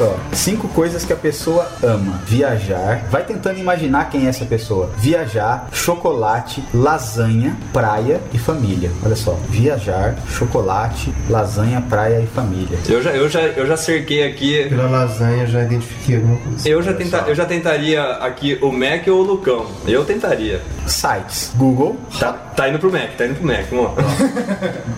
só, 0.01 0.17
cinco 0.33 0.67
coisas 0.69 1.05
que 1.05 1.13
a 1.13 1.15
pessoa 1.15 1.67
ama: 1.83 2.19
viajar. 2.25 3.05
Vai 3.11 3.23
tentando 3.23 3.59
imaginar 3.59 4.09
quem 4.09 4.25
é 4.25 4.29
essa 4.29 4.45
pessoa. 4.45 4.89
Viajar, 4.97 5.69
chocolate, 5.71 6.63
lasanha, 6.73 7.55
praia 7.71 8.19
e 8.33 8.39
família. 8.39 8.89
Olha 9.05 9.15
só, 9.15 9.33
viajar, 9.47 10.15
chocolate, 10.27 11.13
lasanha, 11.29 11.81
praia 11.87 12.19
e 12.19 12.25
família. 12.25 12.79
Eu 12.89 13.03
já, 13.03 13.11
eu 13.11 13.29
já, 13.29 13.41
eu 13.41 13.67
já 13.67 13.77
cerquei 13.77 14.23
aqui. 14.23 14.65
Pela 14.69 14.89
lasanha 14.89 15.45
já 15.45 15.61
identifiquei 15.61 16.15
alguma 16.15 16.37
coisa. 16.37 16.67
Eu 16.67 16.81
já, 16.81 16.93
tenta, 16.93 17.17
eu 17.27 17.35
já 17.35 17.45
tentaria 17.45 18.03
aqui 18.13 18.57
o 18.59 18.71
Mac 18.71 19.07
ou 19.07 19.19
o 19.19 19.23
Lucão. 19.23 19.67
Eu 19.87 20.03
tentaria. 20.03 20.61
Sites: 20.91 21.51
Google, 21.55 21.95
Tá, 22.19 22.33
tá 22.33 22.69
indo 22.69 22.79
pro 22.79 22.91
Mac, 22.91 23.15
tá 23.17 23.25
indo 23.25 23.35
pro 23.35 23.47
Mac, 23.47 23.65
vamos 23.69 23.85
lá. 23.85 23.93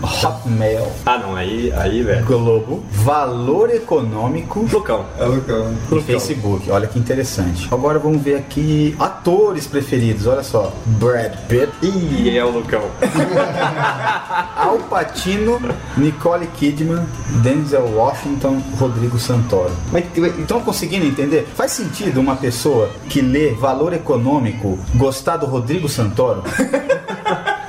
Hotmail, 0.29 0.87
Ah 1.05 1.17
não, 1.17 1.35
aí, 1.35 1.71
aí, 1.75 2.01
velho. 2.03 2.25
Globo, 2.25 2.83
Valor 2.91 3.69
Econômico 3.69 4.67
Lucão. 4.71 5.05
É 5.19 5.25
Lucão. 5.25 5.73
e 5.91 6.01
Facebook. 6.01 6.69
Olha 6.71 6.87
que 6.87 6.99
interessante. 6.99 7.67
Agora 7.71 7.99
vamos 7.99 8.21
ver 8.21 8.35
aqui 8.35 8.95
atores 8.99 9.67
preferidos. 9.67 10.27
Olha 10.27 10.43
só: 10.43 10.73
Brad 10.85 11.33
Pitt, 11.47 11.71
Ih, 11.81 12.37
é 12.37 12.43
o 12.43 12.49
Lucão. 12.49 12.83
Al 14.55 14.77
Pacino, 14.89 15.59
Nicole 15.97 16.47
Kidman, 16.47 17.05
Denzel 17.41 17.85
Washington, 17.95 18.61
Rodrigo 18.79 19.17
Santoro. 19.19 19.71
Mas 19.91 20.05
estão 20.39 20.61
conseguindo 20.61 21.05
entender? 21.05 21.47
Faz 21.55 21.71
sentido 21.71 22.19
uma 22.19 22.35
pessoa 22.35 22.89
que 23.09 23.21
lê 23.21 23.51
valor 23.51 23.93
econômico 23.93 24.77
gostar 24.95 25.37
do 25.37 25.45
Rodrigo 25.45 25.82
Santoro? 25.89 26.43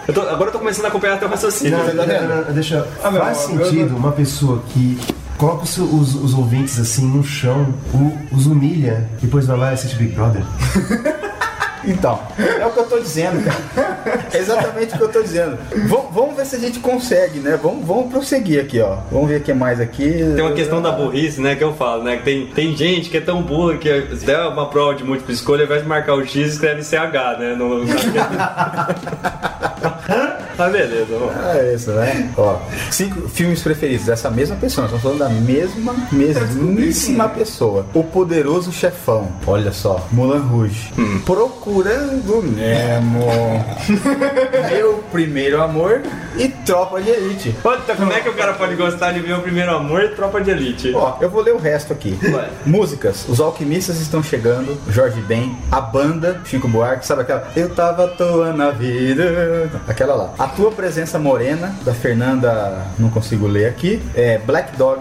Eu 0.07 0.12
tô- 0.12 0.21
agora 0.21 0.49
eu 0.51 0.53
tô 0.53 0.59
começando 0.59 0.85
a 0.85 0.89
acompanhar 0.89 1.19
teu 1.19 1.29
raciocínio. 1.31 1.79
Não, 1.79 1.87
tá 1.87 1.93
não, 1.95 2.07
não, 2.07 2.45
não, 2.45 2.53
deixa. 2.53 2.87
Ah, 3.03 3.11
meu, 3.11 3.23
faz 3.23 3.39
sentido 3.39 3.97
uma 3.97 4.12
pessoa 4.12 4.62
que 4.69 4.99
coloca 5.39 5.62
os, 5.65 5.79
os, 5.79 6.15
os 6.15 6.35
ouvintes 6.35 6.79
assim 6.79 7.07
no 7.09 7.25
chão, 7.25 7.73
o- 7.95 8.12
os 8.31 8.45
humilha, 8.47 9.09
e 9.19 9.25
depois 9.25 9.47
vai 9.47 9.57
lá 9.57 9.71
e 9.71 9.75
assiste 9.75 9.97
Big 9.97 10.15
Brother. 10.15 10.43
Então, 11.87 12.18
é 12.39 12.64
o 12.66 12.70
que 12.70 12.78
eu 12.80 12.85
tô 12.87 12.99
dizendo, 12.99 13.45
cara. 13.45 14.24
É 14.32 14.39
exatamente 14.39 14.95
o 14.95 14.99
que 14.99 15.05
eu 15.05 15.09
tô 15.12 15.22
dizendo. 15.22 15.59
Vam- 15.89 16.09
vamos 16.11 16.37
ver 16.37 16.47
se 16.47 16.57
a 16.57 16.59
gente 16.59 16.78
consegue, 16.80 17.41
né? 17.41 17.59
Vamos, 17.62 17.87
vamos 17.87 18.11
prosseguir 18.12 18.61
aqui, 18.61 18.80
ó. 18.80 18.97
Vamos 19.11 19.28
ver 19.28 19.41
o 19.41 19.45
que 19.45 19.53
mais 19.53 19.80
aqui. 19.80 20.11
Tem 20.35 20.41
uma 20.45 20.53
questão 20.53 20.80
da 20.80 20.91
burrice, 20.93 21.41
né, 21.41 21.55
que 21.55 21.62
eu 21.64 21.74
falo, 21.74 22.03
né? 22.05 22.16
Que 22.16 22.22
tem, 22.22 22.47
tem 22.47 22.76
gente 22.76 23.11
que 23.11 23.16
é 23.16 23.20
tão 23.20 23.43
burra 23.43 23.76
que 23.76 23.89
se 24.16 24.24
der 24.24 24.41
uma 24.49 24.68
prova 24.68 24.95
de 24.95 25.05
múltipla 25.05 25.32
escolha, 25.35 25.61
ao 25.62 25.66
invés 25.66 25.82
de 25.82 25.89
marcar 25.89 26.14
o 26.14 26.24
X, 26.24 26.53
escreve 26.55 26.82
CH, 26.82 27.39
né? 27.39 27.55
No... 27.57 27.85
Mas 30.57 30.72
beleza, 30.72 31.07
vamos. 31.11 31.57
É 31.57 31.74
isso, 31.74 31.91
né? 31.93 32.30
Ó, 32.37 32.59
cinco 32.91 33.28
filmes 33.28 33.62
preferidos 33.62 34.07
dessa 34.07 34.30
mesma 34.30 34.57
pessoa. 34.57 34.87
Estamos 34.87 35.03
falando 35.03 35.18
da 35.18 35.28
mesma, 35.28 35.95
mesmíssima 36.12 37.28
pessoa. 37.28 37.87
O 37.93 38.05
Poderoso 38.05 38.72
Chefão. 38.72 39.28
Olha 39.47 39.72
só. 39.72 40.07
Mulan 40.12 40.43
Rouge. 40.43 40.93
Procurando 41.24 42.43
Nemo. 42.43 43.26
Meu 44.70 45.05
Primeiro 45.11 45.61
Amor 45.61 46.03
e 46.37 46.49
Tropa 46.49 47.01
de 47.01 47.11
Elite. 47.11 47.55
Puta, 47.62 47.95
como 47.97 48.12
é 48.12 48.20
que 48.20 48.28
o 48.28 48.35
cara 48.35 48.53
pode 48.55 48.74
gostar 48.76 49.12
de 49.12 49.32
o 49.32 49.41
primeiro 49.41 49.74
amor 49.74 50.03
e 50.03 50.09
tropa 50.09 50.41
de 50.41 50.51
elite? 50.51 50.93
Ó, 50.95 51.16
eu 51.20 51.28
vou 51.30 51.43
ler 51.43 51.55
o 51.55 51.59
resto 51.59 51.93
aqui. 51.93 52.11
Vai. 52.30 52.49
Músicas. 52.64 53.26
Os 53.28 53.41
Alquimistas 53.41 54.01
estão 54.01 54.22
chegando. 54.22 54.78
Jorge 54.91 55.20
Ben. 55.22 55.57
A 55.70 55.80
banda. 55.80 56.41
Chico 56.45 56.68
Buarque. 56.68 57.07
Sabe 57.07 57.22
aquela? 57.22 57.49
Eu 57.57 57.74
tava 57.74 58.05
à 58.05 58.09
toa 58.09 58.53
na 58.53 58.70
vida. 58.70 59.70
Aquela 59.89 60.14
lá. 60.14 60.35
A 60.39 60.47
Tua 60.49 60.70
Presença 60.70 61.18
Morena. 61.18 61.75
Da 61.85 61.93
Fernanda. 61.95 62.83
Não 62.99 63.11
consigo 63.11 63.47
ler 63.47 63.66
aqui. 63.66 64.03
É 64.14 64.39
Black 64.39 64.77
Dog. 64.77 65.01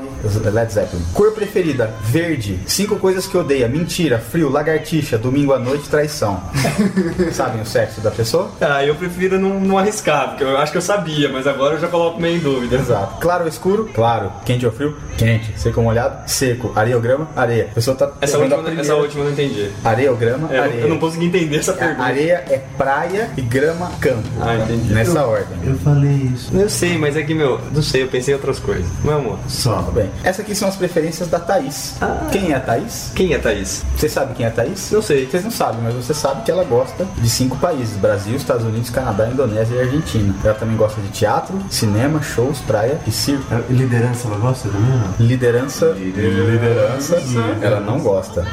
Led 0.52 0.72
Zeppelin. 0.74 1.04
Cor 1.14 1.32
preferida. 1.32 1.94
Verde. 2.02 2.60
Cinco 2.66 2.96
coisas 2.98 3.28
que 3.28 3.38
odeia. 3.38 3.68
Mentira. 3.68 4.20
Frio. 4.20 4.50
Lagartixa. 4.50 5.18
Domingo 5.18 5.54
à 5.54 5.60
noite. 5.60 5.90
Traição. 5.90 6.42
Sabem 7.32 7.62
o 7.62 7.66
sexo 7.66 8.02
da 8.02 8.12
pessoa? 8.12 8.52
Ah, 8.62 8.84
eu 8.86 8.96
prefiro 8.96 9.40
não, 9.40 9.60
não 9.60 9.78
arriscar, 9.78 10.30
porque 10.30 10.44
eu 10.44 10.58
acho 10.58 10.72
que 10.72 10.78
eu 10.78 10.82
sabia, 10.82 11.30
mas 11.30 11.46
agora 11.48 11.76
eu 11.76 11.80
já 11.80 11.88
coloco 11.88 12.20
meio 12.20 12.38
em 12.38 12.40
dúvida. 12.40 12.76
Exato. 12.76 13.20
Claro 13.20 13.44
ou 13.44 13.50
escuro? 13.50 13.90
Claro. 13.94 14.32
Quente 14.46 14.66
ou 14.66 14.72
frio? 14.72 14.96
Quente. 15.18 15.54
Seco 15.60 15.80
ou 15.80 15.86
molhado? 15.86 16.30
Seco. 16.30 16.72
Areia 16.76 16.96
ou 16.96 17.02
grama? 17.02 17.28
Areia. 17.36 17.68
A 17.72 17.76
pessoa 17.76 17.96
tá 17.96 18.12
Essa 18.22 18.38
a 18.38 18.40
última, 18.40 18.82
essa 18.82 18.96
última 18.96 19.22
eu 19.22 19.26
não 19.26 19.32
entendi. 19.34 19.70
Areia 19.84 20.12
ou 20.12 20.18
grama? 20.18 20.48
É, 20.54 20.58
eu- 20.58 20.64
areia. 20.64 20.82
eu 20.82 20.90
não 20.90 20.98
consegui 21.00 21.26
entender 21.26 21.58
essa 21.58 21.72
A- 21.72 21.76
pergunta. 21.76 22.04
Areia 22.04 22.44
é 22.50 22.62
praia 22.78 23.30
e 23.38 23.42
grama 23.42 23.92
campo. 24.00 24.28
Ah, 24.42 24.63
entendi. 24.64 24.94
Nessa 24.94 25.26
ordem. 25.26 25.58
Eu 25.64 25.78
falei 25.78 26.32
isso. 26.34 26.56
Eu 26.56 26.70
sei, 26.70 26.98
mas 26.98 27.16
é 27.16 27.24
que, 27.24 27.34
meu, 27.34 27.60
não 27.74 27.82
sei, 27.82 28.04
eu 28.04 28.08
pensei 28.08 28.34
em 28.34 28.36
outras 28.36 28.60
coisas. 28.60 28.86
Meu 29.04 29.18
amor, 29.18 29.40
Só. 29.48 29.78
Tudo 29.78 29.94
bem. 29.94 30.10
Essas 30.24 30.42
aqui 30.42 30.56
são 30.56 30.68
as 30.68 30.76
preferências 30.76 31.30
da 31.30 31.40
Thaís. 31.40 31.96
Quem 32.32 32.52
é 32.52 32.56
a 32.56 32.60
Thaís? 32.60 33.12
quem 33.16 33.34
é 33.34 33.38
Thaís? 33.38 33.84
Você 33.96 34.10
sabe 34.10 34.34
quem 34.36 34.46
é 34.46 34.50
a 34.50 34.52
Thaís? 34.52 34.92
Não 34.92 35.02
sei. 35.02 35.26
Vocês 35.26 35.44
não 35.44 35.52
sabem, 35.52 35.82
mas 35.82 35.94
você 35.94 36.14
sabe 36.14 36.44
que 36.44 36.52
ela 36.52 36.64
gosta 36.64 37.06
de 37.18 37.30
cinco 37.30 37.58
países: 37.58 37.96
Brasil, 37.98 38.36
Estados 38.36 38.66
Unidos, 38.66 38.90
Canadá, 38.90 39.28
Indonésia 39.28 39.76
e 39.76 39.82
Argentina. 39.82 40.34
Ela 40.44 40.54
também 40.54 40.76
gosta 40.76 41.02
de 41.02 41.10
teatro, 41.10 41.60
cinema, 41.70 42.22
shows, 42.22 42.60
praia 42.60 43.00
e 43.06 43.12
circo. 43.12 43.44
A 43.54 43.60
Liderança, 43.72 44.28
ela 44.28 44.38
gosta 44.38 44.70
também 44.70 44.90
não? 44.90 45.26
Liderança. 45.26 45.86
Liderança. 45.98 47.22
Ela 47.62 47.80
não 47.80 48.00
gosta. 48.00 48.46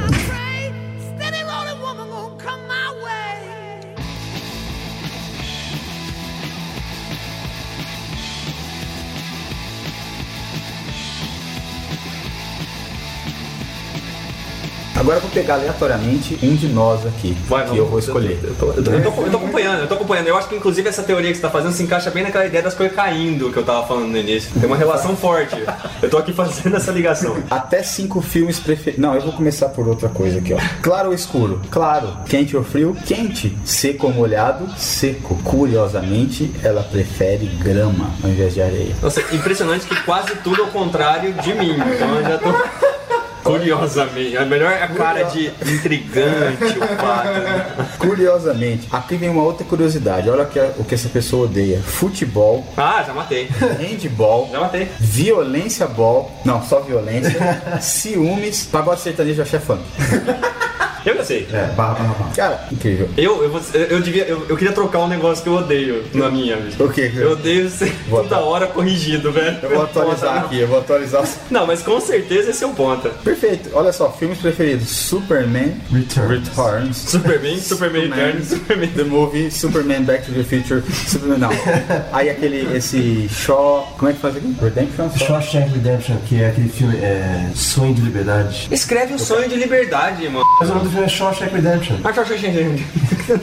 Agora 15.10 15.16
eu 15.16 15.22
vou 15.22 15.30
pegar 15.32 15.54
aleatoriamente 15.54 16.38
um 16.40 16.54
de 16.54 16.68
nós 16.68 17.04
aqui. 17.04 17.36
Vai, 17.48 17.66
que 17.68 17.76
eu 17.76 17.84
vou 17.86 17.98
escolher. 17.98 18.38
Eu 18.44 18.54
tô, 18.54 18.66
eu, 18.66 18.84
tô, 18.84 18.90
eu 18.92 19.02
tô- 19.02 19.22
eu 19.24 19.30
tô 19.32 19.36
acompanhando, 19.38 19.80
eu 19.80 19.88
tô 19.88 19.94
acompanhando. 19.94 20.28
Eu 20.28 20.36
acho 20.38 20.48
que 20.48 20.54
inclusive 20.54 20.88
essa 20.88 21.02
teoria 21.02 21.30
que 21.30 21.34
você 21.34 21.42
tá 21.42 21.50
fazendo 21.50 21.72
se 21.72 21.82
encaixa 21.82 22.12
bem 22.12 22.22
naquela 22.22 22.46
ideia 22.46 22.62
das 22.62 22.74
coisas 22.74 22.94
caindo 22.94 23.50
que 23.50 23.56
eu 23.56 23.64
tava 23.64 23.84
falando 23.88 24.06
no 24.06 24.16
início. 24.16 24.52
Tem 24.52 24.66
uma 24.68 24.76
relação 24.76 25.16
forte. 25.16 25.56
Eu 26.00 26.08
tô 26.08 26.16
aqui 26.16 26.32
fazendo 26.32 26.76
essa 26.76 26.92
ligação. 26.92 27.36
Até 27.50 27.82
cinco 27.82 28.20
filmes 28.20 28.60
preferidos. 28.60 29.00
Não, 29.02 29.12
eu 29.16 29.20
vou 29.20 29.32
começar 29.32 29.70
por 29.70 29.88
outra 29.88 30.08
coisa 30.08 30.38
aqui, 30.38 30.54
ó. 30.54 30.58
Claro 30.80 31.08
ou 31.08 31.14
escuro? 31.14 31.60
Claro. 31.72 32.16
Quente 32.28 32.56
ou 32.56 32.62
frio? 32.62 32.96
Quente. 33.04 33.58
Seco 33.64 34.06
ou 34.06 34.12
molhado? 34.12 34.68
Seco. 34.78 35.34
Curiosamente, 35.42 36.52
ela 36.62 36.84
prefere 36.84 37.46
grama 37.46 38.10
ao 38.22 38.30
invés 38.30 38.54
de 38.54 38.62
areia. 38.62 38.94
Nossa, 39.02 39.20
impressionante 39.34 39.86
que 39.86 40.00
quase 40.04 40.36
tudo 40.44 40.62
é 40.62 40.64
o 40.66 40.68
contrário 40.68 41.32
de 41.32 41.52
mim. 41.54 41.72
Então 41.72 42.14
eu 42.14 42.22
já 42.22 42.38
tô. 42.38 42.89
Curiosamente. 43.42 44.36
A 44.36 44.44
melhor 44.44 44.70
é 44.72 44.82
a 44.82 44.88
cara 44.88 45.22
de 45.24 45.46
intrigante, 45.66 46.78
o 46.78 46.96
fato. 46.96 47.98
Curiosamente, 47.98 48.86
aqui 48.90 49.16
vem 49.16 49.28
uma 49.28 49.42
outra 49.42 49.64
curiosidade. 49.64 50.28
Olha 50.30 50.44
que- 50.44 50.58
o 50.78 50.84
que 50.84 50.94
essa 50.94 51.08
pessoa 51.08 51.44
odeia: 51.44 51.80
futebol, 51.80 52.64
Ah, 52.76 53.02
já 53.06 53.12
matei. 53.12 53.48
handball, 53.78 54.48
Já 54.52 54.60
matei. 54.60 54.88
violência 54.98 55.86
ball, 55.86 56.30
não, 56.44 56.62
só 56.62 56.80
violência, 56.80 57.62
ciúmes, 57.80 58.64
pagode 58.64 59.00
sertanejo 59.00 59.42
axé 59.42 59.58
funk. 59.58 59.82
Eu 61.04 61.16
já 61.16 61.24
sei. 61.24 61.46
É, 61.52 61.66
barra, 61.76 61.94
barra, 61.94 62.14
barra. 62.14 62.30
Cara, 62.36 62.64
incrível. 62.70 63.08
Eu, 63.16 63.42
eu, 63.42 63.50
vou- 63.50 63.60
eu, 63.74 64.00
devia, 64.00 64.24
eu, 64.24 64.46
eu 64.48 64.56
queria 64.56 64.72
trocar 64.72 65.00
um 65.00 65.08
negócio 65.08 65.42
que 65.42 65.48
eu 65.48 65.54
odeio 65.54 66.04
na 66.14 66.30
minha. 66.30 66.58
O 66.78 66.88
quê? 66.88 67.10
Eu 67.14 67.32
odeio 67.32 67.68
ser 67.70 67.92
Vou 68.08 68.22
toda 68.22 68.38
hora 68.40 68.66
corrigido, 68.66 69.32
velho. 69.32 69.58
Eu 69.62 69.70
vou 69.70 69.82
atualizar 69.82 70.38
aqui, 70.44 70.58
eu 70.60 70.68
vou 70.68 70.78
atualizar. 70.78 71.24
Não, 71.50 71.66
mas 71.66 71.82
com 71.82 72.00
certeza 72.00 72.50
esse 72.50 72.62
é 72.64 72.66
o 72.66 72.70
ponta. 72.74 73.08
Perfeito. 73.08 73.70
Olha 73.72 73.92
só, 73.92 74.10
filmes 74.12 74.38
preferidos: 74.38 74.88
Superman 74.88 75.76
Returns. 75.92 76.48
Returns. 76.48 76.96
Superman, 76.96 77.58
Superman 77.60 78.04
Eterno, 78.06 78.44
Superman. 78.44 78.88
The 78.90 79.04
Movie, 79.04 79.50
Superman 79.50 80.02
Back 80.04 80.24
to 80.26 80.32
the 80.32 80.42
Future, 80.44 80.82
Superman, 81.06 81.38
não. 81.38 81.50
Aí 82.12 82.28
aquele, 82.30 82.76
esse 82.76 83.28
Shaw, 83.28 83.94
como 83.98 84.10
é 84.10 84.14
que 84.14 84.20
faz 84.20 84.36
aqui? 84.36 84.54
Redemption? 84.60 85.10
Shawshank 85.16 85.70
Redemption, 85.72 86.16
que 86.28 86.42
é 86.42 86.48
aquele 86.48 86.68
filme 86.68 86.96
é, 86.96 87.50
Sonho 87.54 87.94
de 87.94 88.02
Liberdade. 88.02 88.68
Escreve 88.70 89.14
o 89.14 89.18
sonho 89.18 89.48
de 89.48 89.56
liberdade, 89.56 90.28
mano. 90.28 90.44
Mas 90.60 90.70
o 90.70 90.74
nome 90.74 90.89
do 90.90 90.92
filme 90.92 91.06
é 91.06 91.08
Shawshank 91.08 91.54
Redemption. 91.54 91.96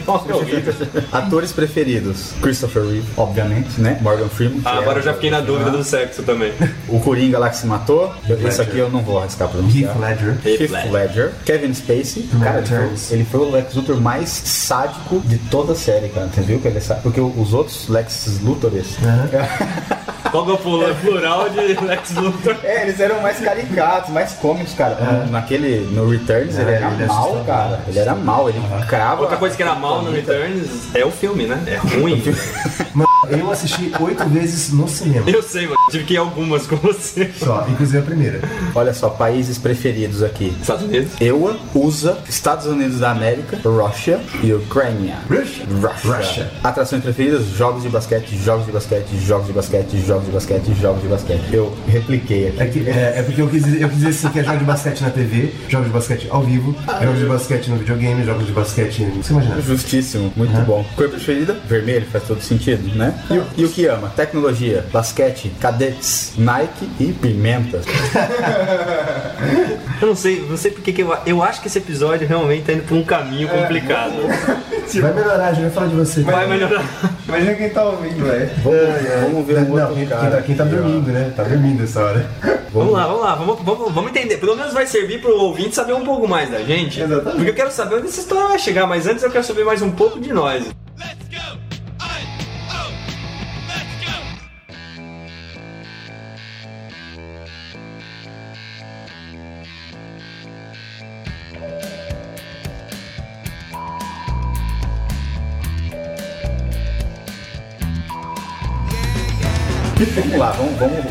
Ah, 0.08 0.22
é 0.30 0.34
horrível. 0.34 0.74
Atores 1.12 1.52
preferidos: 1.52 2.34
Christopher 2.42 2.84
Reeve, 2.84 3.06
obviamente, 3.16 3.80
né? 3.80 3.98
Morgan 4.02 4.28
Freeman. 4.28 4.62
Ah, 4.66 4.76
é 4.76 4.78
agora 4.80 5.00
eu 5.00 5.04
já 5.04 5.14
fiquei 5.14 5.32
na 5.32 5.40
dúvida 5.40 5.72
do 5.72 5.84
sexo 5.84 6.24
também. 6.24 6.52
O 6.88 7.00
Coringa 7.02 7.38
lá 7.38 7.50
que 7.50 7.58
se 7.58 7.66
matou. 7.68 8.14
Esse 8.46 8.62
aqui 8.62 8.78
eu 8.78 8.90
não 8.90 9.02
vou 9.02 9.20
arriscar 9.20 9.48
Heath 9.48 9.56
pronunciar. 9.58 9.98
Ledger. 10.00 10.38
Heath 10.46 10.92
Ledger, 10.92 11.32
Kevin 11.46 11.74
Spacey, 11.74 12.30
cara, 12.42 12.60
ele 12.60 12.68
Returns. 12.70 13.08
foi, 13.08 13.18
ele 13.18 13.26
foi 13.26 13.40
o 13.42 13.52
Lex 13.52 13.76
Luthor 13.76 14.00
mais 14.02 14.30
sádico 14.30 15.20
de 15.26 15.38
toda 15.38 15.74
a 15.74 15.76
série, 15.76 16.10
cara. 16.10 16.30
Você 16.34 16.42
viu 16.42 16.60
que 16.60 16.68
ele 16.68 16.78
é 16.78 16.82
sádico? 16.82 17.04
Porque 17.12 17.20
os 17.22 17.54
outros 17.54 17.88
Lex 17.90 18.40
Luthores 18.42 18.98
Qual 20.32 20.46
que 20.46 20.52
é 20.52 20.54
o 20.56 20.96
plural 20.96 21.50
de 21.50 21.60
Lex 21.86 22.12
Luthor? 22.16 22.56
É, 22.64 22.84
eles 22.84 23.00
eram 23.00 23.22
mais 23.22 23.40
caricatos, 23.40 24.10
mais 24.14 24.34
cômicos, 24.34 24.74
cara. 24.74 25.26
Naquele, 25.30 25.88
no 25.92 26.10
Returns, 26.10 26.58
ele 26.58 26.72
É, 26.72 26.74
era 26.76 26.92
ele 26.92 27.04
é 27.04 27.08
mal, 27.38 27.46
cara. 27.46 27.84
Ele 27.88 28.00
era 28.00 28.16
mal, 28.16 28.50
ele 28.50 28.60
crava. 28.88 29.22
Outra 29.22 29.38
coisa 29.38 29.56
que 29.56 29.62
era 29.62 29.76
mal 29.76 30.02
no 30.02 30.12
Returns 30.12 30.96
é 30.96 31.06
o 31.06 31.12
filme, 31.12 31.46
né? 31.46 31.64
É 31.68 31.76
ruim. 32.00 32.24
Eu 33.30 33.52
assisti 33.52 33.92
oito 34.00 34.26
vezes 34.30 34.72
no 34.72 34.88
cinema. 34.88 35.30
Eu 35.30 35.42
sei, 35.44 35.64
mano. 35.66 35.78
Tive 35.92 36.04
que 36.04 36.14
ir 36.14 36.18
algumas 36.18 36.66
com 36.68 36.76
você. 36.78 37.32
Só, 37.38 37.66
inclusive 37.70 37.98
a 38.00 38.02
primeira. 38.02 38.42
Olha 38.76 38.94
só, 38.94 39.10
países 39.10 39.58
preferidos 39.58 40.22
aqui. 40.24 40.54
Estados 40.62 40.84
Unidos. 40.86 41.12
EUA, 41.20 41.58
USA, 41.74 42.18
Estados 42.28 42.66
Unidos 42.66 43.00
da 43.00 43.12
América, 43.12 43.58
Rússia 43.64 44.20
e 44.44 44.54
Ucrânia. 44.54 45.16
Russia? 45.30 45.66
Rússia. 45.70 46.18
Russia. 46.18 46.52
Atrações 46.64 47.02
preferidas, 47.04 47.46
jogos 47.48 47.84
de 47.84 47.90
basquete, 47.90 48.38
jogos 48.38 48.66
de 48.66 48.72
basquete, 48.72 49.18
jogos 49.26 49.48
de 49.48 49.54
basquete, 49.54 50.02
jogos 50.06 50.26
de 50.26 50.32
basquete, 50.32 50.74
jogos 50.82 51.02
de 51.02 51.08
basquete. 51.08 51.54
Eu 51.54 51.74
repliquei 51.88 52.50
aqui. 52.50 52.62
É, 52.62 52.66
que, 52.68 52.90
é, 52.90 53.14
é 53.20 53.24
porque 53.24 53.42
eu 53.42 53.48
quis, 53.48 53.64
dizer- 53.64 53.82
eu 53.82 53.90
quis 53.90 53.98
dizer 54.00 54.10
assim 54.10 54.30
que 54.30 54.40
é 54.40 54.44
jogo 54.44 54.58
de 54.60 54.66
basquete 54.66 55.02
na 55.02 55.10
TV, 55.10 55.54
jogos 55.70 55.88
de 55.88 55.94
basquete 55.94 56.28
ao 56.30 56.44
vivo, 56.44 56.76
jogos 57.02 57.20
de 57.20 57.26
basquete 57.26 57.68
no 57.70 57.78
videogame, 57.78 58.24
jogos 58.26 58.46
de 58.46 58.52
basquete. 58.52 59.06
Você 59.22 59.34
imagina? 59.34 59.62
Justíssimo, 59.62 60.32
muito 60.36 60.54
bom. 60.66 60.86
Cor 60.96 61.10
preferida? 61.10 61.58
Vermelho, 61.68 62.06
faz 62.12 62.24
todo 62.26 62.42
sentido, 62.42 62.96
né? 62.96 63.14
E, 63.30 63.38
o- 63.38 63.46
e 63.58 63.66
o 63.66 63.70
que 63.70 63.86
ama? 63.88 64.12
Tecnologia, 64.16 64.86
basquete, 64.92 65.52
cadetes, 65.60 66.34
Nike 66.38 66.90
e 67.00 67.12
pimenta. 67.14 67.82
Eu 70.02 70.08
não 70.10 70.16
sei, 70.16 70.46
não 70.48 70.58
sei 70.58 70.70
porque 70.72 70.94
que 70.94 71.02
eu, 71.02 71.16
eu 71.26 71.42
acho 71.42 71.60
que 71.62 71.68
esse 71.68 71.80
episódio 71.80 72.28
realmente 72.28 72.66
tá 72.66 72.74
indo 72.74 72.84
por 72.84 72.96
um 72.96 73.04
caminho 73.04 73.48
complicado. 73.48 74.14
Vai 75.02 75.14
melhorar, 75.14 75.48
a 75.48 75.54
gente 75.54 75.64
vai 75.64 75.72
falar 75.72 75.88
de 75.88 75.96
você. 75.96 76.22
Vai 76.22 76.48
melhorar. 76.48 76.82
Imagina 77.28 77.56
quem 77.56 77.70
tá 77.72 77.84
ouvindo, 77.84 78.24
velho. 78.24 78.50
Vamos, 78.64 79.32
vamos 79.34 79.48
ver 79.48 79.58
um 79.58 79.64
Não, 79.66 79.72
outro 79.72 79.88
quem, 79.88 79.96
quem 79.98 80.08
cara 80.08 80.36
tá, 80.38 80.42
quem 80.44 80.56
tá 80.56 80.64
aqui, 80.64 80.76
ó. 80.76 80.78
dormindo, 80.78 81.12
né? 81.12 81.34
Tá 81.36 81.44
dormindo 81.44 81.84
essa 81.84 82.02
hora. 82.04 82.26
Vamos 82.72 82.94
lá, 82.94 83.06
vamos 83.08 83.22
lá, 83.22 83.36
vamos, 83.36 83.60
vamos, 83.64 83.94
vamos 83.94 84.10
entender. 84.12 84.38
Pelo 84.38 84.56
menos 84.56 84.72
vai 84.74 84.86
servir 84.88 85.20
pro 85.20 85.36
ouvinte 85.38 85.76
saber 85.76 85.92
um 85.94 86.06
pouco 86.06 86.26
mais 86.26 86.50
da 86.50 86.60
gente. 86.60 87.02
Exatamente. 87.02 87.36
Porque 87.36 87.50
eu 87.50 87.54
quero 87.56 87.72
saber 87.72 87.96
onde 87.96 88.08
essa 88.08 88.22
história 88.22 88.48
vai 88.48 88.60
chegar, 88.60 88.88
mas 88.88 89.06
antes 89.08 89.24
eu 89.24 89.30
quero 89.32 89.44
saber 89.44 89.66
mais 89.66 89.82
um 89.82 89.92
pouco 89.92 90.22
de 90.22 90.32
nós. 90.32 90.64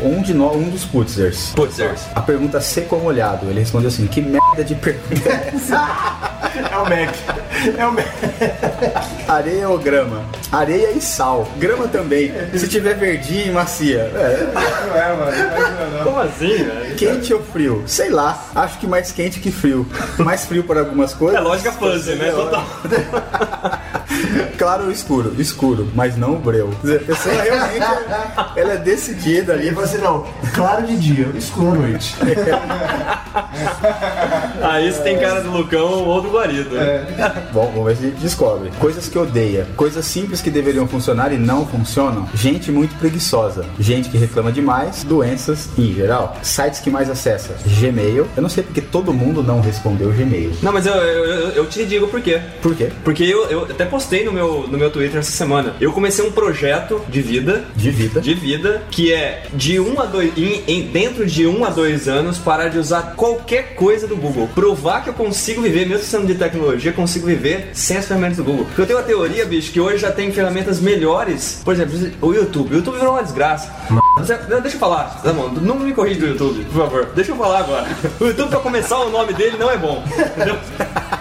Um 0.07 0.21
de 0.21 0.33
nós, 0.33 0.55
um 0.55 0.69
dos 0.69 0.85
putzers. 0.85 1.51
Putzers. 1.55 2.01
A 2.15 2.21
pergunta 2.21 2.59
seco 2.61 2.95
ou 2.95 3.01
molhado? 3.01 3.49
Ele 3.49 3.59
respondeu 3.59 3.89
assim: 3.89 4.07
Que 4.07 4.21
merda 4.21 4.63
de 4.63 4.75
pergunta 4.75 5.29
é 5.29 5.51
essa? 5.53 6.27
É 6.57 6.77
o 6.77 6.83
Mac. 6.83 7.46
É 7.77 7.87
o. 7.87 7.95
Areia 9.31 9.69
ou 9.69 9.77
grama? 9.77 10.23
Areia 10.51 10.91
e 10.91 11.01
sal. 11.01 11.47
Grama 11.57 11.87
também. 11.87 12.31
Se 12.55 12.67
tiver 12.67 12.95
verdinha 12.95 13.45
e 13.45 13.51
macia. 13.51 13.99
É. 14.15 14.47
Não 14.87 14.95
é, 14.95 15.15
mano. 15.15 15.31
Não, 15.31 15.97
não, 15.97 16.03
Como 16.05 16.19
assim, 16.19 16.63
velho? 16.63 16.95
Quente 16.95 17.33
ou 17.33 17.41
frio? 17.43 17.83
Sei 17.85 18.09
lá. 18.09 18.45
Acho 18.55 18.77
que 18.79 18.87
mais 18.87 19.11
quente 19.11 19.39
que 19.39 19.51
frio. 19.51 19.87
Mais 20.19 20.45
frio 20.45 20.63
para 20.63 20.81
algumas 20.81 21.13
coisas. 21.13 21.37
É 21.37 21.41
lógica 21.41 21.71
fuzzy, 21.71 22.15
né? 22.15 22.31
Total. 22.31 22.65
Claro 24.57 24.85
ou 24.85 24.91
escuro? 24.91 25.35
Escuro, 25.37 25.87
mas 25.93 26.17
não 26.17 26.35
breu. 26.35 26.69
Quer 26.81 26.87
dizer, 26.87 26.95
a 26.95 27.05
pessoa 27.05 27.41
realmente 27.41 27.85
ela 28.55 28.73
é 28.73 28.77
decidida 28.77 29.53
ali. 29.53 29.69
falou 29.69 29.83
assim, 29.83 29.97
não, 29.99 30.25
claro 30.55 30.87
de 30.87 30.97
dia, 30.97 31.27
escuro 31.35 31.71
à 31.71 31.75
noite. 31.75 32.15
Aí 34.61 34.91
você 34.91 35.01
tem 35.01 35.19
cara 35.19 35.41
do 35.41 35.51
Lucão 35.51 36.03
ou 36.05 36.21
do 36.21 36.31
Guarido. 36.31 36.75
né? 36.75 37.05
Bom, 37.53 37.71
vamos 37.73 37.85
ver 37.85 37.95
se 37.97 38.05
a 38.05 38.09
gente 38.09 38.19
descobre. 38.21 38.69
Coisas 38.79 39.07
que 39.07 39.17
odeia. 39.17 39.67
Coisas 39.75 40.05
simples 40.05 40.41
que 40.41 40.49
deveriam 40.49 40.87
funcionar 40.87 41.31
e 41.33 41.37
não 41.37 41.65
funcionam. 41.65 42.27
Gente 42.33 42.71
muito 42.71 42.95
preguiçosa. 42.97 43.65
Gente 43.79 44.09
que 44.09 44.17
reclama 44.17 44.51
demais. 44.51 45.03
Doenças 45.03 45.69
em 45.77 45.93
geral. 45.93 46.37
Sites 46.41 46.79
que 46.79 46.89
mais 46.89 47.09
acessa. 47.09 47.55
Gmail. 47.79 48.27
Eu 48.35 48.41
não 48.41 48.49
sei 48.49 48.63
porque 48.63 48.81
todo 48.81 49.13
mundo 49.13 49.41
não 49.43 49.61
respondeu 49.61 50.11
Gmail. 50.11 50.51
Não, 50.61 50.71
mas 50.71 50.85
eu, 50.85 50.93
eu, 50.93 51.25
eu- 51.25 51.49
eu 51.57 51.65
te 51.67 51.85
digo 51.85 52.07
por 52.07 52.21
quê. 52.21 52.39
Por 52.61 52.75
quê? 52.75 52.89
Porque 53.03 53.23
eu, 53.23 53.45
eu 53.45 53.63
até 53.63 53.85
postei 53.85 54.23
no 54.23 54.31
meu, 54.33 54.65
no 54.67 54.77
meu 54.77 54.89
Twitter 54.91 55.19
essa 55.19 55.31
semana. 55.31 55.73
Eu 55.79 55.91
comecei 55.91 56.25
um 56.25 56.31
projeto 56.31 57.01
de 57.09 57.21
vida. 57.21 57.63
De 57.75 57.89
vida. 57.89 58.21
De 58.21 58.33
vida, 58.33 58.81
que 58.91 59.13
é 59.13 59.43
de 59.53 59.79
um 59.79 59.99
a 59.99 60.05
dois. 60.05 60.31
Em, 60.37 60.63
em- 60.67 60.87
dentro 60.87 61.25
de 61.25 61.47
um 61.47 61.63
a 61.65 61.69
dois 61.69 62.07
anos, 62.07 62.37
parar 62.37 62.67
de 62.69 62.77
usar 62.77 63.13
qualquer 63.15 63.75
coisa 63.75 64.07
do 64.07 64.15
Google. 64.15 64.49
Provar 64.53 65.03
que 65.03 65.09
eu 65.09 65.13
consigo 65.13 65.61
viver, 65.61 65.85
mesmo 65.87 66.03
sendo 66.05 66.27
de 66.27 66.35
tecnologia, 66.35 66.91
consigo 66.91 67.25
viver 67.25 67.36
sem 67.73 67.97
as 67.97 68.05
ferramentas 68.05 68.37
do 68.37 68.43
Google. 68.43 68.65
Porque 68.65 68.81
eu 68.81 68.85
tenho 68.85 68.99
uma 68.99 69.05
teoria, 69.05 69.45
bicho, 69.45 69.71
que 69.71 69.79
hoje 69.79 69.99
já 69.99 70.11
tem 70.11 70.31
ferramentas 70.31 70.79
melhores. 70.79 71.61
Por 71.63 71.73
exemplo, 71.73 71.95
o 72.21 72.33
YouTube. 72.33 72.73
O 72.73 72.77
YouTube 72.77 72.97
virou 72.97 73.13
uma 73.13 73.23
desgraça. 73.23 73.71
Não, 74.49 74.61
deixa 74.61 74.75
eu 74.75 74.79
falar? 74.79 75.21
Não 75.61 75.75
me 75.75 75.93
corrija 75.93 76.19
do 76.19 76.27
YouTube, 76.27 76.65
por 76.65 76.81
favor. 76.81 77.05
Deixa 77.15 77.31
eu 77.31 77.35
falar 77.35 77.59
agora. 77.59 77.87
O 78.19 78.25
YouTube, 78.25 78.49
pra 78.49 78.59
começar, 78.59 78.99
o 78.99 79.09
nome 79.09 79.33
dele 79.33 79.57
não 79.57 79.69
é 79.69 79.77
bom. 79.77 80.03
Entendeu? 80.35 80.57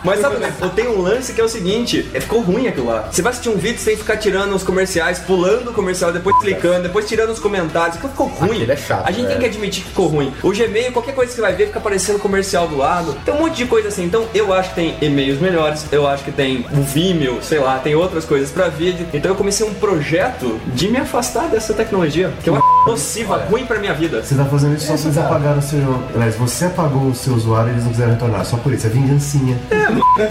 Mas 0.04 0.20
sabe, 0.20 0.36
eu 0.60 0.70
tenho 0.70 0.96
um 0.96 1.02
lance 1.02 1.32
que 1.32 1.40
é 1.40 1.44
o 1.44 1.48
seguinte: 1.48 2.08
é, 2.14 2.20
ficou 2.20 2.40
ruim 2.40 2.68
aquilo 2.68 2.86
lá. 2.86 3.08
Você 3.10 3.22
vai 3.22 3.30
assistir 3.32 3.48
um 3.48 3.56
vídeo, 3.56 3.78
você 3.78 3.86
tem 3.86 3.94
que 3.96 4.02
ficar 4.02 4.16
tirando 4.16 4.54
os 4.54 4.62
comerciais, 4.62 5.18
pulando 5.18 5.70
o 5.70 5.72
comercial, 5.72 6.12
depois 6.12 6.36
clicando, 6.40 6.84
depois 6.84 7.08
tirando 7.08 7.30
os 7.30 7.38
comentários. 7.38 7.96
Aquilo 7.96 8.10
ficou 8.10 8.26
ruim. 8.28 8.56
Aquilo 8.56 8.72
é 8.72 8.76
chato, 8.76 9.06
A 9.06 9.10
gente 9.10 9.26
tem 9.26 9.36
é. 9.36 9.38
que 9.40 9.46
admitir 9.46 9.82
que 9.82 9.88
ficou 9.90 10.06
ruim. 10.06 10.32
O 10.42 10.50
Gmail, 10.50 10.92
qualquer 10.92 11.14
coisa 11.14 11.30
que 11.30 11.36
você 11.36 11.42
vai 11.42 11.54
ver, 11.54 11.66
fica 11.66 11.78
aparecendo 11.78 12.18
comercial 12.18 12.68
do 12.68 12.76
lado. 12.76 13.16
Tem 13.24 13.34
um 13.34 13.38
monte 13.40 13.56
de 13.56 13.66
coisa 13.66 13.88
assim. 13.88 14.04
Então 14.04 14.26
eu 14.34 14.52
acho 14.52 14.70
que 14.70 14.74
tem 14.76 14.96
e-mails 15.00 15.40
melhores, 15.40 15.84
eu 15.90 16.06
acho 16.06 16.22
que 16.24 16.32
tem 16.32 16.64
o 16.72 16.82
Vimeo, 16.82 17.42
sei 17.42 17.58
lá, 17.58 17.78
tem 17.78 17.94
outras 17.94 18.24
coisas 18.24 18.50
pra 18.50 18.68
vídeo. 18.68 19.06
Então 19.12 19.30
eu 19.30 19.36
comecei 19.36 19.66
um 19.66 19.74
projeto 19.74 20.60
de 20.68 20.88
me 20.88 20.98
afastar 20.98 21.48
dessa 21.48 21.74
tecnologia, 21.74 22.32
que 22.42 22.50
eu 22.50 22.54
acho 22.54 22.85
nociva, 22.86 23.44
ruim 23.50 23.66
pra 23.66 23.78
minha 23.78 23.94
vida. 23.94 24.22
Você 24.22 24.34
tá 24.34 24.44
fazendo 24.44 24.76
isso 24.76 24.86
só 24.86 24.92
porque 24.94 25.06
eles 25.08 25.18
apagaram 25.18 25.58
o 25.58 25.62
seu. 25.62 26.02
Aliás, 26.14 26.34
você 26.36 26.64
apagou 26.66 27.02
o 27.08 27.14
seu 27.14 27.34
usuário 27.34 27.68
e 27.70 27.72
eles 27.72 27.84
não 27.84 27.90
quiseram 27.90 28.12
retornar. 28.12 28.44
Só 28.44 28.56
por 28.56 28.72
isso. 28.72 28.86
É 28.86 28.90
vingancinha. 28.90 29.58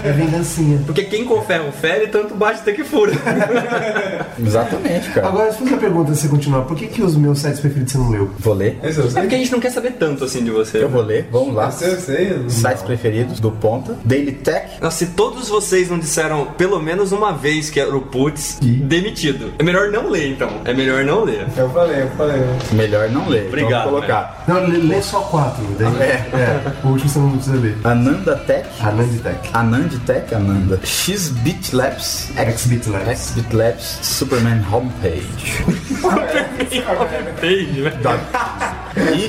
É, 0.02 0.12
vingancinha. 0.12 0.80
Porque 0.86 1.04
quem 1.04 1.24
com 1.24 1.40
ferro 1.42 1.70
fere, 1.72 2.08
tanto 2.08 2.34
bate 2.34 2.60
até 2.60 2.72
que 2.72 2.84
fura. 2.84 3.12
Exatamente, 4.38 5.10
cara. 5.10 5.28
Agora, 5.28 5.52
se 5.52 5.58
fosse 5.58 5.74
a 5.74 5.76
pergunta 5.78 6.14
se 6.14 6.22
você 6.22 6.28
continuar, 6.28 6.62
por 6.62 6.76
que, 6.76 6.86
que 6.86 7.02
os 7.02 7.16
meus 7.16 7.38
sites 7.38 7.60
preferidos 7.60 7.92
você 7.92 7.98
não 7.98 8.10
leu? 8.10 8.30
Vou 8.38 8.54
ler. 8.54 8.78
Eu 8.82 8.88
É 8.88 8.92
sei. 8.92 9.02
porque 9.10 9.34
a 9.34 9.38
gente 9.38 9.52
não 9.52 9.60
quer 9.60 9.70
saber 9.70 9.92
tanto 9.92 10.24
assim 10.24 10.44
de 10.44 10.50
você. 10.50 10.82
Eu 10.82 10.88
vou 10.88 11.02
ler. 11.02 11.28
Vamos 11.30 11.54
lá. 11.54 11.68
Esse 11.68 11.84
eu 11.84 12.00
sei. 12.00 12.44
Sites 12.48 12.82
preferidos 12.82 13.40
do 13.40 13.50
Ponta. 13.50 13.96
Daily 14.04 14.32
Tech. 14.32 14.66
Nossa, 14.80 14.96
se 14.98 15.06
todos 15.12 15.48
vocês 15.48 15.88
não 15.90 15.98
disseram 15.98 16.46
pelo 16.58 16.80
menos 16.80 17.12
uma 17.12 17.32
vez 17.32 17.70
que 17.70 17.80
era 17.80 17.94
o 17.96 18.00
putz, 18.02 18.58
demitido. 18.60 19.52
É 19.58 19.62
melhor 19.62 19.90
não 19.90 20.08
ler, 20.10 20.30
então. 20.32 20.48
É 20.64 20.72
melhor 20.74 21.04
não 21.04 21.24
ler. 21.24 21.46
Eu 21.56 21.70
falei, 21.70 22.02
eu 22.02 22.10
falei. 22.10 22.40
Melhor 22.72 23.08
não 23.10 23.28
ler. 23.28 23.48
Obrigado, 23.48 23.84
Vamos 23.84 24.00
colocar. 24.00 24.44
Não, 24.46 24.66
lê, 24.66 24.78
lê 24.78 25.02
só 25.02 25.20
quatro. 25.20 25.64
Daí, 25.78 25.86
é. 26.00 26.62
O 26.84 26.88
último 26.88 27.08
você 27.10 27.18
não 27.18 27.30
precisa 27.32 27.56
ler. 27.56 27.78
Ananda 27.84 28.36
Tech. 28.36 28.68
Anand 28.80 29.18
Tech. 29.22 29.50
Anand 29.52 29.90
Tech, 30.06 30.34
Ananda. 30.34 30.80
X-Bit 30.82 31.74
Labs. 31.74 32.30
X-Bit 32.36 32.88
Labs. 32.90 33.08
X-Bit 33.08 33.56
Labs 33.56 33.98
Superman 34.02 34.64
Homepage. 34.70 35.64
Page, 37.40 37.80
né? 37.80 37.92
E 38.96 39.28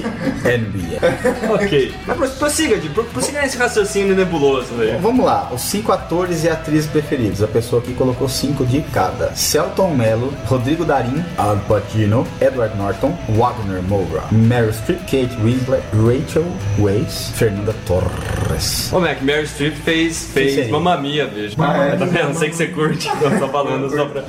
NBA. 0.57 1.53
ok. 1.53 1.93
Mas 2.05 2.17
pro- 2.17 2.29
prossiga, 2.29 2.77
Di, 2.77 2.89
pro- 2.89 3.03
prossiga 3.05 3.41
nesse 3.41 3.57
raciocínio 3.57 4.15
nebuloso 4.15 4.73
aí. 4.79 4.97
Vamos 5.01 5.25
lá, 5.25 5.49
os 5.53 5.61
cinco 5.61 5.91
atores 5.91 6.43
e 6.43 6.49
atrizes 6.49 6.89
preferidos. 6.89 7.41
A 7.43 7.47
pessoa 7.47 7.81
aqui 7.81 7.93
colocou 7.93 8.27
cinco 8.29 8.65
de 8.65 8.81
cada: 8.93 9.33
Celton 9.35 9.93
Mello, 9.93 10.33
Rodrigo 10.45 10.85
Darim, 10.85 11.23
Al 11.37 11.57
Pacino, 11.67 12.25
Edward 12.41 12.75
Norton, 12.77 13.15
Wagner 13.29 13.81
Moura, 13.83 14.23
Meryl 14.31 14.71
Streep, 14.73 14.99
Kate 15.01 15.35
Winslet, 15.43 15.83
Rachel 15.93 16.45
Weisz, 16.79 17.31
Fernanda 17.35 17.73
Torres. 17.85 18.91
Ô, 18.91 18.99
Mac, 18.99 19.21
Mary 19.21 19.45
Streep 19.47 19.73
fez, 19.75 20.29
fez 20.33 20.57
aí. 20.57 20.71
Mamma 20.71 20.97
Mia, 20.97 21.27
bicho. 21.27 21.55
Ah, 21.59 21.77
é? 21.87 21.95
tá 21.97 22.05
vendo? 22.05 22.33
Sei 22.37 22.49
que 22.49 22.55
você 22.55 22.67
curte. 22.67 23.07
Eu 23.21 23.39
tô 23.39 23.47
falando 23.49 23.89
só 23.89 24.05
pra... 24.05 24.21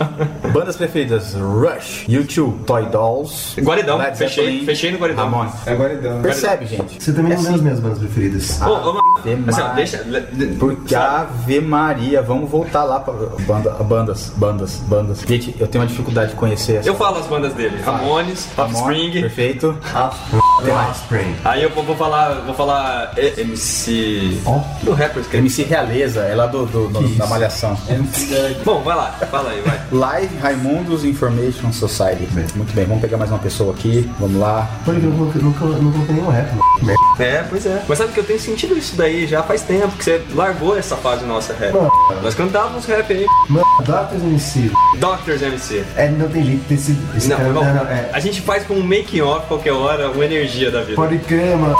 Bandas 0.51 0.77
preferidas: 0.77 1.35
Rush, 1.35 2.07
U2, 2.09 2.65
Toy 2.67 2.87
Dolls, 2.87 3.61
Guaridão. 3.61 3.99
Fechei, 4.15 4.65
fechei 4.65 4.91
no 4.93 4.99
Guaridão. 4.99 5.28
Ramones. 5.31 5.55
É 5.67 5.75
guaridão. 5.75 6.23
Percebe, 6.23 6.67
gente? 6.67 7.03
Você 7.03 7.13
também 7.13 7.33
É 7.33 7.37
não 7.37 7.43
leu 7.43 7.55
as 7.55 7.61
minhas 7.61 7.81
bandas 7.81 7.99
preferidas. 7.99 8.61
Ô, 8.63 8.67
ô, 8.67 8.99
Ave 9.19 9.33
Assim, 9.49 9.61
ó, 9.61 9.65
Maria. 9.69 9.75
deixa. 9.75 10.05
Porque 10.59 10.95
Ave 10.95 11.61
Maria, 11.61 12.23
vamos 12.23 12.49
voltar 12.51 12.85
lá 12.85 13.01
pra 13.01 13.13
banda, 13.47 13.71
bandas, 13.83 14.33
bandas, 14.37 14.77
bandas. 14.87 15.21
Gente, 15.27 15.55
eu 15.59 15.67
tenho 15.67 15.83
uma 15.83 15.89
dificuldade 15.89 16.31
de 16.31 16.37
conhecer 16.37 16.77
essa. 16.77 16.89
Eu 16.89 16.95
falo 16.95 17.19
as 17.19 17.27
bandas 17.27 17.53
dele: 17.55 17.81
Ramones, 17.83 18.49
Offspring. 18.57 19.11
Perfeito. 19.13 19.77
Offspring. 20.63 21.35
Aí 21.45 21.63
eu 21.63 21.71
vou, 21.71 21.85
vou 21.85 21.97
falar, 21.97 22.35
vou 22.47 22.55
falar 22.55 23.13
E- 23.17 23.41
MC 23.41 24.39
do 24.83 24.93
Rappers 24.93 25.27
que 25.27 25.37
MC 25.37 25.63
Realeza, 25.65 26.21
é 26.23 26.35
lá 26.35 26.47
do, 26.47 26.67
do- 26.67 26.89
do- 26.89 27.09
da 27.17 27.27
Malhação. 27.27 27.77
Bom, 28.65 28.83
vai 28.83 28.97
lá, 28.97 29.13
fala 29.31 29.51
aí, 29.51 29.61
vai. 29.63 29.81
Live 29.93 30.37
Raimundos 30.39 31.05
Information 31.05 31.73
Society. 31.73 32.29
Muito 32.57 32.73
bem, 32.75 32.85
vamos 32.87 33.01
pegar 33.01 33.17
mais 33.17 33.31
uma 33.31 33.39
pessoa 33.39 33.73
aqui. 33.73 34.11
Vamos 34.19 34.39
lá. 34.41 34.69
Olha 34.87 34.99
que 35.01 35.07
eu 35.07 35.13
nunca, 35.19 35.39
nunca, 35.39 35.65
nunca 35.65 35.93
coloquei 35.93 36.15
nenhum 36.15 36.29
rap, 36.31 36.55
mano. 36.55 36.99
É, 37.19 37.43
pois 37.49 37.67
é. 37.67 37.83
Mas 37.89 37.99
sabe 37.99 38.13
que 38.13 38.21
eu 38.21 38.25
tenho 38.25 38.39
sentido 38.39 38.77
isso 38.77 38.97
daí 38.97 39.27
já 39.27 39.43
faz 39.43 39.63
tempo, 39.63 39.97
que 39.97 40.05
você 40.05 40.23
largou 40.35 40.77
essa 40.77 40.97
fase 40.97 41.25
nossa 41.25 41.53
rap. 41.55 41.75
Mano. 41.75 41.91
Nós 42.23 42.35
cantávamos 42.35 42.85
rap 42.87 43.13
aí. 43.13 43.27
Mano, 43.49 43.67
Doctors 43.85 44.23
MC. 44.23 44.71
Doctors 44.99 45.43
MC. 45.43 45.85
É, 45.97 46.09
não 46.09 46.29
tem 46.29 46.45
jeito 46.45 46.69
desse. 46.69 46.97
Esse 47.17 47.29
Não, 47.29 47.37
cara, 47.37 47.49
não, 47.49 47.65
não, 47.65 47.75
não, 47.75 47.91
é. 47.91 48.11
A 48.13 48.21
gente 48.21 48.41
faz 48.41 48.65
com 48.65 48.75
um 48.75 48.83
making 48.83 49.21
off 49.21 49.47
qualquer 49.47 49.73
hora, 49.73 50.11
uma 50.11 50.25
energia 50.25 50.71
da 50.71 50.81
vida. 50.81 50.95
Pode 50.95 51.19
crer, 51.19 51.57
mano. 51.57 51.77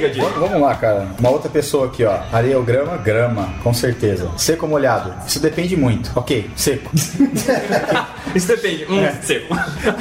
Prossiga, 0.00 0.30
Vamos 0.38 0.60
lá, 0.60 0.74
cara. 0.74 1.06
Uma 1.18 1.30
outra 1.30 1.50
pessoa 1.50 1.86
aqui, 1.86 2.04
ó. 2.04 2.18
Areia 2.32 2.56
ou 2.56 2.64
grama? 2.64 2.96
Grama, 2.96 3.52
com 3.62 3.74
certeza. 3.74 4.30
Seco 4.38 4.64
ou 4.64 4.70
molhado? 4.70 5.12
Isso 5.26 5.40
depende 5.40 5.76
muito. 5.76 6.10
Ok, 6.14 6.50
seco. 6.56 6.90
Isso 8.34 8.46
depende. 8.48 8.86
Um 8.88 9.00
É. 9.00 9.12
seco. 9.22 9.54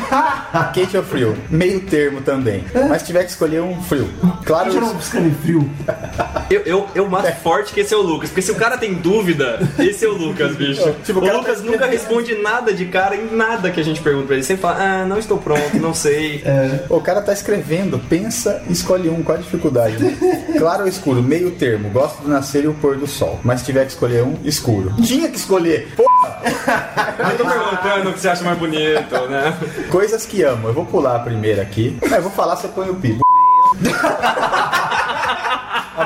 Quente 0.73 0.95
ou 0.95 1.03
frio? 1.03 1.37
Meio 1.49 1.81
termo 1.81 2.21
também. 2.21 2.63
Mas 2.87 3.01
se 3.01 3.07
tiver 3.07 3.23
que 3.25 3.31
escolher 3.31 3.61
um 3.61 3.81
frio. 3.83 4.09
Claro, 4.45 4.71
eu 4.73 4.95
piscando 4.95 5.27
em 5.27 5.33
frio. 5.33 5.69
Eu, 6.51 6.61
eu, 6.65 6.87
eu 6.93 7.09
mato 7.09 7.31
forte 7.41 7.73
que 7.73 7.79
esse 7.79 7.93
é 7.93 7.97
o 7.97 8.01
Lucas. 8.01 8.29
Porque 8.29 8.41
se 8.41 8.51
o 8.51 8.55
cara 8.55 8.77
tem 8.77 8.93
dúvida, 8.95 9.57
esse 9.79 10.03
é 10.03 10.07
o 10.09 10.11
Lucas, 10.11 10.53
bicho. 10.53 10.93
Tipo, 11.01 11.19
o 11.19 11.23
o 11.23 11.25
cara 11.25 11.37
Lucas 11.37 11.59
tá 11.59 11.63
nunca 11.63 11.85
responde 11.85 12.35
nada 12.35 12.73
de 12.73 12.85
cara 12.87 13.15
em 13.15 13.33
nada 13.33 13.71
que 13.71 13.79
a 13.79 13.83
gente 13.83 14.01
pergunta 14.01 14.25
pra 14.27 14.35
ele. 14.35 14.43
Sempre 14.43 14.63
fala, 14.63 14.77
ah, 14.83 15.05
não 15.05 15.17
estou 15.17 15.37
pronto, 15.37 15.77
não 15.77 15.93
sei. 15.93 16.43
o 16.89 16.99
cara 16.99 17.21
tá 17.21 17.31
escrevendo, 17.31 17.97
pensa 17.99 18.61
e 18.67 18.73
escolhe 18.73 19.07
um. 19.07 19.23
Qual 19.23 19.37
a 19.37 19.41
dificuldade? 19.41 19.80
Né? 19.89 20.17
Claro 20.57 20.83
ou 20.83 20.87
escuro? 20.87 21.21
Meio 21.23 21.51
termo. 21.51 21.89
Gosto 21.89 22.21
do 22.21 22.29
nascer 22.29 22.63
e 22.63 22.67
o 22.67 22.73
pôr 22.73 22.97
do 22.97 23.07
sol. 23.07 23.39
Mas 23.43 23.61
se 23.61 23.67
tiver 23.67 23.85
que 23.85 23.91
escolher 23.91 24.23
um, 24.23 24.37
escuro. 24.43 24.93
Tinha 25.03 25.29
que 25.29 25.37
escolher. 25.37 25.93
Pô, 25.95 26.05
Eu 26.43 27.37
tô 27.37 27.45
perguntando 27.45 28.09
o 28.09 28.13
que 28.13 28.19
você 28.19 28.29
acha 28.29 28.43
mais 28.43 28.57
bonito, 28.57 29.27
né? 29.29 29.57
coisas 29.89 30.25
que 30.25 30.43
amo. 30.43 30.67
Eu 30.67 30.73
vou 30.73 30.85
pular 30.85 31.15
a 31.15 31.19
primeira 31.19 31.61
aqui. 31.61 31.97
Mas 32.01 32.13
eu 32.13 32.23
vou 32.23 32.31
falar, 32.31 32.55
você 32.55 32.67
põe 32.67 32.89
o 32.89 32.95
pi. 32.95 33.19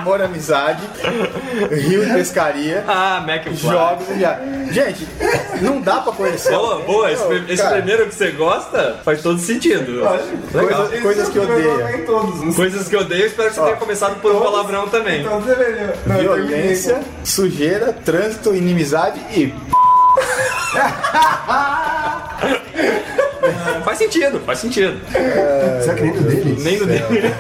Amor, 0.05 0.21
amizade, 0.21 0.83
rio 1.71 2.07
e 2.07 2.13
pescaria, 2.13 2.83
Ah, 2.87 3.25
McFly. 3.27 3.55
jogos 3.55 4.07
e 4.15 4.19
já. 4.19 4.39
Gente, 4.69 5.07
não 5.63 5.81
dá 5.81 5.99
pra 5.99 6.13
conhecer. 6.13 6.51
Boa, 6.51 6.77
boa. 6.81 7.11
Esse, 7.11 7.23
esse 7.49 7.63
cara, 7.63 7.77
primeiro 7.77 8.05
que 8.05 8.13
você 8.13 8.29
gosta 8.29 8.99
faz 9.03 9.23
todo 9.23 9.39
sentido. 9.39 9.93
Legal. 9.93 10.51
Coisas, 10.51 11.01
coisas 11.01 11.29
que 11.29 11.39
todos. 12.05 12.35
Não 12.35 12.51
sei. 12.51 12.53
Coisas 12.53 12.87
que 12.87 12.95
eu 12.95 12.99
odeio, 12.99 13.25
espero 13.25 13.49
que 13.49 13.55
você 13.55 13.61
tenha 13.61 13.77
começado 13.77 14.21
por 14.21 14.31
um 14.31 14.41
palavrão 14.41 14.87
também. 14.89 15.21
Então. 15.21 15.41
Não, 16.05 16.15
eu 16.17 16.35
Violência, 16.35 17.01
sujeira, 17.23 17.91
trânsito, 17.91 18.53
inimizade 18.53 19.19
e. 19.31 19.51
Faz 23.85 23.97
sentido, 23.97 24.39
faz 24.45 24.59
sentido. 24.59 24.99
Será 25.81 25.93
que 25.95 26.01
nem 26.03 26.13
do 26.13 26.21
deles? 26.23 26.63
Nem 26.63 26.79
no 26.79 26.85
dele. 26.85 27.03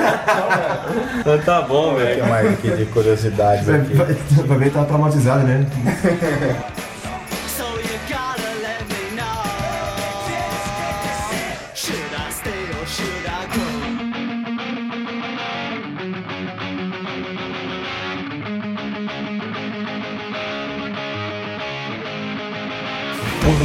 Então 1.19 1.39
tá 1.39 1.61
bom, 1.63 1.93
O 1.93 1.97
que 1.97 2.03
velho. 2.03 2.27
mais 2.27 2.47
aqui 2.53 2.69
de 2.69 2.85
curiosidades 2.85 3.65
Vai, 3.65 3.79
vai, 3.79 4.15
vai 4.45 4.57
ver 4.59 4.65
que 4.65 4.71
tá 4.71 4.83
traumatizado, 4.85 5.43
né? 5.43 5.65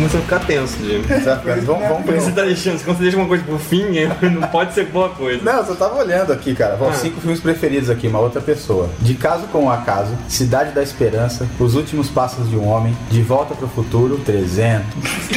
Pô, 0.01 0.09
começa 0.09 0.19
a 0.19 0.21
ficar 0.23 0.39
tenso, 0.41 0.77
Jimmy. 0.79 1.05
Tá 1.05 1.37
ficando- 1.39 1.67
Vamos, 1.67 1.83
vamos 1.89 2.05
Porque 2.05 2.21
você 2.21 2.31
pra... 2.33 2.43
tá 2.43 2.49
deixando, 2.49 2.83
quando 2.85 2.97
você 2.97 3.03
deixa 3.03 3.17
uma 3.19 3.29
coisa 3.29 3.45
pro 3.45 3.59
fim, 3.59 3.85
não 4.41 4.49
pode 4.49 4.73
ser 4.75 4.87
boa 4.87 5.11
coisa. 5.11 5.43
Não, 5.45 5.59
eu 5.59 5.65
só 5.67 5.75
tava 5.75 5.97
olhando 5.97 6.33
aqui, 6.33 6.55
cara. 6.55 6.77
Ó, 6.81 6.89
Ah. 6.89 6.93
Cinco 6.95 7.21
filmes 7.21 7.41
preferidos 7.41 7.91
aqui, 7.91 8.09
uma 8.09 8.19
outra 8.19 8.41
pessoa. 8.41 8.89
De 9.01 9.15
Caso 9.15 9.47
com 9.49 9.67
o 9.67 9.71
Acaso, 9.71 10.13
Cidade 10.29 10.73
da 10.73 10.83
Esperança, 10.83 11.47
Os 11.59 11.75
Últimos 11.75 12.09
Passos 12.09 12.49
de 12.49 12.57
um 12.57 12.67
Homem, 12.69 12.97
De 13.11 13.21
Volta 13.23 13.55
pro 13.55 13.69
Futuro, 13.69 14.19
300. 14.25 14.87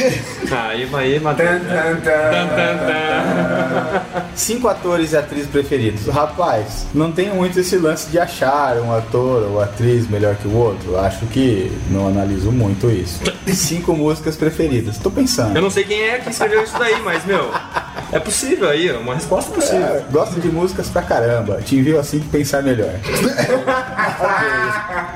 Aí 0.50 0.86
vai. 0.86 1.20
Tan, 1.20 1.34
tan, 1.34 1.96
tan. 2.00 2.24
Cinco 4.34 4.68
atores 4.68 5.12
e 5.12 5.16
atrizes 5.16 5.48
preferidos. 5.48 6.06
Rapaz, 6.06 6.86
não 6.94 7.12
tenho 7.12 7.34
muito 7.34 7.58
esse 7.60 7.76
lance 7.76 8.08
de 8.10 8.18
achar 8.18 8.76
um 8.78 8.92
ator 8.92 9.42
ou 9.50 9.60
atriz 9.60 10.08
melhor 10.08 10.34
que 10.36 10.48
o 10.48 10.56
outro. 10.56 10.98
Acho 10.98 11.26
que 11.26 11.70
não 11.90 12.08
analiso 12.08 12.50
muito 12.50 12.90
isso. 12.90 13.20
Cinco 13.48 13.92
músicas 13.94 14.36
preferidas. 14.54 14.98
Tô 14.98 15.10
pensando. 15.10 15.56
Eu 15.56 15.62
não 15.62 15.70
sei 15.70 15.84
quem 15.84 16.02
é 16.02 16.18
que 16.18 16.30
escreveu 16.30 16.62
isso 16.62 16.78
daí, 16.78 17.00
mas, 17.02 17.24
meu, 17.24 17.50
é 18.12 18.18
possível 18.18 18.68
aí, 18.68 18.90
uma 18.92 19.14
resposta 19.14 19.50
possível. 19.52 19.86
É, 19.86 20.04
gosto 20.10 20.40
de 20.40 20.48
músicas 20.48 20.88
pra 20.88 21.02
caramba. 21.02 21.60
Te 21.62 21.76
envio 21.76 21.98
assim 21.98 22.18
que 22.20 22.28
pensar 22.28 22.62
melhor. 22.62 22.90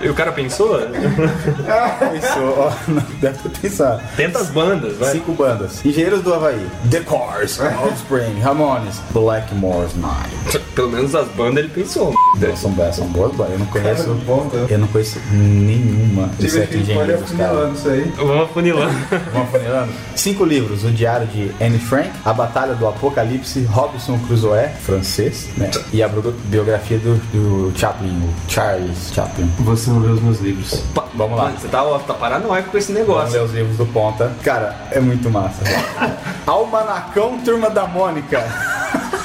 E 0.00 0.08
o 0.08 0.14
cara 0.14 0.30
pensou? 0.32 0.78
Pensou, 0.78 2.58
ó, 2.58 2.72
não 2.88 3.02
deve 3.20 3.38
ter 3.38 3.60
pensado. 3.60 4.00
Tenta 4.16 4.38
as 4.38 4.48
bandas, 4.50 4.96
vai. 4.96 5.12
Cinco 5.12 5.32
bandas. 5.32 5.84
Engenheiros 5.84 6.22
do 6.22 6.32
Havaí. 6.32 6.66
The 6.90 7.00
Cars, 7.00 7.58
Offspring, 7.60 8.38
Ramones, 8.40 9.00
Blackmore's 9.10 9.94
Night. 9.96 10.58
Pelo 10.74 10.90
menos 10.90 11.14
as 11.14 11.26
bandas 11.28 11.64
ele 11.64 11.68
pensou. 11.72 12.14
São, 12.56 12.70
boas- 12.70 12.94
são 12.96 13.06
boas 13.08 13.32
bandas. 13.34 13.52
Eu 13.54 13.58
não 13.58 13.66
conheço. 13.66 14.14
bom, 14.24 14.48
tá? 14.48 14.58
Eu 14.68 14.78
não 14.78 14.86
conheço 14.88 15.18
nenhuma 15.32 16.28
Tive 16.38 16.50
sete 16.50 16.68
que 16.68 16.76
engenheiros, 16.78 17.30
cara. 17.32 17.44
afunilando 17.50 17.74
isso 17.78 17.88
aí. 17.88 18.12
Vamos 18.16 18.44
afunilando. 18.44 18.94
Vamos 19.32 19.48
afunilando? 19.48 19.92
Cinco 20.16 20.44
livros: 20.44 20.84
O 20.84 20.90
Diário 20.90 21.26
de 21.26 21.50
Anne 21.60 21.78
Frank, 21.78 22.10
A 22.24 22.32
Batalha 22.32 22.74
do 22.74 22.86
Apocalipse, 22.86 23.62
Robinson 23.64 24.18
Crusoe, 24.26 24.68
francês, 24.84 25.48
né? 25.56 25.70
E 25.92 26.02
a 26.02 26.08
bio- 26.08 26.34
biografia 26.46 26.98
do, 26.98 27.16
do 27.32 27.78
Chaplin, 27.78 28.10
o 28.10 28.50
Charles 28.50 29.12
Chaplin. 29.12 29.50
Você 29.60 29.90
não 29.90 30.00
leu 30.00 30.12
os 30.12 30.20
meus 30.22 30.40
livros. 30.40 30.82
Vamos 31.14 31.36
lá. 31.36 31.44
Mano, 31.44 31.58
você 31.58 31.68
tá, 31.68 31.82
tá 32.06 32.14
paranoico 32.14 32.70
com 32.70 32.78
esse 32.78 32.92
Vamos 32.92 33.08
negócio. 33.08 33.32
ler 33.32 33.42
os 33.44 33.52
livros 33.52 33.76
do 33.76 33.86
Ponta. 33.86 34.32
Cara, 34.42 34.76
é 34.90 35.00
muito 35.00 35.28
massa. 35.30 35.62
Almanacão 36.46 37.38
Turma 37.44 37.70
da 37.70 37.86
Mônica. 37.86 38.42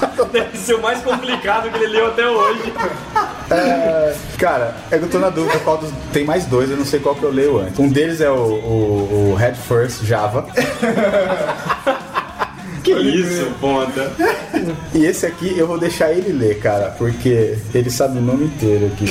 Deve 0.32 0.58
ser 0.58 0.76
o 0.76 0.82
mais 0.82 1.02
complicado 1.02 1.70
que 1.70 1.78
ele 1.78 1.88
leu 1.88 2.08
até 2.08 2.28
hoje. 2.28 2.74
É, 3.50 4.16
cara, 4.38 4.76
é 4.90 4.98
que 4.98 5.06
eu 5.06 5.10
tô 5.10 5.20
na 5.20 5.30
dúvida 5.30 5.60
qual 5.60 5.78
dos. 5.78 5.92
Tem 6.12 6.26
mais 6.26 6.46
dois, 6.46 6.70
eu 6.70 6.78
não 6.78 6.86
sei 6.86 7.00
qual 7.00 7.16
que 7.16 7.24
eu 7.24 7.32
leio 7.32 7.60
antes. 7.60 7.78
Um 7.80 7.90
deles 7.90 8.22
é 8.22 8.30
o, 8.30 8.36
o, 8.36 9.32
o 9.32 9.36
Head 9.36 9.58
First 9.58 10.04
Java. 10.04 10.48
Que 12.84 12.92
isso, 12.92 13.50
ponta. 13.62 14.12
E 14.94 15.06
esse 15.06 15.26
aqui 15.26 15.58
eu 15.58 15.66
vou 15.66 15.80
deixar 15.80 16.12
ele 16.12 16.34
ler, 16.34 16.60
cara, 16.60 16.94
porque 16.98 17.58
ele 17.74 17.90
sabe 17.90 18.18
o 18.18 18.22
nome 18.22 18.46
inteiro 18.46 18.88
aqui. 18.88 19.06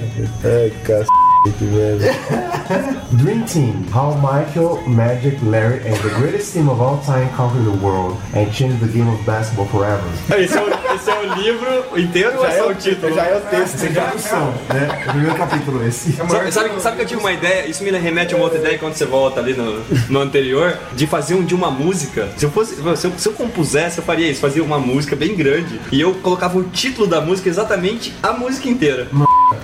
Ai, 0.42 0.72
cacete. 0.82 1.27
Dream 3.18 3.44
Team. 3.46 3.84
How 3.92 4.14
Michael, 4.16 4.86
Magic, 4.86 5.38
Larry, 5.42 5.86
and 5.86 5.96
the 5.96 6.10
greatest 6.18 6.52
team 6.52 6.68
of 6.68 6.80
all 6.80 6.98
time 6.98 7.28
conquered 7.30 7.64
the 7.64 7.78
world 7.84 8.18
and 8.34 8.52
changed 8.52 8.80
the 8.80 8.88
game 8.88 9.08
of 9.08 9.24
basketball 9.24 9.66
forever. 9.66 10.04
Esse 10.36 10.56
é 10.56 10.62
o, 10.62 10.94
esse 10.94 11.10
é 11.10 11.18
o 11.18 11.34
livro 11.34 11.98
inteiro 11.98 12.38
ou 12.38 12.46
é 12.46 12.58
só 12.58 12.68
o 12.68 12.74
título? 12.74 13.14
Já 13.14 13.26
é 13.26 13.36
o 13.36 13.40
texto. 13.40 13.84
Introdução, 13.84 14.54
né? 14.68 15.04
O 15.06 15.10
primeiro 15.10 15.34
capítulo 15.36 15.86
esse. 15.86 16.12
Sabe, 16.12 16.52
sabe, 16.52 16.80
sabe 16.80 16.96
que 16.96 17.02
eu 17.02 17.06
tive 17.06 17.20
uma 17.20 17.32
ideia? 17.32 17.66
Isso 17.66 17.82
me 17.82 17.90
remete 17.90 18.34
a 18.34 18.36
uma 18.36 18.44
outra 18.44 18.58
ideia 18.58 18.78
quando 18.78 18.94
você 18.94 19.06
volta 19.06 19.40
ali 19.40 19.54
no, 19.54 19.82
no 20.08 20.20
anterior, 20.20 20.76
de 20.94 21.06
fazer 21.06 21.34
um 21.34 21.44
de 21.44 21.54
uma 21.54 21.70
música. 21.70 22.28
Se 22.36 22.44
eu 22.44 22.50
fosse, 22.50 22.74
se 22.74 23.06
eu, 23.06 23.12
se 23.16 23.28
eu 23.28 23.32
compusesse, 23.32 23.98
eu 23.98 24.04
faria 24.04 24.30
isso, 24.30 24.40
fazia 24.40 24.62
uma 24.62 24.78
música 24.78 25.16
bem 25.16 25.34
grande 25.34 25.80
e 25.90 26.00
eu 26.00 26.14
colocava 26.16 26.58
o 26.58 26.64
título 26.64 27.06
da 27.06 27.20
música 27.20 27.48
exatamente 27.48 28.14
a 28.22 28.32
música 28.32 28.68
inteira. 28.68 29.08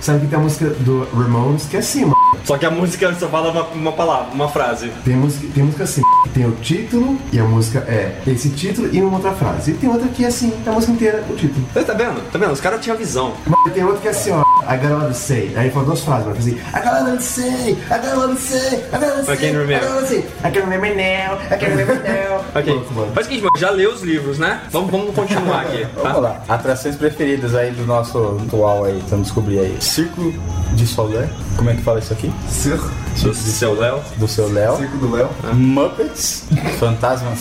Sabe 0.01 0.19
que 0.21 0.27
tem 0.27 0.37
a 0.39 0.41
música 0.41 0.69
do 0.79 1.07
Ramones 1.15 1.65
que 1.65 1.75
é 1.75 1.79
assim, 1.79 2.01
mano. 2.01 2.15
Só 2.43 2.57
que 2.57 2.65
a 2.65 2.71
música 2.71 3.13
só 3.15 3.27
fala 3.27 3.51
uma, 3.51 3.63
uma 3.69 3.91
palavra, 3.91 4.33
uma 4.33 4.47
frase. 4.49 4.91
Tem 5.03 5.15
música, 5.15 5.47
tem 5.53 5.63
música 5.63 5.83
assim, 5.83 6.01
que 6.23 6.29
tem 6.29 6.45
o 6.45 6.51
título 6.53 7.17
e 7.31 7.39
a 7.39 7.43
música 7.43 7.79
é 7.87 8.15
esse 8.27 8.49
título 8.49 8.89
e 8.91 9.01
uma 9.01 9.15
outra 9.17 9.31
frase. 9.31 9.71
E 9.71 9.73
tem 9.75 9.89
outra 9.89 10.07
que 10.09 10.23
é 10.23 10.27
assim, 10.27 10.53
a 10.65 10.71
música 10.71 10.91
inteira, 10.93 11.23
o 11.29 11.35
título. 11.35 11.65
Você 11.73 11.83
tá 11.83 11.93
vendo? 11.93 12.21
Tá 12.31 12.37
vendo? 12.37 12.51
Os 12.51 12.61
caras 12.61 12.81
tinham 12.81 12.97
visão. 12.97 13.33
Mas 13.47 13.73
tem 13.73 13.83
outra 13.83 14.01
que 14.01 14.07
é 14.07 14.11
assim, 14.11 14.31
ó. 14.31 14.43
I 14.67 14.77
got 14.77 14.91
a 14.91 14.95
lot 14.95 15.07
to 15.09 15.13
say. 15.13 15.53
Aí 15.55 15.69
fala 15.69 15.85
duas 15.85 16.01
frases, 16.01 16.25
mas 16.27 16.37
assim, 16.39 16.51
I 16.55 16.79
got 16.79 16.87
a 16.87 17.01
lot 17.03 17.17
to 17.17 17.21
say, 17.23 17.71
I 17.71 17.75
got 17.99 18.07
a 18.07 18.15
lot 18.15 18.33
to 18.35 18.41
say, 18.41 18.75
I 18.91 18.97
got 18.97 19.03
a 19.03 19.07
lot 19.07 19.19
to 19.19 19.25
say. 19.25 19.33
I 19.33 19.37
can't 19.37 19.57
remember. 19.57 19.85
I 20.43 20.51
can't 20.51 20.65
remember 20.65 20.95
now, 20.95 21.37
I 21.51 21.57
can't 21.57 21.71
remember 21.75 21.95
now. 22.03 22.45
Ok. 22.55 22.73
Pronto, 22.93 23.19
o 23.19 23.23
seguinte, 23.23 23.41
mano, 23.43 23.57
já 23.59 23.69
leu 23.69 23.91
os 23.93 24.01
livros, 24.01 24.39
né? 24.39 24.61
Vamos, 24.71 24.89
vamos 24.91 25.13
continuar 25.15 25.61
aqui. 25.61 25.85
Vamos 25.95 26.13
Tá? 26.13 26.17
lá. 26.19 26.41
Atrações 26.49 26.95
preferidas 26.95 27.53
aí 27.55 27.71
do 27.71 27.85
nosso 27.85 28.39
atual 28.47 28.85
aí, 28.85 29.01
vamos 29.07 29.27
descobrir 29.27 29.59
aí. 29.59 29.74
Círculo 29.81 30.33
de 30.73 30.85
Soler. 30.87 31.29
Como 31.57 31.69
é 31.69 31.73
que 31.75 31.81
fala 31.81 31.99
isso 31.99 32.11
aqui? 32.13 32.31
Circo, 32.49 32.89
Seu, 33.15 33.33
seu 33.33 33.79
Léo. 33.79 34.01
Do 34.17 34.27
seu 34.27 34.51
Léo. 34.51 34.75
circo 34.77 34.97
do 34.97 35.11
Léo. 35.15 35.29
Muppets, 35.53 36.43
Fantasma, 36.79 37.31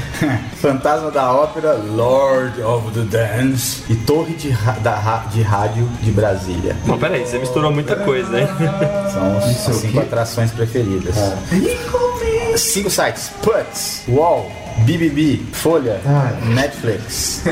Fantasma 0.60 1.10
da 1.10 1.32
Ópera, 1.32 1.74
Lord 1.74 2.60
of 2.62 2.90
the 2.92 3.02
Dance 3.02 3.82
e 3.90 3.94
Torre 3.96 4.34
de, 4.34 4.50
ra- 4.50 4.78
da, 4.82 4.94
ra- 4.94 5.26
de 5.30 5.42
Rádio 5.42 5.86
de 6.02 6.10
Brasília. 6.10 6.76
Não, 6.86 6.98
peraí, 6.98 7.26
você 7.26 7.38
misturou 7.38 7.70
muita 7.70 7.96
coisa, 7.96 8.40
hein? 8.40 8.48
São 9.12 9.26
é 9.34 9.38
as 9.38 9.68
o 9.68 9.72
cinco 9.74 10.00
atrações 10.00 10.50
preferidas. 10.52 11.14
Cinco 12.56 12.88
sites: 12.90 13.30
Putz, 13.42 14.02
Wall, 14.08 14.50
BBB, 14.78 15.40
Folha, 15.52 16.00
Ai. 16.04 16.54
Netflix. 16.54 17.42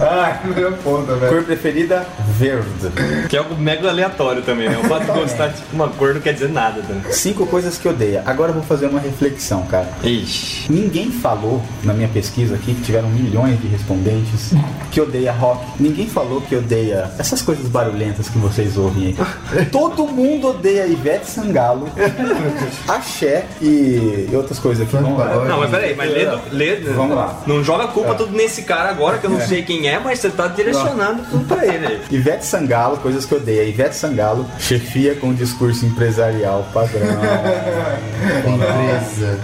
Ai, 0.00 0.40
meu 0.54 0.72
ponta, 0.72 1.14
velho. 1.16 1.32
Cor 1.32 1.44
preferida: 1.44 2.06
verde. 2.38 3.26
Que 3.28 3.36
é 3.36 3.38
algo 3.38 3.54
mega 3.56 3.88
aleatório 3.88 4.42
também, 4.42 4.68
né? 4.68 4.78
O 4.78 4.84
fato 4.88 5.04
de 5.04 5.12
gostar 5.20 5.48
de 5.48 5.62
uma 5.72 5.88
cor 5.88 6.14
não 6.14 6.20
quer 6.20 6.32
dizer 6.32 6.48
nada, 6.48 6.82
né? 6.82 7.02
Cinco 7.10 7.46
coisas 7.46 7.78
que 7.78 7.88
odeia. 7.88 8.22
Agora 8.26 8.50
eu 8.50 8.54
vou 8.54 8.62
fazer 8.62 8.86
uma 8.86 9.00
reflexão, 9.00 9.62
cara. 9.66 9.88
Ixi. 10.02 10.72
Ninguém 10.72 11.10
falou 11.10 11.62
na 11.84 11.92
minha 11.92 12.08
pesquisa 12.08 12.54
aqui, 12.56 12.74
que 12.74 12.82
tiveram 12.82 13.08
milhões 13.08 13.60
de 13.60 13.68
respondentes, 13.68 14.52
que 14.90 15.00
odeia 15.00 15.32
rock. 15.32 15.64
Ninguém 15.78 16.06
falou 16.08 16.40
que 16.40 16.56
odeia 16.56 17.10
essas 17.18 17.42
coisas 17.42 17.66
barulhentas 17.68 18.28
que 18.28 18.38
vocês 18.38 18.76
ouvem 18.76 19.08
aí. 19.08 19.66
Todo 19.66 20.06
mundo 20.06 20.48
odeia 20.48 20.86
Ivete 20.86 21.28
Sangalo, 21.30 21.88
Axé 22.88 23.44
e, 23.60 24.28
e 24.30 24.34
outras 24.34 24.58
coisas 24.58 24.86
aqui. 24.86 24.96
Vamos 24.96 25.18
lá. 25.18 25.44
Não, 25.44 25.65
mas 25.68 25.80
peraí, 25.80 25.94
mas 25.96 26.10
lê, 26.12 26.26
do- 26.26 26.40
lê 26.52 26.76
Vamos 26.94 27.16
lá. 27.16 27.42
Não 27.46 27.62
joga 27.64 27.84
a 27.84 27.88
culpa 27.88 28.14
tudo 28.14 28.36
nesse 28.36 28.62
cara 28.62 28.88
agora, 28.90 29.18
que 29.18 29.26
eu 29.26 29.30
não 29.30 29.40
sei 29.40 29.62
quem 29.62 29.88
é, 29.88 29.98
mas 29.98 30.18
você 30.18 30.30
tá 30.30 30.46
direcionando 30.48 31.22
tudo 31.30 31.44
pra 31.46 31.64
ele 31.66 31.86
aí. 31.86 32.00
Ivete 32.10 32.44
Sangalo, 32.44 32.96
coisas 32.98 33.24
que 33.24 33.34
odeia. 33.34 33.64
Ivete 33.68 33.94
Sangalo 33.96 34.46
chefia 34.58 35.14
com 35.14 35.32
discurso 35.34 35.84
empresarial 35.86 36.66
padrão. 36.72 37.00
Empresa. 38.46 39.38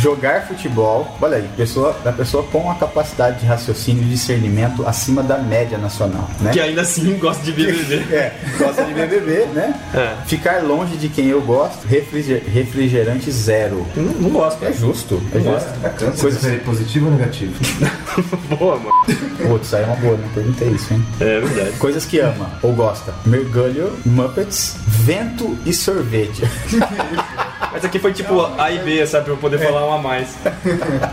Jogar 0.00 0.46
futebol, 0.46 1.16
olha 1.20 1.38
aí, 1.38 1.48
pessoa, 1.56 1.96
a 2.04 2.12
pessoa 2.12 2.42
com 2.44 2.70
a 2.70 2.74
capacidade 2.74 3.40
de 3.40 3.46
raciocínio 3.46 4.02
e 4.02 4.06
discernimento 4.06 4.86
acima 4.86 5.22
da 5.22 5.38
média 5.38 5.78
nacional, 5.78 6.28
né? 6.40 6.50
Que 6.52 6.60
ainda 6.60 6.82
assim 6.82 7.16
gosta 7.18 7.42
de 7.42 7.52
BBB. 7.52 7.94
É, 8.14 8.32
gosta 8.58 8.84
de 8.84 8.92
BBB, 8.94 9.46
né? 9.54 9.74
É. 9.94 10.14
Ficar 10.26 10.62
longe 10.62 10.96
de 10.96 11.08
quem 11.08 11.26
eu 11.28 11.40
gosto, 11.40 11.86
refriger- 11.86 12.42
refrigerante 12.46 13.30
zero. 13.30 13.86
Não, 13.96 14.02
não 14.04 14.30
gosto. 14.30 14.64
É 14.64 14.72
justo, 14.72 15.13
é 15.32 15.40
justo. 15.40 15.68
Você 15.98 16.20
Coisas... 16.20 16.40
prefere 16.40 16.60
positivo 16.64 17.06
ou 17.06 17.12
negativo? 17.12 17.54
Boa, 18.58 18.76
mano. 18.76 18.92
Putz, 19.48 19.74
aí 19.74 19.82
é 19.82 19.86
uma 19.86 19.96
boa, 19.96 20.16
não 20.16 20.28
perguntei 20.28 20.68
isso, 20.68 20.94
hein? 20.94 21.04
É 21.20 21.40
verdade. 21.40 21.76
Coisas 21.78 22.04
que 22.06 22.18
ama 22.20 22.58
ou 22.62 22.72
gosta. 22.72 23.12
Mergulho, 23.26 23.92
Muppets, 24.06 24.76
vento 24.86 25.58
e 25.66 25.72
sorvete. 25.72 26.42
Mas 27.72 27.84
aqui 27.84 27.98
foi 27.98 28.12
tipo 28.12 28.40
A 28.58 28.70
e 28.70 28.78
B, 28.78 29.06
sabe? 29.06 29.24
Pra 29.24 29.34
eu 29.34 29.36
poder 29.38 29.58
falar 29.58 29.86
um 29.86 29.92
a 29.92 29.98
mais. 29.98 30.34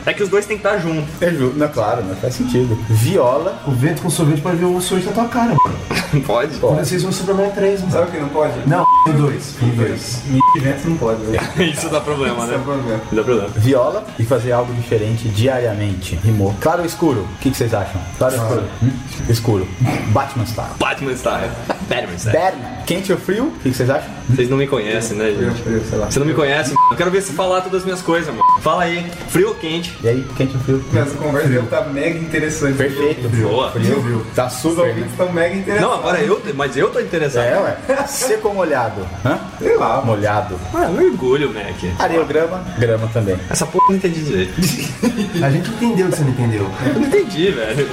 É 0.06 0.14
que 0.14 0.24
os 0.24 0.30
dois 0.30 0.46
tem 0.46 0.58
que 0.58 0.66
estar 0.66 0.78
juntos. 0.80 1.10
É 1.22 1.30
justo, 1.32 1.58
não, 1.58 1.68
claro, 1.68 2.04
não 2.04 2.16
faz 2.16 2.36
sentido. 2.36 2.78
Viola, 2.90 3.62
O 3.68 3.72
vento 3.72 4.02
com 4.02 4.10
sorvete 4.10 4.42
pode 4.42 4.58
ver 4.58 4.66
o 4.66 4.80
sorvete 4.82 5.08
na 5.08 5.14
tua 5.14 5.26
cara, 5.28 5.56
mano. 5.64 6.02
Pode? 6.28 6.58
Quando 6.58 6.80
vocês 6.80 7.02
vão 7.04 7.12
Superman 7.12 7.52
3, 7.52 7.80
mano. 7.80 7.92
Sabe 7.94 8.08
o 8.10 8.12
que 8.12 8.20
não 8.20 8.28
pode? 8.28 8.54
Não, 8.68 8.86
tem 9.06 9.14
dois. 9.14 9.56
Tem 9.58 9.70
dois. 9.70 10.22
Eventos 10.58 10.84
não 10.84 10.98
pode, 10.98 11.22
velho. 11.24 11.42
Isso 11.72 11.88
dá 11.88 12.02
problema, 12.02 12.44
Esse 12.44 12.52
é 12.54 12.56
o 12.56 12.58
né? 12.58 12.64
problema. 12.66 13.02
Dá 13.14 13.24
problema. 13.24 13.50
viola 13.56 14.04
e 14.20 14.26
fazer 14.26 14.52
algo 14.52 14.74
diferente 14.74 15.30
diariamente. 15.30 16.16
Rimou. 16.22 16.54
Claro 16.60 16.82
ou 16.82 16.86
escuro? 16.86 17.22
O 17.22 17.38
que, 17.40 17.50
que 17.52 17.56
vocês 17.56 17.74
acham? 17.74 18.02
Claro 18.18 18.36
ou 18.36 18.42
escuro? 18.44 18.64
Hum? 18.84 18.92
Escuro. 19.30 19.68
Batman 20.10 20.46
Style. 20.46 20.72
Batman 20.78 21.14
Style. 21.16 21.50
Batman 21.88 22.18
Style. 22.18 22.38
Batman. 22.38 22.70
Quente 22.86 23.12
ou 23.14 23.18
frio? 23.18 23.46
O 23.46 23.52
que, 23.52 23.70
que 23.70 23.76
vocês 23.78 23.90
acham? 23.90 24.10
Vocês 24.30 24.50
não 24.50 24.58
me 24.58 24.68
conhecem, 24.68 25.16
né, 25.18 25.30
Eu, 25.30 25.50
gente? 25.54 25.64
eu, 25.66 25.86
sei 25.86 25.98
lá. 25.98 26.12
Você 26.12 26.20
não 26.20 26.26
me 26.26 26.34
conhece, 26.42 26.74
mano. 26.74 26.88
Eu 26.92 26.98
quero 26.98 27.12
ver 27.12 27.22
você 27.22 27.34
falar 27.34 27.62
todas 27.62 27.80
as 27.80 27.86
minhas 27.86 28.02
coisas, 28.02 28.28
mano. 28.28 28.42
Fala 28.62 28.84
aí. 28.84 29.10
Frio 29.30 29.50
ou 29.50 29.56
quente? 29.56 29.98
E 30.04 30.08
aí, 30.08 30.26
quente 30.36 30.56
ou 30.56 30.62
frio? 30.64 30.84
Essa 30.96 31.16
conversa 31.18 31.48
dele 31.48 31.68
tá 31.70 31.82
mega 31.84 32.18
interessante. 32.18 32.78
Perfeito. 32.78 33.30
Boa. 33.30 33.72
Frio. 33.72 34.26
Tá 34.36 34.48
Os 34.48 34.54
super. 34.54 34.88
ouvintes 34.90 35.12
estão 35.12 35.32
mega 35.32 35.56
interessantes. 35.56 35.82
Não, 35.90 36.00
agora 36.00 36.20
eu, 36.22 36.42
mas 36.56 36.76
eu 36.76 36.90
tô 36.90 37.00
interessado. 37.00 37.46
É, 37.46 37.60
ué. 37.90 38.08
Seco 38.08 38.50
ou 38.50 38.54
molhado? 38.56 39.02
Hã? 39.26 39.40
Sei 39.60 39.76
lá, 39.76 39.96
mano. 39.98 40.06
Molhado. 40.08 40.60
Ah, 40.74 40.88
mergulho, 40.88 41.54
Mac. 41.54 42.00
Areia 42.00 42.20
ou 42.22 42.26
grama? 42.26 42.64
Grama 42.78 43.08
também. 43.14 43.38
Essa 43.50 43.66
porra 43.66 43.86
eu 43.86 43.90
não 43.90 43.96
entendi 43.98 44.24
direito. 44.24 44.54
A 45.44 45.50
gente 45.50 45.70
entendeu 45.70 46.10
que 46.10 46.16
você 46.16 46.24
não 46.24 46.32
entendeu. 46.32 46.72
Eu 46.88 46.94
não 46.96 47.08
entendi, 47.08 47.52
velho. 47.52 47.90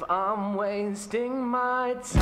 If 0.00 0.10
I'm 0.10 0.54
wasting 0.56 1.42
my 1.50 1.94
time, 2.02 2.20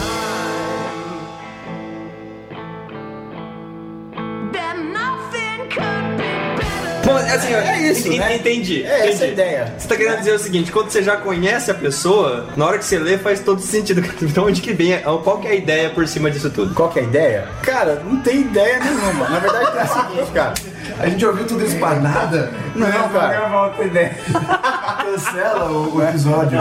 then 4.52 4.92
nothing 4.92 5.68
could 5.70 6.16
be 6.18 6.24
better. 6.59 7.02
Bom, 7.05 7.16
assim, 7.16 7.55
É 7.55 7.78
isso, 7.90 8.09
en- 8.12 8.18
né? 8.18 8.36
Entendi. 8.36 8.82
É 8.82 9.09
essa 9.09 9.09
entendi. 9.09 9.24
a 9.24 9.28
ideia. 9.28 9.74
Você 9.78 9.88
tá 9.88 9.96
querendo 9.96 10.18
dizer 10.18 10.32
o 10.32 10.38
seguinte, 10.38 10.72
quando 10.72 10.90
você 10.90 11.02
já 11.02 11.16
conhece 11.16 11.70
a 11.70 11.74
pessoa, 11.74 12.48
na 12.56 12.66
hora 12.66 12.78
que 12.78 12.84
você 12.84 12.98
lê 12.98 13.16
faz 13.18 13.40
todo 13.40 13.60
sentido. 13.60 14.02
Então 14.22 14.44
onde 14.46 14.60
que 14.60 14.72
vem, 14.72 14.98
qual 15.22 15.38
que 15.38 15.46
é 15.46 15.52
a 15.52 15.55
ideia 15.55 15.90
por 15.90 16.06
cima 16.09 16.30
disso 16.30 16.50
tudo? 16.50 16.74
Qual 16.74 16.88
que 16.90 16.98
é 16.98 17.02
a 17.02 17.05
ideia? 17.05 17.48
Cara, 17.62 18.02
não 18.05 18.20
tem 18.20 18.40
ideia 18.40 18.78
nenhuma. 18.80 19.28
Na 19.28 19.38
verdade, 19.38 19.78
é 19.78 19.84
o 19.84 19.86
seguinte, 19.86 20.30
cara. 20.32 20.55
A 20.98 21.09
gente 21.09 21.24
ouviu 21.27 21.47
tudo 21.47 21.65
isso 21.65 21.78
pra 21.78 21.97
nada? 21.97 22.51
Não, 22.74 23.09
cara. 23.10 23.28
gravar 23.28 23.66
outra 23.66 23.85
ideia. 23.85 24.16
Cancela 25.05 25.65
o, 25.70 25.97
o 25.97 26.02
episódio. 26.02 26.59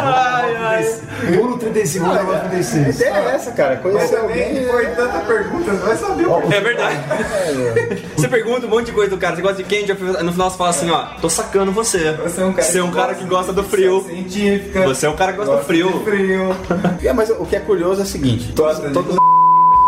Pulo 1.36 1.58
35, 1.58 2.06
vamos 2.06 2.22
gravar 2.22 2.34
o 2.34 2.36
A 2.46 2.50
36. 2.50 2.96
ideia 3.00 3.14
é 3.14 3.36
essa, 3.36 3.52
cara. 3.52 3.82
Mas 3.84 3.94
Conhecer 3.94 4.18
alguém. 4.18 4.66
foi 4.68 4.86
tanta 4.88 5.20
pergunta, 5.20 5.72
você 5.72 5.86
vai 5.86 5.98
saber 5.98 6.28
o 6.28 6.54
É 6.54 6.62
verdade. 6.62 6.98
Você 8.18 8.28
pergunta 8.28 8.66
um 8.66 8.70
monte 8.70 8.88
de 8.88 8.92
coisa 8.94 9.12
do 9.12 9.18
cara, 9.18 9.36
você 9.36 9.42
gosta 9.44 9.58
de 9.58 9.64
quem? 9.64 9.86
No 9.86 10.32
final 10.32 10.50
você 10.50 10.58
fala 10.58 10.70
assim, 10.72 10.90
ó, 10.90 11.04
tô 11.22 11.30
sacando 11.30 11.72
você. 11.72 12.14
Você 12.14 12.42
é 12.42 12.46
um 12.46 12.52
cara, 12.52 12.68
Você 12.68 12.80
é 12.80 12.84
um 12.84 12.92
cara 12.92 13.14
que 13.14 13.24
gosta 13.26 13.54
do 13.54 13.64
frio. 13.64 14.04
Científica. 14.08 14.82
Você 14.88 15.06
é 15.06 15.10
um 15.10 15.16
cara 15.16 15.32
que 15.34 15.38
gosta 15.38 15.58
do 15.58 15.64
frio. 15.64 16.02
frio. 16.04 16.56
É, 17.04 17.14
mas 17.14 17.30
o 17.30 17.46
que 17.46 17.56
é 17.56 17.60
curioso 17.60 18.02
é 18.02 18.04
o 18.04 18.08
seguinte: 18.08 18.52
todos, 18.54 18.80
todos- 18.92 19.18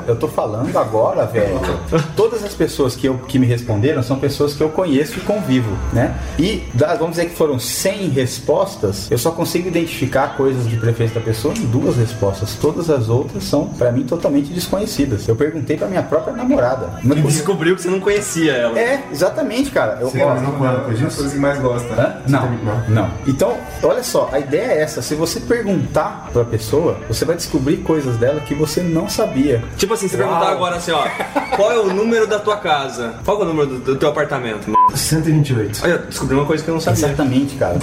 eu 0.08 0.16
tô 0.16 0.28
falando 0.28 0.76
agora, 0.78 1.26
velho. 1.26 1.60
Todas 2.16 2.44
as 2.44 2.54
pessoas 2.54 2.96
que, 2.96 3.08
eu, 3.08 3.16
que 3.28 3.38
me 3.40 3.46
responderam 3.46 4.02
são 4.04 4.18
pessoas 4.20 4.54
que 4.54 4.62
eu 4.62 4.70
conheço 4.70 5.18
e 5.20 5.22
convivo, 5.22 5.72
né? 5.94 6.16
E 6.38 6.64
das- 6.74 6.98
vamos 6.98 7.12
dizer 7.18 7.30
que 7.30 7.36
foram 7.36 7.60
100 7.60 8.10
respostas, 8.10 9.10
eu 9.12 9.18
só 9.18 9.32
consigo 9.32 9.68
identificar 9.68 10.36
coisas 10.36 10.68
de 10.68 10.78
preferência 10.78 11.20
da 11.20 11.26
pessoa 11.26 11.54
em 11.54 11.66
duas 11.66 11.96
respostas. 11.98 12.56
Todas 12.56 12.90
as 12.90 13.10
outras 13.10 13.44
são, 13.44 13.68
pra 13.68 13.92
mim, 13.92 14.04
totalmente 14.04 14.52
desconhecidas. 14.52 15.28
Eu 15.28 15.36
perguntei 15.36 15.78
pra 15.78 15.88
minha 15.88 16.04
própria 16.04 16.34
namorada. 16.36 16.90
E 17.04 17.08
descobriu 17.22 17.76
que 17.76 17.82
você 17.82 17.90
não 17.90 18.00
conhecia 18.00 18.54
ela. 18.54 18.80
É, 18.80 19.04
exatamente, 19.12 19.72
cara. 19.72 19.98
Eu, 20.02 20.10
Você 20.10 20.22
ó, 20.22 20.32
terminou 20.34 20.54
com 20.54 20.66
ela 20.66 20.90
disso? 20.94 21.16
coisas 21.18 21.34
que 21.34 21.40
mais 21.40 21.60
gosta. 21.60 21.94
Hã? 21.94 22.18
Não, 22.28 22.50
não. 22.88 23.10
Então, 23.28 23.58
olha 23.84 24.04
só, 24.04 24.30
a 24.32 24.40
ideia 24.40 24.72
é 24.72 24.82
essa. 24.82 25.02
Se 25.02 25.16
você 25.16 25.40
perguntar 25.40 26.30
pra 26.34 26.44
pessoa, 26.44 26.98
você 27.08 27.26
vai 27.26 27.36
descobrir 27.36 27.78
coisas 27.78 28.18
dela 28.18 28.40
que 28.42 28.54
você 28.56 28.82
não 28.82 29.08
sabia. 29.10 29.64
Tipo 29.78 29.94
assim, 30.00 30.08
você 30.08 30.18
perguntar 30.18 30.50
agora 30.50 30.76
assim, 30.78 30.92
ó, 30.92 31.06
qual 31.56 31.72
é 31.72 31.78
o 31.78 31.94
número 31.94 32.26
da 32.26 32.40
tua 32.40 32.58
casa? 32.58 33.16
Qual 33.26 33.40
é 33.40 33.44
o 33.44 33.46
número 33.46 33.68
do, 33.68 33.80
do 33.80 33.96
teu 33.96 34.10
apartamento? 34.10 34.72
128. 34.96 35.82
Olha, 35.84 35.98
descobri 36.00 36.36
uma 36.36 36.46
coisa 36.46 36.64
que 36.64 36.70
eu 36.70 36.74
não 36.74 36.82
sabia. 36.82 37.06
Exatamente, 37.06 37.56
cara. 37.56 37.78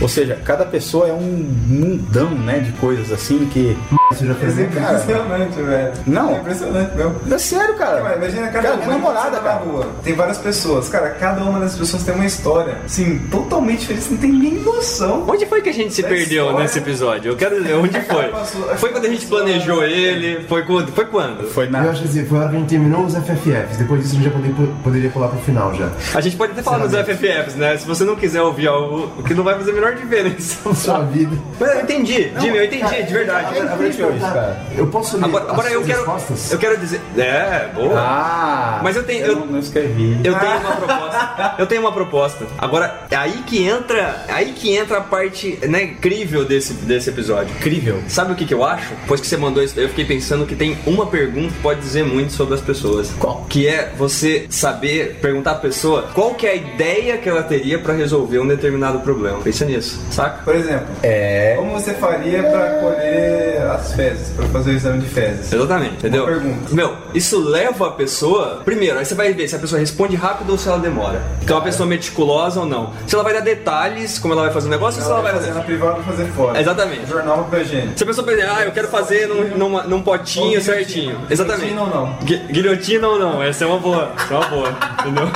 Ou 0.00 0.08
seja, 0.08 0.38
cada 0.44 0.64
pessoa 0.64 1.08
é 1.08 1.12
um 1.12 1.48
mundão, 1.66 2.30
né, 2.30 2.58
de 2.58 2.72
coisas 2.72 3.12
assim 3.12 3.46
que 3.46 3.76
Isso 4.12 4.26
já 4.26 4.34
bem 4.34 4.68
cara. 4.68 4.98
Impressionante, 4.98 5.62
velho. 5.62 5.92
Não. 6.06 6.34
É 6.34 6.38
impressionante, 6.38 6.96
meu. 6.96 7.14
É 7.30 7.38
sério, 7.38 7.74
cara. 7.76 8.02
Cara, 8.02 8.16
imagina 8.16 8.48
cada 8.48 8.62
Cara, 8.62 8.76
minha 8.76 8.88
namorada, 8.88 9.30
você 9.30 9.36
tá 9.36 9.42
na 9.42 9.48
cara. 9.48 9.64
rua. 9.64 9.86
Tem 10.02 10.14
várias 10.14 10.38
pessoas. 10.38 10.88
Cara, 10.88 11.10
cada 11.10 11.42
uma 11.42 11.60
dessas 11.60 11.78
pessoas 11.78 12.02
tem 12.02 12.14
uma 12.14 12.26
história. 12.26 12.78
Assim, 12.84 13.18
totalmente 13.30 13.80
diferente. 13.80 14.04
Você 14.04 14.10
não 14.14 14.20
tem 14.20 14.32
nem 14.32 14.54
noção. 14.54 15.24
Onde 15.28 15.46
foi 15.46 15.62
que 15.62 15.68
a 15.68 15.74
gente 15.74 15.94
se 15.94 16.02
perdeu 16.02 16.44
história. 16.46 16.60
nesse 16.60 16.78
episódio? 16.78 17.32
Eu 17.32 17.36
quero 17.36 17.60
dizer, 17.60 17.74
onde 17.74 18.00
foi? 18.02 18.24
Foi 18.76 18.90
quando 18.90 19.06
a 19.06 19.08
gente 19.08 19.26
planejou 19.26 19.82
ele? 19.84 20.44
Foi 20.46 20.62
quando? 20.64 20.92
Foi 20.92 21.04
quando? 21.06 21.43
Foi 21.46 21.66
Eu 21.66 21.70
na. 21.70 21.80
acho 21.90 22.04
assim, 22.04 22.24
foi 22.24 22.38
a 22.38 22.40
hora 22.42 22.50
que 22.50 22.56
a 22.56 22.58
gente 22.60 22.68
terminou 22.68 23.04
os 23.04 23.14
FFFs. 23.14 23.76
Depois 23.78 24.02
disso 24.02 24.14
a 24.14 24.16
gente 24.16 24.24
já 24.24 24.30
poderia, 24.30 24.74
poderia 24.82 25.10
pular 25.10 25.28
pro 25.28 25.38
final 25.40 25.74
já. 25.74 25.90
A 26.14 26.20
gente 26.20 26.36
pode 26.36 26.52
até 26.52 26.62
falar 26.62 26.78
nos 26.78 26.92
FFFs, 26.92 27.54
né? 27.56 27.76
Se 27.76 27.86
você 27.86 28.04
não 28.04 28.16
quiser 28.16 28.42
ouvir 28.42 28.66
algo 28.68 29.22
que 29.24 29.34
não 29.34 29.44
vai 29.44 29.54
fazer 29.56 29.70
a 29.70 29.74
menor 29.74 29.94
diferença. 29.94 30.58
Sua 30.74 31.00
vida. 31.04 31.36
Mas 31.58 31.70
eu 31.74 31.80
entendi, 31.82 32.32
Jimmy, 32.40 32.56
eu 32.58 32.64
entendi, 32.64 33.02
de 33.02 33.12
verdade. 33.12 33.56
Eu 33.56 33.76
ver 33.76 33.88
isso, 33.90 33.98
cara. 34.20 34.60
Eu 34.76 34.86
posso 34.88 35.16
ler 35.16 35.24
Agora, 35.24 35.44
agora 35.50 35.68
as 35.68 35.74
eu 35.74 35.82
quero. 35.82 35.98
respostas? 35.98 36.52
Eu 36.52 36.58
quero 36.58 36.76
dizer. 36.78 37.00
É, 37.16 37.68
boa. 37.74 37.94
Ah! 37.98 38.80
Mas 38.82 38.96
eu 38.96 39.02
tenho- 39.04 39.24
Eu, 39.24 39.32
eu- 39.32 39.36
não- 39.40 39.46
não 39.46 39.58
escrevi. 39.58 40.18
Eu 40.24 40.38
tenho 40.38 40.58
uma 40.60 40.76
proposta. 40.76 41.54
Eu 41.58 41.66
tenho 41.66 41.80
uma 41.80 41.92
proposta. 41.92 42.46
Agora, 42.58 43.02
é 43.10 43.16
aí 43.16 43.42
que 43.46 43.64
entra, 43.64 44.24
é 44.28 44.32
aí 44.32 44.52
que 44.52 44.74
entra 44.76 44.98
a 44.98 45.00
parte, 45.00 45.58
né, 45.68 45.82
incrível 45.84 46.44
desse, 46.44 46.72
desse 46.74 47.10
episódio. 47.10 47.54
Incrível. 47.56 48.02
Sabe 48.08 48.32
o 48.32 48.34
que, 48.34 48.44
que 48.44 48.54
eu 48.54 48.64
acho? 48.64 48.94
Depois 49.02 49.20
que 49.20 49.26
você 49.26 49.36
mandou 49.36 49.62
isso, 49.62 49.78
eu 49.78 49.88
fiquei 49.88 50.04
pensando 50.04 50.44
que 50.46 50.54
tem 50.54 50.78
uma 50.86 51.06
pergunta 51.06 51.33
pode 51.62 51.80
dizer 51.80 52.04
muito 52.04 52.32
sobre 52.32 52.54
as 52.54 52.60
pessoas. 52.60 53.10
Qual? 53.18 53.44
Que 53.48 53.66
é 53.68 53.92
você 53.96 54.46
saber 54.50 55.18
perguntar 55.20 55.52
à 55.52 55.54
pessoa 55.56 56.06
qual 56.14 56.34
que 56.34 56.46
é 56.46 56.50
a 56.50 56.54
ideia 56.54 57.16
que 57.18 57.28
ela 57.28 57.42
teria 57.42 57.78
pra 57.78 57.92
resolver 57.94 58.38
um 58.38 58.46
determinado 58.46 59.00
problema. 59.00 59.38
Pensa 59.40 59.64
nisso, 59.64 60.00
saca? 60.10 60.42
Por 60.44 60.54
exemplo, 60.54 60.86
É. 61.02 61.54
como 61.56 61.72
você 61.72 61.94
faria 61.94 62.42
pra 62.42 62.70
colher 62.80 63.62
as 63.70 63.92
fezes, 63.94 64.28
pra 64.30 64.46
fazer 64.48 64.70
o 64.70 64.74
exame 64.74 65.00
de 65.00 65.08
fezes? 65.08 65.52
Exatamente, 65.52 65.94
entendeu? 65.96 66.24
pergunta. 66.26 66.74
Meu, 66.74 66.96
isso 67.14 67.38
leva 67.40 67.88
a 67.88 67.90
pessoa. 67.90 68.60
Primeiro, 68.64 68.98
aí 68.98 69.04
você 69.04 69.14
vai 69.14 69.32
ver 69.32 69.48
se 69.48 69.56
a 69.56 69.58
pessoa 69.58 69.78
responde 69.80 70.16
rápido 70.16 70.50
ou 70.50 70.58
se 70.58 70.68
ela 70.68 70.78
demora. 70.78 71.22
Então, 71.42 71.56
é 71.56 71.58
uma 71.60 71.64
pessoa 71.64 71.86
meticulosa 71.88 72.60
ou 72.60 72.66
não. 72.66 72.92
Se 73.06 73.14
ela 73.14 73.24
vai 73.24 73.34
dar 73.34 73.40
detalhes, 73.40 74.18
como 74.18 74.32
ela 74.34 74.42
vai 74.44 74.52
fazer 74.52 74.68
o 74.68 74.70
negócio, 74.70 75.00
ou 75.00 75.06
se 75.06 75.10
ela 75.12 75.20
vai 75.22 75.32
fazer 75.32 75.46
fazer. 75.48 75.58
na 75.58 75.64
privada 75.64 76.02
fazer 76.02 76.26
fora. 76.28 76.60
Exatamente. 76.60 77.06
Jornal 77.08 77.46
pra 77.50 77.62
gente. 77.62 77.96
Se 77.98 78.02
a 78.02 78.06
pessoa 78.06 78.26
pedir, 78.26 78.42
ah, 78.42 78.62
eu 78.64 78.72
quero 78.72 78.88
fazer 78.88 79.26
num, 79.28 79.56
numa- 79.56 79.82
num 79.84 80.02
potinho 80.02 80.60
certinho. 80.60 81.18
Exatamente. 81.30 81.66
Guilhotina 81.74 81.82
ou 81.82 81.88
não? 82.06 82.18
Gui- 82.22 82.42
Guilhotina 82.50 83.08
ou 83.08 83.18
não? 83.18 83.42
Essa 83.42 83.64
é 83.64 83.66
uma 83.66 83.78
boa. 83.78 84.12
Essa 84.16 84.34
é 84.34 84.36
uma 84.36 84.46
boa. 84.48 84.78
Entendeu? 85.00 85.28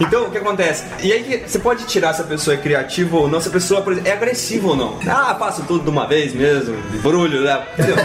Então, 0.00 0.24
o 0.24 0.30
que 0.30 0.38
acontece? 0.38 0.84
E 1.02 1.12
aí, 1.12 1.44
você 1.46 1.58
pode 1.58 1.84
tirar 1.84 2.12
se 2.14 2.22
a 2.22 2.24
pessoa 2.24 2.54
é 2.54 2.56
criativa 2.56 3.16
ou 3.16 3.28
não, 3.28 3.40
se 3.40 3.48
a 3.48 3.50
pessoa, 3.52 3.80
exemplo, 3.92 4.08
é 4.08 4.12
agressiva 4.12 4.68
ou 4.68 4.76
não. 4.76 4.98
Ah, 5.08 5.34
faço 5.38 5.62
tudo 5.62 5.84
de 5.84 5.90
uma 5.90 6.06
vez 6.06 6.32
mesmo, 6.34 6.76
brulho, 7.02 7.42
né? 7.42 7.62
Entendeu? 7.78 7.96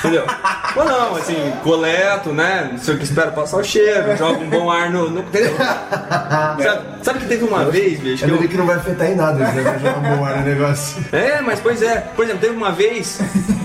Entendeu? 0.00 0.24
Ou 0.76 0.84
não, 0.84 1.16
assim, 1.16 1.52
coleto, 1.62 2.32
né? 2.32 2.68
Não 2.72 2.78
sei 2.78 2.94
o 2.94 2.98
que 2.98 3.04
espero 3.04 3.32
passar 3.32 3.58
o 3.58 3.64
cheiro, 3.64 4.16
joga 4.16 4.38
um 4.38 4.50
bom 4.50 4.70
ar 4.70 4.90
no. 4.90 5.08
no 5.08 5.24
sabe, 5.32 6.82
sabe 7.02 7.18
que 7.20 7.26
teve 7.26 7.44
uma 7.44 7.64
vez, 7.64 7.98
bicho, 7.98 8.24
que 8.24 8.30
Eu 8.30 8.34
eu, 8.36 8.42
vi 8.42 8.48
que 8.48 8.56
não 8.56 8.66
vai 8.66 8.76
afetar 8.76 9.10
em 9.10 9.14
nada, 9.14 9.38
né? 9.38 9.62
vai 9.62 9.78
jogar 9.78 10.16
boa 10.16 10.36
no 10.36 10.44
negócio. 10.44 11.04
é, 11.12 11.40
mas 11.40 11.60
pois 11.60 11.82
é. 11.82 12.00
Por 12.14 12.24
exemplo, 12.24 12.42
teve 12.42 12.54
uma 12.54 12.72
vez 12.72 13.18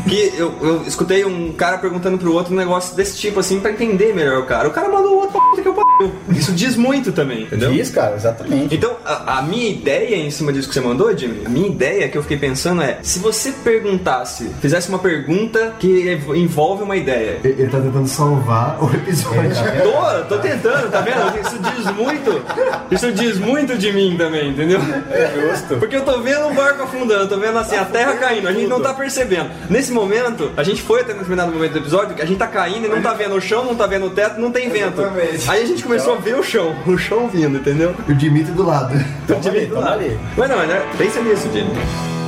que 0.07 0.33
eu, 0.37 0.53
eu 0.61 0.83
escutei 0.83 1.25
um 1.25 1.51
cara 1.53 1.77
perguntando 1.77 2.17
pro 2.17 2.33
outro 2.33 2.53
um 2.53 2.57
negócio 2.57 2.95
desse 2.95 3.17
tipo, 3.17 3.39
assim, 3.39 3.59
pra 3.59 3.71
entender 3.71 4.13
melhor 4.13 4.39
o 4.39 4.45
cara. 4.45 4.67
O 4.67 4.71
cara 4.71 4.87
mandou 4.89 5.13
o 5.13 5.15
outro 5.17 5.31
pra 5.31 5.41
puta 5.41 5.61
que 5.61 5.67
eu. 5.67 5.90
Isso 6.29 6.51
diz 6.51 6.75
muito 6.75 7.11
também, 7.11 7.43
entendeu? 7.43 7.71
Diz, 7.71 7.89
cara, 7.89 8.15
exatamente. 8.15 8.73
Então, 8.73 8.97
a, 9.05 9.39
a 9.39 9.41
minha 9.41 9.69
ideia 9.69 10.15
em 10.15 10.31
cima 10.31 10.51
disso 10.51 10.67
que 10.67 10.73
você 10.73 10.81
mandou, 10.81 11.15
Jimmy, 11.15 11.45
a 11.45 11.49
minha 11.49 11.67
ideia 11.67 12.09
que 12.09 12.17
eu 12.17 12.21
fiquei 12.21 12.37
pensando 12.37 12.81
é: 12.81 12.99
se 13.01 13.19
você 13.19 13.51
perguntasse, 13.51 14.49
fizesse 14.61 14.89
uma 14.89 14.99
pergunta 14.99 15.75
que 15.79 16.19
envolve 16.35 16.83
uma 16.83 16.95
ideia. 16.95 17.39
Ele 17.43 17.61
ele 17.61 17.69
tá 17.69 17.79
tentando 17.79 18.07
salvar 18.07 18.83
o 18.83 18.93
episódio. 18.93 19.51
Tô, 19.83 20.35
tô 20.35 20.41
tentando, 20.41 20.89
tá 20.89 21.01
vendo? 21.01 21.39
Isso 21.39 21.59
diz 21.59 21.95
muito. 21.95 22.41
Isso 22.91 23.11
diz 23.11 23.37
muito 23.37 23.77
de 23.77 23.91
mim 23.91 24.15
também, 24.17 24.49
entendeu? 24.49 24.79
É 25.11 25.49
justo. 25.51 25.77
Porque 25.77 25.95
eu 25.95 26.03
tô 26.03 26.19
vendo 26.21 26.47
o 26.47 26.53
barco 26.53 26.83
afundando, 26.83 27.27
tô 27.27 27.37
vendo 27.37 27.57
assim, 27.57 27.75
a 27.75 27.85
terra 27.85 28.15
caindo, 28.15 28.47
a 28.47 28.53
gente 28.53 28.67
não 28.67 28.81
tá 28.81 28.93
percebendo. 28.93 29.49
Nesse 29.69 29.91
momento, 29.91 30.51
a 30.57 30.63
gente 30.63 30.81
foi 30.81 31.01
até 31.01 31.13
no 31.13 31.19
determinado 31.19 31.51
momento 31.51 31.73
do 31.73 31.79
episódio, 31.79 32.15
que 32.15 32.21
a 32.21 32.25
gente 32.25 32.37
tá 32.37 32.47
caindo 32.47 32.85
e 32.85 32.89
não 32.89 33.01
tá 33.01 33.13
vendo 33.13 33.35
o 33.35 33.41
chão, 33.41 33.65
não 33.65 33.75
tá 33.75 33.85
vendo 33.85 34.07
o 34.07 34.09
teto, 34.09 34.39
não 34.39 34.51
tem 34.51 34.69
vento. 34.69 35.01
Exatamente. 35.01 35.49
Aí 35.49 35.63
a 35.63 35.65
gente 35.65 35.83
começou 35.91 36.15
a 36.15 36.17
ver 36.19 36.39
o 36.39 36.43
chão, 36.43 36.73
o 36.87 36.97
chão 36.97 37.27
vindo, 37.27 37.57
entendeu? 37.57 37.93
E 38.07 38.13
o 38.13 38.15
Dimitri 38.15 38.53
do 38.53 38.63
lado. 38.63 38.95
O 38.95 39.43
Jimmy 39.43 39.65
do 39.65 39.75
lado. 39.75 39.93
ali. 39.99 40.17
Mas 40.37 40.49
não, 40.49 40.65
né? 40.65 40.81
Pensa 40.97 41.21
nisso, 41.21 41.49
Jimmy. 41.51 42.20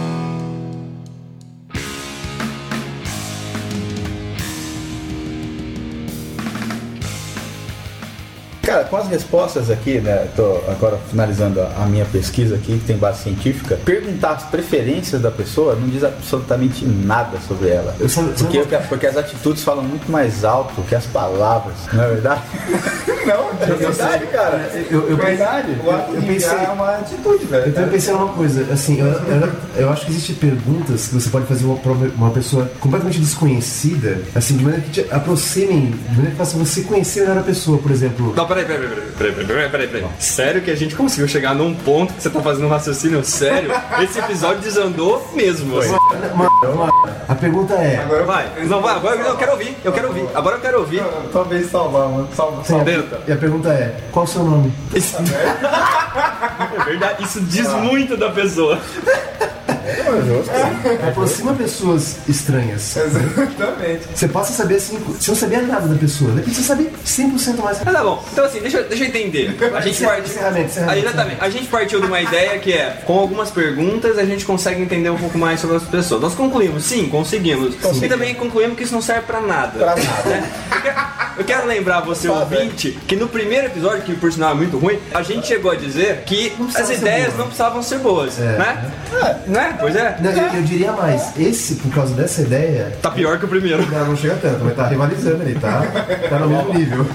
Cara, 8.63 8.85
com 8.85 8.95
as 8.95 9.09
respostas 9.09 9.69
aqui, 9.69 9.99
né? 9.99 10.25
Tô 10.37 10.61
agora 10.69 10.97
finalizando 11.09 11.59
a, 11.59 11.83
a 11.83 11.85
minha 11.85 12.05
pesquisa 12.05 12.55
aqui, 12.55 12.79
que 12.79 12.85
tem 12.85 12.95
base 12.95 13.23
científica. 13.23 13.77
Perguntar 13.83 14.31
as 14.31 14.43
preferências 14.43 15.21
da 15.21 15.29
pessoa 15.29 15.75
não 15.75 15.89
diz 15.89 16.01
absolutamente 16.01 16.85
nada 16.85 17.37
sobre 17.45 17.69
ela. 17.69 17.93
Eu 17.99 18.07
sabe 18.07 18.29
Porque, 18.37 18.63
porque 18.87 19.05
as 19.05 19.17
atitudes 19.17 19.63
falam 19.63 19.83
muito 19.83 20.09
mais 20.09 20.45
alto 20.45 20.81
que 20.83 20.95
as 20.95 21.05
palavras, 21.05 21.75
não 21.91 22.03
é 22.05 22.07
verdade? 22.07 22.41
Não, 23.25 23.51
É 23.61 23.73
verdade, 23.73 24.25
cara. 24.27 24.69
Eu, 24.91 25.09
eu, 25.09 25.17
pensei, 25.17 25.45
o 25.83 25.91
ato 25.91 26.13
eu 26.13 26.21
de 26.21 26.27
pensei, 26.27 26.57
é 26.57 26.69
uma 26.69 26.97
atitude, 26.97 27.45
velho. 27.45 27.69
então 27.69 27.83
eu 27.83 27.89
pensei 27.89 28.13
numa 28.13 28.33
coisa, 28.33 28.73
assim, 28.73 28.99
eu, 28.99 29.07
eu, 29.07 29.51
eu 29.77 29.89
acho 29.89 30.05
que 30.05 30.11
existem 30.11 30.35
perguntas 30.35 31.07
que 31.07 31.13
você 31.13 31.29
pode 31.29 31.45
fazer 31.45 31.65
uma, 31.65 31.77
uma 32.17 32.31
pessoa 32.31 32.69
completamente 32.79 33.19
desconhecida, 33.19 34.21
assim, 34.35 34.57
de 34.57 34.63
maneira 34.63 34.85
que 34.85 34.91
te 34.91 35.07
aproximem, 35.09 35.91
de 35.91 36.09
maneira 36.09 36.31
que 36.31 36.37
faça 36.37 36.57
você 36.57 36.81
conhecer 36.81 37.21
melhor 37.21 37.37
a 37.37 37.43
pessoa, 37.43 37.77
por 37.77 37.91
exemplo. 37.91 38.33
Não, 38.35 38.45
peraí, 38.53 38.65
peraí, 38.65 38.87
peraí, 38.87 39.11
peraí, 39.17 39.33
peraí, 39.33 39.45
peraí, 39.45 39.69
peraí, 39.69 39.87
peraí. 39.87 40.07
Sério 40.19 40.61
que 40.61 40.71
a 40.71 40.75
gente 40.75 40.95
conseguiu 40.95 41.27
chegar 41.27 41.55
num 41.55 41.73
ponto 41.73 42.13
que 42.13 42.21
você 42.21 42.29
tá 42.29 42.41
fazendo 42.41 42.65
um 42.65 42.69
raciocínio 42.69 43.23
sério? 43.23 43.71
Esse 44.01 44.19
episódio 44.19 44.61
desandou 44.61 45.27
mesmo. 45.33 45.79
assim. 45.79 45.93
A 47.27 47.35
pergunta 47.35 47.73
é. 47.75 47.97
Agora 47.97 48.23
Vai, 48.23 48.49
não 48.65 48.81
vai, 48.81 48.95
agora 48.95 49.19
eu 49.19 49.37
quero 49.37 49.51
ouvir, 49.53 49.77
eu 49.83 49.91
quero 49.91 50.07
ouvir, 50.07 50.25
agora 50.33 50.55
eu 50.55 50.61
quero 50.61 50.79
ouvir. 50.79 51.03
Talvez 51.31 51.69
salvar, 51.69 52.07
mano. 52.09 52.29
Salva, 52.35 52.63
salva. 52.63 52.91
E 53.27 53.31
a 53.31 53.37
pergunta 53.37 53.69
é: 53.69 53.97
qual 54.11 54.25
o 54.25 54.27
seu 54.27 54.43
nome? 54.43 54.73
Isso... 54.93 55.17
é 55.19 56.83
verdade, 56.85 57.23
isso 57.23 57.41
diz 57.41 57.67
muito 57.73 58.15
da 58.15 58.29
pessoa. 58.29 58.79
Aproxima 61.07 61.53
pessoas 61.53 62.17
estranhas. 62.27 62.95
Exatamente. 62.97 64.01
Você 64.13 64.27
passa 64.27 64.51
a 64.53 64.55
saber 64.55 64.75
assim, 64.75 64.97
você 64.97 65.31
não 65.31 65.37
sabia 65.37 65.61
nada 65.61 65.87
da 65.87 65.95
pessoa, 65.95 66.31
de 66.31 66.37
repente 66.37 66.55
você 66.57 66.63
sabe 66.63 66.89
100% 67.05 67.57
mais. 67.63 67.77
Mas 67.83 67.93
tá 67.93 68.03
bom, 68.03 68.23
então 68.31 68.45
assim, 68.45 68.59
deixa, 68.59 68.77
eu- 68.77 68.87
deixa 68.87 69.03
eu 69.03 69.07
entender. 69.07 69.57
A 69.75 69.81
gente 69.81 70.03
partiu. 70.03 70.33
Aí, 70.87 70.99
exatamente. 71.01 71.37
A 71.43 71.49
gente 71.49 71.67
partiu 71.67 71.99
de 72.01 72.07
uma 72.07 72.21
ideia 72.21 72.57
que 72.59 72.71
é, 72.73 73.01
com 73.05 73.17
algumas 73.19 73.49
perguntas, 73.51 74.17
a 74.17 74.25
gente 74.25 74.45
consegue 74.45 74.81
entender 74.81 75.09
um 75.09 75.17
pouco 75.17 75.37
mais 75.37 75.59
sobre 75.59 75.77
as 75.77 75.83
pessoas. 75.83 76.21
Nós 76.21 76.33
concluímos, 76.35 76.83
sim, 76.83 77.07
conseguimos. 77.09 77.75
E 78.01 78.07
também 78.07 78.33
concluímos 78.35 78.77
que 78.77 78.83
isso 78.83 78.93
não 78.93 79.01
serve 79.01 79.21
pra 79.23 79.41
nada. 79.41 79.77
Pra 79.79 79.95
nada. 79.95 80.23
né? 80.29 80.49
Eu 81.35 81.43
quero, 81.43 81.65
lembrar 81.65 82.01
você, 82.01 82.27
ouvinte, 82.29 82.91
que 83.07 83.15
no 83.15 83.27
primeiro 83.27 83.65
episódio, 83.65 84.03
que 84.03 84.13
por 84.15 84.31
sinal 84.31 84.51
é 84.51 84.53
muito 84.53 84.77
ruim, 84.77 84.99
a 85.13 85.23
gente 85.23 85.47
chegou 85.47 85.71
a 85.71 85.75
dizer 85.75 86.23
que 86.27 86.53
as 86.75 86.89
ideias 86.91 87.27
boa. 87.27 87.37
não 87.39 87.45
precisavam 87.45 87.81
ser 87.81 87.97
boas. 87.99 88.37
Né? 88.37 88.91
Né? 89.47 89.72
Pois 89.79 89.95
é. 89.95 90.17
Não, 90.19 90.31
eu, 90.31 90.53
eu 90.55 90.61
diria 90.63 90.91
mais, 90.91 91.37
esse, 91.37 91.75
por 91.75 91.93
causa 91.93 92.13
dessa 92.13 92.41
ideia, 92.41 92.91
Tá 93.01 93.11
pior 93.11 93.37
que 93.39 93.45
o 93.45 93.47
primeiro. 93.47 93.85
não, 93.91 94.05
não 94.07 94.15
chega 94.15 94.35
tanto, 94.35 94.63
mas 94.63 94.75
tá 94.75 94.87
rivalizando 94.87 95.41
ali, 95.41 95.55
tá? 95.55 95.81
Tá 96.29 96.39
no 96.39 96.47
mesmo 96.49 96.73
nível. 96.73 97.05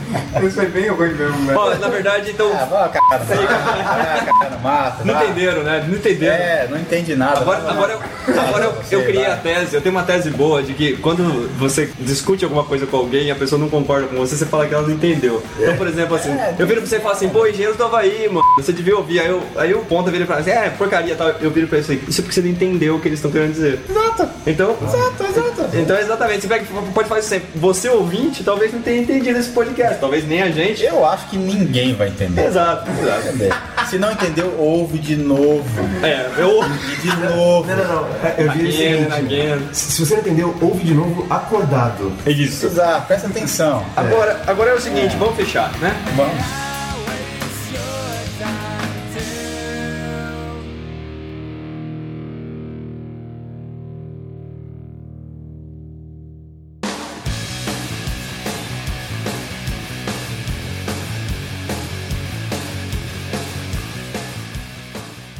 Isso 0.42 0.54
foi 0.56 0.66
bem 0.66 0.88
ruim 0.88 1.12
mesmo, 1.14 1.38
né? 1.42 1.54
Ó, 1.56 1.74
na 1.76 1.88
verdade, 1.88 2.30
então. 2.30 2.50
Ah, 2.52 2.84
a 2.84 2.88
cara 2.88 3.24
no 3.24 3.28
mato. 3.28 3.98
Vai 3.98 4.18
a 4.18 4.24
cara 4.24 4.50
no 4.50 4.60
mato. 4.60 5.04
Não 5.06 5.14
vai. 5.14 5.24
entenderam, 5.26 5.62
né? 5.62 5.84
Não 5.88 5.94
entenderam. 5.96 6.34
É, 6.34 6.68
não 6.70 6.78
entende 6.78 7.16
nada. 7.16 7.40
Agora, 7.40 7.70
agora, 7.70 7.92
eu, 7.92 8.40
agora 8.40 8.64
eu, 8.64 8.98
eu 8.98 9.04
criei 9.04 9.26
a 9.26 9.36
tese, 9.36 9.74
eu 9.74 9.80
tenho 9.80 9.94
uma 9.94 10.02
tese 10.04 10.30
boa 10.30 10.62
de 10.62 10.74
que 10.74 10.96
quando 10.98 11.48
você 11.58 11.90
discute 11.98 12.44
alguma 12.44 12.64
coisa 12.64 12.86
com 12.86 12.96
alguém 12.96 13.26
e 13.26 13.30
a 13.30 13.34
pessoa 13.34 13.58
não 13.58 13.68
concorda 13.68 14.06
com 14.08 14.16
você, 14.16 14.36
você 14.36 14.46
fala 14.46 14.66
que 14.66 14.74
ela 14.74 14.82
não 14.86 14.94
entendeu. 14.94 15.42
Então, 15.58 15.76
por 15.76 15.86
exemplo, 15.86 16.16
assim, 16.16 16.36
eu 16.58 16.66
viro 16.66 16.80
pra 16.80 16.88
você 16.90 16.96
e 16.96 17.00
falo 17.00 17.14
assim, 17.14 17.28
pô, 17.28 17.46
engenheiro 17.46 17.74
do 17.76 17.84
Havaí, 17.84 18.28
mano, 18.28 18.42
você 18.56 18.72
devia 18.72 18.96
ouvir. 18.96 19.20
Aí, 19.20 19.28
eu, 19.28 19.42
aí 19.56 19.74
o 19.74 19.80
ponta 19.80 20.10
vira 20.10 20.24
e 20.24 20.26
fala 20.26 20.40
assim, 20.40 20.50
é, 20.50 20.70
porcaria 20.70 21.14
tal. 21.16 21.28
Eu 21.40 21.50
viro 21.50 21.66
pra 21.68 21.80
você, 21.82 21.94
isso 22.08 22.20
é 22.20 22.22
porque 22.22 22.34
você 22.34 22.42
não 22.48 22.54
entendeu 22.54 22.96
o 22.96 23.00
que 23.00 23.08
eles 23.08 23.18
estão 23.18 23.30
querendo 23.30 23.52
dizer. 23.52 23.80
Exato. 23.88 24.28
Então, 24.46 24.76
Exato, 24.82 25.24
exato. 25.24 25.76
então 25.76 25.96
exatamente, 25.98 26.42
você 26.42 26.48
pega, 26.48 26.64
pode 26.94 27.08
fazer 27.08 27.20
isso 27.20 27.28
sempre. 27.28 27.48
Você 27.56 27.88
ouvinte, 27.88 28.42
talvez 28.42 28.72
não 28.72 28.80
tenha 28.80 29.02
entendido 29.02 29.38
esse 29.38 29.50
podcast, 29.50 29.98
talvez 30.00 30.26
nem 30.26 30.42
a 30.42 30.50
gente. 30.50 30.82
Eu 30.84 31.04
acho 31.04 31.28
que 31.28 31.36
ninguém 31.36 31.94
vai 31.94 32.08
entender. 32.08 32.46
Exato, 32.46 32.90
exato. 32.90 33.28
Entender. 33.28 33.54
Se 33.88 33.98
não 33.98 34.12
entendeu, 34.12 34.54
ouve 34.58 34.98
de 34.98 35.16
novo. 35.16 35.64
É, 36.02 36.26
eu. 36.38 36.62
E 36.64 36.96
de 36.96 37.16
novo. 37.34 37.68
Não, 37.68 37.76
não, 37.76 38.02
não. 38.02 38.08
Eu 38.36 38.48
diria 38.50 38.98
o 39.00 39.06
Again, 39.06 39.10
seguinte: 39.10 39.40
again. 39.52 39.68
se 39.72 40.04
você 40.04 40.14
não 40.14 40.20
entendeu, 40.20 40.56
ouve 40.60 40.84
de 40.84 40.94
novo 40.94 41.26
acordado. 41.30 42.12
É 42.26 42.30
isso. 42.30 42.66
Exato, 42.66 43.06
presta 43.06 43.28
atenção. 43.28 43.84
Agora, 43.96 44.42
agora 44.46 44.70
é 44.70 44.74
o 44.74 44.80
seguinte, 44.80 45.16
vamos 45.16 45.36
fechar, 45.36 45.72
né? 45.78 45.94
Vamos. 46.16 46.67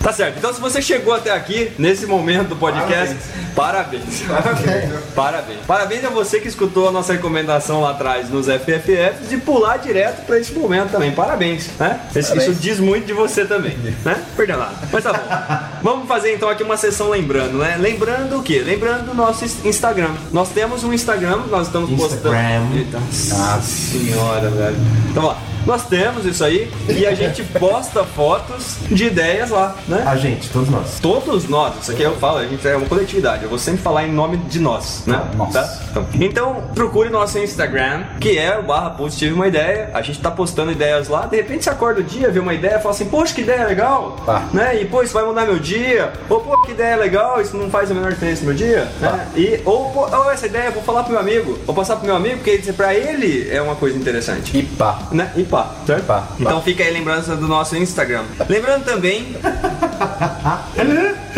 Tá 0.08 0.12
certo. 0.14 0.38
Então, 0.38 0.54
se 0.54 0.58
você 0.60 0.80
chegou 0.80 1.12
até 1.12 1.30
aqui, 1.30 1.70
nesse 1.78 2.06
momento 2.06 2.48
do 2.48 2.56
podcast, 2.56 3.14
parabéns. 3.54 4.22
Parabéns. 4.26 4.90
Parabéns. 5.14 5.58
Parabéns 5.66 6.04
a 6.06 6.08
você 6.08 6.40
que 6.40 6.48
escutou 6.48 6.88
a 6.88 6.90
nossa 6.90 7.12
recomendação 7.12 7.82
lá 7.82 7.90
atrás 7.90 8.30
nos 8.30 8.46
FFFs 8.46 9.28
de 9.28 9.36
pular 9.36 9.76
direto 9.76 10.24
pra 10.24 10.38
esse 10.38 10.54
momento 10.54 10.92
também. 10.92 11.10
Parabéns, 11.12 11.68
né? 11.78 12.00
Isso, 12.16 12.34
isso 12.38 12.54
diz 12.54 12.80
muito 12.80 13.04
de 13.06 13.12
você 13.12 13.44
também, 13.44 13.76
né? 14.02 14.16
Perdão 14.34 14.58
lá. 14.58 14.72
Mas 14.90 15.04
tá 15.04 15.12
bom. 15.12 15.68
Vamos 15.90 16.08
fazer 16.08 16.32
então 16.34 16.48
aqui 16.48 16.62
uma 16.62 16.78
sessão 16.78 17.10
lembrando, 17.10 17.58
né? 17.58 17.76
Lembrando 17.78 18.38
o 18.38 18.42
quê? 18.42 18.62
Lembrando 18.64 19.10
o 19.10 19.14
nosso 19.14 19.44
ins- 19.44 19.62
Instagram. 19.62 20.12
Nós 20.32 20.48
temos 20.48 20.84
um 20.84 20.92
Instagram, 20.94 21.42
nós 21.50 21.66
estamos 21.66 21.90
postando. 21.90 22.28
Instagram. 22.34 22.66
Eita, 22.74 22.98
Nossa 22.98 23.60
senhora, 23.60 24.48
velho. 24.48 24.76
Então, 25.10 25.24
ó. 25.26 25.57
Nós 25.68 25.84
temos 25.84 26.24
isso 26.24 26.42
aí 26.42 26.72
e 26.88 27.04
a 27.04 27.14
gente 27.14 27.42
posta 27.42 28.02
fotos 28.02 28.78
de 28.90 29.04
ideias 29.04 29.50
lá, 29.50 29.76
né? 29.86 30.02
A 30.06 30.16
gente, 30.16 30.48
todos 30.48 30.70
nós. 30.70 30.98
Todos 30.98 31.46
nós, 31.46 31.74
isso 31.82 31.92
aqui 31.92 32.00
eu 32.00 32.16
falo, 32.16 32.38
a 32.38 32.46
gente 32.46 32.66
é 32.66 32.74
uma 32.74 32.86
coletividade. 32.86 33.42
Eu 33.42 33.50
vou 33.50 33.58
sempre 33.58 33.82
falar 33.82 34.06
em 34.06 34.10
nome 34.10 34.38
de 34.38 34.60
nós, 34.60 35.02
né? 35.06 35.20
Nós. 35.36 35.52
Tá? 35.52 35.78
Então, 35.90 36.06
então, 36.14 36.62
procure 36.74 37.10
nosso 37.10 37.38
Instagram, 37.38 38.04
que 38.18 38.38
é 38.38 38.58
o 38.58 38.62
barra 38.62 38.88
post 38.88 39.18
tive 39.18 39.34
uma 39.34 39.46
ideia. 39.46 39.90
A 39.92 40.00
gente 40.00 40.18
tá 40.20 40.30
postando 40.30 40.72
ideias 40.72 41.06
lá. 41.06 41.26
De 41.26 41.36
repente 41.36 41.64
você 41.64 41.68
acorda 41.68 42.00
o 42.00 42.02
dia, 42.02 42.30
vê 42.30 42.40
uma 42.40 42.54
ideia, 42.54 42.78
fala 42.78 42.94
assim, 42.94 43.04
poxa, 43.04 43.34
que 43.34 43.42
ideia 43.42 43.66
legal, 43.66 44.16
Tá. 44.24 44.48
né? 44.54 44.80
E 44.80 44.86
pô, 44.86 45.02
isso 45.02 45.12
vai 45.12 45.24
mudar 45.24 45.44
meu 45.44 45.58
dia. 45.58 46.14
Ou 46.30 46.40
pô, 46.40 46.62
que 46.62 46.70
ideia 46.70 46.96
legal, 46.96 47.42
isso 47.42 47.54
não 47.54 47.68
faz 47.68 47.90
a 47.90 47.94
menor 47.94 48.10
diferença 48.10 48.40
no 48.40 48.46
meu 48.46 48.56
dia, 48.56 48.88
né? 49.02 49.28
E 49.36 49.60
ou 49.66 49.90
pô, 49.90 50.08
oh, 50.10 50.30
essa 50.30 50.46
ideia 50.46 50.68
eu 50.68 50.72
vou 50.72 50.82
falar 50.82 51.02
pro 51.02 51.12
meu 51.12 51.20
amigo, 51.20 51.58
vou 51.66 51.74
passar 51.74 51.96
pro 51.96 52.06
meu 52.06 52.16
amigo, 52.16 52.36
porque 52.36 52.72
pra 52.72 52.94
ele 52.94 53.50
é 53.50 53.60
uma 53.60 53.74
coisa 53.74 53.98
interessante. 53.98 54.56
E 54.56 54.62
pá. 54.62 54.98
Né? 55.12 55.30
E 55.36 55.42
pá, 55.42 55.57
certo? 55.86 56.04
Pá, 56.06 56.24
Então 56.38 56.60
fica 56.62 56.82
aí 56.82 56.90
a 56.90 56.92
lembrança 56.92 57.36
do 57.36 57.46
nosso 57.48 57.76
Instagram. 57.76 58.24
Lembrando 58.48 58.84
também 58.84 59.36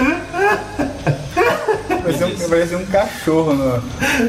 Parecia 2.50 2.76
um, 2.76 2.82
um 2.82 2.86
cachorro 2.86 3.54
no, 3.54 3.80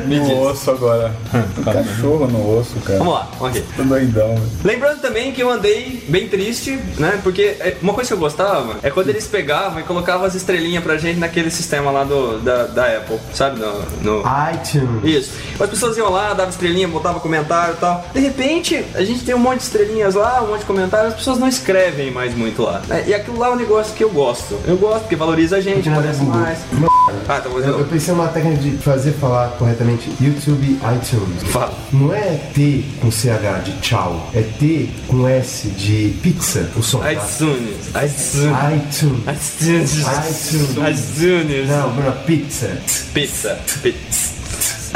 no 0.07 0.41
osso 0.43 0.71
agora. 0.71 1.11
Um 1.61 1.63
cachorro 1.63 2.27
no 2.27 2.59
osso, 2.59 2.75
cara. 2.81 2.99
Vamos 2.99 3.13
lá, 3.13 3.27
ok. 3.39 3.63
Tô 3.75 3.83
doidão, 3.83 4.29
velho. 4.35 4.41
Lembrando 4.63 5.01
também 5.01 5.31
que 5.31 5.41
eu 5.41 5.49
andei 5.49 6.03
bem 6.07 6.27
triste, 6.27 6.79
né? 6.97 7.19
Porque 7.23 7.41
é, 7.59 7.75
uma 7.81 7.93
coisa 7.93 8.07
que 8.09 8.13
eu 8.13 8.17
gostava 8.17 8.75
é 8.81 8.89
quando 8.89 9.09
eles 9.09 9.27
pegavam 9.27 9.79
e 9.79 9.83
colocavam 9.83 10.25
as 10.25 10.33
estrelinhas 10.35 10.83
pra 10.83 10.97
gente 10.97 11.19
naquele 11.19 11.49
sistema 11.51 11.91
lá 11.91 12.03
do, 12.03 12.39
da, 12.39 12.63
da 12.67 12.85
Apple, 12.97 13.17
sabe? 13.33 13.59
No, 13.59 13.81
no- 14.01 14.23
iTunes. 14.53 15.03
Isso. 15.03 15.31
As 15.59 15.69
pessoas 15.69 15.97
iam 15.97 16.09
lá, 16.11 16.29
davam 16.33 16.49
estrelinha, 16.49 16.87
botavam 16.87 17.19
comentário 17.19 17.73
e 17.75 17.77
tal. 17.77 18.05
De 18.13 18.19
repente, 18.19 18.83
a 18.95 19.03
gente 19.03 19.23
tem 19.23 19.35
um 19.35 19.39
monte 19.39 19.57
de 19.57 19.63
estrelinhas 19.65 20.15
lá, 20.15 20.41
um 20.43 20.47
monte 20.47 20.59
de 20.59 20.65
comentários, 20.65 21.09
as 21.13 21.19
pessoas 21.19 21.37
não 21.37 21.47
escrevem 21.47 22.11
mais 22.11 22.33
muito 22.35 22.61
lá. 22.63 22.81
né? 22.87 23.03
E 23.07 23.13
aquilo 23.13 23.37
lá 23.37 23.47
é 23.47 23.51
um 23.51 23.55
negócio 23.55 23.93
que 23.93 24.03
eu 24.03 24.09
gosto. 24.09 24.57
Eu 24.65 24.77
gosto 24.77 25.01
porque 25.01 25.15
valoriza 25.15 25.57
a 25.57 25.61
gente, 25.61 25.87
é 25.89 25.93
parece 25.93 26.21
mais. 26.23 26.59
Ah, 27.27 27.37
então 27.39 27.51
vou 27.51 27.61
Eu, 27.61 27.79
eu 27.79 27.85
pensei 27.85 28.10
numa 28.11 28.27
técnica 28.27 28.61
de 28.61 28.71
fazer 28.77 29.13
falar 29.13 29.49
corretamente 29.57 30.09
YouTube 30.19 30.79
iTunes. 30.95 31.43
Fala. 31.51 31.73
Não 31.91 32.13
é 32.13 32.39
T 32.53 32.83
com 32.99 33.09
CH 33.09 33.63
de 33.63 33.71
tchau, 33.79 34.29
é 34.33 34.41
T 34.41 34.89
com 35.07 35.27
S 35.27 35.69
de 35.69 36.13
pizza, 36.21 36.69
o 36.75 36.83
som. 36.83 37.01
iTunes. 37.09 37.87
iTunes. 37.87 38.41
iTunes. 38.75 39.61
iTunes. 39.61 39.97
iTunes. 39.97 41.17
iTunes. 41.17 41.69
Não, 41.69 41.93
Bruno, 41.93 42.11
pizza. 42.25 42.77
Pizza. 43.13 43.57
Pizza. 43.81 44.31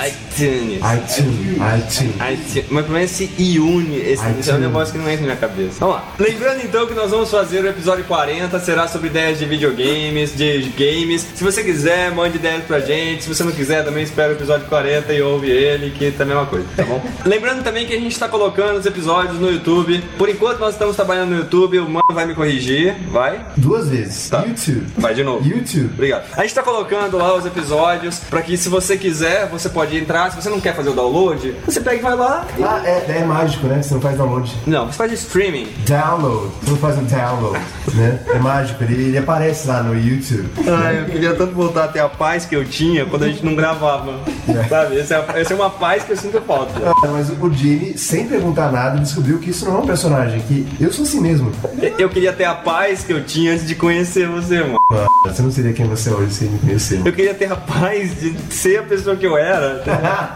iTunes. 0.05 0.24
iTunes. 0.43 0.79
iTunes. 0.79 2.15
iTunes. 2.33 2.65
Mas 2.69 2.85
pelo 2.85 2.93
menos 2.97 3.11
esse 3.11 3.31
iune, 3.37 3.97
esse, 3.97 4.11
esse 4.11 4.23
é 4.23 4.27
um 4.27 4.31
iTunes. 4.39 4.61
negócio 4.61 4.93
que 4.93 4.99
não 4.99 5.09
entra 5.09 5.21
na 5.21 5.33
minha 5.33 5.37
cabeça. 5.37 5.77
Vamos 5.79 5.95
lá. 5.95 6.13
Lembrando 6.19 6.63
então 6.63 6.85
que 6.87 6.93
nós 6.93 7.11
vamos 7.11 7.29
fazer 7.31 7.63
o 7.63 7.67
episódio 7.67 8.03
40, 8.05 8.59
será 8.59 8.87
sobre 8.87 9.07
ideias 9.07 9.39
de 9.39 9.45
videogames, 9.45 10.35
de 10.35 10.73
games. 10.77 11.25
Se 11.35 11.43
você 11.43 11.63
quiser, 11.63 12.11
mande 12.11 12.37
ideias 12.37 12.63
pra 12.63 12.79
gente. 12.79 13.23
Se 13.23 13.29
você 13.29 13.43
não 13.43 13.51
quiser, 13.51 13.83
também 13.83 14.03
espera 14.03 14.29
o 14.29 14.35
episódio 14.35 14.67
40 14.67 15.13
e 15.13 15.21
ouve 15.21 15.49
ele, 15.49 15.91
que 15.91 16.11
também 16.11 16.35
é 16.35 16.39
uma 16.39 16.45
coisa, 16.45 16.65
tá 16.75 16.83
bom? 16.83 17.03
Lembrando 17.25 17.63
também 17.63 17.85
que 17.85 17.93
a 17.93 17.99
gente 17.99 18.17
tá 18.17 18.27
colocando 18.27 18.77
os 18.77 18.85
episódios 18.85 19.39
no 19.39 19.51
YouTube. 19.51 20.03
Por 20.17 20.29
enquanto 20.29 20.59
nós 20.59 20.73
estamos 20.73 20.95
trabalhando 20.95 21.29
no 21.29 21.37
YouTube, 21.37 21.79
o 21.79 21.89
mano 21.89 22.03
vai 22.11 22.25
me 22.25 22.35
corrigir, 22.35 22.95
vai? 23.09 23.45
Duas 23.57 23.89
vezes. 23.89 24.29
Tá. 24.29 24.43
YouTube. 24.43 24.85
Vai 24.97 25.13
de 25.13 25.23
novo. 25.23 25.47
YouTube. 25.47 25.91
Obrigado. 25.93 26.25
A 26.35 26.41
gente 26.41 26.53
tá 26.53 26.63
colocando 26.63 27.17
lá 27.17 27.35
os 27.35 27.45
episódios 27.45 28.19
pra 28.29 28.41
que 28.41 28.57
se 28.57 28.69
você 28.69 28.97
quiser, 28.97 29.47
você 29.47 29.69
pode 29.69 29.97
entrar. 29.97 30.24
Se 30.29 30.35
você 30.41 30.49
não 30.49 30.59
quer 30.59 30.75
fazer 30.75 30.89
o 30.89 30.93
download, 30.93 31.55
você 31.65 31.79
pega 31.81 31.97
e 31.97 31.99
vai 32.01 32.15
lá. 32.15 32.45
e- 32.57 32.63
Ah, 32.63 32.81
é, 32.85 33.17
é 33.19 33.23
mágico, 33.25 33.67
né? 33.67 33.81
Você 33.81 33.93
não 33.93 34.01
faz 34.01 34.17
download. 34.17 34.51
Não, 34.65 34.85
você 34.87 34.97
faz 34.97 35.11
streaming. 35.13 35.67
Download. 35.87 36.51
Você 36.63 36.71
não 36.71 36.77
faz 36.77 36.97
um 36.97 37.03
download, 37.05 37.59
né? 37.93 38.19
É 38.27 38.39
mágico. 38.39 38.83
Ele, 38.83 38.93
ele 39.09 39.17
aparece 39.17 39.67
lá 39.67 39.81
no 39.83 39.93
YouTube. 39.97 40.49
Ai, 40.67 40.99
eu 41.01 41.05
queria 41.05 41.33
tanto 41.35 41.53
voltar 41.53 41.85
a 41.85 41.87
ter 41.87 41.99
a 41.99 42.09
paz 42.09 42.45
que 42.45 42.55
eu 42.55 42.65
tinha 42.65 43.05
quando 43.05 43.23
a 43.23 43.27
gente 43.27 43.43
não 43.45 43.55
gravava. 43.55 44.19
Sabe? 44.69 44.99
Essa 44.99 45.15
é, 45.35 45.41
essa 45.41 45.53
é 45.53 45.55
uma 45.55 45.69
paz 45.69 46.03
que 46.03 46.11
eu 46.11 46.17
sinto 46.17 46.41
falta. 46.41 46.71
Ah, 46.85 47.07
Mas 47.07 47.29
o 47.29 47.51
Jimmy, 47.53 47.97
sem 47.97 48.27
perguntar 48.27 48.71
nada, 48.71 48.99
descobriu 48.99 49.37
que 49.39 49.49
isso 49.49 49.65
não 49.65 49.77
é 49.77 49.79
um 49.79 49.85
personagem, 49.85 50.39
que 50.41 50.67
eu 50.79 50.91
sou 50.91 51.03
assim 51.03 51.21
mesmo. 51.21 51.51
Eu 51.97 52.09
queria 52.09 52.33
ter 52.33 52.45
a 52.45 52.55
paz 52.55 53.03
que 53.03 53.13
eu 53.13 53.23
tinha 53.23 53.53
antes 53.53 53.67
de 53.67 53.75
conhecer 53.75 54.27
você, 54.27 54.61
mano. 54.61 54.75
Você 55.25 55.41
não 55.41 55.49
seria 55.51 55.73
quem 55.73 55.87
você 55.87 56.09
é 56.09 56.13
hoje 56.13 56.31
sem 56.31 56.47
me 56.47 56.59
conhecer. 56.59 57.01
Eu 57.03 57.11
queria 57.11 57.33
ter 57.33 57.51
a 57.51 57.55
paz 57.55 58.19
de 58.19 58.35
ser 58.53 58.77
a 58.79 58.83
pessoa 58.83 59.15
que 59.15 59.25
eu 59.25 59.35
era. 59.35 59.83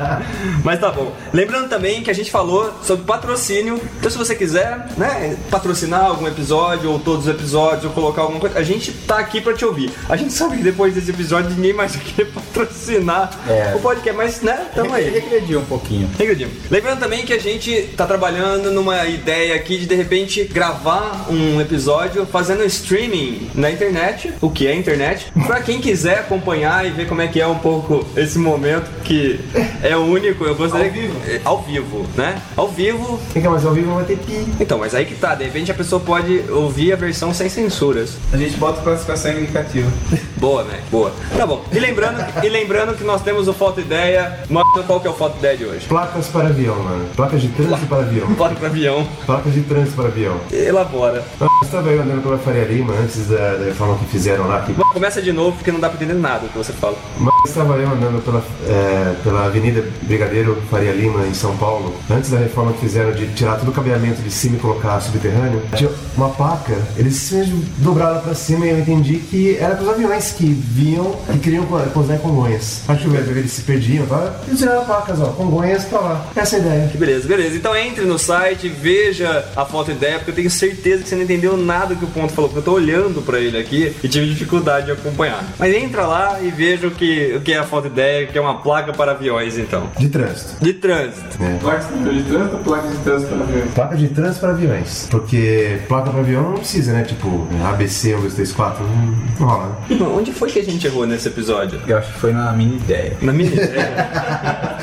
Mas 0.63 0.79
tá 0.79 0.91
bom. 0.91 1.15
Lembrando 1.31 1.69
também 1.69 2.01
que 2.01 2.09
a 2.09 2.13
gente 2.15 2.31
falou 2.31 2.73
sobre 2.83 3.05
patrocínio. 3.05 3.79
Então 3.99 4.09
se 4.09 4.17
você 4.17 4.33
quiser, 4.33 4.87
né, 4.97 5.37
patrocinar 5.51 6.05
algum 6.05 6.27
episódio 6.27 6.89
ou 6.91 6.97
todos 6.99 7.27
os 7.27 7.31
episódios 7.31 7.85
ou 7.85 7.91
colocar 7.91 8.23
alguma 8.23 8.39
coisa, 8.39 8.57
a 8.57 8.63
gente 8.63 8.91
tá 8.91 9.19
aqui 9.19 9.39
pra 9.39 9.53
te 9.53 9.63
ouvir. 9.63 9.91
A 10.09 10.15
gente 10.17 10.33
sabe 10.33 10.57
que 10.57 10.63
depois 10.63 10.95
desse 10.95 11.11
episódio 11.11 11.51
ninguém 11.51 11.73
mais 11.73 11.95
querer 11.95 12.29
patrocinar 12.33 13.29
É. 13.47 13.75
o 13.75 13.79
podcast, 13.79 14.17
mas 14.17 14.41
né, 14.41 14.65
tamo 14.73 14.91
aí. 14.95 15.09
Regredir 15.11 15.59
um 15.59 15.65
pouquinho. 15.65 16.09
Regredimos. 16.17 16.55
Lembrando 16.71 16.99
também 16.99 17.23
que 17.23 17.33
a 17.33 17.39
gente 17.39 17.83
tá 17.95 18.07
trabalhando 18.07 18.71
numa 18.71 19.05
ideia 19.05 19.53
aqui 19.55 19.77
de 19.77 19.85
de 19.85 19.95
repente 19.95 20.43
gravar 20.45 21.27
um 21.29 21.61
episódio 21.61 22.25
fazendo 22.25 22.63
streaming 22.65 23.51
na 23.53 23.69
internet, 23.69 24.33
o 24.41 24.49
que 24.49 24.67
é 24.67 24.75
internet, 24.75 25.31
pra 25.45 25.61
quem 25.61 25.79
quiser 25.79 26.19
acompanhar 26.19 26.85
e 26.85 26.91
ver 26.91 27.07
como 27.07 27.21
é 27.21 27.27
que 27.27 27.41
é 27.41 27.47
um 27.47 27.57
pouco 27.57 28.05
esse 28.15 28.37
momento 28.37 28.89
que 29.03 29.39
é 29.83 29.95
único. 29.97 30.45
Eu 30.45 30.55
gostaria 30.55 30.87
Ao 30.87 30.93
vivo. 30.93 31.21
É, 31.27 31.41
ao 31.43 31.61
vivo, 31.61 32.05
né? 32.15 32.41
Ao 32.55 32.67
vivo. 32.67 33.19
Quem 33.33 33.41
quer 33.41 33.49
mais 33.49 33.65
ao 33.65 33.73
vivo 33.73 33.93
vai 33.93 34.05
ter 34.05 34.17
pi. 34.17 34.45
Então, 34.59 34.79
mas 34.79 34.95
aí 34.95 35.05
que 35.05 35.15
tá, 35.15 35.35
de 35.35 35.43
repente 35.43 35.71
a 35.71 35.73
pessoa 35.73 35.99
pode 35.99 36.43
ouvir 36.49 36.93
a 36.93 36.95
versão 36.95 37.33
sem 37.33 37.49
censuras. 37.49 38.17
A 38.31 38.37
gente 38.37 38.55
bota 38.57 38.81
classificação 38.81 39.31
indicativa. 39.31 39.91
Boa, 40.37 40.63
né? 40.63 40.79
Boa. 40.89 41.11
Tá 41.35 41.45
bom. 41.45 41.63
E 41.71 41.79
lembrando, 41.79 42.23
e 42.43 42.49
lembrando 42.49 42.95
que 42.95 43.03
nós 43.03 43.21
temos 43.21 43.47
o 43.47 43.53
Foto 43.53 43.81
Ideia. 43.81 44.39
Mostra 44.49 44.83
qual 44.83 45.01
que 45.01 45.07
é 45.07 45.09
o 45.09 45.13
Foto 45.13 45.37
Ideia 45.37 45.57
de 45.57 45.65
hoje. 45.65 45.85
Placas 45.87 46.27
para 46.27 46.47
avião, 46.47 46.81
mano. 46.81 47.05
Placas 47.15 47.41
de 47.41 47.49
trânsito 47.49 47.87
para 47.87 47.99
avião. 47.99 48.33
Placa 48.35 48.55
para 48.55 48.67
avião. 48.67 49.07
Placas 49.25 49.53
de 49.53 49.61
trânsito 49.61 49.95
para 49.95 50.05
avião. 50.05 50.39
Elabora. 50.51 51.23
Você 51.39 51.65
estava 51.65 51.89
aí 51.89 51.99
andando 51.99 52.23
pela 52.23 52.37
Faria 52.37 52.63
Lima 52.63 52.93
antes 52.93 53.27
da, 53.27 53.55
da 53.55 53.65
reforma 53.65 53.97
que 53.97 54.05
fizeram 54.05 54.28
lá. 54.37 54.61
Que... 54.61 54.73
Bom, 54.73 54.83
Começa 54.93 55.21
de 55.21 55.31
novo 55.31 55.55
porque 55.55 55.71
não 55.71 55.79
dá 55.79 55.87
pra 55.87 55.95
entender 55.95 56.19
nada 56.19 56.39
do 56.39 56.49
que 56.49 56.57
você 56.57 56.73
fala. 56.73 56.97
Mas 57.17 57.33
estava 57.45 57.75
eu 57.75 57.87
andando 57.87 58.21
pela, 58.23 58.43
é, 58.67 59.15
pela 59.23 59.45
Avenida 59.45 59.83
Brigadeiro 60.01 60.61
Faria 60.69 60.91
Lima, 60.91 61.25
em 61.25 61.33
São 61.33 61.55
Paulo, 61.57 61.95
antes 62.09 62.29
da 62.29 62.37
reforma 62.37 62.73
que 62.73 62.79
fizeram 62.79 63.11
de 63.13 63.27
tirar 63.27 63.57
todo 63.57 63.69
o 63.69 63.71
cabeamento 63.71 64.21
de 64.21 64.31
cima 64.31 64.57
e 64.57 64.59
colocar 64.59 64.99
subterrâneo, 64.99 65.61
tinha 65.75 65.89
uma 66.17 66.29
placa, 66.29 66.75
eles 66.97 67.15
simplesmente 67.15 67.65
dobraram 67.77 68.19
pra 68.21 68.33
cima 68.33 68.65
e 68.65 68.69
eu 68.71 68.79
entendi 68.79 69.17
que 69.17 69.57
era 69.57 69.75
para 69.75 69.83
os 69.83 69.89
aviões 69.89 70.31
que 70.31 70.45
vinham 70.45 71.15
e 71.33 71.37
queriam 71.37 71.65
pousar 71.93 72.15
em 72.15 72.19
Congonhas. 72.19 72.81
Acho 72.87 73.09
que 73.09 73.15
eles 73.15 73.51
se 73.51 73.61
perdiam, 73.61 74.05
tá? 74.05 74.41
Eles 74.47 74.59
tiraram 74.59 74.83
placas, 74.85 75.21
ó, 75.21 75.27
Congonhas 75.27 75.85
pra 75.85 75.99
lá. 75.99 76.25
Essa 76.35 76.57
é 76.57 76.59
a 76.59 76.61
ideia. 76.61 76.91
Beleza, 76.93 77.27
beleza. 77.27 77.55
Então 77.55 77.75
entre 77.75 78.05
no 78.05 78.19
site, 78.19 78.67
veja 78.67 79.45
a 79.55 79.63
foto 79.65 79.91
ideia, 79.91 80.17
porque 80.17 80.31
eu 80.31 80.35
tenho 80.35 80.49
certeza 80.49 81.03
que 81.03 81.09
você 81.09 81.15
não 81.15 81.23
entendeu 81.23 81.55
nada 81.55 81.95
que 81.95 82.03
o 82.03 82.07
ponto 82.07 82.33
falou, 82.33 82.49
porque 82.49 82.59
eu 82.59 82.73
tô 82.73 82.73
olhando 82.73 83.21
pra 83.21 83.39
ele 83.39 83.57
aqui 83.57 83.95
e 84.03 84.09
tive 84.19 84.33
dificuldade 84.33 84.85
de 84.87 84.91
acompanhar. 84.91 85.43
Mas 85.57 85.73
entra 85.75 86.05
lá 86.05 86.39
e 86.41 86.49
veja 86.51 86.87
o 86.87 86.91
que, 86.91 87.33
o 87.37 87.41
que 87.41 87.53
é 87.53 87.57
a 87.57 87.63
foto 87.63 87.87
ideia, 87.87 88.27
que 88.27 88.37
é 88.37 88.41
uma 88.41 88.61
placa 88.61 88.91
para 88.93 89.11
aviões, 89.11 89.57
então. 89.57 89.89
De 89.97 90.09
trânsito. 90.09 90.55
De 90.63 90.73
trânsito. 90.73 91.37
Placa 91.59 91.85
de 91.93 92.23
trânsito 92.23 92.55
ou 92.57 92.63
placa 92.63 92.87
de 92.87 92.97
trânsito 92.97 93.35
para 93.35 93.45
ver? 93.45 93.67
Placa 93.73 93.95
de 93.97 94.07
trânsito 94.09 94.39
para 94.41 94.49
aviões. 94.49 95.07
Porque 95.09 95.79
placa 95.87 96.09
para 96.11 96.19
avião 96.19 96.43
não 96.43 96.53
precisa, 96.57 96.93
né? 96.93 97.03
Tipo, 97.03 97.47
ABC, 97.65 98.15
1, 98.15 98.21
2, 98.21 98.33
3, 98.33 98.51
4. 98.51 98.83
Não, 98.83 98.95
não 99.39 99.47
rola, 99.47 99.77
né? 99.89 99.97
Onde 100.17 100.31
foi 100.31 100.49
que 100.49 100.59
a 100.59 100.63
gente 100.63 100.85
errou 100.85 101.05
nesse 101.05 101.27
episódio? 101.27 101.79
Eu 101.87 101.97
acho 101.97 102.11
que 102.13 102.19
foi 102.19 102.33
na 102.33 102.51
mini 102.51 102.75
ideia. 102.77 103.17
Na 103.21 103.31
minha 103.33 103.49
ideia. 103.53 104.77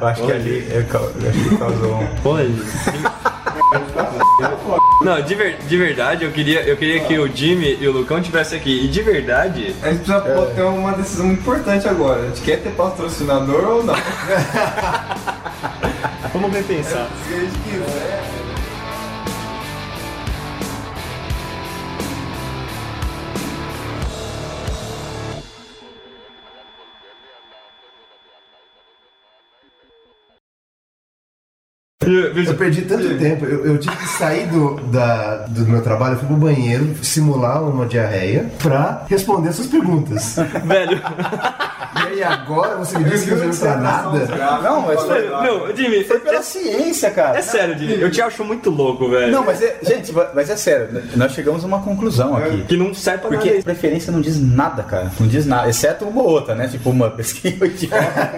Eu 0.00 0.06
acho 0.06 0.22
que 0.24 0.32
ali 0.32 0.68
eu, 0.70 0.84
cau- 0.84 1.10
eu 1.20 1.30
acho 1.30 1.48
que 1.48 1.56
causou 1.56 1.94
um. 1.94 2.08
Olha. 2.24 2.48
Não, 5.02 5.20
de, 5.22 5.34
ver- 5.34 5.58
de 5.58 5.76
verdade, 5.76 6.24
eu 6.24 6.30
queria, 6.30 6.62
eu 6.62 6.76
queria 6.76 7.00
que 7.00 7.18
o 7.18 7.26
Jimmy 7.34 7.76
e 7.80 7.88
o 7.88 7.92
Lucão 7.92 8.20
tivessem 8.22 8.58
aqui. 8.58 8.84
E 8.84 8.88
de 8.88 9.02
verdade, 9.02 9.74
A 9.82 9.88
gente 9.90 10.04
precisa 10.04 10.20
pô, 10.20 10.46
ter 10.46 10.62
uma 10.62 10.92
decisão 10.92 11.26
muito 11.26 11.40
importante 11.40 11.88
agora. 11.88 12.22
A 12.22 12.26
gente 12.26 12.42
quer 12.42 12.58
ter 12.60 12.70
patrocinador 12.70 13.64
ou 13.64 13.84
não? 13.84 13.94
vamos 16.32 16.52
repensar. 16.52 17.08
Se 17.26 17.34
a 17.34 17.40
gente 17.40 17.58
quiser. 17.60 18.37
Eu 32.08 32.54
perdi 32.54 32.82
tanto 32.82 33.18
tempo, 33.18 33.44
eu, 33.44 33.66
eu 33.66 33.78
tive 33.78 33.96
que 33.96 34.08
sair 34.08 34.46
do, 34.46 34.76
da, 34.90 35.46
do 35.48 35.66
meu 35.66 35.82
trabalho, 35.82 36.14
eu 36.14 36.18
fui 36.18 36.26
pro 36.28 36.36
banheiro, 36.36 36.94
simular 37.02 37.62
uma 37.62 37.86
diarreia 37.86 38.46
pra 38.62 39.04
responder 39.08 39.50
essas 39.50 39.66
perguntas. 39.66 40.36
Velho, 40.64 41.00
E 41.96 42.06
aí 42.12 42.22
agora 42.22 42.76
você 42.76 42.98
me 42.98 43.04
diz 43.10 43.24
que 43.24 43.30
não 43.30 43.52
serve 43.52 43.58
pra 43.58 43.76
nada? 43.76 44.60
Não, 44.62 44.82
mas 44.82 45.02
foi, 45.02 45.28
meu, 45.42 45.76
Jimmy, 45.76 46.04
foi 46.04 46.18
pela 46.20 46.42
ciência, 46.42 47.10
cara. 47.10 47.38
é 47.38 47.42
sério, 47.42 47.78
Jimmy, 47.78 48.00
eu 48.00 48.10
te 48.10 48.20
acho 48.22 48.44
muito 48.44 48.70
louco, 48.70 49.08
velho. 49.08 49.30
Não, 49.32 49.44
mas 49.44 49.60
é, 49.62 49.78
gente, 49.82 50.12
mas 50.34 50.48
é 50.50 50.56
sério, 50.56 51.02
nós 51.16 51.32
chegamos 51.32 51.64
a 51.64 51.66
uma 51.66 51.80
conclusão 51.80 52.36
aqui. 52.36 52.62
Que 52.68 52.76
não 52.76 52.94
serve 52.94 53.20
pra 53.20 53.30
Porque 53.30 53.50
nada. 53.50 53.62
preferência 53.62 54.12
não 54.12 54.20
diz 54.20 54.40
nada, 54.40 54.82
cara. 54.82 55.10
Não 55.18 55.26
diz 55.26 55.46
nada. 55.46 55.68
Exceto 55.68 56.04
uma 56.04 56.22
ou 56.22 56.28
outra, 56.28 56.54
né? 56.54 56.68
Tipo 56.68 56.92
Muppets, 56.92 57.32
que 57.34 57.48
eu 57.48 57.70
que 57.70 57.86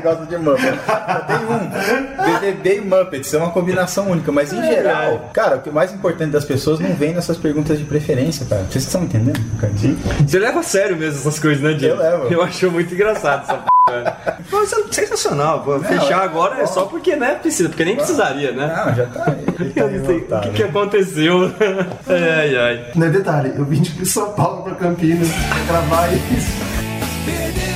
gosta 0.03 0.27
de 0.27 0.37
Muppets. 0.37 0.81
Tem 1.27 1.37
um. 1.47 2.41
BBB 2.41 2.77
e 2.77 2.81
Muppets. 2.81 3.35
É 3.35 3.39
uma 3.39 3.51
combinação 3.61 4.11
única. 4.11 4.33
Mas 4.33 4.53
em 4.53 4.63
geral, 4.63 5.31
cara, 5.33 5.57
o 5.57 5.61
que 5.61 5.69
é 5.69 5.73
mais 5.73 5.93
importante 5.93 6.31
das 6.31 6.45
pessoas 6.45 6.81
não 6.81 6.95
vem 6.95 7.15
nessas 7.15 7.37
perguntas 7.37 7.79
de 7.79 7.85
preferência, 7.85 8.47
cara. 8.47 8.65
Vocês 8.71 8.85
estão 8.85 9.05
entendendo, 9.05 9.41
cara? 9.61 9.73
Sim. 9.77 9.99
Você 10.27 10.39
leva 10.39 10.61
a 10.61 10.63
sério 10.63 10.97
mesmo 10.97 11.21
essas 11.21 11.39
coisas, 11.39 11.63
né, 11.63 11.73
Jimmy? 11.73 11.89
Eu 11.89 11.97
levo. 11.97 12.35
Eu 12.35 12.43
acho 12.43 12.71
muito 12.71 12.93
engraçado 12.95 13.43
essa 13.43 13.55
p, 13.55 13.71
velho. 13.91 14.13
Mas 14.51 14.73
é 14.73 14.93
sensacional, 14.93 15.63
pô. 15.63 15.79
Fechar 15.81 16.23
agora 16.23 16.61
é 16.61 16.67
só 16.67 16.87
porque, 16.87 17.17
né, 17.17 17.35
precisa, 17.35 17.69
porque 17.69 17.85
nem 17.85 17.97
precisaria, 17.97 18.53
né? 18.53 18.67
Não, 18.67 18.95
já 18.95 19.07
tá. 19.07 19.27
não 19.61 20.07
sei 20.07 20.17
o 20.19 20.41
que, 20.41 20.51
que 20.51 20.63
aconteceu. 20.63 21.53
ai, 22.09 22.57
ai. 22.57 22.87
Não 22.95 23.07
é 23.07 23.11
detalhe, 23.11 23.53
eu 23.57 23.65
vim 23.65 23.83
de 23.83 24.07
São 24.07 24.33
Paulo 24.33 24.63
pra 24.63 24.75
Campinas 24.75 25.29
pra 25.29 25.81
gravar 25.81 26.09
isso. 26.13 27.70